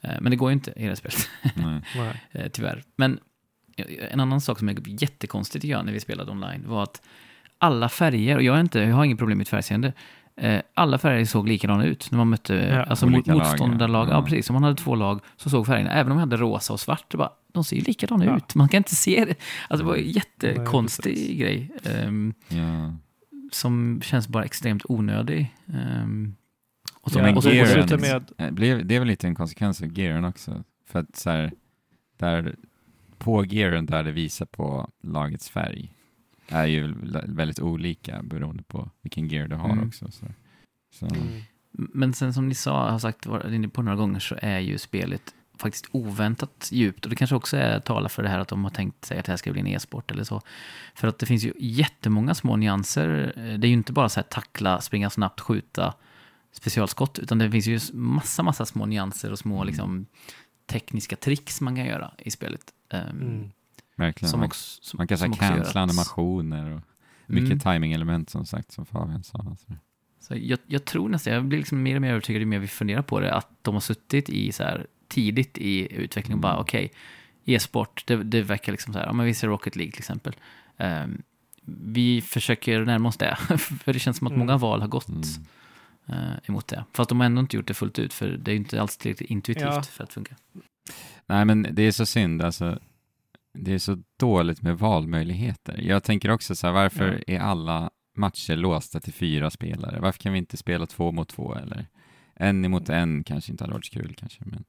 Eh, 0.00 0.10
men 0.20 0.30
det 0.30 0.36
går 0.36 0.50
ju 0.50 0.52
inte 0.52 0.70
i 0.70 0.82
det 0.82 0.88
här 0.88 0.94
spelet, 0.94 1.28
eh, 2.32 2.48
tyvärr. 2.52 2.82
Men 2.96 3.18
en 4.10 4.20
annan 4.20 4.40
sak 4.40 4.58
som 4.58 4.68
är 4.68 4.76
jättekonstigt 5.02 5.62
tycker 5.62 5.72
jag 5.76 5.84
när 5.84 5.92
vi 5.92 6.00
spelade 6.00 6.30
online 6.32 6.62
var 6.66 6.82
att 6.82 7.02
alla 7.58 7.88
färger, 7.88 8.36
och 8.36 8.42
jag, 8.42 8.56
är 8.56 8.60
inte, 8.60 8.78
jag 8.80 8.96
har 8.96 9.04
inget 9.04 9.18
problem 9.18 9.38
med 9.38 9.40
mitt 9.40 9.48
färgseende, 9.48 9.92
eh, 10.36 10.60
alla 10.74 10.98
färger 10.98 11.24
såg 11.24 11.48
likadana 11.48 11.84
ut 11.84 12.10
när 12.10 12.16
man 12.18 12.28
mötte 12.28 12.54
Ja, 12.54 12.82
alltså 12.82 13.06
mot, 13.06 13.26
motståndarlag. 13.26 14.08
ja. 14.08 14.12
Ja. 14.12 14.22
precis. 14.22 14.50
Om 14.50 14.54
man 14.54 14.62
hade 14.62 14.76
två 14.76 14.94
lag 14.94 15.20
så 15.36 15.50
såg 15.50 15.66
färgerna, 15.66 15.90
även 15.90 16.12
om 16.12 16.18
vi 16.18 16.20
hade 16.20 16.36
rosa 16.36 16.72
och 16.72 16.80
svart, 16.80 17.04
det 17.08 17.16
bara, 17.16 17.30
de 17.52 17.64
ser 17.64 17.76
ju 17.76 17.82
likadana 17.82 18.24
Ja. 18.24 18.36
ut. 18.36 18.54
Man 18.54 18.68
kan 18.68 18.78
inte 18.78 18.94
se 18.94 19.24
det. 19.24 19.34
Alltså 19.68 19.84
det 19.84 19.88
var 19.90 19.96
en 19.96 20.02
Nej, 20.02 20.10
jättekonstig 20.12 21.14
precis. 21.14 21.38
grej. 21.40 21.70
ehm, 21.84 22.34
Ja. 22.48 22.94
som 23.52 24.00
känns 24.02 24.28
bara 24.28 24.44
extremt 24.44 24.82
onödig. 24.88 25.54
Ehm, 25.74 26.34
och 27.00 27.10
så, 27.12 27.18
Ja, 27.18 27.22
men 27.22 27.36
och 27.36 27.42
så, 27.42 27.60
och 27.82 27.88
så, 27.88 27.96
med 27.98 28.30
Eh, 28.38 28.52
Det 28.52 28.94
är 28.94 28.98
väl 28.98 29.08
lite 29.08 29.26
en 29.26 29.34
konsekvens 29.34 29.82
av 29.82 29.98
gearen 29.98 30.24
också. 30.24 30.64
För 30.86 30.98
att 30.98 31.16
så 31.16 31.30
här, 31.30 31.52
där, 32.16 32.56
på 33.18 33.44
gearen 33.44 33.86
där 33.86 34.02
det 34.04 34.12
visar 34.12 34.46
på 34.46 34.90
lagets 35.02 35.48
färg 35.50 35.92
är 36.48 36.66
ju 36.66 36.94
vä- 36.94 37.34
väldigt 37.36 37.60
olika 37.60 38.22
beroende 38.22 38.62
på 38.62 38.90
vilken 39.02 39.28
gear 39.28 39.48
du 39.48 39.56
har 39.56 39.70
Mm. 39.70 39.88
också. 39.88 40.10
Så, 40.10 40.26
så, 40.94 41.06
mm. 41.06 41.42
men 41.72 42.12
sen 42.14 42.34
som 42.34 42.48
ni 42.48 42.54
sa, 42.54 42.90
har 42.90 42.98
sagt 42.98 43.26
varit 43.26 43.52
inne 43.52 43.68
på 43.68 43.82
några 43.82 43.96
gånger, 43.96 44.20
så 44.20 44.36
är 44.42 44.58
ju 44.58 44.78
spelet 44.78 45.34
faktiskt 45.58 45.86
oväntat 45.92 46.68
djupt. 46.72 47.04
Och 47.04 47.10
det 47.10 47.16
kanske 47.16 47.36
också 47.36 47.56
är 47.56 47.80
talar 47.80 48.08
för 48.08 48.22
det 48.22 48.28
här 48.28 48.38
att 48.38 48.48
de 48.48 48.64
har 48.64 48.70
tänkt 48.70 49.04
sig 49.04 49.18
att 49.18 49.24
det 49.26 49.32
här 49.32 49.36
ska 49.36 49.52
bli 49.52 49.60
en 49.60 49.66
e-sport 49.66 50.10
eller 50.10 50.24
så. 50.24 50.40
För 50.94 51.08
att 51.08 51.18
det 51.18 51.26
finns 51.26 51.44
ju 51.44 51.52
jättemånga 51.58 52.34
små 52.34 52.56
nyanser. 52.56 53.32
Eh, 53.36 53.58
Det 53.58 53.66
är 53.66 53.68
ju 53.68 53.74
inte 53.74 53.92
bara 53.92 54.08
så 54.08 54.20
här 54.20 54.26
tackla, 54.28 54.80
springa 54.80 55.10
snabbt, 55.10 55.40
skjuta, 55.40 55.94
specialskott, 56.52 57.18
utan 57.18 57.38
det 57.38 57.50
finns 57.50 57.66
ju 57.66 57.80
massa, 57.92 58.42
massa 58.42 58.66
små 58.66 58.86
nyanser 58.86 59.32
och 59.32 59.38
små 59.38 59.54
Mm. 59.56 59.66
liksom, 59.66 60.06
tekniska 60.66 61.16
tricks 61.16 61.60
man 61.60 61.76
kan 61.76 61.86
göra 61.86 62.10
i 62.18 62.30
spelet. 62.30 62.60
Ehm, 62.90 63.08
Mm. 63.20 63.50
verkligen. 63.96 64.30
Som 64.30 64.40
man, 64.40 64.46
också, 64.46 64.78
som, 64.82 64.96
man 64.98 65.06
kan 65.08 65.18
gör 65.18 65.36
cancella 65.36 65.80
animationer 65.80 66.70
och 66.74 66.80
mycket 67.26 67.46
Mm. 67.46 67.58
timing-element 67.60 68.30
som 68.30 68.46
sagt, 68.46 68.72
som 68.72 68.86
Fabian 68.86 69.22
sa. 69.24 69.56
Så. 69.66 69.72
Så 70.20 70.34
jag, 70.36 70.58
jag 70.66 70.84
tror 70.84 71.08
nästan, 71.08 71.32
jag 71.32 71.44
blir 71.44 71.58
liksom 71.58 71.82
mer 71.82 71.94
och 71.96 72.02
mer 72.02 72.10
övertygad 72.10 72.40
ju 72.40 72.46
mer 72.46 72.58
vi 72.58 72.66
funderar 72.68 73.02
på 73.02 73.20
det, 73.20 73.34
att 73.34 73.48
de 73.62 73.74
har 73.74 73.80
suttit 73.80 74.28
i 74.28 74.52
så 74.52 74.62
här 74.62 74.86
tidigt 75.08 75.58
i 75.58 75.92
utvecklingen 76.02 76.40
bara 76.40 76.52
Mm. 76.52 76.60
okej, 76.62 76.92
e-sport, 77.44 78.02
det, 78.06 78.16
det 78.16 78.42
verkar 78.42 78.72
liksom 78.72 78.92
så 78.92 78.98
här, 78.98 79.06
ja 79.06 79.12
men 79.12 79.26
vi 79.26 79.34
ser 79.34 79.48
Rocket 79.48 79.76
League 79.76 79.92
till 79.92 80.00
exempel. 80.00 80.36
Ehm, 80.76 81.22
vi 81.84 82.20
försöker 82.20 82.84
närma 82.84 83.08
oss 83.08 83.16
det, 83.16 83.36
för 83.84 83.92
det 83.92 83.98
känns 83.98 84.16
som 84.18 84.26
att 84.26 84.32
Mm. 84.32 84.46
många 84.46 84.56
val 84.56 84.80
har 84.80 84.88
gått 84.88 85.08
Mm. 85.08 85.22
eh, 86.06 86.38
emot 86.48 86.68
det. 86.68 86.84
Fast 86.92 87.08
de 87.08 87.20
har 87.20 87.26
ändå 87.26 87.40
inte 87.40 87.56
gjort 87.56 87.66
det 87.66 87.74
fullt 87.74 87.98
ut, 87.98 88.14
för 88.14 88.28
det 88.28 88.50
är 88.50 88.52
ju 88.52 88.58
inte 88.58 88.80
alls 88.82 88.96
tillräckligt 88.96 89.30
intuitivt 89.30 89.64
Ja. 89.66 89.82
för 89.82 90.04
att 90.04 90.12
funka. 90.12 90.36
Nej, 91.26 91.44
men 91.44 91.66
det 91.72 91.82
är 91.82 91.92
så 91.92 92.06
synd. 92.06 92.42
Alltså, 92.42 92.78
det 93.58 93.72
är 93.74 93.78
så 93.78 94.02
dåligt 94.20 94.62
med 94.62 94.78
valmöjligheter. 94.78 95.80
Jag 95.82 96.02
tänker 96.04 96.30
också 96.30 96.54
så 96.56 96.66
här, 96.66 96.74
varför 96.74 97.24
är 97.26 97.40
alla 97.40 97.90
matcher 98.16 98.56
låsta 98.56 99.00
till 99.00 99.12
fyra 99.12 99.50
spelare? 99.50 100.00
Varför 100.00 100.18
kan 100.18 100.32
vi 100.32 100.38
inte 100.38 100.56
spela 100.56 100.86
två 100.86 101.12
mot 101.12 101.28
två 101.28 101.54
eller 101.54 101.86
en 102.38 102.64
emot 102.64 102.88
en 102.88 103.24
kanske 103.24 103.52
inte 103.52 103.64
hade 103.64 103.74
varit 103.74 103.86
så 103.86 103.92
kul 103.92 104.14
kanske. 104.18 104.40
Men, 104.44 104.64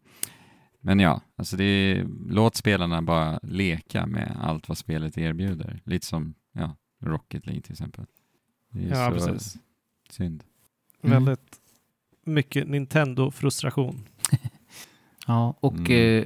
men 0.81 0.99
ja, 0.99 1.21
alltså 1.35 1.57
det 1.57 1.63
är, 1.63 2.07
låt 2.29 2.55
spelarna 2.55 3.01
bara 3.01 3.39
leka 3.43 4.05
med 4.05 4.37
allt 4.41 4.69
vad 4.69 4.77
spelet 4.77 5.17
erbjuder. 5.17 5.81
Lite 5.85 6.05
som 6.05 6.33
ja, 6.51 6.75
Rocket 7.01 7.45
League 7.45 7.61
till 7.61 7.71
exempel. 7.71 8.05
Det 8.71 8.79
är 8.85 8.89
Ja, 8.89 9.19
så 9.19 9.27
precis. 9.27 9.57
synd. 10.09 10.43
Mm. 11.01 11.13
Väldigt 11.25 11.59
mycket 12.23 12.67
Nintendo-frustration. 12.67 14.03
Ja, 15.27 15.53
och 15.59 15.73
Mm. 15.89 16.19
eh, 16.19 16.25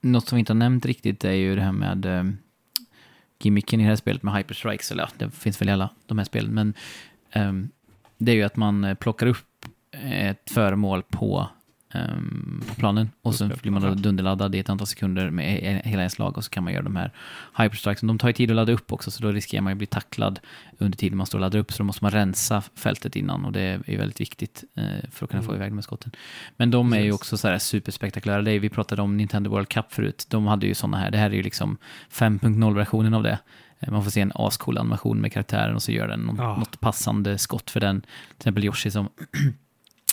något 0.00 0.28
som 0.28 0.36
vi 0.36 0.40
inte 0.40 0.52
har 0.52 0.58
nämnt 0.58 0.86
riktigt 0.86 1.24
är 1.24 1.32
ju 1.32 1.54
det 1.56 1.62
här 1.62 1.72
med 1.72 2.06
eh, 2.06 2.24
gimmicken 3.38 3.80
i 3.80 3.82
det 3.82 3.88
här 3.88 3.96
spelet 3.96 4.22
med 4.22 4.34
Hyperstrikes, 4.34 4.90
eller 4.92 5.02
ja, 5.02 5.08
det 5.18 5.30
finns 5.30 5.60
väl 5.60 5.68
i 5.68 5.72
alla 5.72 5.90
de 6.06 6.18
här 6.18 6.24
spelen, 6.24 6.54
men 6.54 6.74
ehm, 7.30 7.68
det 8.18 8.32
är 8.32 8.36
ju 8.36 8.42
att 8.42 8.56
man 8.56 8.84
eh, 8.84 8.94
plockar 8.94 9.26
upp 9.26 9.46
ett 9.92 10.50
föremål 10.50 11.02
på, 11.02 11.48
ehm, 11.94 12.62
på 12.68 12.74
planen 12.74 13.10
och 13.22 13.34
det, 13.38 13.62
blir 13.62 13.72
man 13.72 13.82
då 13.82 13.94
dunderladdad 13.94 14.54
i 14.54 14.58
ett 14.58 14.70
antal 14.70 14.86
sekunder 14.86 15.30
med 15.30 15.44
he- 15.62 15.82
hela 15.88 16.02
ens 16.02 16.18
lag 16.18 16.36
och 16.38 16.44
så 16.44 16.50
kan 16.50 16.64
man 16.64 16.72
göra 16.72 16.82
de 16.82 16.96
här 16.96 17.12
Hyperstrikes. 17.58 18.00
De 18.00 18.18
tar 18.18 18.28
ju 18.28 18.32
tid 18.32 18.50
att 18.50 18.56
ladda 18.56 18.72
upp 18.72 18.92
också, 18.92 19.10
så 19.10 19.22
då 19.22 19.32
riskerar 19.32 19.62
man 19.62 19.70
ju 19.70 19.74
att 19.74 19.78
bli 19.78 19.86
tacklad 19.86 20.40
under 20.78 20.98
tiden 20.98 21.16
man 21.18 21.26
står 21.26 21.38
och 21.38 21.40
laddar 21.40 21.58
upp, 21.58 21.72
så 21.72 21.78
då 21.78 21.84
måste 21.84 22.04
man 22.04 22.10
rensa 22.10 22.62
fältet 22.74 23.16
innan 23.16 23.44
och 23.44 23.52
det 23.52 23.60
är 23.60 23.80
ju 23.90 23.96
väldigt 23.96 24.20
viktigt 24.20 24.64
eh, 24.76 24.84
för 25.10 25.24
att 25.24 25.30
kunna 25.30 25.42
få 25.42 25.50
Mm. 25.50 25.60
iväg 25.60 25.70
de 25.72 25.76
här 25.76 25.82
skotten. 25.82 26.12
Men 26.56 26.70
de 26.70 26.92
är 26.92 26.96
ju 26.96 27.02
Precis. 27.02 27.14
också 27.20 27.36
så 27.36 27.48
här 27.48 27.58
superspektakulära. 27.58 28.42
Det 28.42 28.50
är, 28.52 28.58
vi 28.60 28.68
pratade 28.68 29.02
om 29.02 29.16
Nintendo 29.16 29.50
World 29.50 29.68
Cup 29.68 29.92
förut. 29.92 30.26
De 30.28 30.46
hade 30.46 30.66
ju 30.66 30.74
sådana 30.74 30.98
här. 30.98 31.10
Det 31.10 31.18
här 31.18 31.30
är 31.30 31.34
ju 31.34 31.42
liksom 31.42 31.76
5.0-versionen 32.12 33.14
av 33.14 33.22
det. 33.22 33.38
Eh, 33.80 33.90
Man 33.92 34.04
får 34.04 34.10
se 34.10 34.20
en 34.20 34.32
ascool 34.34 34.78
animation 34.78 35.20
med 35.20 35.32
karaktären 35.32 35.74
och 35.74 35.82
så 35.82 35.92
gör 35.92 36.08
den 36.08 36.20
något, 36.20 36.38
Ja. 36.38 36.56
något 36.56 36.80
passande 36.80 37.38
skott 37.38 37.70
för 37.70 37.80
den. 37.80 38.00
Till 38.00 38.10
exempel 38.36 38.64
Yoshi 38.64 38.90
som 38.90 39.08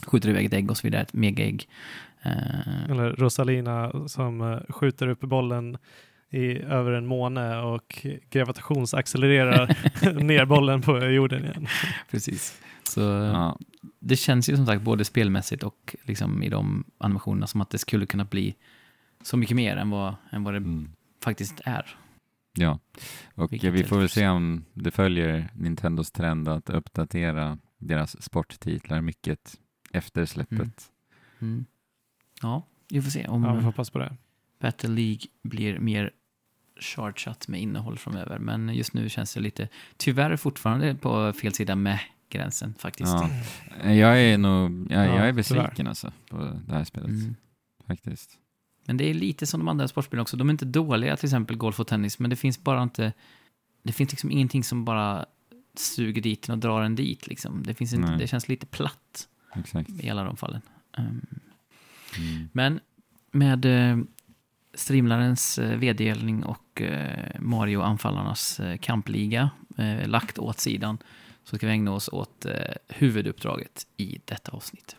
skjuter 0.06 0.30
iväg 0.30 0.46
ett 0.46 0.54
ägg 0.54 0.72
och 0.72 0.78
så 0.78 0.88
vidare, 0.88 1.02
ett 1.02 1.14
megaägg. 1.14 1.70
Eh, 2.22 2.90
Eller 2.90 3.16
Rosalina 3.16 4.08
som 4.08 4.42
eh, 4.42 4.60
skjuter 4.70 5.08
upp 5.08 5.20
bollen 5.20 5.78
i 6.30 6.60
över 6.60 6.92
en 6.92 7.06
måne 7.06 7.58
och 7.58 8.06
gravitationsaccelererar 8.30 9.76
ner 10.24 10.46
bollen 10.46 10.82
på 10.82 11.06
jorden 11.06 11.44
igen. 11.44 11.68
precis. 12.12 12.62
Så 12.84 13.02
Ja, 13.02 13.60
det 14.00 14.16
känns 14.16 14.50
ju 14.50 14.56
som 14.56 14.66
sagt 14.66 14.82
både 14.82 15.06
spelmässigt 15.06 15.64
och 15.64 15.96
liksom 16.04 16.44
i 16.44 16.50
de 16.50 16.84
animationerna 16.98 17.48
som 17.48 17.62
att 17.62 17.70
det 17.70 17.78
skulle 17.78 18.06
kunna 18.06 18.26
bli 18.26 18.56
så 19.24 19.38
mycket 19.38 19.56
mer 19.56 19.78
än 19.78 19.90
vad, 19.90 20.16
än 20.30 20.44
vad 20.44 20.54
det 20.54 20.58
mm. 20.58 20.90
faktiskt 21.24 21.62
är. 21.66 21.98
Ja, 22.58 22.80
och 23.36 23.54
Vilket 23.54 23.74
vi 23.74 23.84
får 23.84 23.98
väl 23.98 24.10
se 24.10 24.28
om 24.28 24.66
det 24.74 24.92
följer 24.92 25.52
Nintendos 25.56 26.12
trend 26.12 26.48
att 26.48 26.70
uppdatera 26.70 27.58
deras 27.78 28.24
sporttitlar 28.24 29.02
mycket 29.02 29.58
efter 29.96 30.26
släppet. 30.26 30.92
Mm. 31.40 31.54
Mm. 31.54 31.66
Ja, 32.42 32.64
vi 32.90 33.02
får 33.02 33.12
se 33.12 33.28
om 33.28 33.44
Ja, 33.44 33.54
vi 33.54 33.60
får 33.60 33.66
hoppas 33.66 33.90
på 33.90 34.00
det. 34.00 34.16
Battle 34.60 34.90
League 34.90 35.22
blir 35.44 35.80
mer 35.80 36.12
chargeat 36.80 37.48
med 37.48 37.62
innehåll 37.62 37.98
framöver. 37.98 38.40
Men 38.40 38.70
just 38.76 38.94
nu 38.94 39.10
känns 39.10 39.34
det 39.34 39.40
lite, 39.40 39.70
tyvärr 39.98 40.36
fortfarande 40.38 40.96
på 40.96 41.34
fel 41.34 41.54
sida 41.54 41.76
med 41.76 42.00
gränsen 42.30 42.74
faktiskt. 42.78 43.14
Ja. 43.84 43.90
Jag 43.92 44.22
är 44.22 44.38
nog, 44.38 44.88
jag, 44.92 45.08
Ja, 45.08 45.16
jag 45.16 45.28
är 45.30 45.34
besviken 45.34 45.72
tyvärr. 45.76 45.90
alltså 45.90 46.12
på 46.30 46.38
det 46.68 46.74
här 46.74 46.84
spelet, 46.84 47.10
Mm. 47.10 47.36
faktiskt. 47.88 48.38
Men 48.86 48.98
det 48.98 49.10
är 49.10 49.14
lite 49.14 49.46
som 49.48 49.60
de 49.60 49.68
andra 49.68 49.88
sportspelen 49.88 50.22
också. 50.22 50.38
De 50.38 50.50
är 50.50 50.52
inte 50.52 50.66
dåliga, 50.66 51.18
till 51.18 51.26
exempel 51.26 51.58
golf 51.58 51.80
och 51.80 51.88
tennis, 51.88 52.20
men 52.20 52.30
det 52.30 52.36
finns 52.36 52.64
bara 52.64 52.84
inte... 52.84 53.14
Det 53.84 53.92
finns 53.94 54.12
liksom 54.12 54.32
ingenting 54.32 54.64
som 54.64 54.86
bara 54.86 55.26
suger 55.78 56.22
dit 56.22 56.50
och 56.50 56.58
drar 56.58 56.82
en 56.82 56.96
dit. 56.96 57.28
Liksom. 57.28 57.64
Det, 57.64 57.74
finns 57.74 57.94
inte, 57.94 58.16
det 58.16 58.28
känns 58.28 58.48
lite 58.48 58.66
platt 58.66 59.28
Exakt. 59.60 59.90
i 59.90 60.10
alla 60.10 60.24
de 60.24 60.38
fallen. 60.38 60.62
Um, 60.98 61.22
Mm. 62.20 62.50
Men 62.52 62.80
med 63.32 63.66
eh, 63.66 63.98
Streamlarens 64.74 65.60
eh, 65.60 65.78
vd-delning 65.78 66.44
och 66.44 66.82
eh, 66.82 67.40
Mario-anfallarnas 67.40 68.60
eh, 68.60 68.78
kampliga 68.78 69.50
eh, 69.78 70.08
lagt 70.08 70.40
åt 70.40 70.60
sidan 70.60 70.98
så 71.44 71.58
ska 71.58 71.68
vi 71.68 71.74
ägna 71.74 71.92
oss 71.92 72.10
åt 72.10 72.46
eh, 72.46 72.54
huvuduppdraget 72.88 73.88
i 73.98 74.20
detta 74.26 74.52
avsnitt. 74.52 74.96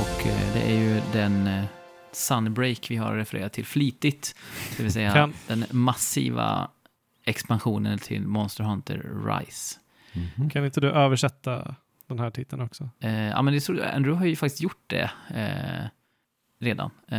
Och 0.00 0.26
eh, 0.26 0.54
det 0.54 0.62
är 0.62 0.80
ju 0.80 1.00
den 1.12 1.46
eh, 1.46 1.64
Sunbreak 2.12 2.90
vi 2.90 2.96
har 2.96 3.14
refererat 3.14 3.52
till 3.52 3.64
flitigt. 3.66 4.34
Det 4.76 4.82
vill 4.82 4.92
säga 4.92 5.12
Kan- 5.12 5.32
den 5.46 5.64
massiva 5.70 6.70
expansionen 7.24 7.98
till 7.98 8.26
Monster 8.26 8.64
Hunter 8.64 9.06
Rise. 9.26 9.78
Mhm. 10.12 10.50
Kan 10.50 10.64
inte 10.64 10.80
du 10.80 10.90
översätta 10.90 11.74
den 12.06 12.18
här 12.18 12.30
titeln 12.30 12.62
också? 12.62 12.88
Eh, 13.00 13.12
ja, 13.28 13.42
men 13.42 13.52
det 13.52 13.58
är 13.58 13.60
så, 13.60 13.72
Andrew 13.72 14.18
har 14.18 14.26
ju 14.26 14.36
faktiskt 14.36 14.62
gjort 14.62 14.82
det 14.86 15.10
eh, 15.34 15.86
redan. 16.60 16.90
Eh, 17.08 17.18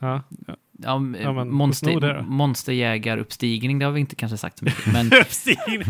Ja, 0.00 0.22
Ja, 0.46 0.56
Ja, 0.80 0.94
det 0.98 1.44
monster, 1.44 2.22
monsterjägaruppstigning, 2.22 3.78
det 3.78 3.84
har 3.84 3.92
vi 3.92 4.00
inte 4.00 4.14
kanske 4.16 4.36
sagt 4.38 4.58
så 4.58 4.64
mycket. 4.64 4.86
Men, 4.92 5.12
Uppstigning. 5.20 5.82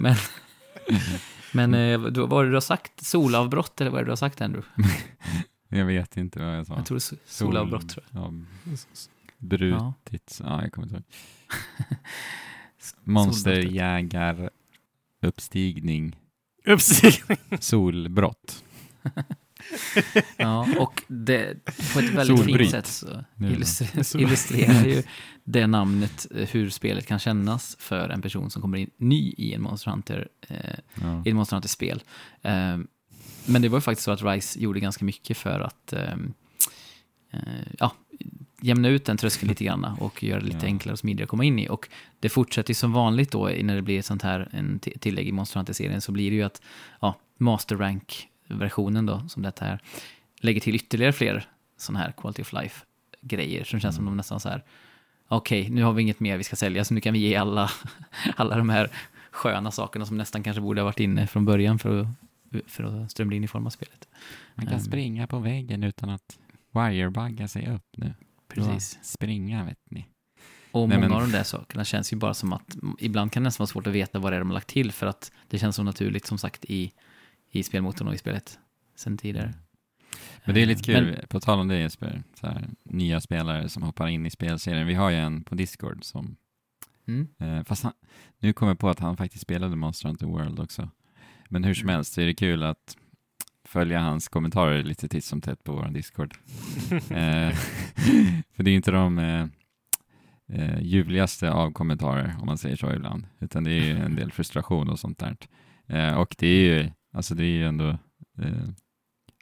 men, 0.00 0.14
men 1.52 1.74
eh, 1.74 2.00
då, 2.00 2.20
vad 2.20 2.30
var 2.30 2.44
det 2.44 2.50
du 2.50 2.56
har 2.56 2.60
sagt? 2.60 3.04
Solavbrott 3.04 3.80
eller 3.80 3.90
vad 3.90 4.00
är 4.00 4.04
det 4.04 4.08
du 4.08 4.10
har 4.12 4.16
sagt 4.16 4.40
Andrew? 4.40 4.68
Jag 5.78 5.84
vet 5.84 6.16
inte 6.16 6.38
vad 6.40 6.56
jag 6.58 6.66
sa. 6.66 6.74
Jag 6.76 6.86
tror 6.86 6.96
det 6.96 7.12
är 7.12 7.16
so- 7.16 7.20
solavbrott 7.26 7.88
tror 7.88 8.04
Ja, 8.10 8.32
jag. 8.64 8.78
brutit. 9.38 10.40
Ja. 10.44 10.62
jag 10.62 10.72
kommer 10.72 10.86
inte 10.86 10.94
ihåg. 10.96 11.04
Monsterjägar, 13.04 14.50
uppstigning, 15.22 16.16
Uppstigning. 16.66 17.38
solbrott. 17.60 18.64
Ja, 20.36 20.68
och 20.78 21.02
det, 21.08 21.64
på 21.64 21.98
ett 21.98 22.10
väldigt 22.14 22.26
Solbryt. 22.38 22.70
fint 22.70 22.70
sätt 22.70 22.86
så 22.86 23.24
illustrerar, 23.44 24.20
illustrerar 24.22 24.84
ju 24.84 25.02
det 25.44 25.66
namnet 25.66 26.26
eh, 26.34 26.48
hur 26.48 26.70
spelet 26.70 27.06
kan 27.06 27.18
kännas 27.18 27.76
för 27.78 28.08
en 28.08 28.22
person 28.22 28.50
som 28.50 28.62
kommer 28.62 28.78
in 28.78 28.90
ny 28.96 29.34
i 29.38 29.54
en 29.54 29.62
Monster 29.62 29.90
Hunter, 29.90 30.28
eh, 30.48 30.56
Ja. 31.02 31.22
i 31.26 31.28
ett 31.30 31.36
Monster 31.36 31.56
Hunter-spel. 31.56 32.02
Eh, 32.42 32.78
men 33.46 33.62
det 33.62 33.68
var 33.68 33.76
ju 33.78 33.82
faktiskt 33.82 34.04
så 34.04 34.10
att 34.10 34.22
Rise 34.22 34.60
gjorde 34.60 34.80
ganska 34.80 35.04
mycket 35.04 35.36
för 35.36 35.60
att 35.60 35.92
eh, 35.92 36.12
eh, 37.30 37.40
ja, 37.78 37.92
jämna 38.60 38.88
ut 38.88 39.04
den 39.04 39.16
tröskeln 39.16 39.48
lite 39.48 39.64
grann 39.64 39.84
och 39.84 40.22
göra 40.22 40.40
det 40.40 40.46
lite 40.46 40.58
Ja. 40.60 40.64
enklare 40.66 40.92
och 40.92 40.98
smidigare 40.98 41.24
att 41.24 41.30
komma 41.30 41.44
in 41.44 41.58
i. 41.58 41.68
Och 41.68 41.88
det 42.20 42.28
fortsätter 42.28 42.70
ju 42.70 42.74
som 42.74 42.92
vanligt 42.92 43.30
då 43.30 43.48
när 43.62 43.74
det 43.74 43.82
blir 43.82 43.98
ett 43.98 44.06
sånt 44.06 44.22
här 44.22 44.48
en 44.52 44.78
tillägg 44.78 45.28
i 45.28 45.32
Monster 45.32 45.56
Hunter-serien 45.58 46.00
så 46.00 46.12
blir 46.12 46.30
det 46.30 46.36
ju 46.36 46.42
att 46.42 46.62
ja, 47.00 47.14
Master 47.38 47.76
Rank-versionen 47.76 49.06
då, 49.06 49.28
som 49.28 49.42
detta 49.42 49.66
är, 49.66 49.78
lägger 50.40 50.60
till 50.60 50.74
ytterligare 50.74 51.12
fler 51.12 51.46
sådana 51.76 52.04
här 52.04 52.12
quality 52.12 52.42
of 52.42 52.52
life-grejer 52.52 53.64
som 53.64 53.80
känns 53.80 53.96
som 53.96 54.04
de 54.04 54.16
nästan 54.16 54.40
så 54.40 54.48
här 54.48 54.64
okej, 55.28 55.68
nu 55.70 55.82
har 55.82 55.92
vi 55.92 56.02
inget 56.02 56.20
mer 56.20 56.36
vi 56.36 56.44
ska 56.44 56.56
sälja, 56.56 56.84
så 56.84 56.94
nu 56.94 57.00
kan 57.00 57.12
vi 57.12 57.18
ge 57.18 57.36
alla, 57.36 57.70
alla 58.36 58.56
de 58.56 58.68
här 58.68 58.90
sköna 59.30 59.70
sakerna 59.70 60.06
som 60.06 60.16
nästan 60.16 60.42
kanske 60.42 60.60
borde 60.60 60.80
ha 60.80 60.84
varit 60.84 61.00
inne 61.00 61.26
från 61.26 61.44
början 61.44 61.78
för 61.78 62.00
att, 62.00 62.06
för 62.66 62.84
att 63.04 63.10
strömlinjeforma 63.10 63.70
spelet. 63.70 64.08
Man 64.54 64.66
kan 64.66 64.74
Ehm. 64.74 64.80
springa 64.80 65.26
på 65.26 65.38
väggen 65.38 65.82
utan 65.84 66.10
att 66.10 66.38
wirebugga 66.72 67.48
sig 67.48 67.68
upp 67.74 67.86
nu. 67.96 68.14
Precis. 68.48 68.98
Springa 69.02 69.64
vet 69.64 69.90
ni. 69.90 70.06
Och 70.70 70.88
Nej, 70.88 70.98
många 70.98 71.08
men- 71.08 71.16
av 71.16 71.22
de 71.22 71.32
där 71.32 71.42
sakerna 71.44 71.84
känns 71.84 72.12
ju 72.12 72.16
bara 72.16 72.34
som 72.34 72.52
att 72.52 72.76
ibland 72.98 73.32
kan 73.32 73.42
det 73.42 73.46
nästan 73.46 73.62
vara 73.64 73.68
svårt 73.72 73.86
att 73.86 73.92
veta 73.92 74.18
vad 74.18 74.32
det 74.32 74.36
är 74.36 74.40
de 74.40 74.48
har 74.48 74.54
lagt 74.54 74.68
till 74.68 74.92
för 74.92 75.06
att 75.06 75.32
det 75.48 75.58
känns 75.58 75.76
så 75.76 75.82
naturligt 75.82 76.26
som 76.26 76.38
sagt 76.38 76.64
i, 76.64 76.92
i 77.50 77.62
spelmotorn 77.62 78.08
och 78.08 78.14
i 78.14 78.18
spelet 78.18 78.58
sen 78.96 79.18
tidigare. 79.18 79.54
Men 80.44 80.54
det 80.54 80.62
är 80.62 80.66
lite 80.66 80.82
kul, 80.82 81.04
Men- 81.18 81.26
på 81.28 81.40
tal 81.40 81.58
om 81.60 81.68
det 81.68 81.78
Jesper, 81.78 82.22
så 82.40 82.46
här, 82.46 82.68
nya 82.82 83.20
spelare 83.20 83.68
som 83.68 83.82
hoppar 83.82 84.08
in 84.08 84.26
i 84.26 84.30
spelserien. 84.30 84.86
Vi 84.86 84.94
har 84.94 85.10
ju 85.10 85.16
en 85.16 85.44
på 85.44 85.54
Discord 85.54 86.04
som, 86.04 86.36
Mm. 87.06 87.28
eh, 87.38 87.64
fast 87.64 87.82
han, 87.82 87.92
nu 88.38 88.52
kommer 88.52 88.70
jag 88.70 88.78
på 88.78 88.88
att 88.88 88.98
han 88.98 89.16
faktiskt 89.16 89.42
spelade 89.42 89.76
Monster 89.76 90.08
Hunter 90.08 90.26
World 90.26 90.60
också. 90.60 90.88
Men 91.54 91.64
hur 91.64 91.74
som 91.74 91.88
helst 91.88 92.12
så 92.12 92.20
är 92.20 92.26
det 92.26 92.34
kul 92.34 92.62
att 92.62 92.96
följa 93.64 94.00
hans 94.00 94.28
kommentarer 94.28 94.82
lite 94.82 95.08
titt 95.08 95.24
som 95.24 95.40
tätt 95.40 95.64
på 95.64 95.72
vår 95.72 95.88
Discord. 95.88 96.34
eh, 96.92 96.98
för 98.56 98.62
det 98.62 98.70
är 98.70 98.74
inte 98.74 98.90
de 98.90 99.18
eh, 99.18 99.46
eh, 100.48 100.82
ljuvligaste 100.82 101.50
av 101.50 101.70
kommentarer, 101.70 102.36
om 102.40 102.46
man 102.46 102.58
säger 102.58 102.76
så 102.76 102.92
ibland, 102.92 103.26
utan 103.40 103.64
det 103.64 103.70
är 103.70 103.84
ju 103.84 103.96
en 103.96 104.16
del 104.16 104.32
frustration 104.32 104.88
och 104.88 104.98
sånt 104.98 105.18
där. 105.18 105.36
Eh, 105.86 106.14
och 106.14 106.36
det 106.38 106.46
är 106.46 106.74
ju, 106.74 106.90
alltså 107.12 107.34
det 107.34 107.44
är 107.44 107.56
ju 107.56 107.66
ändå 107.66 107.88
eh, 108.38 108.68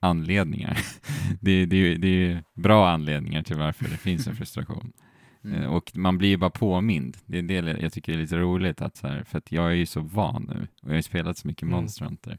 anledningar. 0.01 0.79
det, 1.41 1.67
det, 1.67 1.95
det 1.95 2.09
är 2.09 2.29
ju 2.29 2.43
bra 2.55 2.91
anledningar 2.91 3.43
till 3.43 3.57
varför 3.57 3.85
det 3.85 3.97
finns 3.97 4.27
en 4.27 4.37
frustration. 4.37 4.93
Mm. 5.45 5.63
Eh, 5.63 5.67
Och 5.75 5.93
man 5.97 6.19
blir 6.19 6.29
ju 6.29 6.37
bara 6.37 6.51
påmind. 6.51 7.17
Det 7.27 7.39
är 7.39 7.43
det 7.63 7.81
jag 7.81 7.93
tycker 7.93 8.13
är 8.13 8.17
lite 8.17 8.37
roligt, 8.39 8.83
att 8.83 8.97
så 8.97 9.07
här, 9.09 9.25
för 9.25 9.39
att 9.39 9.53
jag 9.53 9.67
är 9.71 9.75
ju 9.75 9.87
så 9.87 10.01
van 10.01 10.47
nu 10.49 10.67
och 10.83 10.87
jag 10.89 10.91
har 10.91 10.97
ju 10.97 11.03
spelat 11.03 11.39
så 11.39 11.47
mycket 11.49 11.63
Mm. 11.63 11.75
Monster 11.75 12.05
Hunter. 12.05 12.39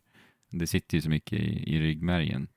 Det 0.52 0.68
sitter 0.68 0.98
ju 0.98 1.02
så 1.02 1.10
mycket 1.10 1.40
i, 1.40 1.76
i 1.76 1.82
ryggmärgen. 1.82 2.48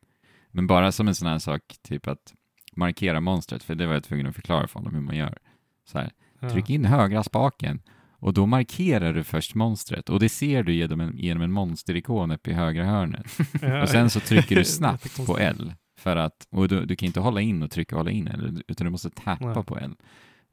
Men 0.51 0.66
bara 0.66 0.92
som 0.92 1.09
en 1.09 1.14
sån 1.14 1.28
här 1.28 1.38
sak, 1.38 1.62
typ 1.82 2.09
att 2.09 2.34
markera 2.76 3.20
monstret, 3.20 3.62
för 3.62 3.74
det 3.74 3.86
var 3.86 3.94
jag 3.94 4.05
tvungen 4.05 4.26
att 4.26 4.34
förklara 4.34 4.66
för 4.68 4.78
honom 4.80 4.94
hur 4.94 5.01
man 5.03 5.16
gör. 5.16 5.38
Så 5.84 5.99
här, 5.99 6.11
tryck 6.51 6.70
in 6.70 6.84
högra 6.84 7.22
spaken 7.22 7.82
och 8.18 8.34
då 8.34 8.47
markerar 8.47 9.12
du 9.14 9.24
först 9.24 9.55
monstret 9.55 10.09
och 10.09 10.20
det 10.20 10.28
ser 10.28 10.62
du 10.62 10.74
genom 10.74 11.01
en, 11.01 11.18
genom 11.18 11.42
en 11.42 11.53
monsterikon 11.53 12.30
uppe 12.30 12.51
i 12.51 12.55
högra 12.55 12.84
hörnet. 12.84 13.26
Ja. 13.62 13.82
Och 13.82 13.88
sen 13.88 14.11
så 14.11 14.20
trycker 14.20 14.57
du 14.57 14.64
snabbt 14.78 15.26
på 15.26 15.38
L. 15.38 15.74
För 15.99 16.16
att, 16.16 16.47
och 16.51 16.68
du, 16.68 16.84
du 16.86 16.97
kan 16.97 17.07
inte 17.07 17.20
hålla 17.20 17.40
in 17.40 17.62
och 17.62 17.70
trycka 17.70 17.94
och 17.97 18.01
hålla 18.01 18.11
in 18.11 18.28
L, 18.28 18.62
utan 18.68 18.84
du 18.84 18.90
måste 18.90 19.11
tappa 19.11 19.55
Nej. 19.55 19.64
på 19.64 19.78
L. 19.78 19.94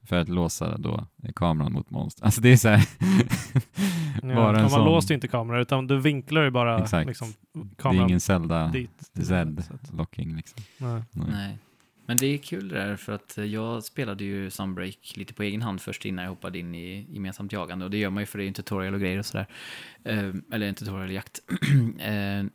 För 0.04 0.16
att 0.16 0.28
låsa 0.28 0.78
då 0.78 1.06
kameran 1.36 1.72
mot 1.72 1.90
monster. 1.90 2.24
Alltså 2.24 2.40
det 2.40 2.52
är 2.52 2.56
så 2.56 2.68
här, 2.68 2.88
Ja, 4.22 4.34
bara 4.34 4.60
man 4.60 4.70
sån. 4.70 4.84
låser 4.84 5.08
ju 5.10 5.14
inte 5.14 5.28
kameran 5.28 5.60
utan 5.60 5.86
du 5.86 6.00
vinklar 6.00 6.42
ju 6.42 6.50
bara 6.50 6.78
Exakt. 6.82 7.06
liksom, 7.08 7.28
Det 7.52 7.60
är 7.60 7.82
kameran 7.82 8.08
ingen 8.08 8.20
Zelda 8.20 8.68
dit. 8.68 8.90
Så 9.12 9.34
att- 9.34 9.64
Z-locking 9.64 10.36
liksom. 10.36 10.62
Nej. 10.78 11.02
Nej. 11.12 11.26
Nej. 11.32 11.58
Men 12.06 12.16
det 12.16 12.26
är 12.26 12.38
kul 12.38 12.68
det 12.68 12.74
där 12.74 12.96
för 12.96 13.12
att 13.12 13.38
eh, 13.38 13.44
jag 13.44 13.84
spelade 13.84 14.24
ju 14.24 14.50
Sunbreak 14.50 15.12
lite 15.16 15.34
på 15.34 15.42
egen 15.42 15.62
hand 15.62 15.80
först 15.80 16.04
innan 16.04 16.24
jag 16.24 16.30
hoppade 16.30 16.58
in 16.58 16.74
i 16.74 17.06
gemensamt 17.10 17.52
jagande 17.52 17.84
och 17.84 17.90
det 17.90 17.96
gör 17.98 18.10
man 18.10 18.22
ju 18.22 18.26
för 18.26 18.38
det 18.38 18.42
är 18.42 18.44
ju 18.44 18.48
en 18.48 18.54
tutorial 18.54 18.94
och 18.94 19.00
grejer 19.00 19.18
och 19.18 19.26
sådär. 19.26 19.46
Eh, 20.04 20.32
eller 20.52 20.66
en 20.68 20.74
tutorial-jakt. 20.74 21.38
eh, 21.98 22.46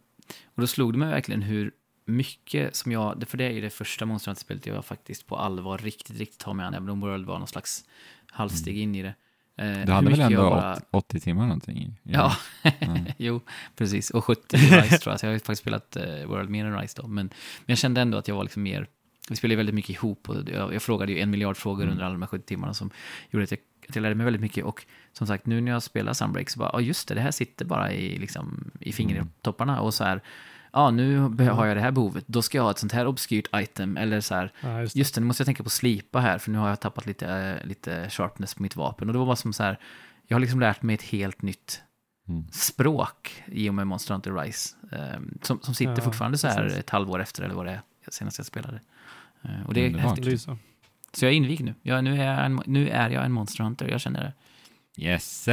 och 0.56 0.62
då 0.62 0.68
slog 0.68 0.94
det 0.94 0.98
mig 1.00 1.10
verkligen 1.10 1.42
hur 1.42 1.72
mycket 2.10 2.76
som 2.76 2.92
jag, 2.92 3.24
för 3.28 3.38
det 3.38 3.44
är 3.46 3.50
ju 3.52 3.62
det 3.62 3.70
första 3.70 4.06
Monster 4.06 4.32
Hunter-spelet 4.32 4.66
jag 4.66 4.86
faktiskt 4.86 5.28
på 5.28 5.38
allvar 5.38 5.78
riktigt, 5.78 6.18
riktigt 6.20 6.40
tar 6.40 6.54
mig 6.54 6.66
an, 6.66 6.74
även 6.74 6.90
om 6.90 7.00
World 7.02 7.26
var 7.26 7.40
någon 7.40 7.48
slags 7.48 7.86
halvsteg 8.32 8.78
in 8.78 8.96
i 8.96 9.02
det. 9.02 9.14
Eh, 9.58 9.86
Du 9.86 9.92
hade 9.92 10.10
väl 10.10 10.20
ändå 10.20 10.50
bara- 10.50 10.74
80, 10.74 10.86
80 10.92 11.20
timmar 11.20 11.44
någonting? 11.44 12.00
Ja, 12.04 12.36
Ja. 12.62 12.78
jo, 13.18 13.42
precis. 13.76 14.10
Och 14.10 14.26
70 14.26 14.58
i 14.58 14.60
Rise 14.60 14.98
tror 14.98 15.14
jag, 15.14 15.20
så 15.20 15.26
jag 15.26 15.30
har 15.30 15.34
ju 15.34 15.40
faktiskt 15.40 15.62
spelat 15.62 15.96
eh, 15.96 16.26
World 16.26 16.50
mer 16.50 16.66
än 16.66 16.80
Rise 16.82 17.02
då. 17.02 17.08
Men, 17.08 17.26
men 17.26 17.32
jag 17.66 17.78
kände 17.78 18.02
ändå 18.02 18.18
att 18.18 18.28
jag 18.28 18.36
var 18.36 18.44
liksom 18.44 18.64
mer, 18.64 18.88
vi 19.30 19.36
spelade 19.36 19.56
väldigt 19.56 19.76
mycket 19.76 19.90
ihop 19.90 20.30
och 20.30 20.36
jag, 20.54 20.74
jag 20.74 20.82
frågade 20.82 21.12
ju 21.12 21.20
en 21.20 21.30
miljard 21.30 21.58
frågor 21.58 21.84
Mm. 21.84 21.92
under 21.92 22.06
alla 22.06 22.14
de 22.14 22.22
här 22.22 22.28
70 22.28 22.46
timmarna 22.46 22.74
som 22.74 22.90
gjorde 23.30 23.44
att 23.44 23.52
jag, 23.52 23.60
att 23.90 23.96
jag 23.96 24.02
lärde 24.02 24.16
mig 24.16 24.24
väldigt 24.26 24.42
mycket. 24.42 24.64
Och 24.66 24.86
som 25.14 25.28
sagt, 25.28 25.46
nu 25.46 25.62
när 25.62 25.72
jag 25.72 25.84
spelar 25.84 26.14
Sunbreak 26.14 26.50
så 26.50 26.60
bara, 26.60 26.70
ja 26.74 26.82
just 26.82 27.08
det, 27.08 27.14
det 27.16 27.22
här 27.22 27.32
sitter 27.32 27.66
bara 27.66 27.94
i, 27.94 28.18
liksom, 28.20 28.72
i 28.80 28.92
fingertopparna 28.92 29.82
och 29.82 29.94
så 29.94 30.04
här, 30.04 30.22
ja 30.74 30.92
nu 30.92 31.18
har 31.50 31.66
jag 31.66 31.78
det 31.78 31.82
här 31.82 31.92
behovet, 31.92 32.24
då 32.28 32.42
ska 32.42 32.58
jag 32.58 32.64
ha 32.64 32.72
ett 32.72 32.78
sånt 32.78 32.92
här 32.92 33.08
obskyrt 33.08 33.48
item 33.56 33.98
eller 33.98 34.22
så 34.22 34.36
här, 34.36 34.52
Ja, 34.62 34.82
just 34.82 34.94
det. 34.94 35.00
Just 35.00 35.16
det, 35.16 35.22
nu 35.22 35.28
måste 35.28 35.42
jag 35.42 35.46
tänka 35.46 35.64
på 35.64 35.70
slipa 35.70 36.20
här, 36.20 36.38
för 36.38 36.52
nu 36.52 36.58
har 36.58 36.70
jag 36.70 36.80
tappat 36.80 37.06
lite, 37.06 37.28
eh, 37.34 37.68
lite 37.68 38.10
sharpness 38.10 38.54
på 38.54 38.64
mitt 38.64 38.76
vapen. 38.76 39.08
Och 39.10 39.14
det 39.14 39.20
var 39.20 39.26
bara 39.26 39.36
som 39.36 39.54
så 39.54 39.64
här, 39.64 39.80
jag 40.28 40.36
har 40.36 40.40
liksom 40.42 40.60
lärt 40.60 40.82
mig 40.82 40.94
ett 40.94 41.02
helt 41.04 41.42
nytt 41.42 41.82
Mm. 42.28 42.48
språk 42.52 43.44
i 43.48 43.70
och 43.70 43.74
med 43.74 43.88
Monster 43.88 44.14
Hunter 44.14 44.34
Rise. 44.34 44.76
eh, 44.92 45.20
som, 45.42 45.60
som 45.62 45.74
sitter 45.74 45.94
Ja, 45.98 46.02
fortfarande 46.02 46.38
så 46.38 46.48
här 46.48 46.64
precis. 46.64 46.80
ett 46.80 46.90
halvår 46.90 47.22
efter, 47.22 47.44
eller 47.44 47.56
vad 47.56 47.66
det 47.66 47.72
är, 47.72 47.82
senast 48.08 48.38
jag 48.38 48.46
spelade. 48.48 48.80
Eh, 49.42 49.66
och 49.68 49.74
det 49.74 49.82
är 49.82 49.86
Underbart. 49.88 50.10
häftigt. 50.10 50.24
Det 50.26 50.30
är 50.30 50.32
ju 50.32 50.38
så. 50.38 50.58
Så 51.14 51.26
jag 51.26 51.32
är 51.32 51.36
invigd 51.38 51.62
nu. 51.66 51.74
Jag, 51.82 52.04
nu, 52.04 52.22
är 52.22 52.26
jag 52.26 52.46
en, 52.46 52.62
nu 52.66 52.90
är 52.90 53.10
jag 53.10 53.26
en 53.26 53.32
Monster 53.32 53.64
Hunter, 53.64 53.88
jag 53.88 54.02
känner 54.02 54.22
det. 54.24 54.34
Yes! 55.04 55.48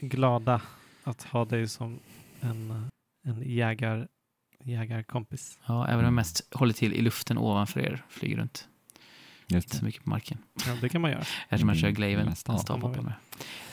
Glada 0.00 0.60
att 1.04 1.22
ha 1.22 1.44
dig 1.44 1.68
som 1.68 2.00
en, 2.40 2.90
en 3.24 3.42
jägar, 3.46 4.08
jägarkompis. 4.64 5.58
Ja, 5.66 5.86
även 5.86 5.98
om 5.98 6.04
jag 6.04 6.12
mest 6.12 6.54
håller 6.54 6.72
till 6.72 6.92
i 6.92 7.00
luften 7.02 7.38
ovanför 7.38 7.80
er, 7.80 8.04
flyger 8.08 8.36
runt. 8.36 8.68
Just 9.48 9.66
Inte 9.66 9.76
så 9.76 9.84
mycket 9.84 10.04
på 10.04 10.10
marken. 10.10 10.38
Ja, 10.66 10.76
det 10.80 10.88
kan 10.88 11.00
man 11.00 11.10
göra. 11.10 11.20
Eftersom 11.48 11.68
jag 11.68 11.78
kör 11.78 11.90
Glaven, 11.90 12.28
en 12.28 12.36
stavhoppare 12.36 12.96
man 12.96 13.04
med. 13.04 13.14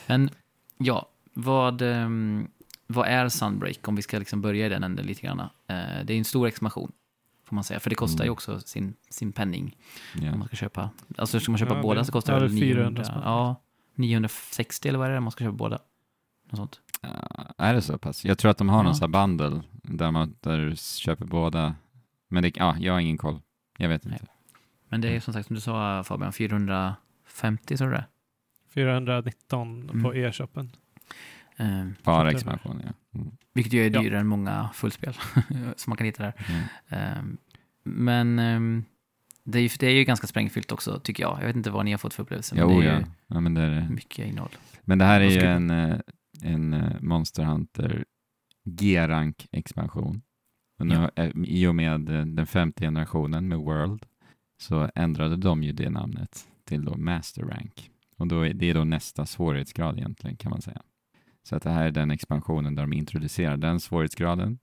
Men 0.07 0.29
ja, 0.77 1.09
vad, 1.33 1.81
ehm, 1.81 2.47
vad 2.87 3.07
är 3.07 3.29
Sunbreak 3.29 3.87
om 3.87 3.95
vi 3.95 4.01
ska 4.01 4.19
liksom 4.19 4.41
börja 4.41 4.65
i 4.65 4.69
den 4.69 4.83
änden 4.83 5.05
lite 5.05 5.21
grann? 5.21 5.39
Eh, 5.39 5.47
det 5.67 6.13
är 6.13 6.17
en 6.17 6.25
stor 6.25 6.47
expansion, 6.47 6.91
får 7.45 7.55
man 7.55 7.63
säga. 7.63 7.79
För 7.79 7.89
det 7.89 7.95
kostar 7.95 8.23
ju 8.23 8.27
Mm. 8.27 8.33
också 8.33 8.59
sin, 8.59 8.93
sin 9.09 9.31
penning 9.31 9.75
Ja. 10.15 10.31
om 10.33 10.39
man 10.39 10.47
ska 10.47 10.57
köpa. 10.57 10.89
Alltså 11.17 11.39
ska 11.39 11.51
man 11.51 11.57
köpa 11.59 11.75
Ja, 11.75 11.81
båda 11.81 11.99
det- 11.99 12.05
så 12.05 12.11
kostar 12.11 12.33
det 12.33 12.39
det 12.39 12.47
väl 12.47 12.57
är 12.57 12.61
400 12.61 12.83
900. 12.89 13.03
spänn. 13.03 13.21
Ja, 13.23 13.61
960 13.95 14.87
eller 14.89 14.99
vad 14.99 15.07
är 15.09 15.11
det 15.13 15.19
man 15.19 15.31
ska 15.31 15.43
köpa 15.43 15.55
båda? 15.57 15.79
Något 16.49 16.57
sånt. 16.57 16.81
Ja, 17.01 17.53
är 17.57 17.73
det 17.73 17.81
så 17.81 17.97
pass? 17.97 18.25
Jag 18.25 18.37
tror 18.37 18.51
att 18.51 18.57
de 18.57 18.69
har 18.69 18.77
någon 18.77 18.85
Ja. 18.87 18.93
sån 18.93 19.13
här 19.13 19.21
bundle 19.27 19.61
där, 19.71 20.11
man, 20.11 20.35
där 20.39 20.57
du 20.65 20.75
köper 20.75 21.25
båda. 21.25 21.75
Men 22.27 22.43
det, 22.43 22.57
ja, 22.57 22.75
jag 22.79 22.93
har 22.93 22.99
ingen 22.99 23.17
koll. 23.17 23.39
Jag 23.77 23.89
vet 23.89 24.05
inte. 24.05 24.25
Men 24.89 25.01
det 25.01 25.15
är 25.15 25.19
som 25.19 25.33
sagt 25.33 25.47
som 25.47 25.53
du 25.55 25.61
sa 25.61 26.03
Fabian, 26.03 26.33
450 26.33 27.77
sa 27.77 27.85
du 27.85 27.91
det? 27.91 28.05
419 28.73 29.87
på 30.03 30.11
Mm. 30.13 30.25
e-shoppen. 30.25 30.71
Eh, 31.57 31.85
Bara 32.03 32.23
det- 32.23 32.31
expansion, 32.31 32.81
ja. 32.85 33.19
Mm. 33.19 33.31
vilket 33.53 33.73
ju 33.73 33.85
är 33.85 33.89
Ja. 33.91 34.01
dyrare 34.01 34.19
än 34.19 34.27
många 34.27 34.69
fullspel 34.73 35.13
som 35.75 35.91
man 35.91 35.97
kan 35.97 36.05
hitta 36.05 36.23
där. 36.23 36.33
Mm. 36.49 36.63
Ehm, 36.89 37.37
Men 37.83 38.39
ehm, 38.39 38.85
det 39.43 39.57
är, 39.59 39.61
ju, 39.63 39.69
det 39.79 39.87
är 39.87 39.91
ju 39.91 40.03
ganska 40.03 40.27
sprängfyllt 40.27 40.71
också, 40.71 40.99
tycker 40.99 41.23
jag. 41.23 41.37
Jag 41.41 41.47
vet 41.47 41.55
inte 41.55 41.71
vad 41.71 41.85
ni 41.85 41.91
har 41.91 41.97
fått 41.97 42.13
för 42.13 42.23
upplevelse, 42.23 42.55
men 42.55 42.63
Jo, 42.69 42.81
det 42.81 42.87
är 42.87 42.91
ja. 42.93 42.99
ju 42.99 43.05
ja 43.27 43.39
men, 43.39 43.53
det 43.53 43.61
är 43.61 43.69
det. 43.69 43.87
mycket 43.89 44.25
innehåll. 44.27 44.51
men 44.81 44.97
det 44.97 45.05
här 45.05 45.21
är 45.21 45.29
ju 45.29 45.39
en, 45.41 45.69
eh, 45.69 45.97
en 46.43 46.73
eh, 46.73 47.01
Monster 47.01 47.43
Hunter 47.43 48.05
G-rank 48.63 49.47
expansion. 49.51 50.21
Och 50.79 50.87
nu, 50.87 50.95
Ja. 50.95 51.11
eh, 51.23 51.31
I 51.45 51.67
och 51.67 51.75
med 51.75 52.09
eh, 52.09 52.25
den 52.25 52.47
femte 52.47 52.83
generationen 52.85 53.47
med 53.47 53.57
World 53.57 54.05
så 54.61 54.89
ändrade 54.95 55.35
de 55.37 55.63
ju 55.63 55.71
det 55.71 55.89
namnet 55.89 56.47
till 56.65 56.85
då 56.85 56.97
Master 56.97 57.41
Rank. 57.41 57.91
Och 58.17 58.27
då 58.27 58.41
är 58.41 58.53
det 58.53 58.69
är 58.69 58.73
då 58.73 58.83
nästa 58.83 59.25
svårighetsgrad 59.25 59.97
egentligen 59.97 60.37
kan 60.37 60.49
man 60.49 60.61
säga. 60.61 60.81
Så 61.43 61.55
att 61.55 61.63
det 61.63 61.69
här 61.69 61.85
är 61.85 61.91
den 61.91 62.11
expansionen 62.11 62.75
där 62.75 62.83
de 62.83 62.93
introducerar 62.93 63.57
den 63.57 63.79
svårighetsgraden 63.79 64.59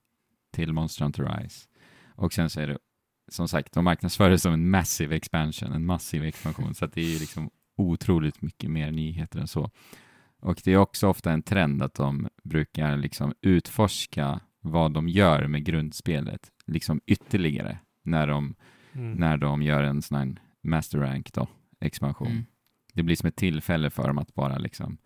till 0.53 0.73
Monster 0.73 1.03
Hunter 1.03 1.23
Rise. 1.37 1.67
Och 2.15 2.33
sen 2.33 2.49
så 2.49 2.59
är 2.61 2.67
det 2.67 2.77
som 3.31 3.47
sagt, 3.47 3.73
de 3.73 3.83
marknadsför 3.83 4.29
det 4.29 4.37
som 4.39 4.53
en 4.53 4.69
massive 4.69 5.15
expansion, 5.15 5.71
en 5.71 5.85
massiv 5.85 6.23
expansion, 6.23 6.75
så 6.75 6.85
att 6.85 6.93
det 6.93 7.01
är 7.01 7.19
liksom 7.19 7.49
otroligt 7.77 8.41
mycket 8.41 8.71
mer 8.71 8.91
nyheter 8.91 9.39
än 9.39 9.47
så. 9.47 9.71
Och 10.45 10.61
det 10.63 10.73
är 10.73 10.77
också 10.77 11.07
ofta 11.07 11.31
en 11.31 11.41
trend 11.41 11.83
att 11.83 11.93
de 11.93 12.27
brukar 12.43 12.97
liksom 12.97 13.33
utforska 13.41 14.39
vad 14.61 14.91
de 14.91 15.09
gör 15.09 15.47
med 15.47 15.65
grundspelet, 15.65 16.51
liksom 16.65 17.01
ytterligare, 17.05 17.79
när 18.03 18.27
de, 18.27 18.55
Mm. 18.91 19.11
när 19.11 19.37
de 19.37 19.61
gör 19.61 19.83
en 19.83 20.01
sån 20.01 20.17
här 20.17 20.35
master 20.63 20.99
rank 20.99 21.33
då, 21.33 21.47
expansion. 21.79 22.27
Mm. 22.27 22.45
Det 22.93 23.03
blir 23.03 23.15
som 23.15 23.27
ett 23.27 23.35
tillfälle 23.35 23.89
för 23.89 24.07
dem 24.07 24.17
att 24.17 24.33
bara 24.33 24.57
liksom 24.57 24.97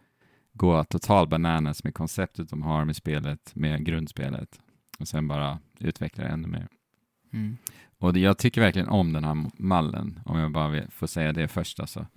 gå 0.53 0.83
total 0.83 1.27
bananas 1.27 1.83
med 1.83 1.93
konceptet 1.93 2.49
de 2.49 2.61
har 2.61 2.85
med 2.85 2.95
spelet, 2.95 3.51
med 3.55 3.85
grundspelet 3.85 4.59
och 4.99 5.07
sen 5.07 5.27
bara 5.27 5.59
utveckla 5.79 6.23
det 6.23 6.29
ännu 6.29 6.47
mer. 6.47 6.67
Mm. 7.33 7.57
Och 7.97 8.13
det, 8.13 8.19
jag 8.19 8.37
tycker 8.37 8.61
verkligen 8.61 8.89
om 8.89 9.13
den 9.13 9.23
här 9.23 9.45
mallen, 9.57 10.19
om 10.25 10.39
jag 10.39 10.51
bara 10.51 10.81
får 10.89 11.07
säga 11.07 11.33
det 11.33 11.47
först 11.47 11.79
alltså. 11.79 12.07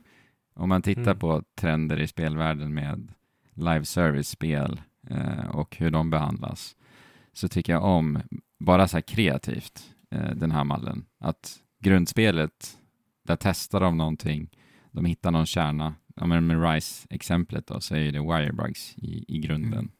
Om 0.54 0.68
man 0.68 0.82
tittar 0.82 1.02
Mm. 1.02 1.18
på 1.18 1.42
trender 1.54 2.00
i 2.00 2.06
spelvärlden 2.06 2.74
med 2.74 3.12
live 3.54 3.84
service-spel 3.84 4.80
eh, 5.10 5.46
och 5.46 5.76
hur 5.76 5.90
de 5.90 6.10
behandlas, 6.10 6.76
så 7.32 7.48
tycker 7.48 7.72
jag 7.72 7.84
om, 7.84 8.20
bara 8.58 8.88
så 8.88 8.96
här 8.96 9.02
kreativt, 9.02 9.94
eh, 10.10 10.30
den 10.30 10.50
här 10.50 10.64
mallen. 10.64 11.04
Att 11.18 11.56
grundspelet, 11.80 12.78
där 13.22 13.36
testar 13.40 13.80
de 13.80 13.96
någonting, 13.96 14.50
de 14.90 15.04
hittar 15.04 15.30
någon 15.30 15.46
kärna. 15.46 15.94
Ja, 16.16 16.26
men 16.26 16.46
med 16.46 16.72
Rise-exemplet 16.72 17.66
då, 17.66 17.80
så 17.80 17.96
är 17.96 18.12
det 18.12 18.20
wirebugs 18.20 18.94
i, 18.96 19.24
i 19.36 19.38
grunden. 19.38 19.72
Mm. 19.72 19.90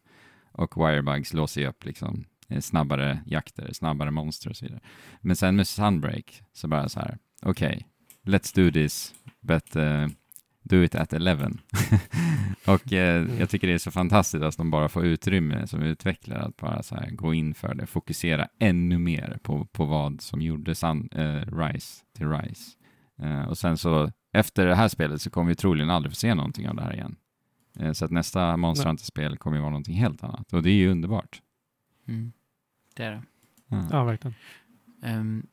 Och 0.53 0.77
wirebugs 0.77 1.33
låser 1.33 1.61
ju 1.61 1.67
upp 1.67 1.85
liksom 1.85 2.25
eh, 2.49 2.61
snabbare 2.61 3.23
jakter, 3.27 3.73
snabbare 3.73 4.11
monster 4.11 4.51
och 4.51 4.57
så 4.57 4.65
vidare. 4.65 4.81
Men 5.21 5.37
sen 5.37 5.57
med 5.57 5.69
Sunbreak 5.69 6.43
så 6.53 6.69
bara 6.69 6.89
så 6.89 7.01
här, 7.01 7.19
okej, 7.43 7.87
let's 8.23 8.57
do 8.57 8.71
this, 8.71 9.15
but 9.41 9.77
eh, 9.77 10.07
do 10.63 10.83
it 10.83 10.95
at 10.95 11.13
11. 11.13 11.51
och 12.67 12.93
eh, 12.93 13.23
Mm. 13.23 13.39
jag 13.39 13.51
tycker 13.51 13.67
det 13.69 13.75
är 13.75 13.79
så 13.79 13.91
fantastiskt 13.91 14.43
att 14.45 14.57
de 14.57 14.71
bara 14.71 14.89
får 14.89 15.05
utrymme 15.05 15.67
som 15.67 15.83
utvecklare 15.83 16.43
att 16.43 16.57
bara 16.57 16.83
så 16.83 16.95
här 16.95 17.11
gå 17.11 17.35
in 17.35 17.55
för 17.55 17.75
det, 17.75 17.87
fokusera 17.87 18.49
ännu 18.59 18.99
mer 18.99 19.39
på, 19.43 19.65
på 19.65 19.85
vad 19.85 20.21
som 20.21 20.43
gjorde 20.43 20.75
Sun, 20.75 21.09
eh, 21.13 21.57
Rise 21.59 22.05
till 22.17 22.29
Rise. 22.31 22.71
Eh, 23.23 23.43
och 23.49 23.59
sen 23.59 23.79
så 23.79 24.11
efter 24.33 24.67
det 24.67 24.75
här 24.75 24.89
spelet 24.89 25.23
så 25.23 25.31
kommer 25.31 25.49
vi 25.49 25.55
troligen 25.55 25.91
aldrig 25.91 26.13
få 26.13 26.17
se 26.17 26.35
någonting 26.35 26.69
av 26.69 26.77
det 26.77 26.83
här 26.83 26.93
igen. 26.95 27.17
Eh, 27.79 27.93
så 27.93 28.05
att 28.05 28.11
nästa 28.11 28.57
Monster. 28.57 28.87
Hunter-spel 28.87 29.37
kommer 29.39 29.57
ju 29.57 29.61
vara 29.61 29.71
någonting 29.71 29.95
helt 29.97 30.25
annat 30.25 30.53
och 30.53 30.63
det 30.63 30.71
är 30.71 30.75
ju 30.75 30.91
underbart. 30.91 31.43
Mm. 32.09 32.33
Det 32.97 33.03
är 33.05 33.11
det. 33.11 33.23
Ja. 33.69 33.89
Ja, 33.91 34.05
verkligen. 34.05 34.35
Ehm, 35.03 35.47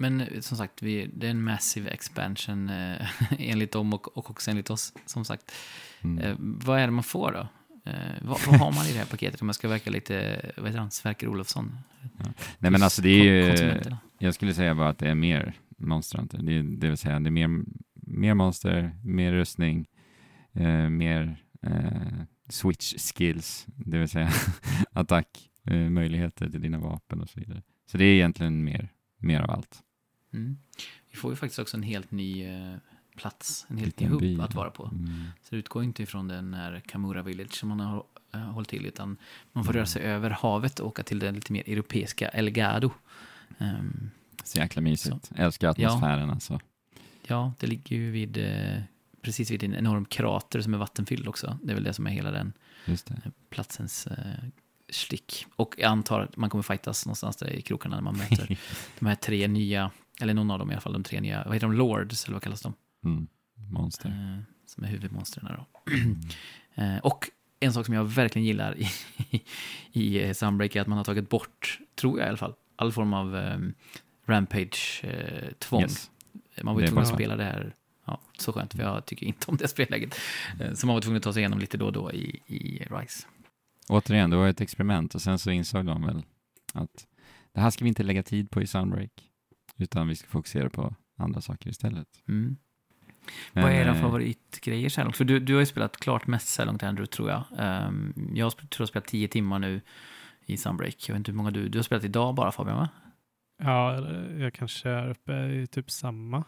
men 0.00 0.20
eh, 0.20 0.40
som 0.40 0.56
sagt, 0.56 0.82
vi, 0.82 1.10
det 1.14 1.26
är 1.26 1.30
en 1.30 1.42
massive 1.42 1.90
expansion 1.90 2.68
eh, 2.68 3.06
enligt 3.38 3.72
dem 3.72 3.92
och, 3.92 4.16
och 4.18 4.30
också 4.30 4.50
enligt 4.50 4.70
oss, 4.70 4.92
som 5.06 5.24
sagt. 5.24 5.52
Mm. 6.02 6.18
Eh, 6.18 6.34
vad 6.38 6.78
är 6.80 6.86
det 6.86 6.90
man 6.92 7.04
får 7.04 7.32
då? 7.32 7.48
Eh, 7.90 7.94
vad, 8.22 8.38
vad 8.46 8.58
har 8.60 8.72
man 8.72 8.86
i 8.86 8.92
det 8.92 8.98
här 8.98 9.06
paketet 9.06 9.42
om 9.42 9.48
jag 9.48 9.54
ska 9.54 9.68
verka 9.68 9.90
lite, 9.90 10.40
vad 10.56 10.66
heter 10.66 10.78
han, 10.80 10.90
Sverker 10.90 11.28
Olofsson? 11.28 11.78
Nej 12.58 12.70
men 12.70 12.82
alltså 12.82 13.02
det 13.02 13.08
är 13.08 13.24
ju, 13.24 13.80
jag 14.18 14.34
skulle 14.34 14.54
säga 14.54 14.74
bara 14.74 14.88
att 14.88 14.98
det 14.98 15.08
är 15.08 15.14
mer 15.14 15.54
Monster 15.78 16.18
Hunter. 16.18 16.38
Det, 16.42 16.52
är- 16.58 16.62
det 16.62 16.88
vill 16.88 16.96
säga 16.96 17.20
det 17.20 17.28
är 17.28 17.30
mer, 17.30 17.64
mer 17.94 18.34
monster, 18.34 18.96
mer 19.04 19.32
rustning, 19.32 19.86
eh, 20.52 20.88
mer 20.88 21.42
eh, 21.62 22.22
switch 22.48 22.94
skills, 23.14 23.66
det 23.66 23.98
vill 23.98 24.08
säga 24.08 24.30
attack, 24.92 25.26
eh, 25.64 25.76
möjligheter 25.76 26.50
till 26.50 26.60
dina 26.60 26.78
vapen 26.78 27.20
och 27.20 27.28
så 27.28 27.40
vidare. 27.40 27.62
Så 27.90 27.98
det 27.98 28.04
är 28.04 28.14
egentligen 28.14 28.64
mer, 28.64 28.88
mer 29.18 29.40
av 29.40 29.50
allt. 29.50 29.80
Mm. 30.32 30.58
Vi 31.10 31.16
får 31.16 31.30
ju 31.32 31.36
faktiskt 31.36 31.58
också 31.58 31.76
en 31.76 31.82
helt 31.82 32.10
ny 32.10 32.44
eh, 32.44 32.76
plats, 33.16 33.66
en 33.68 33.78
helt 33.78 34.00
ny 34.00 34.06
hubb 34.06 34.20
by. 34.20 34.40
att 34.40 34.54
vara 34.54 34.70
på. 34.70 34.84
Mm. 34.84 35.24
Så 35.42 35.48
det 35.50 35.56
utgår 35.56 35.84
inte 35.84 36.02
ifrån 36.02 36.28
den 36.28 36.54
här 36.54 36.82
Kamura 36.86 37.22
Village 37.22 37.54
som 37.54 37.68
man 37.68 37.80
har 37.80 38.04
eh, 38.34 38.40
hållit 38.40 38.68
till, 38.68 38.86
utan 38.86 39.16
man 39.52 39.64
får 39.64 39.72
röra 39.72 39.86
sig 39.86 40.02
över 40.02 40.30
havet 40.30 40.80
och 40.80 40.86
åka 40.88 41.02
till 41.02 41.18
den 41.18 41.34
lite 41.34 41.52
mer 41.52 41.62
europeiska 41.68 42.28
Elgado. 42.28 42.90
Ehm, 43.58 44.10
Så 44.44 44.58
jäkla 44.58 44.82
mysigt. 44.82 45.30
Älskar 45.36 45.68
atmosfären 45.68 46.30
alltså. 46.30 46.60
ja, 47.26 47.52
det 47.60 47.66
ligger 47.66 47.96
ju 47.96 48.10
vid, 48.10 48.36
eh, 48.38 48.82
precis 49.22 49.50
vid 49.50 49.62
en 49.64 49.74
enorm 49.74 50.04
krater 50.04 50.60
som 50.60 50.74
är 50.74 50.78
vattenfylld 50.78 51.28
också. 51.28 51.58
Det 51.62 51.70
är 51.70 51.74
väl 51.74 51.84
det 51.84 51.92
som 51.92 52.06
är 52.06 52.10
hela 52.10 52.30
den 52.30 52.52
platsens 53.50 54.06
eh, 54.06 54.44
stick. 54.88 55.46
Och 55.56 55.74
jag 55.78 55.88
antar 55.90 56.20
att 56.20 56.36
man 56.36 56.50
kommer 56.50 56.62
fightas 56.62 57.06
någonstans 57.06 57.36
där 57.36 57.48
i 57.52 57.62
krokarna 57.62 57.96
när 57.96 58.02
man 58.02 58.16
möter 58.16 58.58
de 58.98 59.06
här 59.06 59.14
tre 59.14 59.48
nya, 59.48 59.90
eller 60.20 60.34
någon 60.34 60.50
av 60.50 60.58
dem 60.58 60.70
i 60.70 60.74
alla 60.74 60.80
fall, 60.80 60.92
de 60.92 61.02
tre 61.02 61.20
nya, 61.20 61.44
vad 61.44 61.54
heter 61.54 61.66
de, 61.66 61.76
Lords, 61.76 62.24
eller 62.24 62.32
vad 62.32 62.42
kallas 62.42 62.60
de? 62.60 62.74
Mm. 63.04 63.26
Monster. 63.70 64.08
Eh, 64.08 64.42
som 64.66 64.84
är 64.84 64.88
huvudmonstren 64.88 65.56
då. 65.56 65.92
Mm. 65.92 66.20
Eh, 66.74 66.98
och 66.98 67.30
en 67.60 67.72
sak 67.72 67.86
som 67.86 67.94
jag 67.94 68.04
verkligen 68.04 68.46
gillar 68.46 68.78
i, 68.78 68.90
i 69.92 70.24
eh, 70.24 70.32
Sunbreak 70.32 70.76
är 70.76 70.80
att 70.80 70.86
man 70.86 70.98
har 70.98 71.04
tagit 71.04 71.28
bort, 71.28 71.78
tror 71.94 72.18
jag 72.18 72.26
i 72.26 72.28
alla 72.28 72.36
fall, 72.36 72.54
all 72.76 72.92
form 72.92 73.14
av 73.14 73.34
um, 73.34 73.74
Rampage-tvång. 74.26 75.82
Yes. 75.82 76.10
man 76.62 76.74
var 76.74 76.82
ju 76.82 76.86
tvungen 76.86 77.02
att 77.02 77.14
spela 77.14 77.36
det 77.36 77.44
här, 77.44 77.74
ja, 78.04 78.20
så 78.38 78.52
skönt, 78.52 78.74
för 78.74 78.82
jag 78.82 79.06
tycker 79.06 79.26
inte 79.26 79.50
om 79.50 79.56
det 79.56 79.68
spelläget. 79.76 80.14
Eh, 80.60 80.72
så 80.74 80.86
man 80.86 80.94
var 80.94 81.00
tvungen 81.00 81.16
att 81.16 81.22
ta 81.22 81.32
sig 81.32 81.40
igenom 81.40 81.58
lite 81.58 81.76
då 81.76 81.86
och 81.86 81.92
då 81.92 82.12
i, 82.12 82.42
i 82.46 82.86
Rise. 82.90 83.26
Återigen, 83.88 84.30
det 84.30 84.36
var 84.36 84.48
ett 84.48 84.60
experiment 84.60 85.14
och 85.14 85.22
sen 85.22 85.38
så 85.38 85.50
insåg 85.50 85.86
de 85.86 86.06
väl 86.06 86.22
att 86.72 87.06
det 87.52 87.60
här 87.60 87.70
ska 87.70 87.84
vi 87.84 87.88
inte 87.88 88.02
lägga 88.02 88.22
tid 88.22 88.50
på 88.50 88.62
i 88.62 88.66
Sunbreak, 88.66 89.29
utan 89.80 90.08
vi 90.08 90.16
ska 90.16 90.28
fokusera 90.28 90.70
på 90.70 90.94
andra 91.18 91.40
saker 91.40 91.70
istället. 91.70 92.08
Mm. 92.28 92.56
Men, 93.52 93.62
Vad 93.62 93.72
är 93.72 93.76
era 93.76 93.94
eh, 93.94 94.00
favoritgrejer 94.00 94.88
så 94.88 95.00
här 95.00 95.04
långt? 95.04 95.16
För 95.16 95.24
du, 95.24 95.40
du 95.40 95.52
har 95.54 95.60
ju 95.60 95.66
spelat 95.66 95.96
klart 95.96 96.26
mest 96.26 96.48
så 96.48 96.62
här 96.62 96.66
långt, 96.66 96.82
Andrew, 96.82 97.06
tror 97.16 97.30
jag. 97.30 97.44
Ehm, 97.58 98.14
jag 98.34 98.56
tror 98.56 98.68
jag 98.70 98.80
har 98.80 98.86
spelat 98.86 99.06
tio 99.06 99.28
timmar 99.28 99.58
nu 99.58 99.80
i 100.46 100.56
Sunbreak. 100.56 101.08
Jag 101.08 101.14
vet 101.14 101.18
inte 101.18 101.30
hur 101.30 101.36
många 101.36 101.50
du... 101.50 101.68
Du 101.68 101.78
har 101.78 101.82
spelat 101.82 102.04
idag 102.04 102.34
bara, 102.34 102.52
Fabian, 102.52 102.76
va? 102.76 102.88
Ja, 103.62 104.08
jag 104.38 104.54
kanske 104.54 104.90
är 104.90 105.10
uppe 105.10 105.32
i 105.32 105.66
typ 105.66 105.90
samma. 105.90 106.44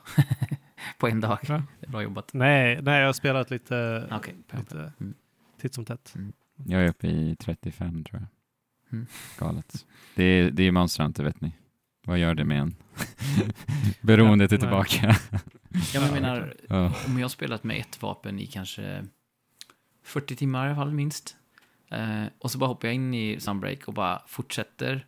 På 0.98 1.08
en 1.08 1.20
dag. 1.20 1.38
Ja. 1.42 1.62
Bra 1.88 2.02
jobbat. 2.02 2.32
Nej, 2.32 2.82
nej, 2.82 2.98
jag 3.00 3.06
har 3.08 3.12
spelat 3.12 3.50
lite, 3.50 4.08
Okej. 4.12 4.34
lite 4.52 4.92
Mm. 5.00 5.14
titt 5.60 5.74
som 5.74 5.84
tätt. 5.84 6.14
Jag 6.66 6.82
är 6.84 6.88
uppe 6.88 7.06
i 7.08 7.36
35 7.36 8.04
tror 8.04 8.20
jag. 8.20 8.28
Mm. 8.92 9.06
Galet. 9.38 9.86
Det 10.14 10.24
är, 10.24 10.50
det 10.50 10.62
är 10.62 10.72
Monster 10.72 11.02
Hunter, 11.02 11.24
vet 11.24 11.40
ni. 11.40 11.52
Vad 12.06 12.18
gör 12.18 12.34
det 12.34 12.44
med 12.44 12.60
en? 12.60 12.74
Beroendet 14.00 14.52
är 14.52 14.58
tillbaka. 14.58 15.16
Ja, 15.94 16.00
men 16.00 16.02
jag 16.02 16.04
Ja, 16.04 16.12
menar, 16.14 16.54
om 17.06 17.18
jag 17.18 17.24
har 17.24 17.28
spelat 17.28 17.64
med 17.64 17.80
ett 17.80 18.02
vapen 18.02 18.38
i 18.38 18.46
kanske 18.46 19.04
40 20.04 20.36
timmar 20.36 20.66
i 20.66 20.70
alla 20.70 20.76
fall, 20.76 20.92
minst. 20.92 21.36
Eh, 21.90 22.24
och 22.38 22.50
så 22.50 22.58
bara 22.58 22.66
hoppar 22.66 22.88
jag 22.88 22.94
in 22.94 23.14
i 23.14 23.40
Sunbreak 23.40 23.88
och 23.88 23.94
bara 23.94 24.22
fortsätter 24.26 25.06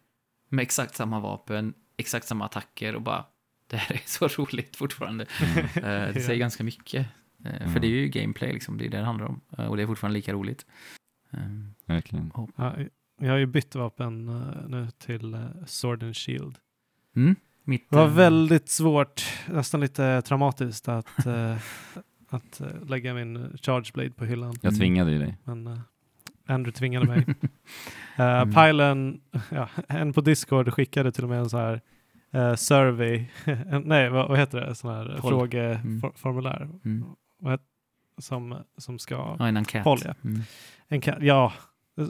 med 0.49 0.63
exakt 0.63 0.95
samma 0.95 1.21
vapen, 1.21 1.75
exakt 1.97 2.27
samma 2.27 2.45
attacker 2.45 2.95
och 2.95 3.03
bara, 3.03 3.25
det 3.71 3.77
här 3.77 3.95
är 3.97 4.01
så 4.05 4.29
roligt 4.29 4.77
fortfarande. 4.77 5.27
Eh, 5.77 5.83
det 6.15 6.23
säger 6.25 6.39
ganska 6.39 6.65
mycket. 6.65 7.07
Eh, 7.07 7.11
Mm. 7.45 7.73
För 7.73 7.81
det 7.81 7.87
är 7.87 7.91
ju 7.91 8.09
gameplay, 8.09 8.53
liksom, 8.53 8.79
det 8.79 8.87
är 8.87 8.91
det 8.91 8.99
det 8.99 9.05
handlar 9.05 9.27
om. 9.27 9.41
Och 9.69 9.77
det 9.77 9.83
är 9.83 9.87
fortfarande 9.87 10.19
lika 10.19 10.33
roligt. 10.33 10.67
Verkligen. 11.87 12.33
Ja, 12.57 12.77
jag 13.21 13.31
har 13.31 13.39
ju 13.39 13.47
bytt 13.47 13.75
vapen 13.75 14.27
nu 14.69 14.89
till 14.99 15.49
Sword 15.67 16.03
and 16.03 16.17
Shield. 16.17 16.59
Mm, 17.17 17.37
mitt, 17.65 17.91
Det 17.91 17.97
var 17.97 18.05
eh, 18.07 18.13
väldigt 18.13 18.69
svårt, 18.69 19.23
nästan 19.49 19.81
lite 19.81 20.23
traumatiskt 20.23 20.89
att, 20.89 21.27
eh, 21.27 21.57
att 22.29 22.61
eh, 22.61 22.67
lägga 22.87 23.15
min 23.15 23.59
Charge 23.63 23.91
Blade 23.95 24.11
på 24.11 24.25
hyllan. 24.25 24.55
Jag 24.63 24.71
Mm. 24.73 24.79
tvingade 24.81 25.11
ju 25.13 25.19
dig. 25.19 25.37
Men 25.45 25.67
eh, 25.67 25.79
Andrew 26.47 26.73
tvingade 26.79 27.07
mig. 27.07 27.19
Uh, 27.19 27.35
Mm. 28.19 28.55
Pilen, 28.55 29.21
ja, 29.51 29.69
en 29.89 30.13
på 30.13 30.21
Discord 30.21 30.73
skickade 30.75 31.13
till 31.13 31.25
och 31.25 31.31
med 31.31 31.39
en 31.39 31.51
så 31.51 31.59
här 31.59 31.81
survey, 32.57 33.25
nej 33.85 34.11
vad, 34.11 34.29
vad 34.29 34.39
heter 34.39 34.61
det, 34.61 34.75
sån 34.75 34.91
här 34.95 35.19
Poll. 35.21 35.31
frågeformulär 35.31 36.69
Mm. 36.85 37.05
som, 38.19 38.57
som 38.79 38.99
ska, 38.99 39.37
Ja, 39.39 39.47
en 39.49 39.57
enkät. 39.57 39.85
Poll, 39.85 39.99
ja. 40.05 40.15
Mm. 40.25 40.41
en, 40.89 41.01
ka- 41.01 41.19
ja, 41.25 41.53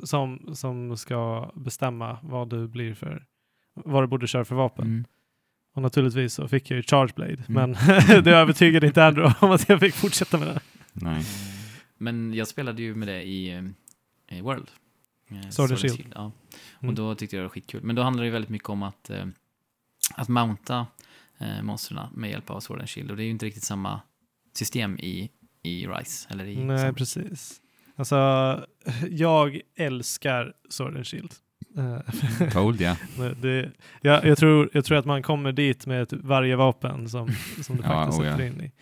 som, 0.04 0.50
som 0.54 0.96
ska 0.96 1.50
bestämma 1.54 2.18
vad 2.22 2.48
du 2.50 2.68
blir 2.68 2.94
för, 2.94 3.24
vad 3.74 4.02
du 4.02 4.06
borde 4.06 4.26
köra 4.26 4.44
för 4.44 4.54
vapen. 4.54 4.84
Mm. 4.86 5.04
Och 5.74 5.82
naturligtvis 5.82 6.34
så 6.34 6.48
fick 6.48 6.70
jag 6.70 6.76
ju 6.76 6.82
Charge 6.82 7.12
Blade, 7.16 7.42
Mm. 7.48 7.70
men 7.70 7.72
det 8.24 8.30
övertygade 8.30 8.86
inte 8.86 9.04
Andrew 9.06 9.34
om 9.46 9.50
att 9.50 9.68
jag 9.68 9.80
fick 9.80 9.94
fortsätta 9.94 10.38
med 10.38 10.48
det. 10.48 10.60
Nej. 10.92 11.24
Men 11.98 12.34
jag 12.34 12.48
spelade 12.48 12.82
ju 12.82 12.94
med 12.94 13.08
det 13.08 13.22
i, 13.22 13.50
eh, 13.54 14.38
i 14.38 14.40
World. 14.40 14.70
Eh, 15.30 15.48
Sword 15.50 15.70
and 15.70 15.78
Shield. 15.80 16.12
Ja. 16.14 16.32
Och 16.76 16.82
Mm. 16.82 16.94
då 16.94 17.14
tyckte 17.14 17.36
jag 17.36 17.40
det 17.40 17.44
var 17.44 17.50
skitkul. 17.50 17.82
Men 17.82 17.96
då 17.96 18.02
handlar 18.02 18.22
det 18.22 18.26
ju 18.26 18.32
väldigt 18.32 18.50
mycket 18.50 18.68
om 18.68 18.82
att, 18.82 19.10
eh, 19.10 19.26
att 20.14 20.28
mounta 20.28 20.86
eh, 21.38 21.62
monstren 21.62 21.98
med 22.14 22.30
hjälp 22.30 22.50
av 22.50 22.60
Sword 22.60 22.78
and 22.78 22.88
Shield. 22.88 23.10
Och 23.10 23.16
det 23.16 23.22
är 23.22 23.24
ju 23.24 23.30
inte 23.30 23.46
riktigt 23.46 23.64
samma 23.64 24.00
system 24.56 24.98
i, 24.98 25.30
i 25.62 25.86
Rise. 25.86 26.28
Eller 26.30 26.44
i, 26.44 26.64
Nej, 26.64 26.78
som, 26.78 26.94
precis. 26.94 27.60
Alltså, 27.96 28.16
jag 29.10 29.60
älskar 29.76 30.52
Sword 30.68 30.96
and 30.96 31.06
Shield. 31.06 31.32
Eh, 31.76 32.48
Told 32.52 32.80
ya. 32.80 32.96
men 33.18 33.36
det, 33.40 33.70
jag, 34.00 34.24
jag, 34.24 34.38
tror, 34.38 34.70
jag 34.72 34.84
tror 34.84 34.98
att 34.98 35.04
man 35.04 35.22
kommer 35.22 35.52
dit 35.52 35.86
med 35.86 36.02
ett, 36.02 36.12
varje 36.12 36.56
vapen 36.56 37.08
som, 37.08 37.28
som 37.62 37.76
du 37.76 37.82
Ja, 37.84 37.88
faktiskt 37.88 38.20
oh 38.20 38.26
ja. 38.26 38.32
sätter 38.32 38.46
in 38.46 38.60
i. 38.60 38.72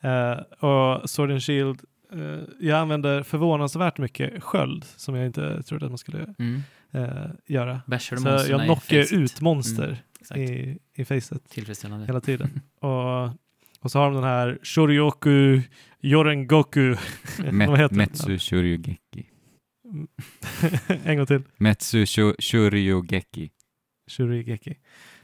Eh, 0.00 0.68
och 0.68 1.10
Sword 1.10 1.30
and 1.30 1.42
Shield, 1.42 1.80
eh, 2.12 2.20
jag 2.60 2.78
använder 2.78 3.22
förvånansvärt 3.22 3.98
mycket 3.98 4.42
sköld 4.42 4.84
som 4.84 5.14
jag 5.14 5.26
inte 5.26 5.62
trodde 5.62 5.86
att 5.86 5.90
man 5.90 5.98
skulle 5.98 6.34
mm. 6.38 6.62
eh, 6.92 7.30
göra. 7.46 7.80
Så 8.00 8.50
jag 8.50 8.64
knockar 8.64 9.14
ut 9.14 9.40
monster 9.40 10.02
Mm, 10.30 10.42
i, 10.42 10.78
i 10.94 11.04
facet 11.04 11.48
Tillfredsställande. 11.48 12.06
hela 12.06 12.20
tiden. 12.20 12.60
och, 12.80 13.24
och 13.80 13.90
så 13.90 13.98
har 13.98 14.06
de 14.06 14.14
den 14.14 14.24
här 14.24 14.58
Shoryoku 14.62 15.62
Yorengoku. 16.02 16.96
Met? 17.52 17.92
Metsu 17.92 18.38
Shoryugeki. 18.38 18.98
en 21.04 21.16
gång 21.16 21.26
till. 21.26 21.42
Metsu 21.56 22.06
Shoryugeki. 22.38 23.50
Shurigeki. 24.08 24.76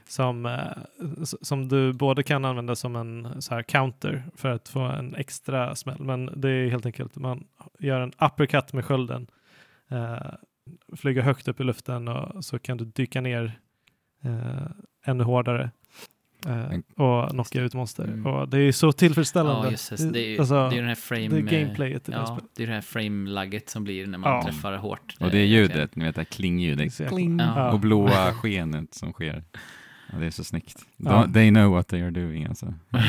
Som, 0.07 0.45
eh, 0.45 1.23
som 1.23 1.67
du 1.67 1.93
både 1.93 2.23
kan 2.23 2.45
använda 2.45 2.75
som 2.75 2.95
en 2.95 3.41
så 3.41 3.55
här 3.55 3.63
counter 3.63 4.23
för 4.35 4.49
att 4.49 4.69
få 4.69 4.79
en 4.79 5.15
extra 5.15 5.75
smäll. 5.75 5.99
Men 5.99 6.41
det 6.41 6.49
är 6.49 6.69
helt 6.69 6.85
enkelt, 6.85 7.15
man 7.15 7.47
gör 7.79 8.01
en 8.01 8.11
uppercut 8.19 8.73
med 8.73 8.85
skölden. 8.85 9.27
Eh, 9.89 10.33
flyger 10.95 11.21
högt 11.21 11.47
upp 11.47 11.59
i 11.59 11.63
luften 11.63 12.07
och 12.07 12.45
så 12.45 12.59
kan 12.59 12.77
du 12.77 12.85
dyka 12.85 13.21
ner 13.21 13.59
eh, 14.23 14.67
ännu 15.05 15.23
hårdare. 15.23 15.71
Eh, 16.45 17.03
och 17.05 17.29
knocka 17.29 17.61
ut 17.61 17.73
monster. 17.73 18.03
Mm. 18.03 18.25
Och 18.25 18.49
det 18.49 18.57
är 18.59 18.71
så 18.71 18.91
tillfredsställande. 18.91 19.67
Ja, 19.67 19.71
just 19.71 19.97
det. 19.97 20.09
Det 20.11 20.19
är 20.25 20.29
ju 20.29 20.39
Alltså, 20.39 20.53
det 20.55 20.59
är 20.61 20.71
ju 20.71 20.77
den 20.79 20.87
här 20.87 20.95
frame... 20.95 21.27
det 21.27 21.37
är 21.37 21.41
gameplayet 21.61 22.09
i 22.09 22.11
det 22.11 22.17
här 22.17 22.23
Ja, 22.23 22.27
spelet. 22.27 22.51
det 22.55 22.63
är 22.63 22.67
det 22.67 22.73
här 22.73 22.81
frame-lagget 22.81 23.69
som 23.69 23.83
blir 23.83 24.07
när 24.07 24.17
man 24.17 24.31
Ja. 24.31 24.43
träffar 24.43 24.77
hårt. 24.77 25.15
Och 25.19 25.29
det 25.31 25.37
är 25.37 25.41
Eh, 25.43 25.47
ljudet, 25.49 25.95
ni 25.95 26.05
vet 26.05 26.15
det 26.15 26.21
här 26.21 26.25
klingljudet. 26.25 27.07
Kling. 27.09 27.39
Ja. 27.39 27.71
Och 27.71 27.79
blåa 27.79 28.33
skenet 28.33 28.93
som 28.93 29.13
sker. 29.13 29.43
Ja, 30.11 30.17
det 30.19 30.25
är 30.25 30.31
så 30.31 30.43
snyggt. 30.43 30.85
Ja. 30.97 31.27
They 31.33 31.49
know 31.49 31.71
what 31.71 31.87
they 31.87 32.01
are 32.01 32.11
doing 32.11 32.45
alltså. 32.45 32.73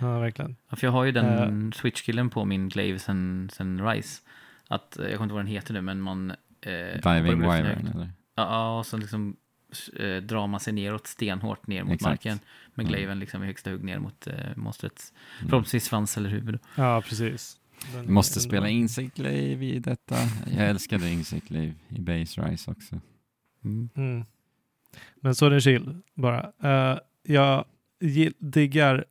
Ja, 0.00 0.18
verkligen. 0.18 0.56
Ja, 0.70 0.76
för 0.76 0.86
jag 0.86 0.92
har 0.92 1.04
ju 1.04 1.12
den 1.12 1.66
Eh. 1.66 1.70
switch-killen 1.72 2.30
på 2.30 2.44
min 2.44 2.68
glaive 2.68 2.98
sen, 2.98 3.50
sen 3.52 3.86
Rise. 3.88 4.22
Att, 4.68 4.98
eh, 4.98 5.04
jag 5.04 5.14
kommer 5.14 5.24
inte 5.24 5.32
ihåg 5.32 5.36
vad 5.36 5.44
den 5.44 5.52
heter 5.52 5.72
nu, 5.74 5.80
men 5.80 6.00
man... 6.00 6.30
Eh, 6.30 7.12
Diving 7.12 7.40
Wyvern 7.40 7.86
eller? 7.94 8.10
Ja, 8.36 8.42
Ja, 8.42 8.78
och 8.78 8.86
så 8.86 8.96
liksom 8.96 9.36
eh, 10.00 10.16
drar 10.22 10.46
man 10.46 10.60
sig 10.60 10.72
neråt 10.72 11.06
stenhårt 11.06 11.66
ner 11.66 11.84
mot 11.84 11.92
Exakt. 11.94 12.10
marken. 12.10 12.38
Med 12.74 12.84
Mm. 12.84 12.92
glaiven 12.92 13.18
liksom 13.18 13.42
i 13.42 13.46
högsta 13.46 13.70
hugg 13.70 13.84
ner 13.84 13.98
mot 13.98 14.26
eh, 14.26 14.34
monstrets 14.56 15.12
Mm. 15.38 15.50
förhoppningsvis 15.50 15.84
svans 15.84 16.16
eller 16.16 16.28
huvud. 16.30 16.58
Ja, 16.76 17.02
precis. 17.08 17.60
Den 17.92 18.06
Du 18.06 18.12
måste 18.12 18.38
är 18.38 18.40
spela. 18.40 18.68
Insect 18.68 19.16
Glaive 19.16 19.66
i 19.66 19.78
detta. 19.78 20.16
Jag 20.56 20.68
älskade 20.68 21.10
Insect 21.10 21.48
Glaive 21.48 21.74
i 21.88 22.00
Base 22.00 22.40
Rise 22.42 22.70
också. 22.70 23.00
Mm. 23.64 23.88
Mm. 23.96 24.24
Men 25.20 25.34
så 25.34 25.46
är 25.46 25.50
det 25.50 25.60
chill 25.60 26.00
bara. 26.14 26.52
Eh, 26.62 26.98
jag 27.22 27.64
diggar 28.38 29.04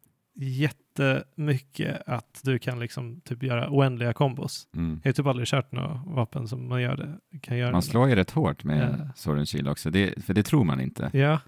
jättemycket 0.99 2.01
att 2.05 2.41
du 2.43 2.59
kan 2.59 2.79
liksom 2.79 3.21
typ 3.21 3.43
göra 3.43 3.69
oändliga 3.71 4.13
kombos. 4.13 4.67
Mm. 4.75 4.99
Jag 5.03 5.09
har 5.09 5.13
typ 5.13 5.25
aldrig 5.25 5.47
kört 5.47 5.71
något 5.71 6.01
vapen 6.15 6.47
som 6.47 6.67
man 6.69 6.81
gör 6.81 6.95
det, 6.97 7.39
kan 7.39 7.57
göra 7.57 7.71
Man 7.71 7.81
slår 7.81 8.09
ju 8.09 8.15
rätt 8.15 8.31
hårt 8.31 8.63
med 8.63 8.99
Ja. 8.99 9.13
Sword 9.15 9.37
and 9.37 9.49
Shield 9.49 9.67
också, 9.67 9.89
det, 9.89 10.23
för 10.25 10.33
det 10.33 10.43
tror 10.43 10.63
man 10.63 10.81
inte. 10.81 11.09
Ja, 11.13 11.39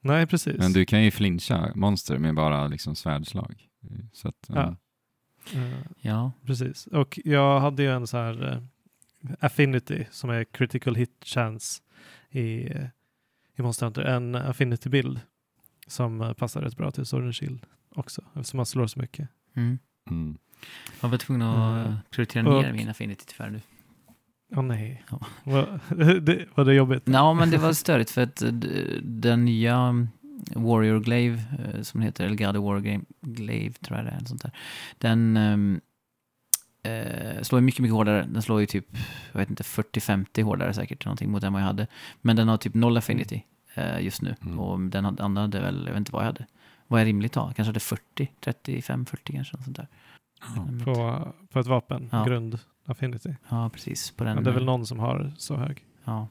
nej 0.00 0.26
precis. 0.26 0.58
Men 0.58 0.72
du 0.72 0.84
kan 0.84 1.02
ju 1.04 1.10
flincha 1.10 1.72
monster 1.74 2.18
med 2.18 2.34
bara 2.34 2.66
liksom 2.66 2.96
svärdslag. 2.96 3.66
Så 4.12 4.28
att, 4.28 4.46
Ja. 4.48 4.76
Eh, 5.54 5.80
Ja, 6.00 6.32
precis. 6.46 6.86
Och 6.86 7.20
jag 7.24 7.60
hade 7.60 7.82
ju 7.82 7.90
en 7.90 8.06
så 8.06 8.16
här 8.16 8.52
eh, 8.52 8.62
affinity 9.40 10.04
som 10.10 10.30
är 10.30 10.44
critical 10.44 10.94
hit 10.94 11.22
chance 11.24 11.82
i, 12.30 12.40
i 13.56 13.62
Monster 13.62 13.86
Hunter. 13.86 14.02
En 14.02 14.34
affinity-bild 14.34 15.20
som 15.90 16.20
eh, 16.20 16.32
passar 16.32 16.60
rätt 16.60 16.76
bra 16.76 16.90
till 16.90 17.06
Sword 17.06 17.34
Shield 17.34 17.60
också 17.94 18.22
eftersom 18.34 18.56
man 18.56 18.66
slår 18.66 18.86
så 18.86 18.98
mycket. 19.00 19.28
mm. 19.54 19.78
mm. 20.10 20.38
jag 21.00 21.08
var 21.08 21.18
tvungen 21.18 21.42
att 21.42 21.86
Mm. 21.86 21.96
prioritera 22.10 22.48
Och- 22.56 22.62
ner 22.62 22.72
min 22.72 22.88
affinity 22.88 23.24
tyvärr 23.28 23.50
nu. 23.50 23.60
Åh 24.56 24.62
nej. 24.62 25.04
Ja. 25.10 25.20
Var, 25.44 25.80
det, 26.20 26.46
var 26.54 26.64
det 26.64 26.74
jobbigt? 26.74 27.02
Ja, 27.06 27.34
men 27.34 27.50
det 27.50 27.58
var 27.58 27.72
störigt 27.72 28.10
för 28.10 28.22
att 28.22 28.42
eh, 28.42 28.48
den 29.02 29.44
nya 29.44 29.76
mm, 29.76 30.08
Warrior 30.54 31.00
Glaive, 31.00 31.42
som 31.82 32.00
heter, 32.00 32.24
Elgato 32.24 32.62
Warrior 32.62 32.80
Glaive, 32.80 33.04
Glaive 33.20 33.74
tror 33.74 33.96
jag 33.98 34.06
det 34.06 34.10
är, 34.10 34.16
eller 34.16 34.26
sånt 34.26 34.42
där. 34.42 34.52
Den 34.98 35.36
ehm, 35.36 35.80
eh, 36.82 37.42
slår 37.42 37.60
ju 37.60 37.64
mycket, 37.64 37.80
mycket 37.80 37.94
hårdare. 37.94 38.26
Den 38.32 38.42
slår 38.42 38.60
ju 38.60 38.66
typ, 38.66 38.86
jag 39.32 39.38
vet 39.40 39.50
inte, 39.50 39.62
40-50 39.62 40.42
hårdare 40.42 40.74
säkert, 40.74 41.04
någonting 41.04 41.30
mot 41.30 41.40
den 41.40 41.52
vad 41.52 41.62
jag 41.62 41.66
hade. 41.66 41.86
Men 42.20 42.36
den 42.36 42.48
har 42.48 42.56
typ 42.56 42.74
noll 42.74 42.96
affinity 42.96 43.42
just 44.00 44.22
nu. 44.22 44.34
Mm. 44.42 44.60
Och 44.60 44.80
den 44.80 45.04
andra 45.20 45.40
hade 45.42 45.60
väl, 45.60 45.82
jag 45.86 45.92
vet 45.92 45.98
inte 45.98 46.12
vad 46.12 46.22
jag 46.22 46.26
hade. 46.26 46.46
Vad 46.86 47.00
är 47.00 47.04
rimligt 47.04 47.36
att 47.36 47.42
ha? 47.44 47.52
Kanske 47.52 47.68
hade 47.68 47.80
40, 47.80 48.32
35, 48.40 49.06
40 49.06 49.32
kanske, 49.32 49.56
något 49.56 49.64
sånt 49.64 49.76
där. 49.76 49.88
Men- 50.56 50.84
På, 50.84 51.28
på 51.52 51.58
ett 51.60 51.66
vapen, 51.66 52.08
Ja. 52.12 52.24
grund 52.24 52.58
affinity. 52.86 53.34
Ja, 53.48 53.70
precis. 53.74 54.10
På 54.10 54.24
den, 54.24 54.36
Ja, 54.36 54.42
det 54.42 54.50
är 54.50 54.54
väl 54.54 54.62
eh, 54.62 54.66
någon 54.66 54.86
som 54.86 54.98
har 54.98 55.32
så 55.38 55.56
hög. 55.56 55.84
Ja, 56.04 56.28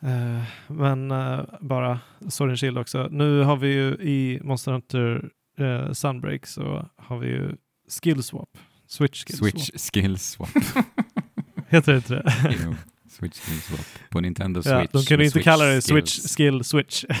Eh, 0.00 0.42
men 0.66 1.10
eh, 1.10 1.40
bara 1.60 2.00
Sword 2.28 2.48
and 2.48 2.58
Shield 2.58 2.78
också. 2.78 3.08
Nu 3.10 3.42
har 3.42 3.56
vi 3.56 3.72
ju 3.72 3.88
i 3.94 4.40
Monster 4.42 4.72
Hunter 4.72 5.30
uh, 5.60 5.92
Sunbreak 5.92 6.46
så 6.46 6.88
har 6.96 7.18
vi 7.18 7.28
ju 7.28 7.56
skill 8.02 8.22
swap. 8.22 8.58
Switch 8.86 9.24
skill 9.24 9.36
Switch 9.36 9.66
swap. 9.70 9.80
Skill 9.94 10.18
Swap. 10.18 10.48
Heter 11.68 11.92
det 11.92 11.96
inte 11.98 12.14
det? 12.14 12.76
Switch 13.12 13.40
Skill 13.40 13.60
Swap. 13.60 13.86
På 14.10 14.20
Nintendo 14.20 14.62
ja, 14.64 14.78
Switch. 14.80 14.92
de 14.92 15.04
kunde 15.04 15.24
inte 15.24 15.42
kalla 15.42 15.64
det. 15.64 15.82
Switch 15.82 16.20
Skill 16.36 16.64
Switch. 16.64 17.04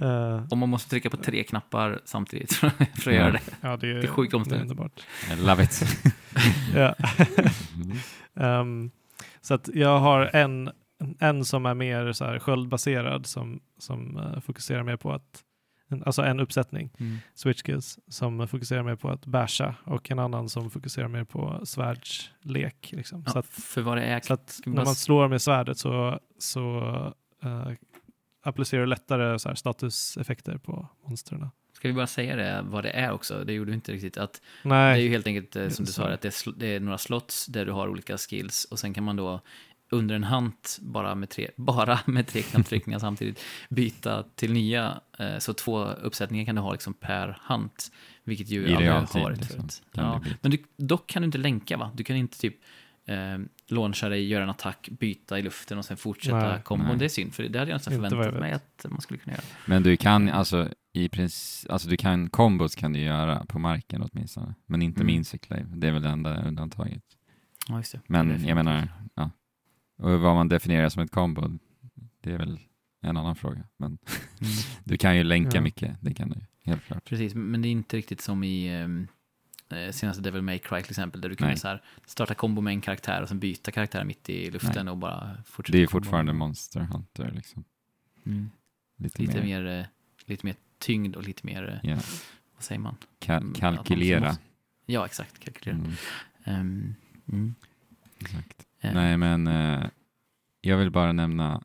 Eh, 0.00 0.42
och 0.50 0.58
man 0.58 0.68
måste 0.68 0.90
trycka 0.90 1.10
på 1.10 1.16
tre 1.16 1.44
knappar 1.44 2.00
samtidigt 2.04 2.52
för 2.54 2.66
att 2.66 3.06
Ja. 3.06 3.12
göra 3.12 3.32
det. 3.32 3.40
ja, 3.60 3.76
det 3.76 3.90
är, 3.90 3.94
Det 3.94 4.00
är 4.02 4.06
sjukt 4.06 4.34
omständigt. 4.34 4.78
love 5.38 5.64
it. 5.64 5.82
Ja. 6.74 6.94
Ehm, 8.40 8.90
så 9.40 9.54
att 9.54 9.68
jag 9.74 9.98
har 9.98 10.30
en, 10.36 10.70
en 11.18 11.44
som 11.44 11.66
är 11.66 11.74
mer 11.74 12.12
så 12.12 12.24
här 12.24 12.38
sköldbaserad 12.38 13.26
som, 13.26 13.60
som 13.78 14.16
eh, 14.16 14.40
fokuserar 14.40 14.82
mer 14.82 14.96
på 14.96 15.12
att, 15.12 15.40
en, 15.90 16.02
alltså 16.04 16.22
en 16.22 16.40
uppsättning, 16.40 16.90
Mm. 16.98 17.18
switch 17.34 17.62
skills, 17.62 17.98
som 18.08 18.48
fokuserar 18.48 18.82
mer 18.82 18.96
på 18.96 19.08
att 19.10 19.26
basha 19.26 19.74
och 19.84 20.10
en 20.10 20.18
annan 20.18 20.48
som 20.48 20.70
fokuserar 20.70 21.08
mer 21.08 21.24
på 21.24 21.60
svärdslek. 21.64 22.92
Liksom. 22.96 23.22
Ja, 23.26 23.32
Så 23.32 23.38
att, 23.38 23.46
för 23.46 23.82
vad 23.82 23.96
det 23.96 24.02
är 24.04 24.20
så 24.20 24.34
att 24.34 24.60
när 24.66 24.84
man 24.84 24.94
slår 24.94 25.28
med 25.28 25.42
svärdet 25.42 25.78
så, 25.78 26.20
så 26.38 26.80
uh, 27.44 27.68
applicerar 28.42 28.80
du 28.80 28.86
lättare 28.86 29.38
så 29.38 29.48
här, 29.48 29.56
statuseffekter 29.56 30.58
på 30.58 30.88
monstren. 31.06 31.48
Ska 31.72 31.88
vi 31.88 31.94
bara 31.94 32.06
säga 32.06 32.36
det, 32.36 32.62
vad 32.64 32.84
det 32.84 32.90
är 32.90 33.12
också? 33.12 33.44
Det 33.44 33.52
gjorde 33.52 33.70
du 33.70 33.74
inte 33.74 33.92
riktigt. 33.92 34.16
Att 34.16 34.32
det 34.62 34.68
Nej, 34.68 35.00
är 35.00 35.04
ju 35.04 35.08
helt 35.10 35.26
enkelt, 35.26 35.56
eh, 35.56 35.68
som 35.68 35.84
du 35.84 35.92
sa, 35.92 36.08
att 36.08 36.20
det 36.20 36.28
är, 36.28 36.58
det 36.58 36.66
är 36.66 36.80
några 36.80 36.98
slots 36.98 37.46
där 37.46 37.66
du 37.66 37.72
har 37.72 37.88
olika 37.88 38.18
skills 38.18 38.64
och 38.64 38.78
sen 38.78 38.94
kan 38.94 39.04
man 39.04 39.16
då 39.16 39.40
under 39.92 40.14
en 40.14 40.24
hant, 40.24 40.78
bara 40.82 41.14
med 41.14 41.28
tre, 41.28 41.50
bara 41.56 41.98
med 42.06 42.26
tre 42.26 42.42
knapptryckningar 42.42 42.98
samtidigt, 42.98 43.40
byta 43.68 44.24
till 44.34 44.52
nya. 44.52 45.00
Eh, 45.18 45.38
Så 45.38 45.54
två 45.54 45.84
uppsättningar 45.84 46.44
kan 46.44 46.54
du 46.54 46.60
ha 46.60 46.72
liksom 46.72 46.94
per 46.94 47.38
hant, 47.40 47.92
vilket 48.24 48.48
ju 48.48 48.66
I 48.68 48.74
aldrig 48.74 48.90
har 48.92 49.20
varit 49.20 49.38
liksom, 49.40 49.56
förut. 49.60 49.82
Ja. 49.92 50.22
Men 50.40 50.50
du, 50.50 50.58
dock 50.76 51.06
kan 51.06 51.22
du 51.22 51.26
inte 51.26 51.38
länka, 51.38 51.76
va? 51.76 51.90
Du 51.94 52.04
kan 52.04 52.16
inte 52.16 52.38
typ 52.38 52.56
eh, 53.06 53.16
launcha 53.68 54.08
dig, 54.08 54.26
göra 54.28 54.42
en 54.42 54.50
attack, 54.50 54.88
byta 55.00 55.38
i 55.38 55.42
luften 55.42 55.78
och 55.78 55.84
sen 55.84 55.96
fortsätta 55.96 56.48
Nej. 56.48 56.62
kombon. 56.62 56.88
Nej. 56.88 56.96
Det 56.98 57.04
är 57.04 57.08
synd, 57.08 57.34
för 57.34 57.42
det 57.42 57.58
hade 57.58 57.70
jag 57.70 57.76
nästan 57.76 57.94
Inte 57.94 58.08
förväntat 58.08 58.40
mig 58.40 58.52
att 58.52 58.86
man 58.90 59.00
skulle 59.00 59.18
kunna 59.18 59.32
göra. 59.36 59.44
Men 59.66 59.82
du 59.82 59.96
kan 59.96 60.28
alltså 60.28 60.68
i 60.92 61.08
princip, 61.08 61.70
alltså 61.70 61.88
du 61.88 61.96
kan, 61.96 62.30
kombos 62.30 62.74
kan 62.74 62.92
du 62.92 63.00
göra 63.00 63.44
på 63.48 63.58
marken 63.58 64.02
åtminstone. 64.12 64.54
Men 64.66 64.82
inte 64.82 64.96
Mm. 65.00 65.06
med 65.06 65.14
Insect 65.14 65.48
Glaive. 65.48 65.68
Det 65.74 65.88
är 65.88 65.92
väl 65.92 66.02
det 66.02 66.08
enda 66.08 66.42
undantaget. 66.42 67.02
Ja, 67.68 67.76
just 67.76 67.92
det. 67.92 68.00
Men 68.06 68.46
jag 68.46 68.54
menar, 68.54 68.88
ja. 69.14 69.30
Och 70.00 70.20
vad 70.20 70.34
man 70.34 70.48
definierar 70.48 70.88
som 70.88 71.02
ett 71.02 71.10
combo, 71.10 71.58
det 72.20 72.32
är 72.32 72.38
väl 72.38 72.60
en 73.02 73.16
annan 73.16 73.36
fråga. 73.36 73.62
Men 73.76 73.86
Mm. 74.40 74.52
du 74.84 74.96
kan 74.96 75.16
ju 75.16 75.24
länka 75.24 75.50
Ja. 75.56 75.60
mycket, 75.60 75.96
det 76.00 76.14
kan 76.14 76.28
du 76.28 76.34
ju, 76.34 76.44
helt 76.70 76.84
klart. 76.84 77.04
Precis, 77.04 77.34
men 77.34 77.62
det 77.62 77.68
är 77.68 77.70
inte 77.70 77.96
riktigt 77.96 78.20
som 78.20 78.44
i 78.44 78.68
ehm, 78.68 79.06
eh, 79.68 79.90
senaste 79.92 80.22
Devil 80.22 80.42
May 80.42 80.58
Cry 80.58 80.82
till 80.82 80.90
exempel, 80.92 81.20
där 81.20 81.28
du 81.28 81.36
kunde 81.36 81.50
Nej. 81.50 81.58
så 81.58 81.68
här, 81.68 81.82
starta 82.06 82.34
kombo 82.34 82.60
med 82.60 82.70
en 82.70 82.80
karaktär 82.80 83.22
och 83.22 83.28
sen 83.28 83.38
byta 83.38 83.70
karaktär 83.70 84.04
mitt 84.04 84.30
i 84.30 84.50
luften 84.50 84.88
och 84.88 84.96
bara 84.96 85.36
fortsätta. 85.46 85.76
Det 85.78 85.82
är 85.82 85.86
fortfarande 85.86 86.32
Monster 86.32 86.80
Hunter 86.80 87.30
liksom. 87.36 87.64
Mm. 88.26 88.50
Lite, 88.96 89.22
Lite 89.22 89.34
mer, 89.42 89.62
mer, 89.62 89.78
eh, 89.80 89.86
lite 90.26 90.46
mer 90.46 90.54
tyngd 90.78 91.16
och 91.16 91.22
lite 91.22 91.46
mer, 91.46 91.80
ja, 91.82 91.94
vad 92.54 92.62
säger 92.62 92.78
man? 92.80 92.96
ka- 93.20 93.36
Mm, 93.36 93.52
kalkylera. 93.54 94.36
Ja, 94.86 95.06
exakt, 95.06 95.38
kalkylera. 95.38 95.76
Mm, 95.78 95.92
Ehm, 96.44 96.94
mm. 97.32 97.54
exakt. 98.18 98.66
Eh, 98.80 98.94
Nej, 98.94 99.16
men 99.16 99.46
eh, 99.46 99.84
jag 100.60 100.76
vill 100.76 100.90
bara 100.90 101.12
nämna 101.12 101.62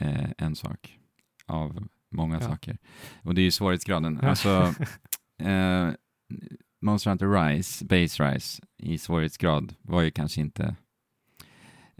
eh, 0.00 0.30
en 0.38 0.56
sak 0.56 0.98
av 1.46 1.88
många 2.10 2.34
Ja. 2.34 2.40
saker. 2.40 2.78
Och 3.22 3.34
det 3.34 3.40
är 3.40 3.44
ju 3.44 3.50
svårighetsgraden. 3.50 4.18
Ja. 4.22 4.28
Alltså, 4.28 4.74
eh, 5.38 5.90
Monster 6.80 7.10
Hunter 7.10 7.28
Rise, 7.28 7.84
Base 7.84 8.24
Rise, 8.24 8.62
i 8.78 8.98
svårighetsgrad 8.98 9.74
var 9.82 10.02
ju 10.02 10.10
kanske 10.10 10.40
inte 10.40 10.76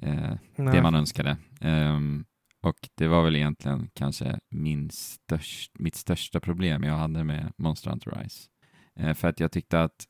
eh, 0.03 0.35
det 0.57 0.83
man 0.83 0.95
önskade. 0.95 1.37
Ehm, 1.61 2.25
och 2.63 2.89
det 2.95 3.09
var 3.09 3.25
väl 3.25 3.37
egentligen 3.37 3.91
kanske 3.95 4.39
min 4.51 4.91
störst, 4.91 5.79
mitt 5.79 5.95
största 5.95 6.41
problem 6.41 6.83
jag 6.85 6.95
hade 6.95 7.25
med 7.25 7.53
Monster 7.57 7.91
Hunter 7.91 8.11
Rise. 8.11 8.49
Eh, 8.97 9.15
för 9.15 9.29
att 9.29 9.41
jag 9.41 9.53
tyckte 9.53 9.83
att 9.83 10.05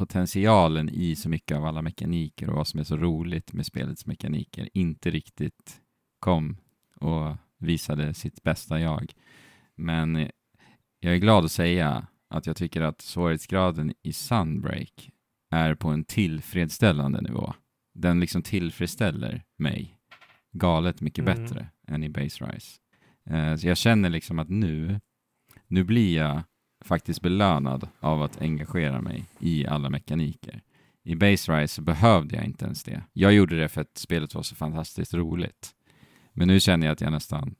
potentialen 0.00 0.88
i 0.88 1.16
så 1.16 1.28
mycket 1.28 1.56
av 1.56 1.64
alla 1.64 1.82
mekaniker 1.82 2.50
och 2.50 2.56
vad 2.56 2.68
som 2.68 2.80
är 2.80 2.84
så 2.84 2.96
roligt 2.96 3.52
med 3.52 3.66
spelets 3.66 4.06
mekaniker 4.06 4.68
inte 4.72 5.10
riktigt 5.10 5.80
kom 6.18 6.56
och 6.96 7.36
visade 7.58 8.14
sitt 8.14 8.42
bästa 8.42 8.80
jag. 8.80 9.12
Men 9.76 10.16
eh, 10.16 10.28
jag 11.00 11.14
är 11.14 11.18
glad 11.18 11.44
att 11.44 11.52
säga 11.52 12.06
att 12.28 12.46
jag 12.46 12.56
tycker 12.56 12.80
att 12.80 13.00
svårighetsgraden 13.00 13.92
i 14.02 14.12
Sunbreak 14.12 15.10
är 15.50 15.74
på 15.74 15.88
en 15.88 16.04
tillfredsställande 16.04 17.20
nivå. 17.20 17.54
Den 17.94 18.20
liksom 18.20 18.42
tillfredsställer 18.42 19.44
mig 19.58 19.96
galet 20.52 21.00
mycket 21.00 21.28
Mm. 21.28 21.42
bättre 21.42 21.68
än 21.88 22.04
i 22.04 22.08
Base 22.08 22.44
Rise. 22.44 22.78
Eh, 23.30 23.56
så 23.56 23.68
jag 23.68 23.76
känner 23.76 24.10
liksom 24.10 24.38
att 24.38 24.48
nu, 24.48 25.00
nu 25.66 25.84
blir 25.84 26.16
jag 26.16 26.42
faktiskt 26.80 27.22
belönad 27.22 27.88
av 28.00 28.22
att 28.22 28.40
engagera 28.40 29.00
mig 29.00 29.24
i 29.38 29.66
alla 29.66 29.90
mekaniker. 29.90 30.62
I 31.04 31.14
Base 31.14 31.52
Rise 31.52 31.74
så 31.74 31.82
behövde 31.82 32.36
jag 32.36 32.44
inte 32.44 32.64
ens 32.64 32.84
det. 32.84 33.02
Jag 33.12 33.32
gjorde 33.32 33.60
det 33.60 33.68
för 33.68 33.80
att 33.80 33.98
spelet 33.98 34.34
var 34.34 34.42
så 34.42 34.54
fantastiskt 34.54 35.14
roligt. 35.14 35.70
Men 36.32 36.48
nu 36.48 36.60
känner 36.60 36.86
jag 36.86 36.92
att 36.92 37.00
jag 37.00 37.12
nästan 37.12 37.54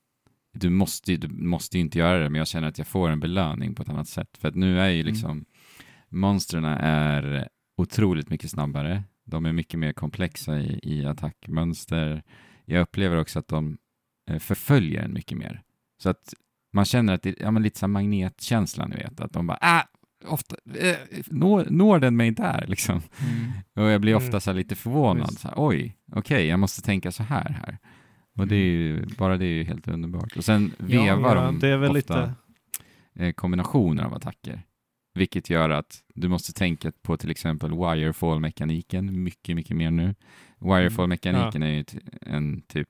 du 0.53 0.71
måste, 0.71 1.16
du 1.16 1.29
måste 1.29 1.79
inte 1.79 1.99
göra 1.99 2.18
det, 2.18 2.31
men 2.31 2.39
jag 2.39 2.49
känner 2.49 2.68
att 2.68 2.79
jag 2.79 2.87
får 2.87 3.09
en 3.11 3.21
belöning 3.21 3.75
på 3.75 3.83
ett 3.83 3.89
annat 3.89 4.09
sätt. 4.09 4.39
För 4.39 4.49
att 4.49 4.55
nu 4.55 4.81
är 4.81 4.89
ju 4.89 5.01
Mm. 5.01 5.12
liksom, 5.12 5.45
monstren 6.09 6.64
är 6.64 7.49
otroligt 7.77 8.31
mycket 8.31 8.51
snabbare. 8.51 9.03
De 9.25 9.47
är 9.47 9.53
mycket 9.53 9.81
mer 9.81 9.93
komplexa 9.93 10.61
i, 10.61 10.81
i 10.83 11.07
attackmönster. 11.07 12.23
Jag 12.64 12.83
upplever 12.83 13.16
också 13.16 13.39
att 13.39 13.49
de 13.49 13.79
eh, 14.31 14.39
förföljer 14.39 15.03
en 15.03 15.12
mycket 15.12 15.39
mer. 15.39 15.62
Så 16.03 16.09
att 16.11 16.35
man 16.73 16.85
känner 16.85 17.14
att 17.14 17.23
det 17.23 17.35
ja, 17.41 17.51
men 17.51 17.62
lite 17.62 17.79
som 17.79 17.93
magnetkänslan, 17.93 18.91
ni 18.91 18.97
vet, 18.97 19.21
att 19.21 19.33
de 19.33 19.47
bara 19.47 19.59
ah, 19.61 19.83
ofta, 20.27 20.57
eh, 20.75 20.97
når, 21.27 21.66
når 21.71 21.99
den 21.99 22.16
mig 22.16 22.31
där 22.31 22.64
liksom? 22.68 22.95
Mm. 23.21 23.51
Och 23.75 23.93
jag 23.93 24.01
blir 24.01 24.12
Mm. 24.12 24.27
ofta 24.27 24.41
så 24.41 24.51
här 24.51 24.57
lite 24.57 24.75
förvånad, 24.77 25.39
så 25.39 25.49
här, 25.49 25.55
oj, 25.57 25.97
okej, 26.12 26.47
jag 26.47 26.59
måste 26.59 26.83
tänka 26.83 27.12
så 27.12 27.23
här 27.23 27.49
här. 27.64 27.79
Och 28.39 28.47
det 28.49 28.57
är 28.57 28.64
ju, 28.71 29.07
bara 29.18 29.37
det 29.37 29.45
är 29.47 29.55
ju 29.55 29.64
helt 29.64 29.89
underbart. 29.89 30.37
Och 30.37 30.45
sen 30.45 30.73
Ja, 30.79 30.85
vevar 31.16 31.37
Ja, 31.37 31.53
de 31.61 31.75
ofta 31.87 31.93
lite... 31.93 32.33
eh, 33.14 33.33
kombinationer 33.33 34.03
av 34.05 34.14
attacker. 34.14 34.62
Vilket 35.14 35.51
gör 35.51 35.71
att 35.71 35.99
du 36.14 36.29
måste 36.29 36.53
tänka 36.53 36.93
på 37.03 37.16
till 37.16 37.31
exempel 37.31 37.71
wirefall-mekaniken 37.71 39.23
mycket, 39.23 39.57
mycket 39.57 39.77
mer 39.77 39.91
nu. 39.91 40.14
Wirefall-mekaniken 40.59 41.62
är 41.62 41.68
ju 41.71 41.85
en 42.21 42.62
typ, 42.62 42.89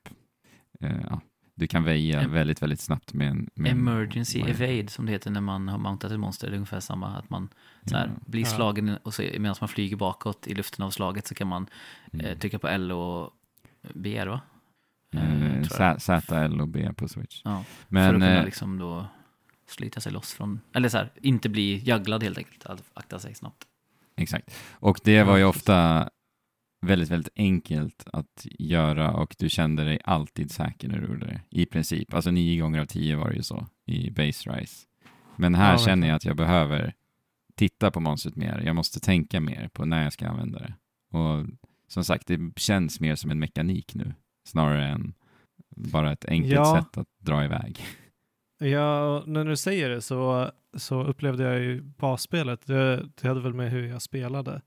eh, 0.81 0.97
ja, 1.09 1.21
du 1.61 1.67
kan 1.67 1.83
väja 1.83 2.21
Em- 2.21 2.29
väldigt, 2.31 2.61
väldigt 2.61 2.79
snabbt 2.79 3.13
med 3.13 3.27
en... 3.27 3.49
Med 3.55 3.71
en 3.71 3.77
Emergency 3.79 4.39
wire- 4.43 4.49
evade 4.49 4.87
som 4.89 5.05
det 5.05 5.11
heter 5.11 5.31
när 5.31 5.41
man 5.41 5.67
har 5.67 5.77
mountat 5.77 6.11
ett 6.11 6.19
monster. 6.19 6.47
Det 6.47 6.53
är 6.53 6.55
ungefär 6.55 6.79
samma. 6.79 7.07
Att 7.17 7.29
man 7.29 7.49
så 7.85 7.97
här, 7.97 8.07
Ja. 8.07 8.13
blir 8.25 8.41
Ja. 8.43 8.47
slagen 8.49 8.97
och 9.03 9.13
så, 9.13 9.21
medan 9.21 9.55
man 9.61 9.67
flyger 9.69 9.95
bakåt 9.97 10.47
i 10.47 10.53
luften 10.55 10.85
av 10.85 10.89
slaget 10.91 11.27
så 11.27 11.35
kan 11.35 11.47
man 11.47 11.67
Mm. 12.13 12.25
eh, 12.25 12.37
trycka 12.37 12.59
på 12.59 12.67
L 12.67 12.91
och 12.91 13.29
B 13.93 14.23
då. 14.25 14.39
Eh, 15.13 15.55
jag. 15.57 15.65
Z, 15.71 15.99
Z, 15.99 16.37
L 16.39 16.61
och 16.61 16.67
B 16.67 16.89
på 16.95 17.07
Switch. 17.07 17.41
Ja, 17.43 17.63
för 17.63 17.83
att 17.85 17.91
Men 17.91 18.11
kunna 18.13 18.37
eh, 18.39 18.45
liksom 18.45 18.77
då 18.79 19.05
slita 19.67 20.01
sig 20.01 20.11
loss 20.11 20.33
från, 20.33 20.61
eller 20.73 20.89
så 20.89 20.97
här, 20.97 21.11
inte 21.21 21.49
bli 21.49 21.81
jagglad 21.85 22.23
helt 22.23 22.37
enkelt. 22.37 22.65
Att 22.65 22.83
akta 22.93 23.19
sig 23.19 23.35
snabbt. 23.35 23.63
Exakt. 24.15 24.55
Och 24.71 24.99
det 25.03 25.23
var 25.23 25.35
ju 25.35 25.41
Ja, 25.41 25.47
ofta 25.47 26.09
väldigt, 26.81 27.09
väldigt 27.09 27.33
enkelt 27.35 28.03
att 28.13 28.45
göra 28.59 29.11
och 29.13 29.35
du 29.39 29.49
kände 29.49 29.83
dig 29.83 29.99
alltid 30.03 30.51
säker 30.51 30.87
när 30.87 31.01
du 31.01 31.07
gjorde 31.07 31.25
det. 31.25 31.41
I 31.49 31.65
princip. 31.65 32.13
Alltså 32.13 32.31
nio 32.31 32.61
gånger 32.61 32.79
av 32.79 32.85
tio 32.85 33.15
var 33.15 33.29
det 33.29 33.35
ju 33.35 33.43
så 33.43 33.67
i 33.85 34.11
Base 34.11 34.49
Rise. 34.51 34.87
Men 35.35 35.55
här 35.55 35.71
Ja, 35.71 35.77
känner 35.77 36.07
jag 36.07 36.15
att 36.15 36.25
jag 36.25 36.37
behöver 36.37 36.93
titta 37.55 37.91
på 37.91 37.99
monstret 37.99 38.35
mer. 38.35 38.61
Jag 38.65 38.75
måste 38.75 38.99
tänka 38.99 39.39
mer 39.39 39.69
på 39.73 39.85
när 39.85 40.03
jag 40.03 40.13
ska 40.13 40.27
använda 40.27 40.59
det. 40.59 40.73
Och 41.17 41.45
som 41.87 42.03
sagt, 42.03 42.27
det 42.27 42.39
känns 42.59 42.99
mer 42.99 43.15
som 43.15 43.31
en 43.31 43.39
mekanik 43.39 43.95
nu 43.95 44.13
snarare 44.47 44.87
än 44.87 45.13
bara 45.75 46.11
ett 46.11 46.25
enkelt 46.25 46.53
Ja. 46.53 46.77
sätt 46.81 46.97
att 46.97 47.07
dra 47.19 47.45
iväg. 47.45 47.79
Ja, 48.59 49.23
när 49.25 49.45
du 49.45 49.57
säger 49.57 49.89
det 49.89 50.01
så, 50.01 50.51
så 50.77 51.03
upplevde 51.03 51.43
jag 51.43 51.59
ju 51.59 51.81
basspelet, 51.81 52.65
det, 52.67 53.09
det 53.21 53.27
hade 53.27 53.41
väl 53.41 53.53
med 53.53 53.71
hur 53.71 53.87
jag 53.87 54.01
spelade, 54.01 54.61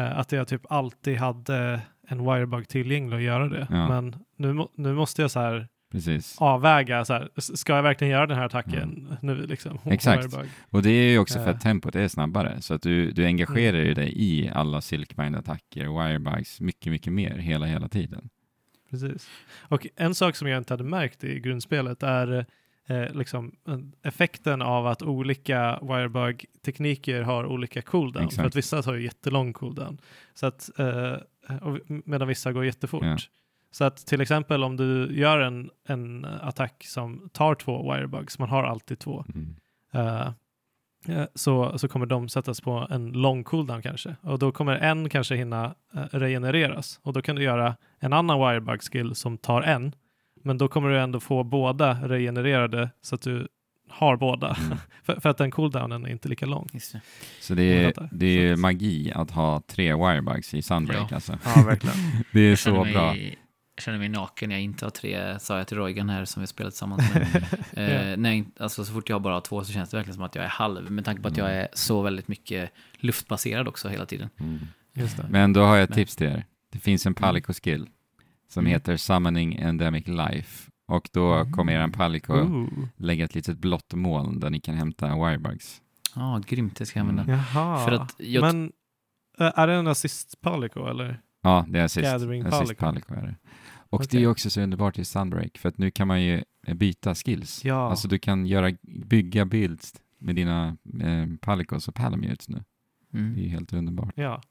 att 0.00 0.32
jag 0.32 0.48
typ 0.48 0.62
alltid 0.68 1.16
hade 1.16 1.80
en 2.08 2.24
wirebug 2.24 2.68
tillgänglig 2.68 3.16
att 3.16 3.22
göra 3.22 3.48
det. 3.48 3.66
Ja. 3.70 3.88
Men 3.88 4.16
nu, 4.36 4.66
nu 4.74 4.94
måste 4.94 5.22
jag 5.22 5.30
så 5.30 5.40
här 5.40 5.68
Precis. 5.92 6.36
avväga, 6.38 7.04
så 7.04 7.12
här, 7.12 7.30
ska 7.36 7.76
jag 7.76 7.82
verkligen 7.82 8.12
göra 8.12 8.26
den 8.26 8.36
här 8.36 8.44
attacken 8.44 9.16
nu 9.22 9.46
liksom? 9.46 9.78
Exakt. 9.84 10.24
Wirebug. 10.24 10.50
Och 10.70 10.82
det 10.82 10.90
är 10.90 11.10
ju 11.10 11.18
också 11.18 11.38
för 11.38 11.50
att 11.50 11.60
tempot 11.60 11.94
är 11.96 12.08
snabbare, 12.08 12.62
så 12.62 12.74
att 12.74 12.82
du, 12.82 13.10
du 13.10 13.24
engagerar 13.24 13.78
ju 13.78 13.94
dig 13.94 14.12
i 14.16 14.50
alla 14.54 14.80
Silkbind-attacker, 14.80 16.08
wirebugs, 16.08 16.60
mycket, 16.60 16.92
mycket 16.92 17.12
mer 17.12 17.36
hela, 17.36 17.66
hela 17.66 17.88
tiden. 17.88 18.28
Precis. 18.90 19.30
Och 19.68 19.86
en 19.96 20.14
sak 20.14 20.36
som 20.36 20.48
jag 20.48 20.58
inte 20.58 20.72
hade 20.72 20.84
märkt 20.84 21.24
i 21.24 21.40
grundspelet 21.40 22.02
är 22.02 22.46
eh, 22.86 23.14
liksom 23.14 23.52
eh, 23.68 23.78
effekten 24.02 24.62
av 24.62 24.86
att 24.86 25.02
olika 25.02 25.78
wirebug-tekniker 25.82 27.22
har 27.22 27.46
olika 27.46 27.82
cooldown. 27.82 28.22
För 28.22 28.26
Exakt. 28.26 28.46
att 28.46 28.56
vissa 28.56 28.82
tar 28.82 28.94
ju 28.94 29.02
jättelång 29.04 29.52
cooldown. 29.52 29.98
Så 30.34 30.46
att, 30.46 30.70
eh, 30.78 31.12
och, 31.62 31.78
medan 31.88 32.28
vissa 32.28 32.52
går 32.52 32.64
jättefort. 32.64 33.04
Ja. 33.04 33.16
Så 33.70 33.84
att 33.84 33.96
till 34.06 34.20
exempel 34.20 34.64
om 34.64 34.76
du 34.76 35.18
gör 35.18 35.40
en, 35.40 35.70
en 35.88 36.24
attack 36.24 36.84
som 36.84 37.28
tar 37.32 37.54
två 37.54 37.92
wirebugs, 37.92 38.38
man 38.38 38.48
har 38.48 38.64
alltid 38.64 38.98
två, 38.98 39.24
Mm. 39.34 39.54
eh, 39.92 40.26
eh, 41.18 41.26
så, 41.34 41.78
så 41.78 41.88
kommer 41.88 42.06
de 42.06 42.28
sättas 42.28 42.60
på 42.60 42.86
en 42.90 43.12
lång 43.12 43.44
cooldown 43.44 43.82
kanske. 43.82 44.16
Och 44.20 44.38
då 44.38 44.52
kommer 44.52 44.76
en 44.76 45.08
kanske 45.08 45.36
hinna 45.36 45.74
eh, 45.94 46.00
regenereras. 46.10 47.00
Och 47.02 47.12
då 47.12 47.22
kan 47.22 47.36
du 47.36 47.42
göra 47.42 47.76
en 47.98 48.12
annan 48.12 48.38
wirebug 48.38 48.82
skill 48.82 49.14
som 49.14 49.38
tar 49.38 49.62
en. 49.62 49.92
Men 50.46 50.58
då 50.58 50.68
kommer 50.68 50.88
du 50.88 50.98
ändå 51.00 51.20
få 51.20 51.44
båda 51.44 52.08
regenererade 52.08 52.90
så 53.02 53.14
att 53.14 53.22
du 53.22 53.48
har 53.88 54.16
båda. 54.16 54.56
Mm. 54.66 54.78
för, 55.04 55.20
för 55.20 55.28
att 55.28 55.38
den 55.38 55.50
cooldownen 55.50 56.06
är 56.06 56.10
inte 56.10 56.28
lika 56.28 56.46
lång. 56.46 56.68
Just 56.72 56.92
det. 56.92 57.00
Så 57.40 57.54
det 57.54 57.62
är, 57.62 58.08
det 58.12 58.26
är 58.26 58.54
Så- 58.56 58.60
magi 58.60 59.12
att 59.14 59.30
ha 59.30 59.60
tre 59.66 59.94
wirebugs 59.94 60.54
i 60.54 60.62
Sunbreak 60.62 61.06
Ja. 61.10 61.14
alltså. 61.14 61.38
Ja, 61.44 61.62
verkligen. 61.66 61.96
Det 62.32 62.40
är 62.40 62.56
så 62.56 62.84
mig, 62.84 62.92
bra. 62.92 63.16
Jag 63.16 63.82
känner 63.82 63.98
mig 63.98 64.08
naken, 64.08 64.50
jag 64.50 64.60
inte 64.60 64.84
har 64.84 64.90
tre, 64.90 65.38
sa 65.38 65.58
jag 65.58 65.66
till 65.68 65.76
Roygan 65.76 66.08
här 66.10 66.24
som 66.24 66.40
vi 66.40 66.46
spelat 66.46 66.72
tillsammans 66.72 67.14
med. 67.14 67.26
eh, 67.72 68.16
när 68.16 68.30
jag, 68.30 68.36
inte- 68.36 68.62
alltså, 68.62 68.84
så 68.84 68.92
fort 68.92 69.08
jag 69.08 69.22
bara 69.22 69.34
har 69.34 69.40
två 69.40 69.64
så 69.64 69.72
känns 69.72 69.90
det 69.90 69.96
verkligen 69.96 70.14
som 70.14 70.24
att 70.24 70.34
jag 70.34 70.44
är 70.44 70.48
halv, 70.48 70.90
med 70.90 71.04
tanke 71.04 71.22
på 71.22 71.28
att 71.28 71.36
jag 71.36 71.46
Mm. 71.50 71.58
är 71.62 71.68
så 71.72 72.02
väldigt 72.02 72.28
mycket 72.28 72.70
luftbaserad 72.96 73.68
också 73.68 73.88
hela 73.88 74.06
tiden. 74.06 74.28
Mm. 74.40 74.58
Just 74.94 75.16
det. 75.16 75.26
Men 75.30 75.52
då 75.52 75.60
har 75.62 75.74
jag 75.76 75.82
ett 75.84 75.90
Men- 75.90 75.96
tips 75.96 76.16
till 76.16 76.26
er. 76.26 76.44
Det 76.72 76.78
finns 76.78 77.06
en 77.06 77.14
Palico 77.14 77.52
skill 77.52 77.88
som 78.56 78.66
Mm. 78.66 78.72
heter 78.72 78.96
Summoning 78.96 79.54
Endemic 79.54 80.06
Life. 80.08 80.70
Och 80.88 81.08
då 81.12 81.32
Mm. 81.34 81.52
kommer 81.52 81.72
er 81.72 81.88
Palico 81.88 82.32
Ooh. 82.34 82.68
lägga 82.96 83.24
ett 83.24 83.34
litet 83.34 83.58
blått 83.58 83.94
moln 83.94 84.40
där 84.40 84.50
ni 84.50 84.60
kan 84.60 84.74
hämta 84.74 85.06
wirebugs. 85.14 85.82
Ja, 86.14 86.40
grymt, 86.46 86.76
det 86.76 86.86
ska 86.86 86.98
jag 86.98 87.08
använda. 87.08 87.22
Mm. 87.32 87.44
Jaha. 87.54 87.84
För 87.84 87.92
att 87.92 88.14
jag, 88.18 88.40
Men 88.42 88.72
eh, 89.38 89.52
är 89.58 89.66
det 89.66 89.74
en 89.74 89.86
assist 89.86 90.40
palico 90.40 90.86
eller? 90.86 91.20
Ja, 91.42 91.64
det 91.68 91.78
är 91.78 91.84
assist. 91.84 92.04
Gathering 92.12 92.42
assist 92.42 92.58
Palico. 92.78 92.84
Palico 92.84 93.14
är 93.14 93.26
det. 93.26 93.36
Och 93.90 94.00
det 94.00 94.06
Okej. 94.06 94.22
är 94.22 94.26
också 94.30 94.50
så 94.50 94.60
underbart 94.60 94.98
i 94.98 95.04
Sunbreak, 95.04 95.58
för 95.58 95.68
att 95.68 95.78
nu 95.78 95.90
kan 95.90 96.08
man 96.08 96.22
ju 96.22 96.42
eh, 96.66 96.74
byta 96.74 97.14
skills. 97.14 97.64
Ja. 97.64 97.90
Alltså 97.90 98.08
du 98.08 98.18
kan 98.18 98.46
göra, 98.46 98.72
bygga 99.06 99.44
builds 99.44 99.94
med 100.18 100.34
dina 100.36 100.76
eh, 101.00 101.26
Palicos 101.40 101.88
och 101.88 101.94
Palamutes 101.94 102.48
nu. 102.48 102.64
Det 103.10 103.18
är 103.18 103.22
mm, 103.22 103.38
ju 103.38 103.48
helt 103.48 103.72
underbart. 103.72 104.12
Ja, 104.14 104.42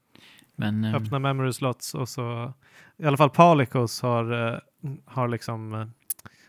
men 0.56 0.84
eh, 0.84 0.94
öppna 0.94 1.18
memory 1.18 1.52
slots 1.52 1.94
och 1.94 2.08
så 2.08 2.52
i 2.98 3.06
alla 3.06 3.16
fall 3.16 3.30
Palicos 3.30 4.02
har, 4.02 4.52
eh, 4.52 4.58
har 5.04 5.28
liksom 5.28 5.74
eh, 5.74 5.86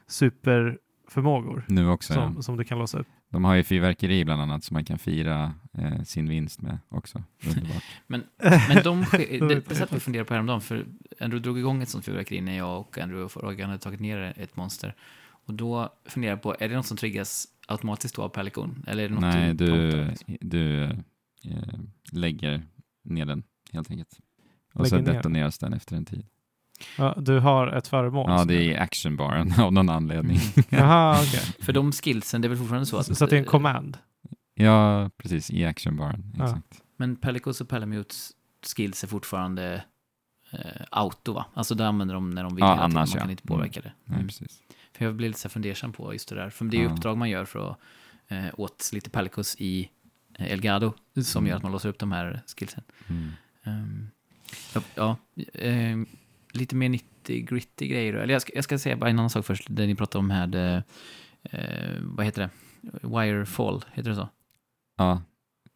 superförmågor 0.08 1.66
Nu 1.68 1.90
också. 1.90 2.14
som, 2.14 2.34
ja. 2.36 2.42
som 2.42 2.58
du 2.58 2.64
kan 2.64 2.80
låsa 2.80 3.00
upp. 3.00 3.08
De 3.30 3.44
har 3.44 3.56
ju 3.56 3.64
fyrverkeri 3.64 4.26
bland 4.26 4.42
annat 4.42 4.64
som 4.64 4.74
man 4.74 4.86
kan 4.86 5.00
fira 5.00 5.54
eh, 5.78 6.04
sin 6.04 6.30
vinst 6.30 6.62
med 6.62 6.80
också. 6.90 7.24
Men, 8.08 8.24
men 8.68 8.84
de 8.84 9.06
det, 9.12 9.70
det 9.70 9.76
satt 9.76 9.94
vi 9.94 9.98
och 9.98 10.02
funderade 10.02 10.28
på 10.28 10.34
häromdagen, 10.34 10.62
för 10.62 10.86
Andrew 11.20 11.40
drog 11.40 11.60
igång 11.60 11.82
ett 11.82 11.90
sånt 11.90 12.06
fyrverkeri 12.06 12.42
när 12.42 12.58
jag 12.58 12.80
och 12.80 12.98
Andrew 12.98 13.24
och 13.24 13.44
Rogan 13.44 13.70
hade 13.70 13.82
tagit 13.82 14.00
ner 14.00 14.34
ett 14.38 14.56
monster. 14.56 14.96
Och 15.30 15.54
då 15.54 15.94
funderade 16.06 16.36
jag 16.36 16.42
på, 16.42 16.56
är 16.60 16.70
det 16.70 16.76
något 16.76 16.86
som 16.86 16.98
triggas 16.98 17.48
automatiskt 17.68 18.16
då 18.16 18.22
av 18.22 18.30
Pelicon? 18.30 18.84
Eller 18.88 19.04
är 19.04 19.10
det 19.10 19.14
något 19.14 19.22
Nej, 19.22 19.54
du, 19.54 19.68
promptar, 19.68 20.10
liksom? 20.10 20.38
du 20.42 20.84
eh, 20.84 21.80
lägger 22.12 22.62
ner 23.04 23.26
den 23.26 23.44
helt 23.74 23.92
enkelt. 23.92 24.20
Och 24.74 24.82
Lägger 24.84 24.98
så 24.98 25.04
ner. 25.04 25.14
detoneras 25.14 25.58
den 25.58 25.74
efter 25.74 25.96
en 25.96 26.06
tid. 26.06 26.26
Ja, 26.98 27.14
du 27.18 27.40
har 27.40 27.68
ett 27.68 27.88
föremål. 27.88 28.26
Ja, 28.32 28.46
det 28.46 28.56
är 28.56 28.62
i 28.62 28.76
actionbaren 28.76 29.54
av 29.60 29.74
någon 29.74 29.90
anledning. 29.90 30.40
Jaha, 30.70 31.20
okej. 31.22 31.40
För 31.66 31.74
de 31.74 31.92
skillsen, 31.92 32.42
det 32.42 32.48
är 32.48 32.50
väl 32.50 32.58
fortfarande 32.58 32.86
så 32.86 32.98
att... 32.98 33.06
Så, 33.06 33.16
så 33.16 33.24
att 33.24 33.30
det 33.30 33.36
är 33.36 33.40
en 33.40 33.46
command? 33.46 33.98
Ja, 34.54 35.10
precis, 35.18 35.52
i 35.52 35.66
actionbaren. 35.66 36.34
Ja. 36.38 36.44
Exakt. 36.44 36.82
Men 36.98 37.16
Pellicos 37.16 37.62
och 37.62 37.70
Palamutes 37.70 38.32
skills 38.76 39.04
är 39.04 39.08
fortfarande 39.08 39.84
eh, 40.52 40.60
auto 40.92 41.34
va? 41.34 41.46
Alltså 41.54 41.76
det 41.76 41.88
använder 41.88 42.16
de 42.16 42.30
när 42.30 42.44
de 42.44 42.56
vill 42.56 42.62
Ja, 42.64 42.78
annars, 42.80 42.94
man 43.14 43.20
kan 43.20 43.28
ja. 43.28 43.32
inte 43.32 43.44
påverka 43.44 43.82
det. 43.82 43.92
Nej, 44.06 44.16
Mm. 44.16 44.28
precis. 44.28 44.60
För 44.94 45.06
jag 45.06 45.16
blir 45.16 45.28
lite 45.28 45.40
så 45.40 45.50
fundersam 45.50 45.94
på 45.94 46.14
just 46.14 46.30
det 46.30 46.36
där. 46.36 46.50
För 46.50 46.66
det 46.66 46.78
är 46.78 46.82
ju 46.82 46.86
Ja. 46.88 46.94
uppdrag 46.94 47.18
man 47.18 47.30
gör 47.30 47.46
för 47.46 47.72
att 47.72 47.78
eh, 48.28 48.46
åt 48.58 48.90
lite 48.94 49.10
Pellicos 49.10 49.56
i 49.60 49.90
eh, 50.40 50.52
Elgado 50.52 50.94
som 51.24 51.40
Mm. 51.44 51.50
gör 51.50 51.58
att 51.58 51.64
man 51.64 51.72
låser 51.72 51.90
upp 51.90 52.00
de 52.00 52.12
här 52.12 52.42
skillsen. 52.58 52.84
Mm. 53.08 53.32
Ehm, 53.68 54.08
ja, 54.76 54.82
ja 54.96 55.18
ehm, 55.54 56.06
lite 56.52 56.76
mer 56.76 56.90
90 56.90 57.46
gritty 57.46 57.88
grejer. 57.88 58.14
Eller 58.14 58.34
jag 58.34 58.42
ska, 58.42 58.52
jag 58.56 58.64
ska 58.64 58.80
säga 58.80 58.96
bara 58.96 59.10
en 59.10 59.20
annan 59.20 59.30
sak 59.30 59.46
först. 59.46 59.68
Det 59.70 59.88
ni 59.88 59.96
pratade 59.96 60.20
om 60.20 60.30
här, 60.30 60.48
det, 60.48 60.84
eh, 61.44 61.96
vad 62.02 62.26
heter 62.26 62.42
det? 62.42 62.50
Wirefall, 63.08 63.86
heter 63.94 64.10
det 64.10 64.16
så? 64.16 64.30
Ja, 64.98 65.22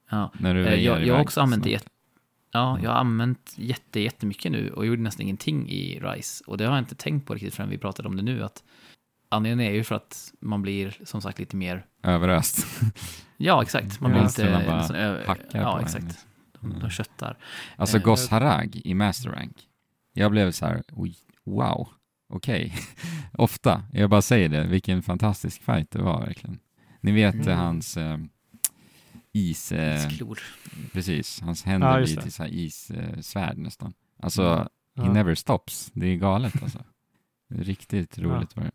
Ja. 0.10 0.32
när 0.40 0.54
du 0.54 0.62
väjer 0.62 0.86
jag, 0.94 1.06
jag 1.06 1.14
har 1.16 1.22
också 1.22 1.42
använt 1.42 1.64
det 1.64 1.88
Ja, 2.54 2.80
jag 2.84 2.90
har 2.90 2.98
använt 2.98 3.54
jätte, 3.58 4.00
jättemycket 4.00 4.52
nu 4.52 4.70
och 4.70 4.86
gjorde 4.86 5.02
nästan 5.02 5.22
ingenting 5.22 5.70
i 5.70 6.00
RISE. 6.00 6.44
Och 6.48 6.58
det 6.58 6.66
har 6.66 6.72
jag 6.76 6.82
inte 6.82 6.96
tänkt 6.96 7.28
på 7.28 7.34
riktigt 7.34 7.56
förrän 7.56 7.70
vi 7.70 7.78
pratade 7.78 8.08
om 8.10 8.16
det 8.16 8.24
nu. 8.24 8.44
Att 8.44 8.64
anledningen 9.30 9.72
är 9.72 9.76
ju 9.76 9.84
för 9.84 9.96
att 9.96 10.34
man 10.40 10.62
blir 10.62 10.98
som 11.04 11.22
sagt 11.22 11.40
lite 11.40 11.56
mer... 11.56 11.86
Överöst. 12.04 12.66
Ja, 13.38 13.62
exakt. 13.64 14.00
Man 14.02 14.12
Ja, 14.12 14.30
blir 14.36 14.46
man 14.52 14.60
lite... 14.60 14.70
bara 14.72 14.84
sån 14.84 14.96
ö- 14.96 15.36
ja, 15.52 15.82
exakt. 15.82 16.26
Liksom. 16.64 16.80
De, 16.80 16.90
köttar. 16.90 17.38
Alltså 17.76 17.98
Eh, 17.98 18.04
Gos 18.04 18.30
Harag 18.30 18.82
i 18.84 18.94
Master 18.94 19.30
Rank. 19.30 19.58
Jag 20.14 20.32
blev 20.32 20.52
så 20.52 20.66
här, 20.66 20.84
wow, 21.46 21.90
okej. 22.30 22.74
Ofta, 23.34 23.84
jag 23.94 24.10
bara 24.10 24.22
säger 24.22 24.50
det, 24.50 24.64
vilken 24.68 25.02
fantastisk 25.04 25.62
fight 25.64 25.92
det 25.92 26.02
var 26.02 26.26
verkligen. 26.26 26.60
Ni 27.02 27.12
vet 27.12 27.36
Mm. 27.36 27.48
eh, 27.48 27.58
hans 27.58 27.98
eh, 27.98 28.18
is, 29.34 29.72
eh, 29.72 30.10
Klor. 30.10 30.40
precis, 30.94 31.42
hans 31.42 31.66
Ja, 31.66 31.72
händer 31.72 32.00
just 32.00 32.14
blir 32.14 32.22
till 32.24 32.32
så 32.34 32.44
här 32.44 32.50
issvärd 32.50 33.14
eh, 33.16 33.22
svärd 33.22 33.58
nästan. 33.58 33.94
Alltså, 34.20 34.44
Mm. 34.44 34.68
he 34.98 35.04
Ja. 35.06 35.14
never 35.14 35.36
stops. 35.36 35.92
Det 35.94 36.08
är 36.08 36.16
galet 36.16 36.64
alltså. 36.64 36.84
Riktigt 37.54 38.18
roligt 38.20 38.56
var 38.56 38.64
det. 38.64 38.72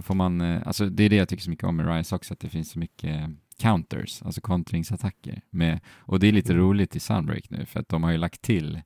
Får 0.00 0.14
man, 0.14 0.40
eh, 0.40 0.62
alltså 0.66 0.86
det 0.86 1.02
är 1.04 1.10
det 1.10 1.16
jag 1.16 1.28
tycker 1.28 1.42
så 1.42 1.50
mycket 1.50 1.64
om 1.64 1.76
med 1.76 1.96
Rise 1.96 2.14
också, 2.14 2.34
att 2.34 2.40
det 2.40 2.48
finns 2.48 2.70
så 2.70 2.78
mycket 2.78 3.30
counters, 3.58 4.22
alltså 4.22 4.40
kontringsattacker. 4.40 5.42
Med, 5.50 5.80
och 5.98 6.20
det 6.20 6.26
är 6.28 6.32
lite 6.32 6.52
Mm. 6.52 6.64
roligt 6.64 6.96
i 6.96 7.00
Sunbreak 7.00 7.50
nu, 7.50 7.66
för 7.66 7.80
att 7.80 7.88
de 7.88 8.02
har 8.02 8.10
ju 8.10 8.18
lagt 8.18 8.42
till 8.42 8.80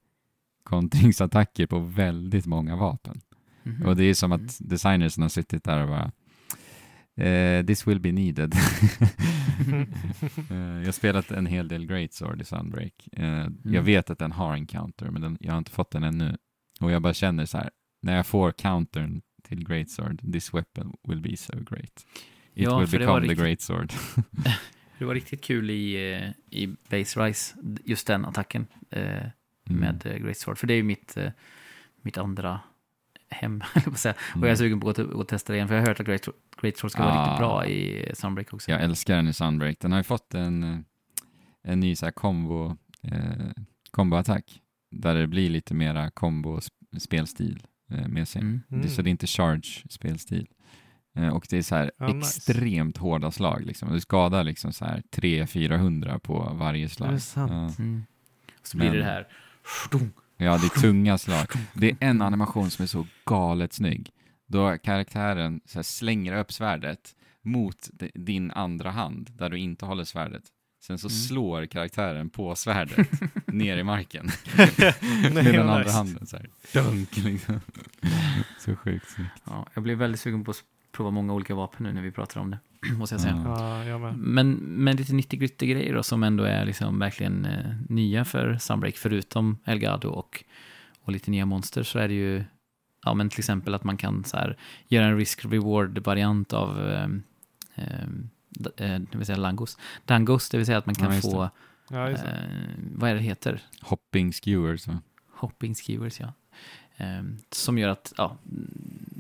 kontringsattacker 0.63 1.67
på 1.67 1.79
väldigt 1.79 2.47
många 2.47 2.77
vapen. 2.77 3.21
Mhm. 3.63 3.87
Och 3.87 3.97
det 3.97 4.05
är 4.05 4.15
som 4.15 4.33
Mm. 4.33 4.47
att 4.47 4.59
designersen 4.61 5.23
har 5.23 5.29
suttit 5.29 5.65
där 5.65 5.83
och 5.83 5.89
bara 5.89 6.13
eh, 7.27 7.67
this 7.67 7.87
will 7.87 8.01
be 8.01 8.13
needed. 8.13 8.55
Eh, 10.51 10.57
jag 10.57 10.85
har 10.85 10.93
spelat 10.93 11.31
en 11.31 11.47
hel 11.47 11.69
del 11.69 11.87
Greatsword 11.87 12.41
i 12.41 12.45
Sunbreak. 12.45 13.09
Eh, 13.13 13.47
Jag 13.65 13.83
vet 13.83 14.11
att 14.11 14.19
den 14.19 14.33
har 14.33 14.55
en 14.55 14.67
counter, 14.67 15.11
men 15.11 15.23
den, 15.23 15.37
jag 15.41 15.53
har 15.53 15.59
inte 15.59 15.71
fått 15.71 15.91
den 15.91 16.03
ännu. 16.05 16.37
Och 16.81 16.91
jag 16.91 17.03
bara 17.03 17.15
känner 17.15 17.47
så 17.47 17.59
här, 17.59 17.71
när 18.03 18.17
jag 18.17 18.27
får 18.27 18.53
countern 18.53 19.21
till 19.49 19.69
Greatsword, 19.69 20.33
this 20.33 20.55
weapon 20.55 20.97
will 21.09 21.21
be 21.21 21.37
so 21.37 21.53
great. 21.71 22.07
It 22.55 22.65
Ja, 22.65 22.79
will 22.79 22.87
för 22.89 22.99
det 22.99 23.07
var 23.07 23.21
become 23.21 23.35
the 23.37 23.43
riktigt- 23.43 23.69
Greatsword. 23.69 23.93
Det 24.99 25.05
var 25.05 25.15
riktigt 25.15 25.45
kul 25.45 25.71
i, 25.71 26.13
eh, 26.15 26.31
i 26.61 26.67
Base 26.91 27.21
Rise, 27.21 27.57
just 27.85 28.07
den 28.07 28.25
attacken 28.25 28.67
eh, 28.91 29.23
Mm. 29.71 29.81
med 29.81 30.07
eh, 30.07 30.17
Great 30.19 30.37
Sword. 30.39 30.59
För 30.59 30.67
det 30.67 30.75
är 30.75 30.77
ju 30.77 30.83
mitt, 30.83 31.17
eh, 31.17 31.31
mitt 32.03 32.19
andra 32.19 32.61
hem. 33.31 33.63
Och 33.87 33.97
jag 34.05 34.15
är 34.35 34.37
Mm. 34.37 34.57
sugen 34.57 34.81
på 34.81 34.91
att, 34.91 34.99
att 34.99 35.29
testa 35.29 35.53
det 35.53 35.57
igen, 35.57 35.69
för 35.69 35.75
jag 35.75 35.83
har 35.83 35.89
hört 35.89 36.01
att 36.01 36.07
Great, 36.07 36.29
Great 36.61 36.77
Sword 36.77 36.91
ska 36.91 37.03
vara 37.03 37.13
Ah. 37.15 37.25
riktigt 37.25 37.39
bra 37.39 37.67
i 37.67 38.11
Sunbreak 38.15 38.53
också. 38.55 38.71
Jag 38.71 38.81
älskar 38.83 39.17
den 39.17 39.29
i 39.29 39.33
Sunbreak. 39.33 39.77
Den 39.81 39.93
har 39.93 39.99
ju 39.99 40.05
fått 40.05 40.35
en, 40.35 40.85
en 41.63 41.81
ny 41.81 41.97
så 41.97 42.07
här 42.07 42.13
combo, 42.13 42.77
eh, 43.03 43.51
comboattack, 43.91 44.61
där 44.91 45.15
det 45.15 45.27
blir 45.27 45.51
lite 45.51 45.75
mera 45.75 46.11
combo-spelstil 46.11 47.63
med 47.87 48.29
sig. 48.29 48.41
Mm. 48.43 48.61
Det, 48.69 48.89
så 48.89 49.03
det 49.03 49.09
är 49.09 49.11
inte 49.11 49.27
charge-spelstil. 49.27 50.47
Eh, 51.17 51.29
och 51.29 51.47
det 51.51 51.57
är 51.59 51.63
så 51.63 51.75
här 51.75 51.91
Ja, 51.99 52.07
nice. 52.13 52.19
extremt 52.39 52.97
hårda 52.97 53.31
slag. 53.31 53.67
Liksom. 53.67 53.93
Du 53.93 54.01
skadar 54.01 54.45
liksom 54.45 54.73
så 54.73 54.85
här 54.85 55.03
300-400 55.13 56.19
på 56.19 56.51
varje 56.55 56.85
Är 56.85 56.89
slag. 56.89 57.13
det 57.13 57.21
sant? 57.21 57.53
Ja. 57.79 57.83
Mm. 57.85 58.03
Och 58.61 58.67
så 58.67 58.77
blir 58.77 58.87
det 58.87 58.93
Men- 58.93 59.01
det 59.01 59.13
här... 59.13 59.27
Ja, 60.39 60.59
det 60.59 60.67
är 60.67 60.81
tunga 60.81 61.19
slag. 61.19 61.47
Det 61.75 61.91
är 61.91 61.97
en 62.01 62.23
animation 62.23 62.71
som 62.71 62.83
är 62.83 62.87
så 62.87 63.07
galet 63.25 63.73
snygg. 63.73 64.11
Då 64.47 64.79
karaktären 64.79 65.61
så 65.65 65.79
här 65.79 65.83
slänger 65.83 66.39
upp 66.39 66.53
svärdet 66.53 67.15
mot 67.43 67.91
din 68.15 68.51
andra 68.51 68.91
hand, 68.91 69.31
där 69.39 69.51
du 69.51 69.59
inte 69.59 69.87
håller 69.87 70.05
svärdet. 70.05 70.43
Sen 70.87 70.99
så 70.99 71.07
Mm. 71.09 71.11
slår 71.19 71.67
karaktären 71.67 72.29
på 72.29 72.55
svärdet 72.55 73.09
ner 73.47 73.77
i 73.77 73.83
marken. 73.85 74.31
Med 75.35 75.45
den 75.45 75.69
andra 75.69 75.91
handen 75.91 76.27
så 76.27 76.37
här. 76.37 76.49
Dunk 76.73 77.17
liksom. 77.17 77.61
Så 78.59 78.77
sjukt 78.77 79.11
snyggt. 79.11 79.31
Ja, 79.45 79.67
jag 79.75 79.83
blev 79.83 79.99
väldigt 79.99 80.21
sugen 80.21 80.45
på 80.45 80.51
att 80.51 80.63
prova 80.93 81.11
många 81.11 81.33
olika 81.35 81.55
vapen 81.55 81.87
nu 81.87 81.93
när 81.93 82.03
vi 82.03 82.11
pratar 82.11 82.41
om 82.41 82.51
det, 82.51 82.59
måste 82.99 83.15
jag 83.15 83.21
säga. 83.23 83.43
Ja. 83.45 83.79
Ja, 83.79 83.85
jag 83.85 84.01
med. 84.01 84.17
Men, 84.19 84.53
men 84.55 84.97
lite 84.97 85.13
90 85.13 85.39
gritty 85.39 85.67
grejer 85.67 85.95
då, 85.95 86.03
som 86.03 86.23
ändå 86.23 86.45
är 86.45 86.65
liksom 86.65 86.99
verkligen 86.99 87.45
eh, 87.45 87.73
nya 87.89 88.25
för 88.25 88.59
Sunbreak, 88.59 88.97
förutom 88.97 89.59
Elgado 89.65 90.09
och, 90.09 90.45
och 91.01 91.13
lite 91.13 91.31
nya 91.31 91.47
monster, 91.47 91.83
så 91.83 91.99
är 91.99 92.09
det 92.09 92.15
ju 92.15 92.45
ja, 93.05 93.15
men 93.15 93.29
till 93.29 93.39
exempel 93.41 93.75
att 93.75 93.85
man 93.85 93.97
kan 93.97 94.25
så 94.25 94.37
här, 94.37 94.57
göra 94.89 95.07
en 95.07 95.17
risk-reward-variant 95.19 96.53
av 96.53 96.89
eh, 96.91 97.05
eh, 97.75 98.07
det 98.77 99.09
vill 99.17 99.27
säga 99.27 99.39
Langos. 99.39 99.79
Dangos, 100.05 100.49
det 100.49 100.57
vill 100.57 100.67
säga 100.67 100.79
att 100.79 100.87
man 100.87 100.95
kan 100.95 101.15
Ja, 101.15 101.21
få, 101.21 101.51
Ja, 101.91 102.11
eh, 102.11 102.19
vad 102.95 103.11
är 103.11 103.15
det 103.15 103.21
heter? 103.21 103.63
Hopping 103.83 104.33
skewers. 104.33 104.87
va? 104.89 104.99
Hopping 105.31 105.75
skewers, 105.75 106.21
ja. 106.21 106.33
Eh, 106.97 107.23
som 107.51 107.79
gör 107.79 107.89
att 107.89 108.13
ja, 108.17 108.37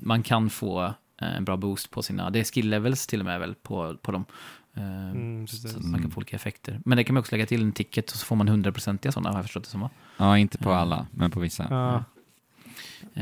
man 0.02 0.22
kan 0.22 0.50
få 0.50 0.84
eh, 0.84 1.36
en 1.36 1.44
bra 1.44 1.56
boost 1.56 1.90
på 1.90 2.02
sina, 2.02 2.30
det 2.30 2.38
är 2.40 2.44
skill 2.44 2.68
levels 2.70 3.06
till 3.06 3.20
och 3.20 3.26
med 3.26 3.40
väl 3.40 3.54
på, 3.54 3.96
på 4.02 4.12
dem. 4.12 4.24
Eh, 4.74 4.82
Mm, 5.10 5.46
så 5.46 5.68
att 5.78 5.84
man 5.84 6.02
kan 6.02 6.10
få 6.10 6.16
olika 6.18 6.36
effekter. 6.36 6.80
Men 6.84 6.96
det 6.98 7.04
kan 7.04 7.14
man 7.14 7.20
också 7.20 7.34
lägga 7.34 7.46
till 7.46 7.62
en 7.62 7.72
ticket 7.72 8.10
och 8.10 8.16
så 8.16 8.26
får 8.26 8.36
man 8.36 8.48
100% 8.64 9.10
sådana 9.10 9.28
har 9.28 9.36
jag 9.36 9.44
förstått 9.44 9.64
det 9.64 9.70
som. 9.70 9.80
va? 9.80 9.90
Ja, 10.16 10.38
inte 10.38 10.58
på 10.58 10.70
Ja. 10.70 10.76
alla, 10.76 11.06
men 11.10 11.30
på 11.30 11.40
vissa. 11.40 11.66
Ja, 11.70 11.94
Eh, 11.96 12.02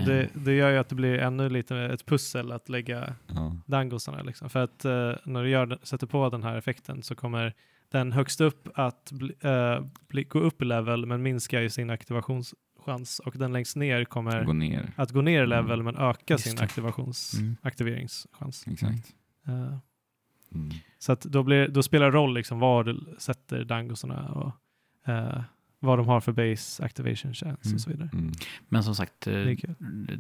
det, 0.06 0.28
det 0.34 0.52
gör 0.52 0.70
ju 0.70 0.78
att 0.78 0.88
det 0.88 0.94
blir 0.94 1.18
ännu 1.18 1.48
lite 1.48 1.76
ett 1.76 2.06
pussel 2.06 2.52
att 2.52 2.68
lägga 2.68 3.14
Ja. 3.26 3.56
dangosarna. 3.66 4.22
Liksom. 4.22 4.50
För 4.50 4.62
att 4.64 4.84
eh, 4.84 5.12
när 5.24 5.42
du 5.42 5.48
gör, 5.48 5.78
sätter 5.82 6.06
på 6.06 6.28
den 6.30 6.42
här 6.42 6.56
effekten 6.56 7.02
så 7.02 7.14
kommer 7.14 7.54
den 7.90 8.12
högst 8.12 8.40
upp 8.40 8.68
att 8.74 9.12
bli, 9.12 9.34
eh, 9.40 9.84
bli, 10.08 10.24
gå 10.24 10.38
upp 10.38 10.62
i 10.62 10.64
level 10.64 11.06
men 11.06 11.22
minskar 11.22 11.60
ju 11.60 11.70
sin 11.70 11.90
aktivationschans 11.90 13.18
och 13.24 13.34
den 13.38 13.52
längst 13.52 13.76
ner 13.76 14.04
kommer 14.04 14.44
Gå 14.44 14.52
ner. 14.52 14.92
att 14.96 15.10
gå 15.10 15.20
ner 15.20 15.32
i 15.32 15.36
Mm. 15.44 15.48
level 15.50 15.82
men 15.82 15.96
öka 15.96 16.34
Just 16.34 16.44
sin 16.44 16.58
aktivations, 16.60 17.34
Mm. 17.38 17.56
aktiveringschans. 17.62 18.66
Exakt. 18.66 19.14
Eh, 19.46 19.76
Mm. 20.54 20.70
så 20.98 21.12
att 21.12 21.20
då, 21.20 21.42
blir, 21.42 21.68
då 21.68 21.82
spelar 21.82 22.06
det 22.10 22.16
roll 22.16 22.34
liksom 22.34 22.58
var 22.58 22.84
du 22.84 23.14
sätter 23.18 23.64
dangosarna 23.64 24.28
och 24.28 24.52
eh, 25.12 25.42
vad 25.84 25.98
de 25.98 26.06
har 26.08 26.20
för 26.20 26.32
base 26.32 26.84
activation 26.84 27.34
chance 27.34 27.46
Mm. 27.64 27.74
och 27.74 27.80
så 27.80 27.90
vidare. 27.90 28.10
Mm. 28.12 28.32
Men 28.68 28.84
som 28.84 28.94
sagt, 28.94 29.26
eh. 29.26 29.44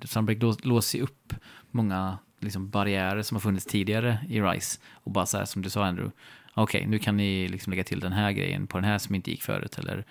Sunbreak 0.04 0.38
lå- 0.38 0.66
låser 0.66 1.00
upp 1.00 1.34
många 1.70 2.18
liksom, 2.40 2.70
barriärer 2.70 3.22
som 3.22 3.34
har 3.34 3.40
funnits 3.40 3.66
tidigare 3.66 4.18
i 4.28 4.40
RISE. 4.40 4.80
Och 4.92 5.10
bara 5.12 5.26
så 5.26 5.38
här 5.38 5.44
som 5.44 5.62
du 5.62 5.70
sa 5.70 5.84
Andrew, 5.86 6.12
okej 6.54 6.86
nu 6.86 6.98
kan 6.98 7.16
ni 7.16 7.48
liksom 7.48 7.70
lägga 7.70 7.84
till 7.84 8.00
den 8.00 8.12
här 8.12 8.32
grejen 8.32 8.66
på 8.66 8.78
den 8.78 8.84
här 8.84 8.98
som 8.98 9.14
inte 9.14 9.30
gick 9.30 9.42
förut. 9.42 9.78
Eller, 9.78 10.04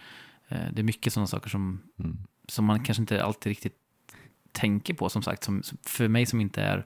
eh, 0.48 0.58
det 0.74 0.82
är 0.82 0.84
mycket 0.84 1.14
sådana 1.14 1.28
saker 1.28 1.50
som, 1.50 1.82
Mm. 2.00 2.18
som 2.48 2.66
man 2.66 2.84
kanske 2.84 3.02
inte 3.04 3.24
alltid 3.24 3.50
riktigt 3.50 3.76
tänker 4.52 4.94
på 4.94 5.10
som 5.10 5.22
sagt. 5.24 5.44
Som- 5.44 5.64
för 5.84 6.08
mig 6.08 6.26
som 6.26 6.42
inte 6.42 6.62
är 6.62 6.86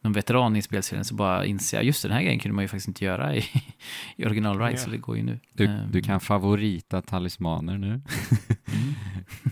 någon 0.00 0.12
veteran 0.12 0.56
i 0.56 0.62
spelserien 0.62 1.04
så 1.04 1.14
bara 1.14 1.46
inser 1.46 1.76
jag, 1.76 1.84
just 1.84 2.02
den 2.02 2.12
här 2.12 2.22
grejen 2.22 2.38
kunde 2.38 2.54
man 2.54 2.64
ju 2.64 2.68
faktiskt 2.68 2.88
inte 2.88 3.04
göra 3.04 3.36
i, 3.36 3.44
i 4.16 4.26
original 4.26 4.58
RISE, 4.58 4.72
Ja. 4.72 4.78
så 4.84 4.90
det 4.90 4.98
går 4.98 5.16
ju 5.16 5.22
nu. 5.22 5.40
Du, 5.52 5.64
Ehm, 5.66 5.90
du 5.90 6.02
kan 6.02 6.20
favorita 6.20 7.02
talismaner 7.02 7.78
nu. 7.78 8.00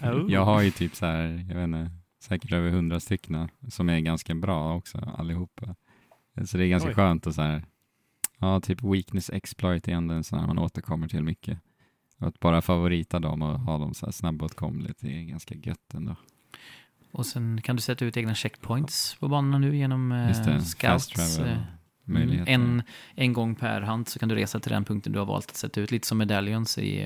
Oh. 0.03 0.33
Jag 0.33 0.45
har 0.45 0.63
ju 0.63 0.71
typ 0.71 0.95
så 0.95 1.07
här, 1.07 1.47
jag 1.49 1.55
vet 1.55 1.65
inte, 1.65 1.91
säkert 2.23 2.53
över 2.53 2.71
hundra 2.71 3.01
stycken 3.01 3.49
som 3.69 3.89
är 3.89 4.01
ganska 4.01 4.35
bra 4.35 4.77
också 4.77 4.99
allihopa. 4.99 5.75
Så 6.45 6.59
det 6.59 6.65
är 6.65 6.69
ganska 6.69 6.89
Oj. 6.89 6.95
skönt 6.95 7.27
att 7.27 7.35
så 7.35 7.43
här, 7.43 7.65
ja 8.39 8.61
typ 8.61 8.83
weakness 8.83 9.31
exploit 9.31 9.89
är 9.89 9.93
ändå 9.93 10.15
en 10.15 10.25
sån 10.25 10.39
här 10.39 10.47
man 10.47 10.59
återkommer 10.59 11.09
till 11.09 11.23
mycket. 11.23 11.59
Och 12.19 12.27
att 12.29 12.41
bara 12.41 12.63
favorita 12.63 13.19
dem 13.21 13.43
och 13.43 13.61
ha 13.61 13.79
dem 13.79 13.95
så 13.95 14.07
här 14.07 14.13
snabbåtkomligt, 14.13 15.01
det 15.01 15.19
är 15.19 15.23
ganska 15.23 15.55
gött 15.55 15.95
ändå. 15.95 16.17
Och 17.13 17.27
sen 17.27 17.61
kan 17.63 17.77
du 17.77 17.83
sätta 17.83 18.05
ut 18.05 18.17
egna 18.17 18.35
checkpoints 18.35 19.17
på 19.21 19.29
banorna 19.29 19.59
nu 19.59 19.77
genom 19.77 20.13
eh, 20.13 20.27
det, 20.47 20.61
scouts. 20.65 21.39
eh. 21.39 21.57
Mm, 22.09 22.45
en, 22.47 22.83
en 23.15 23.33
gång 23.33 23.55
per 23.55 23.81
hand 23.81 24.09
så 24.09 24.19
kan 24.19 24.29
du 24.29 24.35
resa 24.35 24.61
till 24.61 24.73
den 24.73 24.85
punkten 24.85 25.13
du 25.13 25.19
har 25.19 25.27
valt 25.27 25.51
att 25.51 25.57
sätta 25.57 25.81
ut. 25.81 25.91
Lite 25.91 26.07
som 26.07 26.19
medallions 26.19 26.79
i 26.79 27.03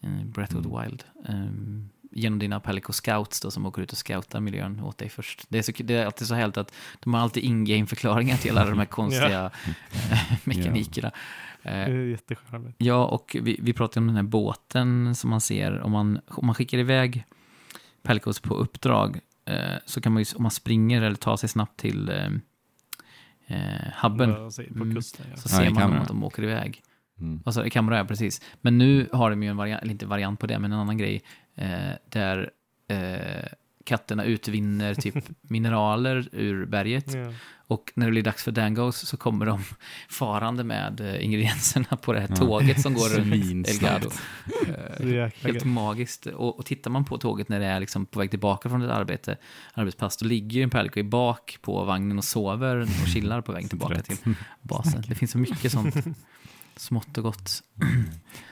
eh, 0.00 0.10
Breath 0.24 0.56
of 0.56 0.62
the 0.62 0.68
Mm. 0.68 0.82
Wild. 0.82 1.04
Ehm, 1.28 1.88
genom 2.14 2.38
dina 2.38 2.60
Palico 2.60 2.92
Scouts 2.92 3.40
då, 3.40 3.50
som 3.50 3.66
åker 3.66 3.82
ut 3.82 3.92
och 3.92 3.98
scoutar 3.98 4.40
miljön 4.40 4.80
åt 4.80 4.98
dig 4.98 5.08
först. 5.08 5.44
Det 5.48 5.58
är, 5.58 5.62
så, 5.62 5.72
det 5.78 5.94
är 5.94 6.06
alltid 6.06 6.28
så 6.28 6.34
härligt 6.34 6.56
att 6.56 6.74
de 7.00 7.14
har 7.14 7.20
alltid 7.20 7.42
in-game-förklaringar 7.44 8.36
till 8.36 8.58
alla 8.58 8.70
de 8.70 8.78
här 8.78 8.86
konstiga 9.00 9.50
eh, 9.92 10.18
mekanikerna. 10.44 11.10
Det 11.62 11.68
Eh, 11.70 11.74
är 11.80 11.88
jättecharmigt. 12.04 12.74
Ja, 12.78 13.04
och 13.06 13.36
vi, 13.42 13.58
vi 13.62 13.72
pratade 13.72 14.00
om 14.00 14.06
den 14.06 14.16
här 14.16 14.22
båten 14.22 15.14
som 15.14 15.30
man 15.30 15.40
ser. 15.40 15.80
Om 15.80 15.92
man, 15.92 16.20
om 16.28 16.46
man 16.46 16.54
skickar 16.54 16.78
iväg 16.78 17.24
Pelicos 18.02 18.40
på 18.40 18.54
uppdrag 18.54 19.20
eh, 19.44 19.56
så 19.86 20.00
kan 20.00 20.12
man 20.12 20.22
ju, 20.22 20.36
om 20.36 20.42
man 20.42 20.50
springer 20.50 21.02
eller 21.02 21.16
tar 21.16 21.36
sig 21.36 21.48
snabbt 21.48 21.80
till 21.80 22.08
eh, 22.08 22.26
eh, 23.46 23.92
hubben, 24.02 24.30
Ja, 24.30 24.50
På 24.56 24.82
Mm. 24.82 24.94
kusten, 24.94 25.26
ja. 25.30 25.36
så 25.36 25.48
Ja, 25.52 25.56
ser 25.58 25.64
man 25.64 25.72
dem 25.74 25.82
kamera. 25.82 26.00
att 26.00 26.08
de 26.08 26.24
åker 26.24 26.42
iväg. 26.42 26.82
Mm. 27.20 27.42
Alltså 27.44 27.66
i 27.66 27.70
kamera, 27.70 27.96
ja 27.96 28.04
precis. 28.04 28.40
Men 28.60 28.78
nu 28.78 29.08
har 29.12 29.30
de 29.30 29.42
ju 29.42 29.48
en 29.48 29.56
variant, 29.56 29.82
eller 29.82 29.92
inte 29.92 30.06
variant 30.06 30.40
på 30.40 30.46
det, 30.46 30.58
men 30.58 30.72
en 30.72 30.78
annan 30.78 30.98
grej. 30.98 31.22
Eh, 31.54 31.90
där 32.08 32.50
eh, 32.88 33.48
katterna 33.84 34.24
utvinner 34.24 34.94
typ 34.94 35.14
mineraler 35.42 36.28
ur 36.32 36.66
berget. 36.66 37.14
Ja. 37.14 37.32
Och 37.66 37.92
när 37.94 38.06
det 38.06 38.10
blir 38.10 38.22
dags 38.22 38.42
för 38.44 38.52
Dangos 38.52 38.96
så 38.96 39.16
kommer 39.16 39.46
de 39.46 39.60
farande 40.10 40.64
med 40.64 41.00
eh, 41.00 41.24
ingredienserna 41.24 41.96
på 42.02 42.12
det 42.12 42.20
här 42.20 42.26
Ja. 42.30 42.36
tåget 42.36 42.80
som 42.80 42.94
går 42.94 43.08
runt. 43.18 43.68
Elgado. 43.68 44.10
Eh, 45.00 45.30
Helt 45.42 45.64
magiskt. 45.64 46.26
Och, 46.26 46.58
och 46.58 46.66
tittar 46.66 46.90
man 46.90 47.04
på 47.04 47.18
tåget 47.18 47.48
när 47.48 47.60
det 47.60 47.66
är 47.66 47.80
liksom 47.80 48.06
på 48.06 48.18
väg 48.18 48.30
tillbaka 48.30 48.68
från 48.68 48.82
ett 48.82 48.90
arbete, 48.90 49.36
arbetspass, 49.74 50.16
då 50.16 50.26
ligger 50.26 50.56
ju 50.56 50.62
en 50.62 50.70
Pelico 50.70 51.00
i 51.00 51.04
bak 51.04 51.58
på 51.62 51.84
vagnen 51.84 52.18
och 52.18 52.24
sover 52.24 52.76
och 52.80 53.08
chillar 53.08 53.40
på 53.40 53.52
vägen 53.52 53.68
tillbaka 53.68 54.02
till 54.02 54.16
basen. 54.62 55.02
Det 55.08 55.14
finns 55.14 55.30
så 55.30 55.38
mycket 55.38 55.72
sånt 55.72 55.94
smått 56.76 57.18
och 57.18 57.24
gott. 57.24 57.50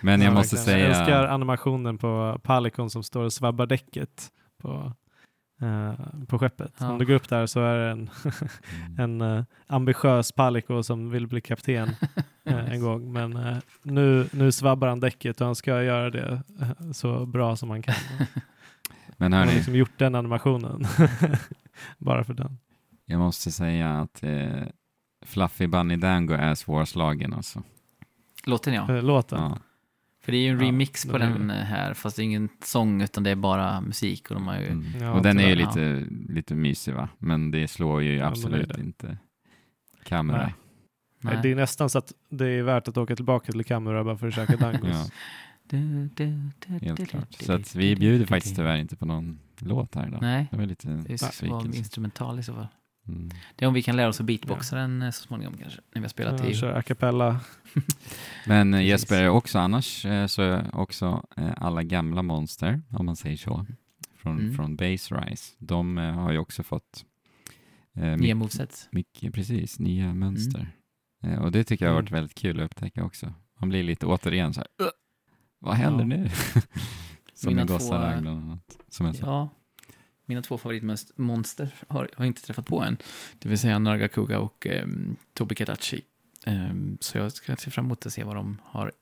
Men 0.01 0.21
jag 0.21 0.31
Ja, 0.31 0.35
måste 0.35 0.57
verkligen. 0.57 0.79
Jag 0.81 0.89
älskar 0.89 1.05
säga, 1.05 1.29
animationen 1.31 1.99
på 1.99 2.41
Palikon 2.43 2.91
som 2.91 3.03
står 3.03 3.25
och 3.25 3.33
svabbar 3.33 3.67
däcket 3.67 4.29
på, 4.63 4.93
eh, 5.61 5.93
på 6.27 6.39
skeppet. 6.39 6.73
Ja. 6.79 6.91
Om 6.91 6.99
du 6.99 7.07
går 7.07 7.15
upp 7.15 7.29
där 7.29 7.47
så 7.47 7.61
är 7.61 7.79
det 7.79 7.91
en, 7.91 8.11
en 8.99 9.21
eh, 9.21 9.45
ambitiös 9.67 10.33
Paliko 10.33 10.83
som 10.83 11.11
vill 11.11 11.27
bli 11.27 11.41
kapten 11.41 11.89
eh, 12.45 12.73
en 12.73 12.81
gång. 12.81 13.13
Men 13.13 13.61
nu, 13.83 14.29
nu 14.33 14.53
svabbar 14.53 14.89
han 14.89 15.01
däcket 15.01 15.41
och 15.41 15.47
han 15.47 15.55
ska 15.55 15.83
göra 15.83 16.11
det 16.11 16.43
så 16.93 17.27
bra 17.27 17.57
som 17.57 17.71
han 17.71 17.83
kan. 17.83 17.95
men 19.17 19.33
Han 19.33 19.33
har 19.33 19.39
hörni, 19.39 19.55
liksom 19.55 19.75
gjort 19.75 19.99
den 19.99 20.15
animationen. 20.15 20.87
Bara 21.99 22.25
för 22.25 22.35
den. 22.35 22.59
jag 23.07 23.19
måste 23.19 23.51
säga 23.51 24.01
att 24.01 24.23
eh, 24.23 24.63
Fluffy 25.27 25.67
Bunny 25.67 25.97
Dango 25.97 26.35
är 26.35 26.55
svårslagen 26.55 27.35
alltså. 27.35 27.63
Låten 28.45 28.75
ja. 28.75 29.01
Låten. 29.01 29.39
Ja. 29.39 29.59
För 30.31 30.33
det 30.33 30.39
är 30.39 30.43
ju 30.43 30.49
en 30.51 30.61
Ja, 30.61 30.67
remix 30.67 31.07
på 31.07 31.19
den 31.19 31.51
eh, 31.51 31.57
här, 31.57 31.95
fast 31.95 32.17
det 32.17 32.23
är 32.23 32.25
ingen 32.25 32.49
sång 32.63 33.03
utan 33.03 33.23
det 33.23 33.31
är 33.31 33.35
bara 33.37 33.81
musik 33.81 34.31
och 34.31 34.35
de 34.35 34.47
har 34.47 34.59
ju... 34.61 34.67
Mm. 34.67 34.85
Ja, 35.01 35.13
och 35.13 35.23
den 35.23 35.41
är 35.41 35.49
ju 35.49 35.55
lite, 35.55 36.07
lite 36.29 36.55
mysig 36.55 36.95
va? 36.95 37.09
Men 37.19 37.51
det 37.51 37.69
slår 37.69 38.03
ju 38.03 38.21
absolut 38.21 38.69
det. 38.69 38.81
inte 38.81 39.19
kamera. 40.05 40.43
Nej. 40.43 40.55
Nej. 41.21 41.39
Det 41.43 41.51
är 41.51 41.57
nästan 41.57 41.91
så 41.91 41.99
att 41.99 42.13
det 42.29 42.47
är 42.47 42.63
värt 42.63 42.89
att 42.89 42.97
åka 42.97 43.17
tillbaka 43.17 43.53
till 43.53 43.65
Kamera 43.65 44.05
bara 44.05 44.17
för 44.17 44.29
att 44.29 44.35
käka 44.35 44.57
dangos. 44.57 45.13
Helt 46.81 47.09
klart. 47.09 47.35
Så 47.41 47.53
att 47.53 47.75
vi 47.75 47.97
bjuder 47.97 48.27
faktiskt 48.27 48.57
tyvärr 48.57 48.77
inte 48.77 48.97
på 48.97 49.07
någon 49.07 49.39
låt 49.59 49.95
här 49.95 50.07
idag. 50.09 50.23
Nej, 50.23 50.49
Det 50.51 50.57
var 50.57 50.67
lite 50.67 50.89
det 50.89 51.13
är 51.13 51.17
så 51.17 51.27
besvikelse. 51.27 51.79
instrumental 51.79 52.39
i 52.39 52.43
så 52.43 52.55
fall. 52.55 52.67
Mm. 53.13 53.31
Det 53.57 53.65
är 53.65 53.69
om 53.69 53.75
vi 53.75 53.83
kan 53.83 53.97
lära 53.97 54.09
oss 54.09 54.21
att 54.21 54.27
beatboxa 54.27 54.77
den 54.77 55.03
eh, 55.03 55.11
så 55.11 55.23
småningom 55.23 55.57
kanske, 55.57 55.81
när 55.95 56.01
vi 56.01 56.05
har 56.05 56.09
spelat 56.09 56.41
Ja, 56.41 56.47
i... 56.51 56.55
kör 56.55 56.73
a 56.79 56.83
cappella. 56.83 57.41
Men 58.47 58.75
eh, 58.75 58.79
Precis. 58.79 58.89
Jesper 58.91 59.23
är 59.23 59.29
också 59.29 59.59
annars 59.59 60.07
så 60.27 60.43
är 60.43 60.77
också 60.77 61.27
eh, 61.37 61.53
alla 61.57 61.83
gamla 61.83 62.23
monster, 62.23 62.83
om 62.91 63.07
man 63.07 63.17
säger 63.17 63.37
så, 63.37 63.67
från, 64.17 64.39
Mm. 64.39 64.55
från 64.55 64.77
Base 64.77 65.15
Rise. 65.15 65.55
De 65.59 65.99
eh, 65.99 66.13
har 66.13 66.33
ju 66.33 66.39
också 66.39 66.63
fått 66.63 67.05
eh, 67.97 68.03
Nya 68.03 68.17
mycket, 68.17 68.37
moveset. 68.37 68.89
mycket, 68.93 69.35
precis, 69.35 69.79
nya 69.79 70.15
mönster. 70.15 70.69
Eh, 71.23 71.39
och 71.43 71.53
det 71.53 71.65
tycker 71.65 71.85
jag 71.85 71.93
har 71.93 72.01
varit 72.03 72.11
väldigt 72.11 72.35
kul 72.35 72.61
att 72.61 72.65
upptäcka 72.67 73.05
också. 73.05 73.35
Man 73.61 73.69
blir 73.69 73.83
lite 73.83 74.07
återigen 74.07 74.55
så 74.55 74.61
här, 74.61 74.69
"Ugh, 74.79 74.91
vad 75.59 75.75
händer 75.75 76.01
Ja. 76.01 76.07
nu? 76.23 76.31
Som 77.35 77.49
Mina 77.49 77.61
en 77.63 77.67
två, 77.69 77.75
gossarang 77.75 78.23
bland 78.23 78.43
annat. 78.45 78.79
Som 78.89 79.07
jag 79.07 79.17
sa. 79.17 79.27
Ja, 79.27 79.49
mina 80.31 80.43
två 80.43 80.59
favoritmonster 80.59 81.69
har 81.89 82.09
jag 82.17 82.27
inte 82.27 82.43
träffat 82.43 82.67
på 82.67 82.83
än. 82.83 82.97
Det 83.39 83.49
vill 83.49 83.59
säga 83.59 83.79
Nargacuga 83.79 84.39
och 84.39 84.67
um, 84.83 85.17
Tobi 85.35 85.55
Katachi. 85.55 86.01
Ehm, 86.47 86.99
så 87.01 87.19
jag 87.19 87.33
ska 87.33 87.57
se 87.57 87.71
fram 87.71 87.85
emot 87.85 88.07
att 88.07 88.13
se 88.13 88.25
vad 88.25 88.37
de 88.37 88.61
har 88.65 88.93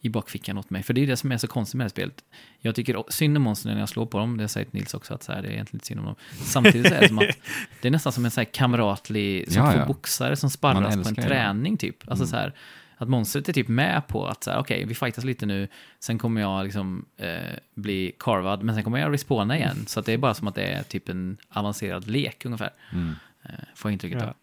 i 0.00 0.08
bakfickan 0.08 0.58
åt 0.58 0.70
mig. 0.70 0.82
För 0.82 0.94
det 0.94 1.00
är 1.02 1.06
det 1.06 1.16
som 1.16 1.32
är 1.32 1.36
så 1.38 1.46
konstigt 1.46 1.74
med 1.74 1.84
det 1.84 1.88
här 1.88 1.90
spelet. 1.90 2.24
Jag 2.58 2.74
tycker 2.74 3.04
synd 3.08 3.36
om 3.36 3.42
monstren 3.42 3.74
när 3.74 3.80
jag 3.80 3.88
slår 3.88 4.06
på 4.06 4.18
dem. 4.18 4.36
Det 4.36 4.42
har 4.42 4.48
sagt 4.48 4.72
Nils 4.72 4.94
också, 4.94 5.14
att 5.14 5.22
så 5.22 5.32
här, 5.32 5.42
det 5.42 5.48
är 5.48 5.52
egentligen 5.52 5.76
inte 5.76 5.86
synd 5.86 6.00
om 6.00 6.06
dem. 6.06 6.14
Samtidigt 6.44 6.88
så 6.88 6.94
är 6.94 7.00
det 7.00 7.08
som 7.08 7.18
att 7.18 7.36
det 7.82 7.88
är 7.88 7.92
nästan 7.92 8.12
som 8.12 8.24
en 8.24 8.30
så 8.30 8.40
här 8.40 8.44
kamratlig, 8.44 9.52
som 9.52 9.62
Ja, 9.64 9.72
två 9.72 9.78
ja. 9.78 9.86
boxare 9.86 10.36
som 10.36 10.50
sparras 10.50 10.78
på 10.86 10.92
en 10.92 10.98
älskar 10.98 11.14
det. 11.22 11.28
träning 11.28 11.76
typ. 11.76 11.96
Alltså 12.10 12.24
Mm. 12.24 12.30
så 12.30 12.36
här, 12.36 12.54
att 13.02 13.08
monstret 13.08 13.48
är 13.48 13.52
typ 13.52 13.68
med 13.68 14.06
på 14.08 14.26
att 14.26 14.44
så 14.44 14.50
här, 14.50 14.58
okej, 14.58 14.84
vi 14.84 14.94
fightas 14.94 15.24
lite 15.24 15.46
nu, 15.46 15.68
sen 16.00 16.18
kommer 16.18 16.40
jag 16.40 16.64
liksom 16.64 17.06
eh, 17.16 17.56
bli 17.74 18.12
carvad, 18.18 18.62
men 18.62 18.74
sen 18.74 18.84
kommer 18.84 18.98
jag 18.98 19.12
respawna 19.12 19.56
igen. 19.56 19.76
Så 19.86 20.00
att 20.00 20.06
det 20.06 20.12
är 20.12 20.18
bara 20.18 20.34
som 20.34 20.48
att 20.48 20.54
det 20.54 20.62
är 20.64 20.82
typ 20.82 21.08
en 21.08 21.36
avancerad 21.48 22.06
lek 22.06 22.44
ungefär, 22.44 22.70
Mm. 22.92 23.14
eh, 23.42 23.50
får 23.74 23.88
jag 23.90 23.92
intrycket 23.92 24.22
Ja. 24.22 24.28
av. 24.28 24.34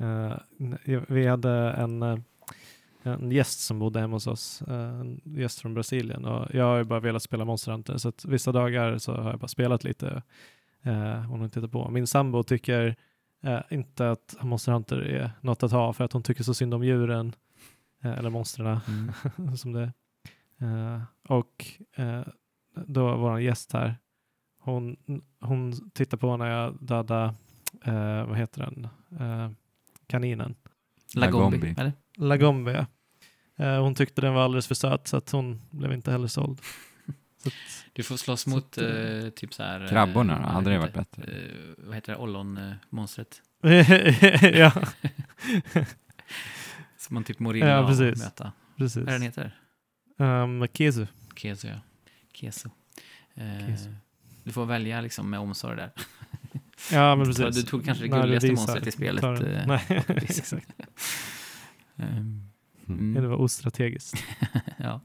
Eh, 0.00 0.36
vi 1.08 1.26
hade 1.26 1.50
en, 1.70 2.02
eh, 2.02 2.18
en 3.02 3.30
gäst 3.30 3.60
som 3.60 3.78
bodde 3.78 4.00
hemma 4.00 4.16
hos 4.16 4.26
oss, 4.26 4.62
eh, 4.62 5.00
en 5.00 5.20
gäst 5.24 5.60
från 5.60 5.74
Brasilien 5.74 6.24
och 6.24 6.54
jag 6.54 6.64
har 6.64 6.76
ju 6.78 6.84
bara 6.84 7.00
velat 7.00 7.22
spela 7.22 7.44
Monster 7.44 7.72
Hunter 7.72 7.96
så 7.98 8.08
att 8.08 8.24
vissa 8.24 8.52
dagar 8.52 8.98
så 8.98 9.14
har 9.14 9.30
jag 9.30 9.38
bara 9.38 9.48
spelat 9.48 9.84
lite 9.84 10.22
och 10.84 11.28
hon 11.28 11.40
har 11.40 11.48
tittat 11.48 11.72
på. 11.72 11.90
Min 11.90 12.06
sambo 12.06 12.42
tycker 12.42 12.96
eh, 13.42 13.60
inte 13.70 14.10
att 14.10 14.36
Monster 14.40 14.72
Hunter 14.72 14.96
är 15.02 15.30
något 15.40 15.62
att 15.62 15.72
ha 15.72 15.92
för 15.92 16.04
att 16.04 16.12
hon 16.12 16.22
tycker 16.22 16.44
så 16.44 16.54
synd 16.54 16.74
om 16.74 16.84
djuren 16.84 17.34
eh, 18.02 18.12
eller 18.18 18.30
monstren 18.30 18.80
Mm. 18.88 19.56
som 19.56 19.72
det 19.72 19.92
eh, 20.60 21.02
och 21.28 21.66
eh, 21.96 22.22
då 22.86 23.16
vår 23.16 23.40
gäst 23.40 23.72
här 23.72 23.96
hon, 24.58 24.96
hon 25.40 25.90
tittar 25.90 26.16
på 26.18 26.36
när 26.36 26.46
jag 26.46 26.76
dödar 26.80 27.34
eh, 27.84 28.26
vad 28.26 28.36
heter 28.38 28.60
den 28.70 28.88
eh, 29.20 29.50
kaninen 30.06 30.54
Lagombi, 31.14 31.74
Lagombi. 32.16 32.72
ja. 32.72 32.86
eh, 33.64 33.82
hon 33.82 33.94
tyckte 33.94 34.20
den 34.20 34.34
var 34.34 34.42
alldeles 34.42 34.66
för 34.66 34.74
söt 34.74 35.08
så 35.08 35.16
att 35.16 35.30
hon 35.30 35.60
blev 35.70 35.92
inte 35.92 36.10
heller 36.12 36.28
såld 36.28 36.60
Du 37.92 38.02
får 38.02 38.16
slåss 38.16 38.40
Så 38.40 38.50
mot 38.50 38.78
att, 38.78 38.78
eh, 38.78 39.28
typ 39.30 39.54
så 39.54 39.62
här... 39.62 39.88
Krabborna 39.88 40.38
då? 40.38 40.48
Hade 40.48 40.70
det 40.70 40.78
varit 40.78 40.94
bättre? 40.94 41.22
Vad 41.78 41.94
heter 41.94 42.12
det? 42.12 42.18
Ollon-monstret. 42.18 43.42
ja 44.58 44.72
Som 46.98 47.14
man 47.14 47.24
typ 47.24 47.38
mår 47.38 47.56
illa 47.56 47.68
Ja, 47.68 47.76
av 47.76 47.84
att 47.84 47.90
precis. 47.98 48.24
möta. 48.24 48.52
precis 48.76 48.96
Vad 48.96 49.08
är 49.08 49.12
den 49.12 49.22
heter? 49.22 49.56
um, 50.18 50.66
Kizu 50.74 51.06
Keso, 51.36 51.68
ja. 51.68 51.74
Keso. 52.32 52.68
Eh, 53.34 53.66
Keso. 53.66 53.88
Du 54.44 54.52
får 54.52 54.66
välja 54.66 55.00
liksom 55.00 55.30
med 55.30 55.40
omsorg 55.40 55.76
där. 55.76 55.90
ja 56.92 57.16
men 57.16 57.26
precis 57.34 57.56
du 57.56 57.62
tog 57.62 57.84
kanske 57.84 58.04
det 58.04 58.08
gulligaste 58.08 58.48
monstret 58.52 58.86
i 58.86 58.90
spelet, 58.92 59.24
nej 59.66 60.04
exakt 60.08 60.66
Ehm, 61.96 62.48
Mm. 62.98 63.22
det 63.22 63.28
var 63.28 63.36
ostrategiskt 63.36 64.24
ja. 64.76 65.00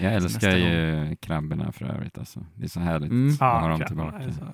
Jag 0.00 0.14
älskar 0.14 0.56
ju 0.56 1.16
krabborna 1.16 1.72
för 1.72 1.84
övrigt 1.86 2.18
alltså. 2.18 2.46
Det 2.54 2.64
är 2.64 2.68
så 2.68 2.80
härligt 2.80 3.10
Mm. 3.10 3.32
att 3.32 3.38
ha 3.38 3.68
dem 3.68 3.78
krabbar, 3.78 3.86
tillbaka. 3.86 4.24
alltså. 4.24 4.46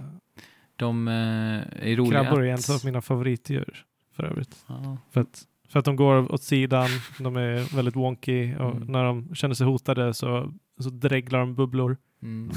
De 0.76 1.08
eh, 1.08 1.14
är 1.14 1.96
roliga. 1.96 2.22
Krabbor 2.22 2.44
är 2.46 2.54
att- 2.54 2.68
en 2.68 2.74
av 2.74 2.80
mina 2.84 3.00
favoritdjur 3.00 3.84
för 4.16 4.24
övrigt. 4.24 4.64
Ja. 4.66 4.98
För 5.10 5.20
att, 5.20 5.42
för 5.68 5.78
att 5.78 5.84
de 5.84 5.96
går 5.96 6.32
åt 6.32 6.42
sidan, 6.42 6.88
de 7.18 7.36
är 7.36 7.76
väldigt 7.76 7.96
wonky 7.96 8.54
och 8.56 8.76
Mm. 8.76 8.86
när 8.92 9.04
de 9.04 9.34
känner 9.34 9.54
sig 9.54 9.66
hotade 9.66 10.14
så, 10.14 10.52
så 10.80 10.90
dreglar 10.90 11.38
de 11.38 11.54
bubblor. 11.54 11.96
Mm. 12.22 12.50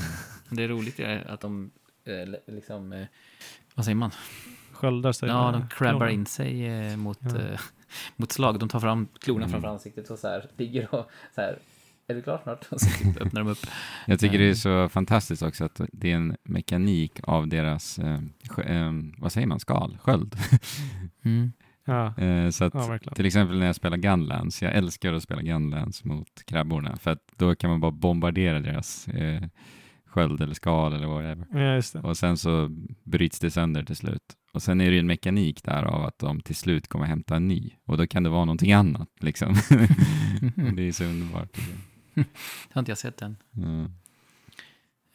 Det 0.49 0.63
är 0.63 0.67
roligt 0.67 0.99
att 1.25 1.41
de 1.41 1.71
eh, 2.07 2.53
liksom, 2.55 2.93
eh, 2.93 3.05
vad 3.75 3.85
säger 3.85 3.95
man? 3.95 4.11
Sköldar 4.71 5.11
sig. 5.11 5.29
Ja, 5.29 5.51
de 5.51 5.67
klorna. 5.69 6.11
in 6.11 6.25
sig 6.25 6.65
eh, 6.67 6.97
mot, 6.97 7.19
Ja. 7.21 7.29
Eh, 7.95 8.13
mot 8.15 8.31
slag. 8.31 8.59
De 8.59 8.69
tar 8.69 8.79
fram 8.79 9.07
klorna 9.19 9.39
Mm. 9.45 9.51
framför 9.51 9.67
ansiktet 9.69 10.09
och 10.09 10.19
så 10.19 10.27
här 10.27 10.49
ligger 10.57 10.95
och 10.95 11.09
så 11.35 11.41
här, 11.41 11.59
är 12.07 12.15
du 12.15 12.21
klar 12.21 12.39
snart? 12.43 12.65
Och 12.71 12.81
så 12.81 13.03
typ 13.03 13.21
öppnar 13.21 13.41
de 13.43 13.49
upp. 13.51 13.57
Jag 14.07 14.19
tycker 14.19 14.37
det 14.37 14.43
är 14.43 14.65
Mm. 14.67 14.87
så 14.87 14.89
fantastiskt 14.89 15.41
också 15.41 15.65
att 15.65 15.81
det 15.91 16.11
är 16.11 16.15
en 16.15 16.37
mekanik 16.43 17.19
av 17.23 17.47
deras, 17.47 17.99
eh, 17.99 18.19
eh, 18.65 18.91
vad 19.17 19.31
säger 19.31 19.47
man, 19.47 19.59
skal, 19.59 19.97
sköld. 20.01 20.35
Mm. 21.23 21.51
Ja, 21.87 22.17
eh, 22.17 22.49
så 22.49 22.63
att 22.65 22.73
ja, 22.73 22.97
till 23.15 23.25
exempel 23.25 23.59
när 23.59 23.65
jag 23.65 23.75
spelar 23.75 23.97
Gunlands, 23.97 24.61
jag 24.61 24.75
älskar 24.75 25.13
att 25.13 25.23
spela 25.23 25.41
Gunlands 25.41 26.03
mot 26.03 26.45
krabborna 26.45 26.97
för 26.97 27.11
att 27.11 27.23
då 27.37 27.55
kan 27.55 27.69
man 27.69 27.79
bara 27.79 27.91
bombardera 27.91 28.59
deras 28.59 29.07
eh, 29.07 29.43
sköld 30.05 30.41
eller 30.41 30.53
skal 30.53 30.93
eller 30.93 31.07
whatever. 31.07 31.45
Ja, 31.51 31.75
just 31.75 31.93
det. 31.93 31.99
Och 31.99 32.17
sen 32.17 32.37
så 32.37 32.67
bryts 33.03 33.39
det 33.39 33.51
sönder 33.51 33.83
till 33.83 33.95
slut. 33.95 34.21
Och 34.55 34.63
sen 34.63 34.81
är 34.81 34.85
det 34.85 34.93
ju 34.93 34.99
en 34.99 35.07
mekanik 35.07 35.63
där 35.63 35.83
av 35.83 36.05
att 36.05 36.19
de 36.19 36.41
till 36.41 36.55
slut 36.55 36.87
kommer 36.87 37.05
hämta 37.05 37.35
en 37.35 37.47
ny. 37.47 37.71
Och 37.85 37.97
då 37.97 38.07
kan 38.07 38.23
det 38.23 38.29
vara 38.29 38.45
någonting 38.45 38.73
annat 38.73 39.09
liksom. 39.19 39.53
Det 40.75 40.81
är 40.87 40.91
så 40.91 41.03
underbart. 41.03 41.57
jag. 42.13 42.23
Har 42.71 42.79
inte 42.79 42.91
jag 42.91 42.97
sett 42.97 43.17
den. 43.17 43.37
Mm. 43.57 43.91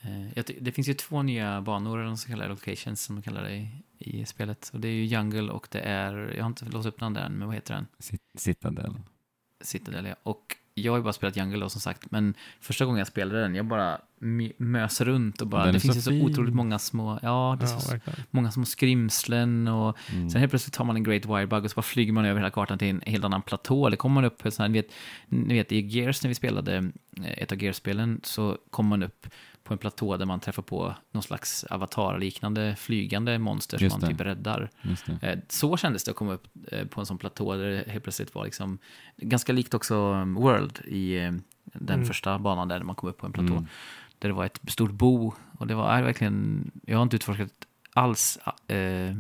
Eh, 0.01 0.45
det 0.61 0.73
finns 0.73 0.89
ju 0.89 0.95
två 0.95 1.23
nya 1.23 1.63
banor, 1.63 1.99
de 2.05 2.17
så 2.17 2.29
kallade 2.29 2.51
locations 2.51 3.03
som 3.03 3.17
de 3.17 3.23
kallar 3.23 3.43
det 3.43 3.55
i, 3.57 3.71
i 3.99 4.27
spelet. 4.27 4.71
Och 4.73 4.81
det 4.81 4.89
är 4.89 4.93
ju 4.93 5.05
Jungle 5.05 5.53
och 5.53 5.69
det 5.71 5.81
är, 5.81 6.35
jag 6.37 6.43
har 6.45 6.49
inte 6.49 6.65
låst 6.65 6.87
upp 6.87 7.01
den 7.01 7.15
där 7.15 7.23
än, 7.27 7.33
men 7.33 7.49
vad 7.49 7.55
heter 7.55 7.75
den? 7.75 7.87
Cit- 7.99 8.31
Citadel. 8.35 8.95
Citadel, 9.61 10.07
ja. 10.07 10.15
Och 10.23 10.57
jag 10.75 10.93
har 10.93 10.97
ju 10.99 11.03
bara 11.03 11.13
spelat 11.13 11.37
Jungle 11.37 11.59
då 11.61 11.69
som 11.69 11.81
sagt, 11.81 12.11
men 12.11 12.35
första 12.61 12.85
gången 12.85 12.99
jag 12.99 13.07
spelade 13.07 13.41
den, 13.41 13.55
jag 13.55 13.67
bara 13.67 13.99
mös 14.57 15.01
runt 15.01 15.41
och 15.41 15.47
bara, 15.47 15.65
Den 15.65 15.75
det 15.75 15.81
finns 15.81 16.05
så 16.05 16.11
ju 16.13 16.21
så 16.21 16.27
otroligt 16.27 16.55
många 16.55 16.79
små, 16.79 17.19
ja, 17.23 17.57
det 17.61 17.67
är 17.67 17.71
Ja, 17.71 17.81
så 17.81 17.97
många 18.31 18.51
små 18.51 18.65
skrymslen 18.65 19.69
och 19.69 19.97
Mm. 20.13 20.31
sen 20.31 20.41
helt 20.41 20.51
plötsligt 20.51 20.75
tar 20.75 20.85
man 20.85 20.97
en 20.97 21.03
Great 21.05 21.27
Wirebug 21.27 21.65
och 21.65 21.71
så 21.71 21.75
bara 21.75 21.83
flyger 21.83 22.13
man 22.13 22.25
över 22.25 22.41
hela 22.41 22.51
kartan 22.51 22.79
till 22.79 22.89
en 22.89 23.03
helt 23.07 23.25
annan 23.25 23.43
platå. 23.43 23.87
Eller 23.87 23.97
kommer 23.97 24.15
man 24.15 24.25
upp, 24.25 24.39
på 24.39 24.49
en 24.49 24.53
sån 24.53 24.63
här, 24.63 24.69
ni, 24.69 24.79
vet, 24.79 24.91
ni 25.29 25.55
vet 25.55 25.73
i 25.73 25.81
Gears 25.81 26.23
när 26.23 26.29
vi 26.29 26.35
spelade 26.35 26.77
eh, 27.25 27.31
ett 27.43 27.53
av 27.53 27.63
Gears-spelen 27.63 28.21
så 28.23 28.59
kom 28.71 28.87
man 28.87 29.03
upp 29.03 29.27
på 29.71 29.75
en 29.75 29.79
platå 29.79 30.17
där 30.17 30.27
man 30.27 30.41
träffar 30.41 30.63
på 30.63 30.95
någon 31.13 31.23
slags 31.23 31.65
avatar-liknande 31.71 32.77
flygande 32.77 33.39
monster 33.39 33.79
Just 33.83 33.93
som 33.93 34.01
man 34.01 34.11
det. 34.11 34.17
typ 34.17 34.27
räddar. 34.27 34.71
Eh, 35.23 35.39
Så 35.49 35.77
kändes 35.77 36.05
det 36.05 36.11
att 36.11 36.17
komma 36.17 36.33
upp 36.33 36.47
eh, 36.73 36.87
på 36.87 37.01
en 37.01 37.07
sån 37.07 37.19
platå 37.19 37.57
där 37.57 37.65
det 37.71 37.85
helt 37.93 38.05
plötsligt 38.05 38.35
var 38.35 38.45
liksom 38.45 38.79
ganska 39.17 39.53
likt 39.53 39.75
också 39.75 39.95
um, 39.97 40.35
World 40.35 40.79
i 40.87 41.17
eh, 41.19 41.33
den 41.65 41.95
Mm. 41.95 42.07
första 42.07 42.39
banan 42.39 42.69
där 42.69 42.83
man 42.83 42.95
kom 42.97 43.09
upp 43.09 43.19
på 43.19 43.27
en 43.27 43.33
platå. 43.33 43.53
Mm. 43.53 43.67
Där 44.19 44.29
det 44.29 44.35
var 44.35 44.45
ett 44.45 44.61
stort 44.69 44.91
bo 44.91 45.35
och 45.59 45.67
det 45.67 45.75
var 45.75 45.91
är 45.93 46.03
verkligen, 46.03 46.71
jag 46.87 46.97
har 46.99 47.03
inte 47.03 47.17
utforskat 47.17 47.53
alls 47.93 48.39
eh, 48.69 49.15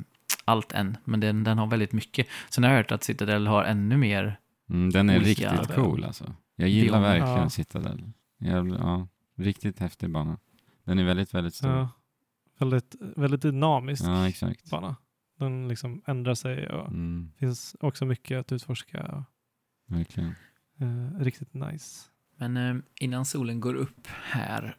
allt 0.44 0.72
än, 0.72 0.96
men 1.04 1.20
den, 1.20 1.44
den 1.44 1.58
har 1.58 1.66
väldigt 1.66 1.92
mycket. 1.92 2.26
Sen 2.50 2.64
har 2.64 2.70
jag 2.70 2.76
hört 2.78 2.92
att 2.92 3.04
Citadel 3.04 3.46
har 3.46 3.64
ännu 3.64 3.96
mer, 3.96 4.36
Mm, 4.70 4.90
den 4.90 5.10
är 5.10 5.20
riktigt 5.20 5.74
cool 5.74 6.04
alltså. 6.04 6.34
Jag 6.56 6.68
gillar 6.68 7.00
verkligen 7.00 7.28
Ja. 7.42 7.50
Citadel. 7.50 8.02
Jag, 8.38 8.68
ja, 8.68 9.06
riktigt 9.40 9.78
häftig 9.78 10.10
bana. 10.10 10.38
Den 10.84 10.98
är 10.98 11.04
väldigt, 11.04 11.34
väldigt 11.34 11.54
stor. 11.54 11.70
Ja. 11.70 11.88
Väldigt, 12.58 12.94
väldigt 13.00 13.42
dynamisk 13.42 14.04
Ja, 14.04 14.28
exakt. 14.28 14.70
bana. 14.70 14.96
Den 15.38 15.68
liksom 15.68 16.02
ändrar 16.06 16.34
sig 16.34 16.68
och 16.68 16.86
Mm, 16.88 17.32
finns 17.38 17.76
också 17.80 18.04
mycket 18.04 18.38
att 18.40 18.52
utforska. 18.52 19.24
Verkligen. 19.86 20.34
eh, 20.78 21.20
riktigt 21.20 21.54
nice. 21.54 22.06
men 22.36 22.56
eh, 22.56 22.76
innan 23.00 23.24
solen 23.24 23.60
går 23.60 23.74
upp 23.74 24.06
här 24.06 24.76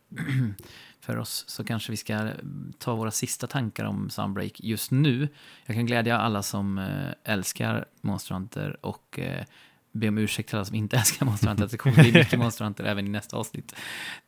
för 0.99 1.17
oss 1.17 1.43
så 1.47 1.63
kanske 1.63 1.91
vi 1.91 1.97
ska 1.97 2.31
ta 2.77 2.95
våra 2.95 3.11
sista 3.11 3.47
tankar 3.47 3.85
om 3.85 4.09
Sunbreak 4.09 4.59
just 4.59 4.91
nu. 4.91 5.27
Jag 5.65 5.75
kan 5.75 5.85
glädja 5.85 6.17
alla 6.17 6.43
som 6.43 6.77
eh, 6.77 7.11
älskar 7.23 7.85
Monster 8.01 8.33
Hunter 8.35 8.85
och 8.85 9.19
eh, 9.19 9.45
be 9.91 10.07
om 10.07 10.18
ursäkt 10.18 10.49
till 10.49 10.55
alla 10.55 10.65
som 10.65 10.76
inte 10.76 10.97
älskar 10.97 11.26
Monster 11.26 11.47
Hunter. 11.47 11.65
att 11.65 11.72
Det 11.72 11.77
kommer 11.77 11.95
bli 11.95 12.11
mycket 12.19 12.39
Monster 12.39 12.65
Hunter 12.65 12.84
även 12.84 13.05
i 13.07 13.09
nästa 13.09 13.38
avsnitt. 13.38 13.76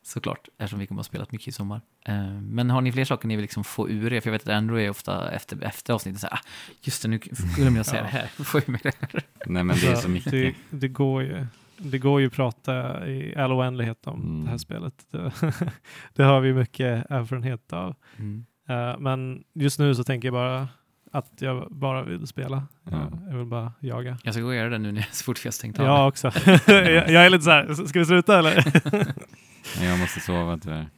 Såklart, 0.02 0.48
eftersom 0.58 0.80
vi 0.80 0.88
kommer 0.88 1.02
att 1.02 1.06
ha 1.08 1.10
spelat 1.10 1.32
mycket 1.32 1.48
i 1.48 1.52
sommar. 1.52 1.82
Eh, 2.06 2.30
Men 2.42 2.70
har 2.70 2.82
ni 2.82 2.92
fler 2.92 3.06
saker 3.06 3.28
ni 3.28 3.36
vill 3.36 3.42
liksom 3.42 3.64
få 3.64 3.90
ur 3.90 4.14
er? 4.14 4.22
För 4.22 4.30
jag 4.30 4.32
vet 4.32 4.42
att 4.42 4.50
Andrew 4.56 4.86
är 4.86 4.90
ofta 4.90 5.32
efter, 5.32 5.64
efter 5.64 5.94
avsnittet 5.94 6.22
så 6.22 6.28
här, 6.28 6.34
ah, 6.36 6.40
just 6.82 7.02
det, 7.02 7.08
nu 7.10 7.18
glömde 7.56 7.80
jag 7.80 7.86
säga 7.86 8.02
Ja. 8.02 8.04
det 8.06 8.18
här. 8.18 8.28
Få 8.44 8.58
ur 8.58 8.72
mig 8.72 8.80
det 8.84 8.92
här. 9.00 9.22
Nej, 9.46 9.64
men 9.64 9.76
det 9.76 9.88
är 9.88 9.96
så 9.96 10.10
mycket. 10.10 10.32
Det, 10.32 10.54
det, 10.70 10.88
går 10.88 11.24
ju, 11.24 11.46
det 11.78 11.98
går 11.98 12.22
ju 12.22 12.28
att 12.28 12.34
prata 12.34 13.08
i 13.08 13.36
all 13.36 13.52
oändlighet 13.52 14.08
om 14.08 14.22
Mm. 14.22 14.44
det 14.46 14.50
här 14.52 14.58
spelet. 14.58 14.94
Det, 15.12 15.32
det 16.14 16.24
har 16.24 16.42
vi 16.42 16.54
mycket 16.54 17.06
erfarenhet 17.12 17.74
av. 17.74 17.96
Mm. 18.20 18.46
Eh, 18.70 19.00
men 19.00 19.44
just 19.54 19.80
nu 19.80 19.96
så 19.96 20.04
tänker 20.04 20.28
jag 20.28 20.34
bara 20.34 20.68
att 21.14 21.32
jag 21.40 21.68
bara 21.72 22.04
vill 22.04 22.28
spela. 22.28 22.68
Ja. 22.84 22.92
Eh, 22.98 23.08
jag 23.30 23.38
vill 23.38 23.46
bara 23.48 23.74
jaga. 23.80 24.18
Jag 24.24 24.34
ska 24.34 24.42
gå 24.44 24.48
och 24.50 24.56
göra 24.56 24.70
det 24.70 24.78
nu 24.78 24.92
när 24.92 25.02
jag, 25.02 25.10
så 25.16 25.24
fort 25.24 25.44
har 25.44 25.52
stängt 25.52 25.80
av. 25.80 25.86
Jag 25.86 26.08
också. 26.08 26.32
jag, 26.68 27.10
jag 27.12 27.26
är 27.26 27.30
lite 27.30 27.44
så 27.44 27.50
här, 27.52 27.86
ska 27.88 28.00
vi 28.00 28.06
sluta 28.06 28.40
eller? 28.40 28.54
Jag 29.82 30.00
måste 30.00 30.20
sova 30.20 30.58
tyvärr. 30.58 30.90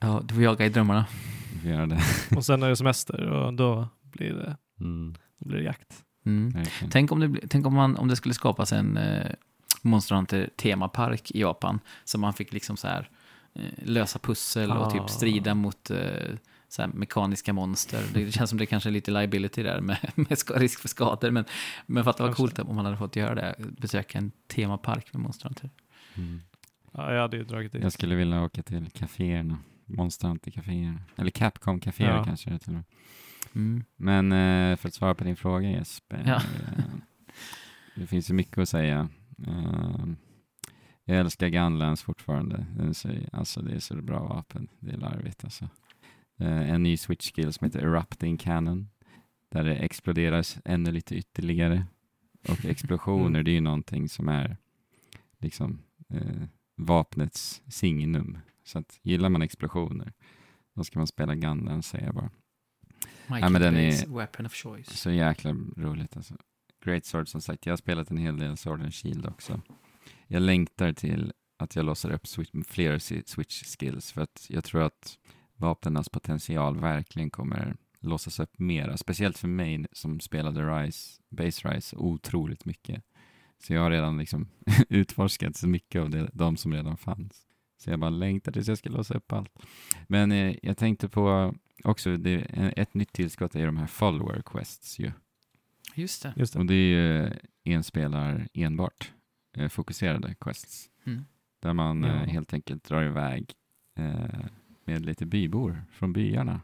ja, 0.00 0.20
du 0.24 0.34
får 0.34 0.42
jaga 0.42 0.66
i 0.66 0.68
drömmarna. 0.68 1.06
Vi 1.54 1.60
får 1.60 1.70
göra 1.70 1.86
det. 1.86 2.00
och 2.36 2.44
sen 2.44 2.62
är 2.62 2.68
det 2.68 2.76
semester 2.76 3.20
och 3.30 3.54
då 3.54 3.88
blir 4.02 4.32
det, 4.32 4.56
Mm, 4.80 5.14
då 5.40 5.48
blir 5.48 5.58
det 5.58 5.64
jakt. 5.64 6.02
Mm. 6.26 6.52
Tänk, 6.90 7.12
om 7.12 7.20
det, 7.20 7.48
tänk 7.48 7.66
om, 7.66 7.74
man, 7.74 7.96
om 7.96 8.08
det 8.08 8.16
skulle 8.16 8.34
skapas 8.34 8.72
en 8.72 8.96
eh, 8.96 9.30
Monster 9.82 10.14
Hunter 10.14 10.50
temapark 10.56 11.30
i 11.30 11.40
Japan. 11.40 11.80
Så 12.04 12.18
man 12.18 12.32
fick 12.32 12.52
liksom 12.52 12.76
så 12.76 12.88
här 12.88 13.08
eh, 13.54 13.62
lösa 13.84 14.18
pussel 14.18 14.70
och 14.70 14.86
Ah. 14.86 14.90
typ 14.90 15.10
strida 15.10 15.54
mot 15.54 15.90
eh, 15.90 15.98
så 16.68 16.82
här 16.82 16.88
mekaniska 16.88 17.52
monster. 17.52 18.02
Det 18.14 18.32
känns 18.32 18.50
som 18.50 18.58
det 18.58 18.66
kanske 18.66 18.88
är 18.88 18.92
lite 18.92 19.10
liability 19.10 19.62
där 19.62 19.80
med, 19.80 19.98
med 20.14 20.38
risk 20.54 20.80
för 20.80 20.88
skador. 20.88 21.30
Men, 21.30 21.44
men 21.86 22.04
fatta 22.04 22.22
vad 22.26 22.36
coolt 22.36 22.58
om 22.58 22.76
man 22.76 22.84
hade 22.84 22.96
fått 22.96 23.16
göra 23.16 23.34
det. 23.34 23.54
Besöka 23.58 24.18
en 24.18 24.32
temapark 24.46 25.12
med 25.12 25.22
Monster 25.22 25.48
Hunter. 25.48 25.70
Mm. 26.14 26.40
Ja, 26.92 27.12
jag 27.12 27.20
hade 27.22 27.36
ju 27.36 27.44
dragit 27.44 27.72
dit. 27.72 27.82
Jag 27.82 27.92
skulle 27.92 28.14
vilja 28.14 28.42
åka 28.42 28.62
till 28.62 28.90
kaféerna. 28.90 29.58
Monster 29.88 30.28
Hunter-kaféer. 30.28 30.98
Eller 31.16 31.30
Capcom-kaféer 31.30 32.16
Ja. 32.16 32.24
kanske 32.24 32.58
till 32.58 32.68
och 32.68 32.74
med. 32.74 32.84
Mm. 33.54 33.84
Men 33.96 34.32
eh, 34.32 34.76
för 34.76 34.88
att 34.88 34.94
svara 34.94 35.14
på 35.14 35.24
din 35.24 35.36
fråga 35.36 35.70
Jesper. 35.70 36.22
Ja. 36.26 36.34
eh, 36.34 36.84
det 37.94 38.06
finns 38.06 38.30
ju 38.30 38.34
mycket 38.34 38.58
att 38.58 38.68
säga. 38.68 39.08
Eh, 39.46 40.06
jag 41.04 41.18
älskar 41.18 41.48
Gunlands 41.48 42.02
fortfarande. 42.02 42.66
Alltså 43.32 43.62
det 43.62 43.74
är 43.74 43.78
så 43.78 43.96
bra 44.02 44.22
vapen. 44.28 44.68
Det 44.80 44.92
är 44.92 44.96
larvigt 44.96 45.44
alltså. 45.44 45.68
Eh, 46.38 46.70
en 46.70 46.82
ny 46.82 46.96
switch 46.96 47.32
skill 47.32 47.52
som 47.52 47.64
heter 47.64 47.80
Erupting 47.80 48.36
Cannon. 48.38 48.88
Där 49.48 49.64
det 49.64 49.76
exploderas 49.76 50.58
ännu 50.64 50.92
lite 50.92 51.14
ytterligare. 51.16 51.86
Och 52.48 52.64
explosioner, 52.64 53.26
Mm. 53.28 53.44
det 53.44 53.50
är 53.50 53.54
ju 53.54 53.60
någonting 53.60 54.08
som 54.08 54.28
är 54.28 54.56
liksom 55.38 55.82
eh, 56.08 56.42
vapnets 56.76 57.62
signum. 57.68 58.38
Så 58.64 58.78
att 58.78 58.98
gillar 59.02 59.28
man 59.28 59.42
explosioner, 59.42 60.12
då 60.74 60.84
ska 60.84 60.98
man 60.98 61.06
spela 61.06 61.34
Gunlands 61.34 61.88
säger 61.88 62.04
jag 62.06 62.14
bara. 62.14 62.30
Michael 63.26 63.52
men 63.52 63.62
den 63.62 63.76
är- 63.76 64.16
Weapon 64.16 64.46
of 64.46 64.54
Choice. 64.54 64.90
Så 65.00 65.10
jäkla 65.10 65.50
roligt 65.76 66.16
alltså. 66.16 66.34
Great 66.84 67.04
Sword 67.04 67.28
som 67.28 67.40
sagt, 67.40 67.66
jag 67.66 67.72
har 67.72 67.76
spelat 67.76 68.10
en 68.10 68.16
hel 68.16 68.38
del 68.38 68.56
Sword 68.56 68.80
and 68.82 68.94
Shield 68.94 69.26
också. 69.26 69.60
Jag 70.26 70.42
längtar 70.42 70.92
till 70.92 71.32
att 71.58 71.76
jag 71.76 71.84
låser 71.84 72.10
upp 72.10 72.26
switch, 72.26 72.50
fler 72.66 72.98
switch 73.26 73.62
skills 73.78 74.12
för 74.12 74.20
att 74.20 74.46
jag 74.48 74.64
tror 74.64 74.82
att 74.82 75.18
vapnens 75.56 76.08
potential 76.08 76.80
verkligen 76.80 77.30
kommer 77.30 77.76
låsas 78.00 78.40
upp 78.40 78.58
mera. 78.58 78.96
Speciellt 78.96 79.38
för 79.38 79.48
mig 79.48 79.86
som 79.92 80.20
spelade 80.20 80.62
Rise, 80.82 81.22
Base 81.28 81.68
Rise 81.68 81.96
otroligt 81.96 82.64
mycket. 82.64 83.02
Så 83.58 83.74
jag 83.74 83.80
har 83.80 83.90
redan 83.90 84.18
liksom 84.18 84.48
utforskat 84.88 85.56
så 85.56 85.68
mycket 85.68 86.00
av 86.02 86.10
det, 86.10 86.30
de 86.32 86.56
som 86.56 86.72
redan 86.72 86.96
fanns. 86.96 87.42
Så 87.78 87.90
jag 87.90 87.98
bara 88.00 88.10
längtar 88.10 88.52
tills 88.52 88.68
jag 88.68 88.78
ska 88.78 88.90
låsa 88.90 89.14
upp 89.14 89.32
allt. 89.32 89.58
Men 90.08 90.32
eh, 90.32 90.56
jag 90.62 90.76
tänkte 90.76 91.08
på 91.08 91.54
också, 91.84 92.16
det, 92.16 92.36
ett 92.76 92.94
nytt 92.94 93.12
tillskott 93.12 93.54
är 93.56 93.66
de 93.66 93.76
här 93.76 93.86
follower 93.86 94.42
quests 94.46 94.98
ju. 94.98 95.12
Just 95.94 96.22
det. 96.22 96.32
Just 96.36 96.52
det. 96.52 96.58
Och 96.58 96.66
det 96.66 96.74
är 96.74 96.96
ju 96.96 97.30
enspelar 97.64 98.48
enbart 98.54 99.12
eh, 99.56 99.68
fokuserade 99.68 100.34
quests. 100.40 100.90
Mm. 101.04 101.24
Där 101.62 101.72
man 101.72 102.04
eh, 102.04 102.10
Ja. 102.10 102.16
helt 102.24 102.52
enkelt 102.52 102.84
drar 102.84 103.02
iväg 103.04 103.52
eh, 103.98 104.46
med 104.86 105.06
lite 105.06 105.26
bybor 105.26 105.84
från 105.90 106.12
byarna 106.12 106.60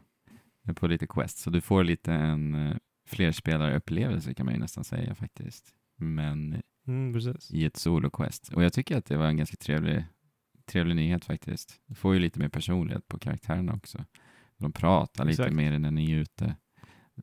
på 0.75 0.87
lite 0.87 1.07
quests. 1.07 1.41
Så 1.41 1.49
du 1.49 1.61
får 1.61 1.83
lite 1.83 2.13
en 2.13 2.55
eh, 2.55 2.77
flerspelaruppplevelse 3.07 4.33
kan 4.33 4.45
man 4.45 4.55
ju 4.55 4.59
nästan 4.59 4.83
säga 4.83 5.15
faktiskt. 5.15 5.73
Men 5.97 6.61
Mm, 6.87 7.21
i 7.49 7.65
ett 7.65 7.77
solo-quest. 7.77 8.53
Och 8.53 8.63
jag 8.63 8.73
tycker 8.73 8.97
att 8.97 9.05
det 9.05 9.17
var 9.17 9.25
en 9.25 9.37
ganska 9.37 9.57
trevlig, 9.57 10.05
trevlig 10.65 10.95
nyhet 10.95 11.25
faktiskt. 11.25 11.81
Du 11.85 11.95
får 11.95 12.13
ju 12.13 12.19
lite 12.19 12.39
mer 12.39 12.49
personlighet 12.49 13.07
på 13.07 13.19
karaktärerna 13.19 13.73
också. 13.73 14.05
De 14.57 14.71
pratar 14.71 15.25
lite 15.25 15.43
Exakt. 15.43 15.55
mer 15.55 15.79
när 15.79 15.91
ni 15.91 16.11
är 16.11 16.17
ute. 16.17 16.55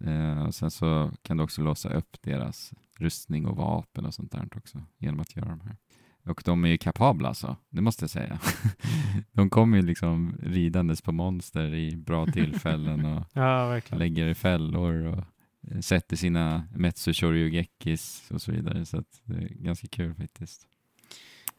Eh, 0.01 0.47
och 0.47 0.55
sen 0.55 0.71
så 0.71 1.13
kan 1.23 1.37
du 1.37 1.43
också 1.43 1.63
låsa 1.63 1.89
upp 1.89 2.17
deras 2.23 2.73
rustning 2.99 3.47
och 3.47 3.57
vapen 3.57 4.07
och 4.07 4.15
sånt 4.15 4.33
där 4.33 4.49
också 4.57 4.83
genom 4.99 5.21
att 5.21 5.37
göra 5.37 5.49
de 5.49 5.61
här. 5.61 5.77
Och 6.25 6.43
de 6.45 6.65
är 6.65 6.69
ju 6.69 6.79
kapabla 6.79 7.29
alltså, 7.29 7.57
det 7.71 7.81
måste 7.81 8.03
jag 8.03 8.11
säga. 8.11 8.39
de 9.33 9.51
kommer 9.51 9.77
ju 9.77 9.83
liksom 9.87 10.37
ridandes 10.43 11.03
på 11.03 11.13
monster 11.13 11.75
i 11.75 11.97
bra 11.97 12.27
tillfällen 12.33 13.05
och 13.05 13.27
Ja, 13.33 13.81
lägger 13.91 14.27
i 14.27 14.35
fällor 14.35 14.95
och 15.07 15.25
eh, 15.71 15.81
sätter 15.81 16.17
sina 16.17 16.69
Metsu 16.75 17.13
Shoryugekis 17.13 18.31
och 18.31 18.43
så 18.43 18.53
vidare. 18.53 18.87
Så 18.87 18.99
att 18.99 19.21
det 19.25 19.35
är 19.37 19.49
ganska 19.49 19.87
kul 19.89 20.15
faktiskt. 20.15 20.67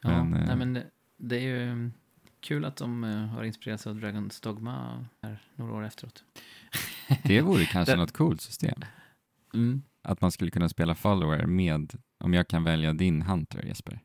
Ja, 0.02 0.24
Men, 0.24 0.34
eh, 0.42 0.48
nej, 0.48 0.56
men 0.56 0.74
det, 0.74 0.84
det 1.18 1.36
är 1.36 1.42
ju 1.58 1.92
kul 2.40 2.66
att 2.66 2.78
de 2.78 3.04
eh, 3.04 3.26
har 3.26 3.44
inspirerats 3.44 3.88
av 3.88 3.96
Dragons 3.96 4.42
Dogma 4.42 5.06
här 5.22 5.42
några 5.56 5.74
år 5.74 5.84
efteråt. 5.86 6.24
Det 7.24 7.42
vore 7.42 7.66
kanske 7.66 7.94
Det- 7.94 7.98
något 7.98 8.12
coolt 8.12 8.42
system. 8.42 8.82
Mm. 9.54 9.82
Att 10.04 10.22
man 10.22 10.32
skulle 10.32 10.52
kunna 10.52 10.70
spela 10.70 10.96
follower 10.96 11.46
med, 11.46 11.94
om 12.20 12.34
jag 12.34 12.48
kan 12.48 12.64
välja 12.64 12.94
din 12.94 13.22
hunter 13.22 13.64
Jesper. 13.66 14.00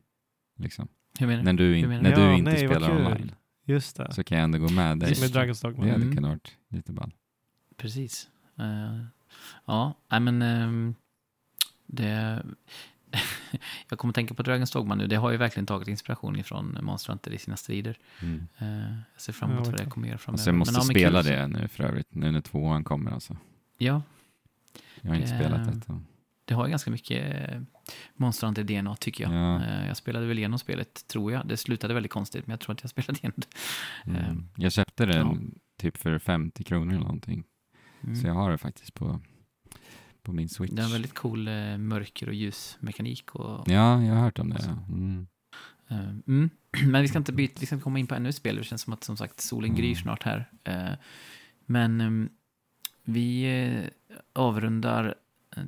Liksom. 0.57 0.87
Hur 1.19 1.27
menar 1.27 1.39
du? 1.43 1.45
När 1.45 1.53
du, 1.53 1.77
in, 1.77 1.89
när 1.89 2.15
du? 2.15 2.21
Ja, 2.21 2.33
inte 2.33 2.51
nej, 2.51 2.67
spelar 2.67 2.91
online 2.91 3.31
Just 3.65 3.97
det. 3.97 4.13
så 4.13 4.23
kan 4.23 4.37
jag 4.37 4.43
ändå 4.43 4.57
gå 4.59 4.69
med 4.69 4.97
dig. 4.99 5.09
Med 5.21 5.29
Dragon's 5.31 5.61
Det 5.61 5.67
Dogma. 5.67 5.83
hade 5.83 5.95
Mm. 5.95 6.15
kunnat 6.15 6.29
varit 6.31 6.55
lite 6.69 6.91
ball. 6.93 7.13
Precis. 7.77 8.29
Eh, 8.59 8.99
ja, 9.65 9.93
nej 10.11 10.19
men 10.19 10.41
ehm, 10.41 10.95
det... 11.85 12.43
jag 13.89 13.99
kommer 13.99 14.13
tänka 14.13 14.33
på 14.33 14.43
Dragon's 14.43 14.73
Dogma 14.73 14.95
nu. 14.95 15.07
Det 15.07 15.15
har 15.15 15.31
ju 15.31 15.37
verkligen 15.37 15.65
tagit 15.65 15.87
inspiration 15.87 16.35
ifrån 16.35 16.77
Monster 16.81 17.09
Hunter 17.11 17.31
i 17.33 17.37
sina 17.37 17.57
strider. 17.57 17.97
Mm. 18.21 18.47
Eh, 18.57 18.67
jag 19.13 19.21
ser 19.21 19.33
fram 19.33 19.51
emot 19.51 19.65
Ja, 19.65 19.71
vad 19.71 19.79
det 19.79 19.85
kommer 19.89 20.07
göra 20.07 20.17
framöver. 20.17 20.39
Alltså 20.39 20.49
jag 20.49 20.55
måste 20.57 20.71
Men, 20.73 20.81
ja, 20.81 20.85
men 20.87 20.95
spela 20.95 21.23
kul. 21.23 21.31
det 21.31 21.61
nu 21.61 21.67
för 21.67 21.83
övrigt, 21.83 22.15
nu 22.15 22.31
när 22.31 22.41
tvåan 22.41 22.83
kommer 22.83 23.11
alltså. 23.11 23.37
Ja, 23.77 24.01
Jag 25.01 25.09
har 25.11 25.15
inte 25.15 25.31
Det- 25.33 25.39
spelat 25.39 25.73
detta. 25.73 26.01
Det 26.47 26.53
har 26.53 26.65
ju 26.65 26.69
ganska 26.69 26.91
mycket 26.91 27.49
eh, 27.51 27.61
Monster 28.15 28.47
Hunter 28.47 28.63
DNA 28.63 28.95
tycker 28.95 29.23
jag. 29.23 29.33
Ja. 29.33 29.65
Eh, 29.65 29.87
jag 29.87 29.97
spelade 29.97 30.25
väl 30.25 30.37
igenom 30.37 30.59
spelet, 30.59 31.07
tror 31.07 31.31
jag. 31.31 31.47
Det 31.47 31.57
slutade 31.57 31.93
väldigt 31.93 32.11
konstigt, 32.11 32.47
men 32.47 32.51
jag 32.51 32.59
tror 32.59 32.73
att 32.73 32.81
jag 32.83 32.89
spelade 32.95 33.19
igenom 33.19 33.35
det. 33.35 33.47
Eh, 34.19 34.29
Mm. 34.29 34.49
Jag 34.55 34.71
köpte 34.71 35.05
den 35.05 35.27
ja. 35.27 35.59
typ 35.81 35.97
för 35.97 36.19
50 36.19 36.63
kronor 36.63 36.93
eller 36.93 37.03
någonting. 37.03 37.43
Mm. 38.03 38.15
Så 38.15 38.27
jag 38.27 38.33
har 38.33 38.51
det 38.51 38.57
faktiskt 38.57 38.93
på, 38.93 39.19
på 40.23 40.33
min 40.33 40.49
Switch. 40.49 40.73
Det 40.73 40.81
är 40.81 40.85
en 40.85 40.91
väldigt 40.91 41.13
cool 41.13 41.47
eh, 41.47 41.77
mörker 41.77 42.27
och 42.27 42.33
ljusmekanik. 42.33 43.35
Och, 43.35 43.63
Ja, 43.71 44.03
jag 44.03 44.13
har 44.15 44.21
hört 44.21 44.39
om 44.39 44.49
det. 44.49 44.59
Ja. 44.65 44.93
Mm. 44.93 45.27
eh, 45.87 46.09
mm. 46.27 46.49
Men 46.91 47.01
vi 47.01 47.07
ska 47.07 47.17
inte 47.17 47.33
byta, 47.33 47.53
vi 47.59 47.65
ska 47.65 47.75
inte 47.75 47.83
komma 47.83 47.99
in 47.99 48.07
på 48.07 48.15
ännu 48.15 48.29
ett 48.29 48.35
spel. 48.35 48.55
Det 48.55 48.63
känns 48.63 48.81
som 48.81 48.93
att 48.93 49.03
som 49.03 49.17
sagt 49.17 49.41
solen 49.41 49.75
gryr 49.75 49.91
Mm. 49.91 49.95
snart 50.03 50.23
här. 50.23 50.49
Eh, 50.63 50.91
men 51.65 52.01
ehm, 52.01 52.29
vi 53.03 53.43
eh, 53.43 53.89
avrundar 54.33 55.05
eh, 55.05 55.13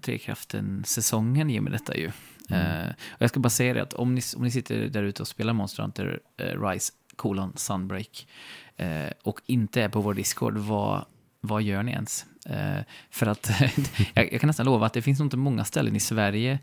Trekraften-säsongen 0.02 1.49
i 1.49 1.60
och 1.60 1.64
med 1.64 1.72
detta 1.72 1.98
ju. 1.98 2.11
Mm. 2.49 2.82
Eh, 2.82 2.90
och 2.90 3.22
jag 3.22 3.30
ska 3.30 3.40
bara 3.40 3.49
säga 3.49 3.74
det 3.74 3.82
att 3.82 3.94
om 3.94 4.16
ni, 4.16 4.22
om 4.36 4.44
ni 4.44 4.52
sitter 4.52 4.88
där 4.88 5.03
ute 5.03 5.22
och 5.22 5.28
spelar 5.28 5.53
Monster 5.53 5.84
Hunter 5.84 6.20
eh, 6.38 6.68
Rise 6.68 6.94
kolon 7.16 7.53
Sunbreak 7.56 8.28
eh, 8.78 9.10
och 9.24 9.41
inte 9.45 9.82
är 9.82 9.90
på 9.90 10.02
vår 10.02 10.14
Discord, 10.14 10.57
vad, 10.57 11.06
vad 11.41 11.61
gör 11.61 11.84
ni 11.84 11.91
ens? 11.91 12.26
För 13.10 13.26
att 13.26 13.52
jag, 14.14 14.34
jag 14.34 14.41
kan 14.41 14.48
nästan 14.48 14.66
lova 14.66 14.86
att 14.86 14.94
det 14.94 15.02
finns 15.02 15.20
nog 15.20 15.26
inte 15.26 15.38
många 15.38 15.64
ställen 15.64 15.95
i 15.95 15.99
Sverige 15.99 16.60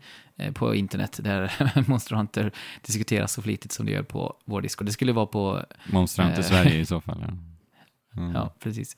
på 0.53 0.75
internet 0.75 1.19
där 1.23 1.73
Monster 1.89 2.15
Hunter 2.15 2.51
diskuteras 2.81 3.33
så 3.33 3.41
flitigt 3.41 3.71
som 3.71 3.85
det 3.85 3.91
gör 3.91 4.03
på 4.03 4.35
vår 4.45 4.61
Discord. 4.61 4.87
Det 4.87 4.91
skulle 4.91 5.13
vara 5.13 5.25
på 5.25 5.65
Monster 5.85 6.23
Hunter. 6.23 6.41
Sverige 6.41 6.79
i 6.79 6.85
så 6.85 7.01
fall. 7.01 7.25
Ja. 7.27 7.33
Mm. 8.17 8.35
Ja, 8.35 8.53
precis. 8.59 8.95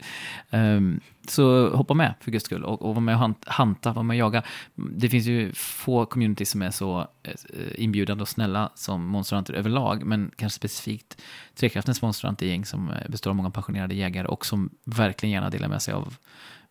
Um, 0.49 0.99
så 1.27 1.75
hoppa 1.75 1.93
med 1.93 2.13
för 2.19 2.31
guds 2.31 2.45
skull 2.45 2.63
och, 2.63 2.81
och 2.81 2.95
var 2.95 3.01
med 3.01 3.15
och 3.15 3.21
hant- 3.21 3.47
hanta, 3.47 3.93
var 3.93 4.03
med 4.03 4.13
och 4.15 4.19
jaga. 4.19 4.43
Det 4.75 5.09
finns 5.09 5.25
ju 5.25 5.53
få 5.53 6.05
communities 6.05 6.49
som 6.49 6.61
är 6.61 6.71
så 6.71 7.07
eh, 7.23 7.33
inbjudande 7.75 8.21
och 8.21 8.29
snälla 8.29 8.69
som 8.75 9.05
Monster 9.05 9.51
överlag, 9.51 10.05
men 10.05 10.31
kanske 10.35 10.55
specifikt 10.55 11.21
Trekraftens 11.55 12.01
Monster 12.01 12.63
som 12.63 12.89
eh, 12.89 13.09
består 13.09 13.31
av 13.31 13.35
många 13.35 13.49
passionerade 13.49 13.95
jägare 13.95 14.27
och 14.27 14.45
som 14.45 14.69
verkligen 14.83 15.33
gärna 15.33 15.49
delar 15.49 15.67
med 15.67 15.81
sig 15.81 15.93
av 15.93 16.15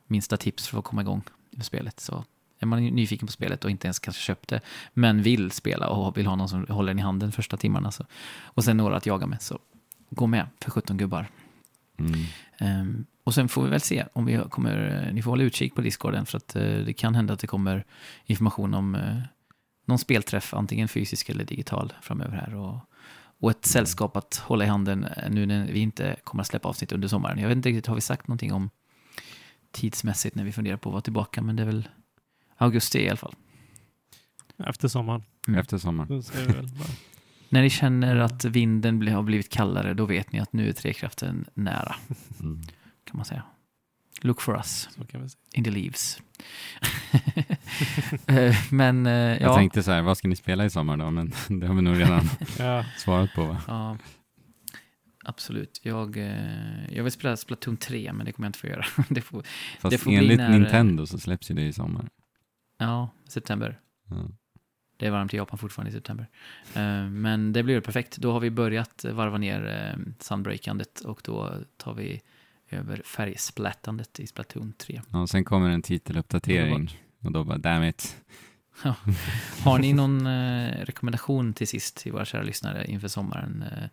minsta 0.06 0.36
tips 0.36 0.68
för 0.68 0.78
att 0.78 0.84
komma 0.84 1.02
igång 1.02 1.22
med 1.50 1.66
spelet. 1.66 2.00
Så 2.00 2.24
är 2.58 2.66
man 2.66 2.84
nyfiken 2.86 3.26
på 3.26 3.32
spelet 3.32 3.64
och 3.64 3.70
inte 3.70 3.86
ens 3.86 3.98
kanske 3.98 4.22
köpt 4.22 4.48
det, 4.48 4.60
men 4.94 5.22
vill 5.22 5.50
spela 5.50 5.88
och 5.88 6.16
vill 6.16 6.26
ha 6.26 6.36
någon 6.36 6.48
som 6.48 6.66
håller 6.68 6.92
en 6.92 6.98
i 6.98 7.02
handen 7.02 7.32
första 7.32 7.56
timmarna, 7.56 7.90
så, 7.90 8.04
och 8.42 8.64
sen 8.64 8.76
några 8.76 8.96
att 8.96 9.06
jaga 9.06 9.26
med, 9.26 9.42
så 9.42 9.58
gå 10.10 10.26
med 10.26 10.46
för 10.60 10.70
17 10.70 10.96
gubbar. 10.96 11.26
Mm. 11.98 12.20
Ehm, 12.58 13.06
och 13.24 13.34
sen 13.34 13.48
får 13.48 13.62
vi 13.62 13.70
väl 13.70 13.80
se 13.80 14.04
om 14.12 14.24
vi 14.24 14.40
kommer, 14.50 15.10
ni 15.12 15.22
får 15.22 15.30
hålla 15.30 15.42
utkik 15.42 15.74
på 15.74 15.80
Discorden 15.80 16.26
för 16.26 16.36
att 16.36 16.56
eh, 16.56 16.62
det 16.62 16.92
kan 16.92 17.14
hända 17.14 17.34
att 17.34 17.40
det 17.40 17.46
kommer 17.46 17.84
information 18.24 18.74
om 18.74 18.94
eh, 18.94 19.18
någon 19.86 19.98
spelträff, 19.98 20.54
antingen 20.54 20.88
fysisk 20.88 21.28
eller 21.28 21.44
digital 21.44 21.92
framöver 22.02 22.36
här. 22.36 22.54
Och, 22.54 22.78
och 23.40 23.50
ett 23.50 23.64
sällskap 23.64 24.16
att 24.16 24.36
hålla 24.36 24.64
i 24.64 24.68
handen 24.68 25.04
eh, 25.04 25.30
nu 25.30 25.46
när 25.46 25.66
vi 25.72 25.80
inte 25.80 26.16
kommer 26.24 26.40
att 26.40 26.46
släppa 26.46 26.68
avsnitt 26.68 26.92
under 26.92 27.08
sommaren. 27.08 27.38
Jag 27.38 27.48
vet 27.48 27.56
inte 27.56 27.68
riktigt, 27.68 27.86
har 27.86 27.94
vi 27.94 28.00
sagt 28.00 28.28
någonting 28.28 28.52
om 28.52 28.70
tidsmässigt 29.70 30.36
när 30.36 30.44
vi 30.44 30.52
funderar 30.52 30.76
på 30.76 30.88
att 30.88 30.92
vara 30.92 31.02
tillbaka, 31.02 31.42
men 31.42 31.56
det 31.56 31.62
är 31.62 31.66
väl 31.66 31.88
augusti 32.56 33.04
i 33.04 33.08
alla 33.08 33.16
fall. 33.16 33.34
Efter 34.66 34.88
sommaren. 34.88 35.22
Mm. 35.48 35.60
Efter 35.60 35.78
sommaren. 35.78 36.22
När 37.48 37.62
ni 37.62 37.70
känner 37.70 38.16
att 38.16 38.44
vinden 38.44 39.08
har 39.08 39.22
blivit 39.22 39.48
kallare, 39.52 39.94
då 39.94 40.06
vet 40.06 40.32
ni 40.32 40.40
att 40.40 40.52
nu 40.52 40.68
är 40.68 40.72
trekraften 40.72 41.44
nära, 41.54 41.94
Mm. 42.40 42.60
kan 43.04 43.16
man 43.16 43.24
säga. 43.24 43.42
Look 44.22 44.40
for 44.40 44.56
us. 44.56 44.88
Så 44.96 45.04
kan 45.04 45.22
vi 45.22 45.28
se. 45.28 45.36
in 45.52 45.64
the 45.64 45.70
leaves. 45.70 46.22
Eh, 48.26 48.54
Men 48.70 49.06
eh, 49.06 49.12
Jag 49.12 49.40
ja, 49.40 49.54
tänkte 49.54 49.82
så 49.82 49.90
här, 49.92 50.02
vad 50.02 50.18
ska 50.18 50.28
ni 50.28 50.36
spela 50.36 50.64
i 50.64 50.70
sommar 50.70 50.96
då? 50.96 51.10
Men 51.10 51.32
det 51.48 51.66
har 51.66 51.74
vi 51.74 51.82
nog 51.82 52.00
redan 52.00 52.28
Ja, 52.58 52.84
svarat 52.96 53.34
på 53.34 53.44
va? 53.46 53.60
ja, 53.68 53.96
absolut. 55.24 55.80
Jag, 55.82 56.16
eh, 56.16 56.94
jag 56.94 57.02
vill 57.02 57.12
spela 57.12 57.36
Splatoon 57.36 57.76
3, 57.76 58.12
men 58.12 58.26
det 58.26 58.32
kommer 58.32 58.46
jag 58.46 58.48
inte 58.48 58.58
få 58.58 58.66
göra. 58.66 58.84
det 59.08 59.20
får, 59.20 59.42
Fast 59.80 60.00
får 60.00 60.10
bli 60.10 60.18
enligt 60.18 60.38
när- 60.38 60.50
Nintendo 60.58 61.06
så 61.06 61.18
släpps 61.18 61.50
ju 61.50 61.54
det 61.54 61.62
i 61.66 61.72
sommar. 61.72 62.08
ja, 62.78 63.10
september. 63.28 63.78
Ja. 64.10 64.28
Det 64.98 65.06
är 65.06 65.10
varmt 65.10 65.34
i 65.34 65.36
Japan 65.36 65.58
fortfarande 65.58 65.90
i 65.90 65.92
september. 65.92 66.26
Eh, 66.74 67.04
Men 67.10 67.52
det 67.52 67.62
blir 67.62 67.80
perfekt. 67.80 68.16
Då 68.16 68.32
har 68.32 68.40
vi 68.40 68.50
börjat 68.50 69.04
varva 69.12 69.38
ner 69.38 69.66
eh, 69.96 70.12
sunbreakandet 70.20 71.00
och 71.00 71.20
då 71.24 71.54
tar 71.76 71.94
vi 71.94 72.20
över 72.70 73.02
färgsplattandet 73.04 74.20
i 74.20 74.26
Splatoon 74.26 74.72
3. 74.78 75.00
Ja, 75.12 75.20
och 75.20 75.30
sen 75.30 75.44
kommer 75.44 75.70
en 75.70 75.82
titeluppdatering 75.82 76.90
och 77.22 77.32
då 77.32 77.44
bara 77.44 77.58
damn 77.58 77.84
it. 77.84 78.16
Har 79.64 79.78
ni 79.78 79.92
någon 79.92 80.26
eh, 80.26 80.84
rekommendation 80.84 81.52
till 81.54 81.68
sist 81.68 81.96
till 81.96 82.12
våra 82.12 82.24
kära 82.24 82.42
lyssnare 82.42 82.86
inför 82.86 83.08
sommaren? 83.08 83.62
Eh, 83.72 83.88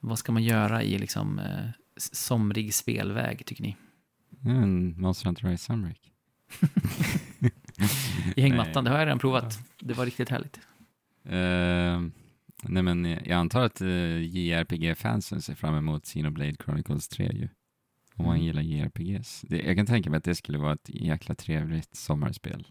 vad 0.00 0.18
ska 0.18 0.32
man 0.32 0.42
göra 0.42 0.82
i 0.82 0.98
liksom 0.98 1.38
eh, 1.38 1.68
somrig 2.12 2.74
spelväg, 2.74 3.46
tycker 3.46 3.62
ni? 3.62 3.76
Ja, 4.40 4.50
En 4.50 5.00
Monster 5.00 5.26
Hunter 5.26 5.48
Rise 5.48 5.64
Sunbreak. 5.64 5.98
I 8.36 8.40
hängmattan, 8.42 8.84
det 8.84 8.90
har 8.90 8.98
jag 8.98 9.06
redan 9.06 9.18
provat. 9.18 9.58
Det 9.84 9.94
var 9.94 10.04
riktigt 10.04 10.28
härligt. 10.28 10.60
Eh, 11.24 12.00
nej 12.62 12.82
men 12.82 13.04
jag 13.04 13.30
antar 13.32 13.62
att 13.62 13.82
uh, 13.82 14.22
JRPG-fansen 14.22 15.42
ser 15.42 15.54
fram 15.54 15.74
emot 15.74 16.04
Xenoblade 16.04 16.54
Chronicles 16.64 17.08
3 17.08 17.32
ju. 17.32 17.48
Om 18.14 18.24
man 18.24 18.34
Mm. 18.34 18.46
gillar 18.46 18.62
JRPGs. 18.62 19.40
Det, 19.48 19.62
jag 19.62 19.76
kan 19.76 19.86
tänka 19.86 20.10
mig 20.10 20.18
att 20.18 20.24
det 20.24 20.34
skulle 20.34 20.58
vara 20.58 20.72
ett 20.72 20.88
jäkla 20.88 21.34
trevligt 21.34 21.96
sommarspel. 21.96 22.66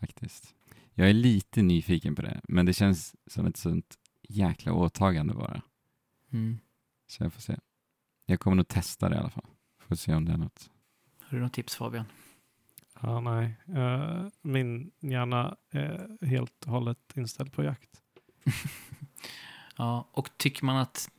Faktiskt. 0.00 0.54
Jag 0.94 1.08
är 1.08 1.12
lite 1.12 1.62
nyfiken 1.62 2.14
på 2.14 2.22
det, 2.22 2.40
men 2.48 2.66
det 2.66 2.72
känns 2.72 3.14
som 3.26 3.46
ett 3.46 3.56
sånt 3.56 3.98
jäkla 4.28 4.72
åtagande 4.72 5.34
bara. 5.34 5.62
Mm. 6.32 6.58
Så 7.06 7.22
jag 7.24 7.32
får 7.32 7.40
se. 7.40 7.56
Jag 8.26 8.40
kommer 8.40 8.56
nog 8.56 8.68
testa 8.68 9.08
det 9.08 9.14
i 9.14 9.18
alla 9.18 9.30
fall. 9.30 9.46
Får 9.78 9.96
se 9.96 10.14
om 10.14 10.24
det 10.24 10.32
är 10.32 10.36
något. 10.36 10.70
Har 11.20 11.36
du 11.38 11.42
något 11.44 11.52
tips 11.52 11.76
Fabian? 11.76 12.04
Ja 13.06 13.20
nej. 13.20 13.56
Eh, 13.76 14.26
min 14.42 14.90
hjärna 15.00 15.56
är 15.70 16.26
helt 16.26 16.64
och 16.64 16.72
hållet 16.72 16.98
inställd 17.14 17.52
på 17.52 17.64
jakt. 17.64 17.90
Ja, 19.76 20.08
och 20.12 20.28
tycker 20.36 20.64
man 20.64 20.76
att 20.76 21.10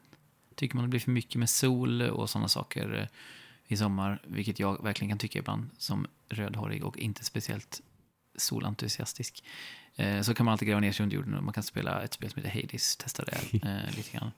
tycker 0.55 0.75
man 0.75 0.85
det 0.85 0.89
blir 0.89 0.99
för 0.99 1.11
mycket 1.11 1.35
med 1.35 1.49
sol 1.49 2.01
och 2.01 2.29
sådana 2.29 2.47
saker 2.47 2.93
eh, 2.99 3.07
i 3.67 3.77
sommar, 3.77 4.21
vilket 4.27 4.59
jag 4.59 4.83
verkligen 4.83 5.09
kan 5.09 5.17
tycka 5.17 5.39
ibland 5.39 5.69
som 5.77 6.07
rödhårig 6.29 6.83
och 6.83 6.97
inte 6.97 7.25
speciellt 7.25 7.81
solentusiastisk, 8.35 9.43
eh, 9.95 10.21
så 10.21 10.33
kan 10.33 10.45
man 10.45 10.51
alltid 10.51 10.67
gräva 10.67 10.79
ner 10.79 10.91
sig 10.91 11.03
under 11.03 11.15
jorden 11.15 11.33
och 11.33 11.43
man 11.43 11.53
kan 11.53 11.63
spela 11.63 12.03
ett 12.03 12.13
spel 12.13 12.29
som 12.29 12.43
heter 12.43 12.61
Hades, 12.61 12.97
testa 12.97 13.23
det 13.23 13.31
eh, 13.63 13.95
lite 13.95 14.17
grann. 14.17 14.31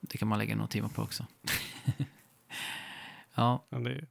Det 0.00 0.18
kan 0.18 0.28
man 0.28 0.38
lägga 0.38 0.56
några 0.56 0.68
timmar 0.68 0.88
på 0.88 1.02
också. 1.02 1.26
ja, 3.34 3.66
Men 3.70 3.82
det, 3.84 4.06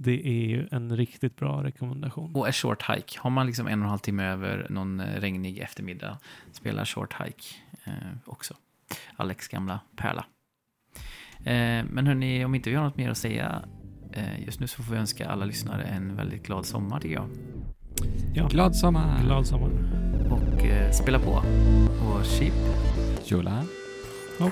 det 0.00 0.26
är 0.28 0.48
ju 0.48 0.68
en 0.70 0.96
riktigt 0.96 1.36
bra 1.36 1.64
rekommendation. 1.64 2.34
och 2.34 2.48
a 2.48 2.52
short 2.52 2.90
hike. 2.90 3.18
Har 3.20 3.30
man 3.30 3.46
liksom 3.46 3.66
en 3.66 3.78
och 3.80 3.84
en 3.84 3.90
halv 3.90 3.98
timme 3.98 4.24
över 4.24 4.66
någon 4.70 5.00
eh, 5.00 5.20
regnig 5.20 5.58
eftermiddag, 5.58 6.18
spela 6.52 6.84
short 6.84 7.14
hike 7.20 7.44
eh, 7.84 7.92
också. 8.24 8.54
Alex 9.16 9.48
gamla 9.48 9.80
pärla. 9.96 10.24
Eh, 11.38 11.84
men 11.90 12.06
hörni, 12.06 12.44
om 12.44 12.54
inte 12.54 12.70
vi 12.70 12.76
har 12.76 12.84
något 12.84 12.96
mer 12.96 13.10
att 13.10 13.18
säga 13.18 13.62
eh, 14.12 14.44
just 14.44 14.60
nu 14.60 14.66
så 14.66 14.82
får 14.82 14.92
vi 14.92 14.98
önska 15.00 15.28
alla 15.28 15.44
lyssnare 15.44 15.82
en 15.82 16.16
väldigt 16.16 16.46
glad 16.46 16.66
sommar 16.66 17.00
tycker 17.00 17.14
jag. 17.14 17.28
Ja, 18.34 18.48
Glad 18.48 18.76
sommar! 18.76 19.22
glad 19.24 19.46
sommar. 19.46 19.70
Och 20.30 20.64
eh, 20.64 20.90
spela 20.90 21.18
på. 21.18 21.30
Och 22.06 22.24
chip. 22.24 22.54
Jola! 23.24 23.64
Ja. 24.38 24.50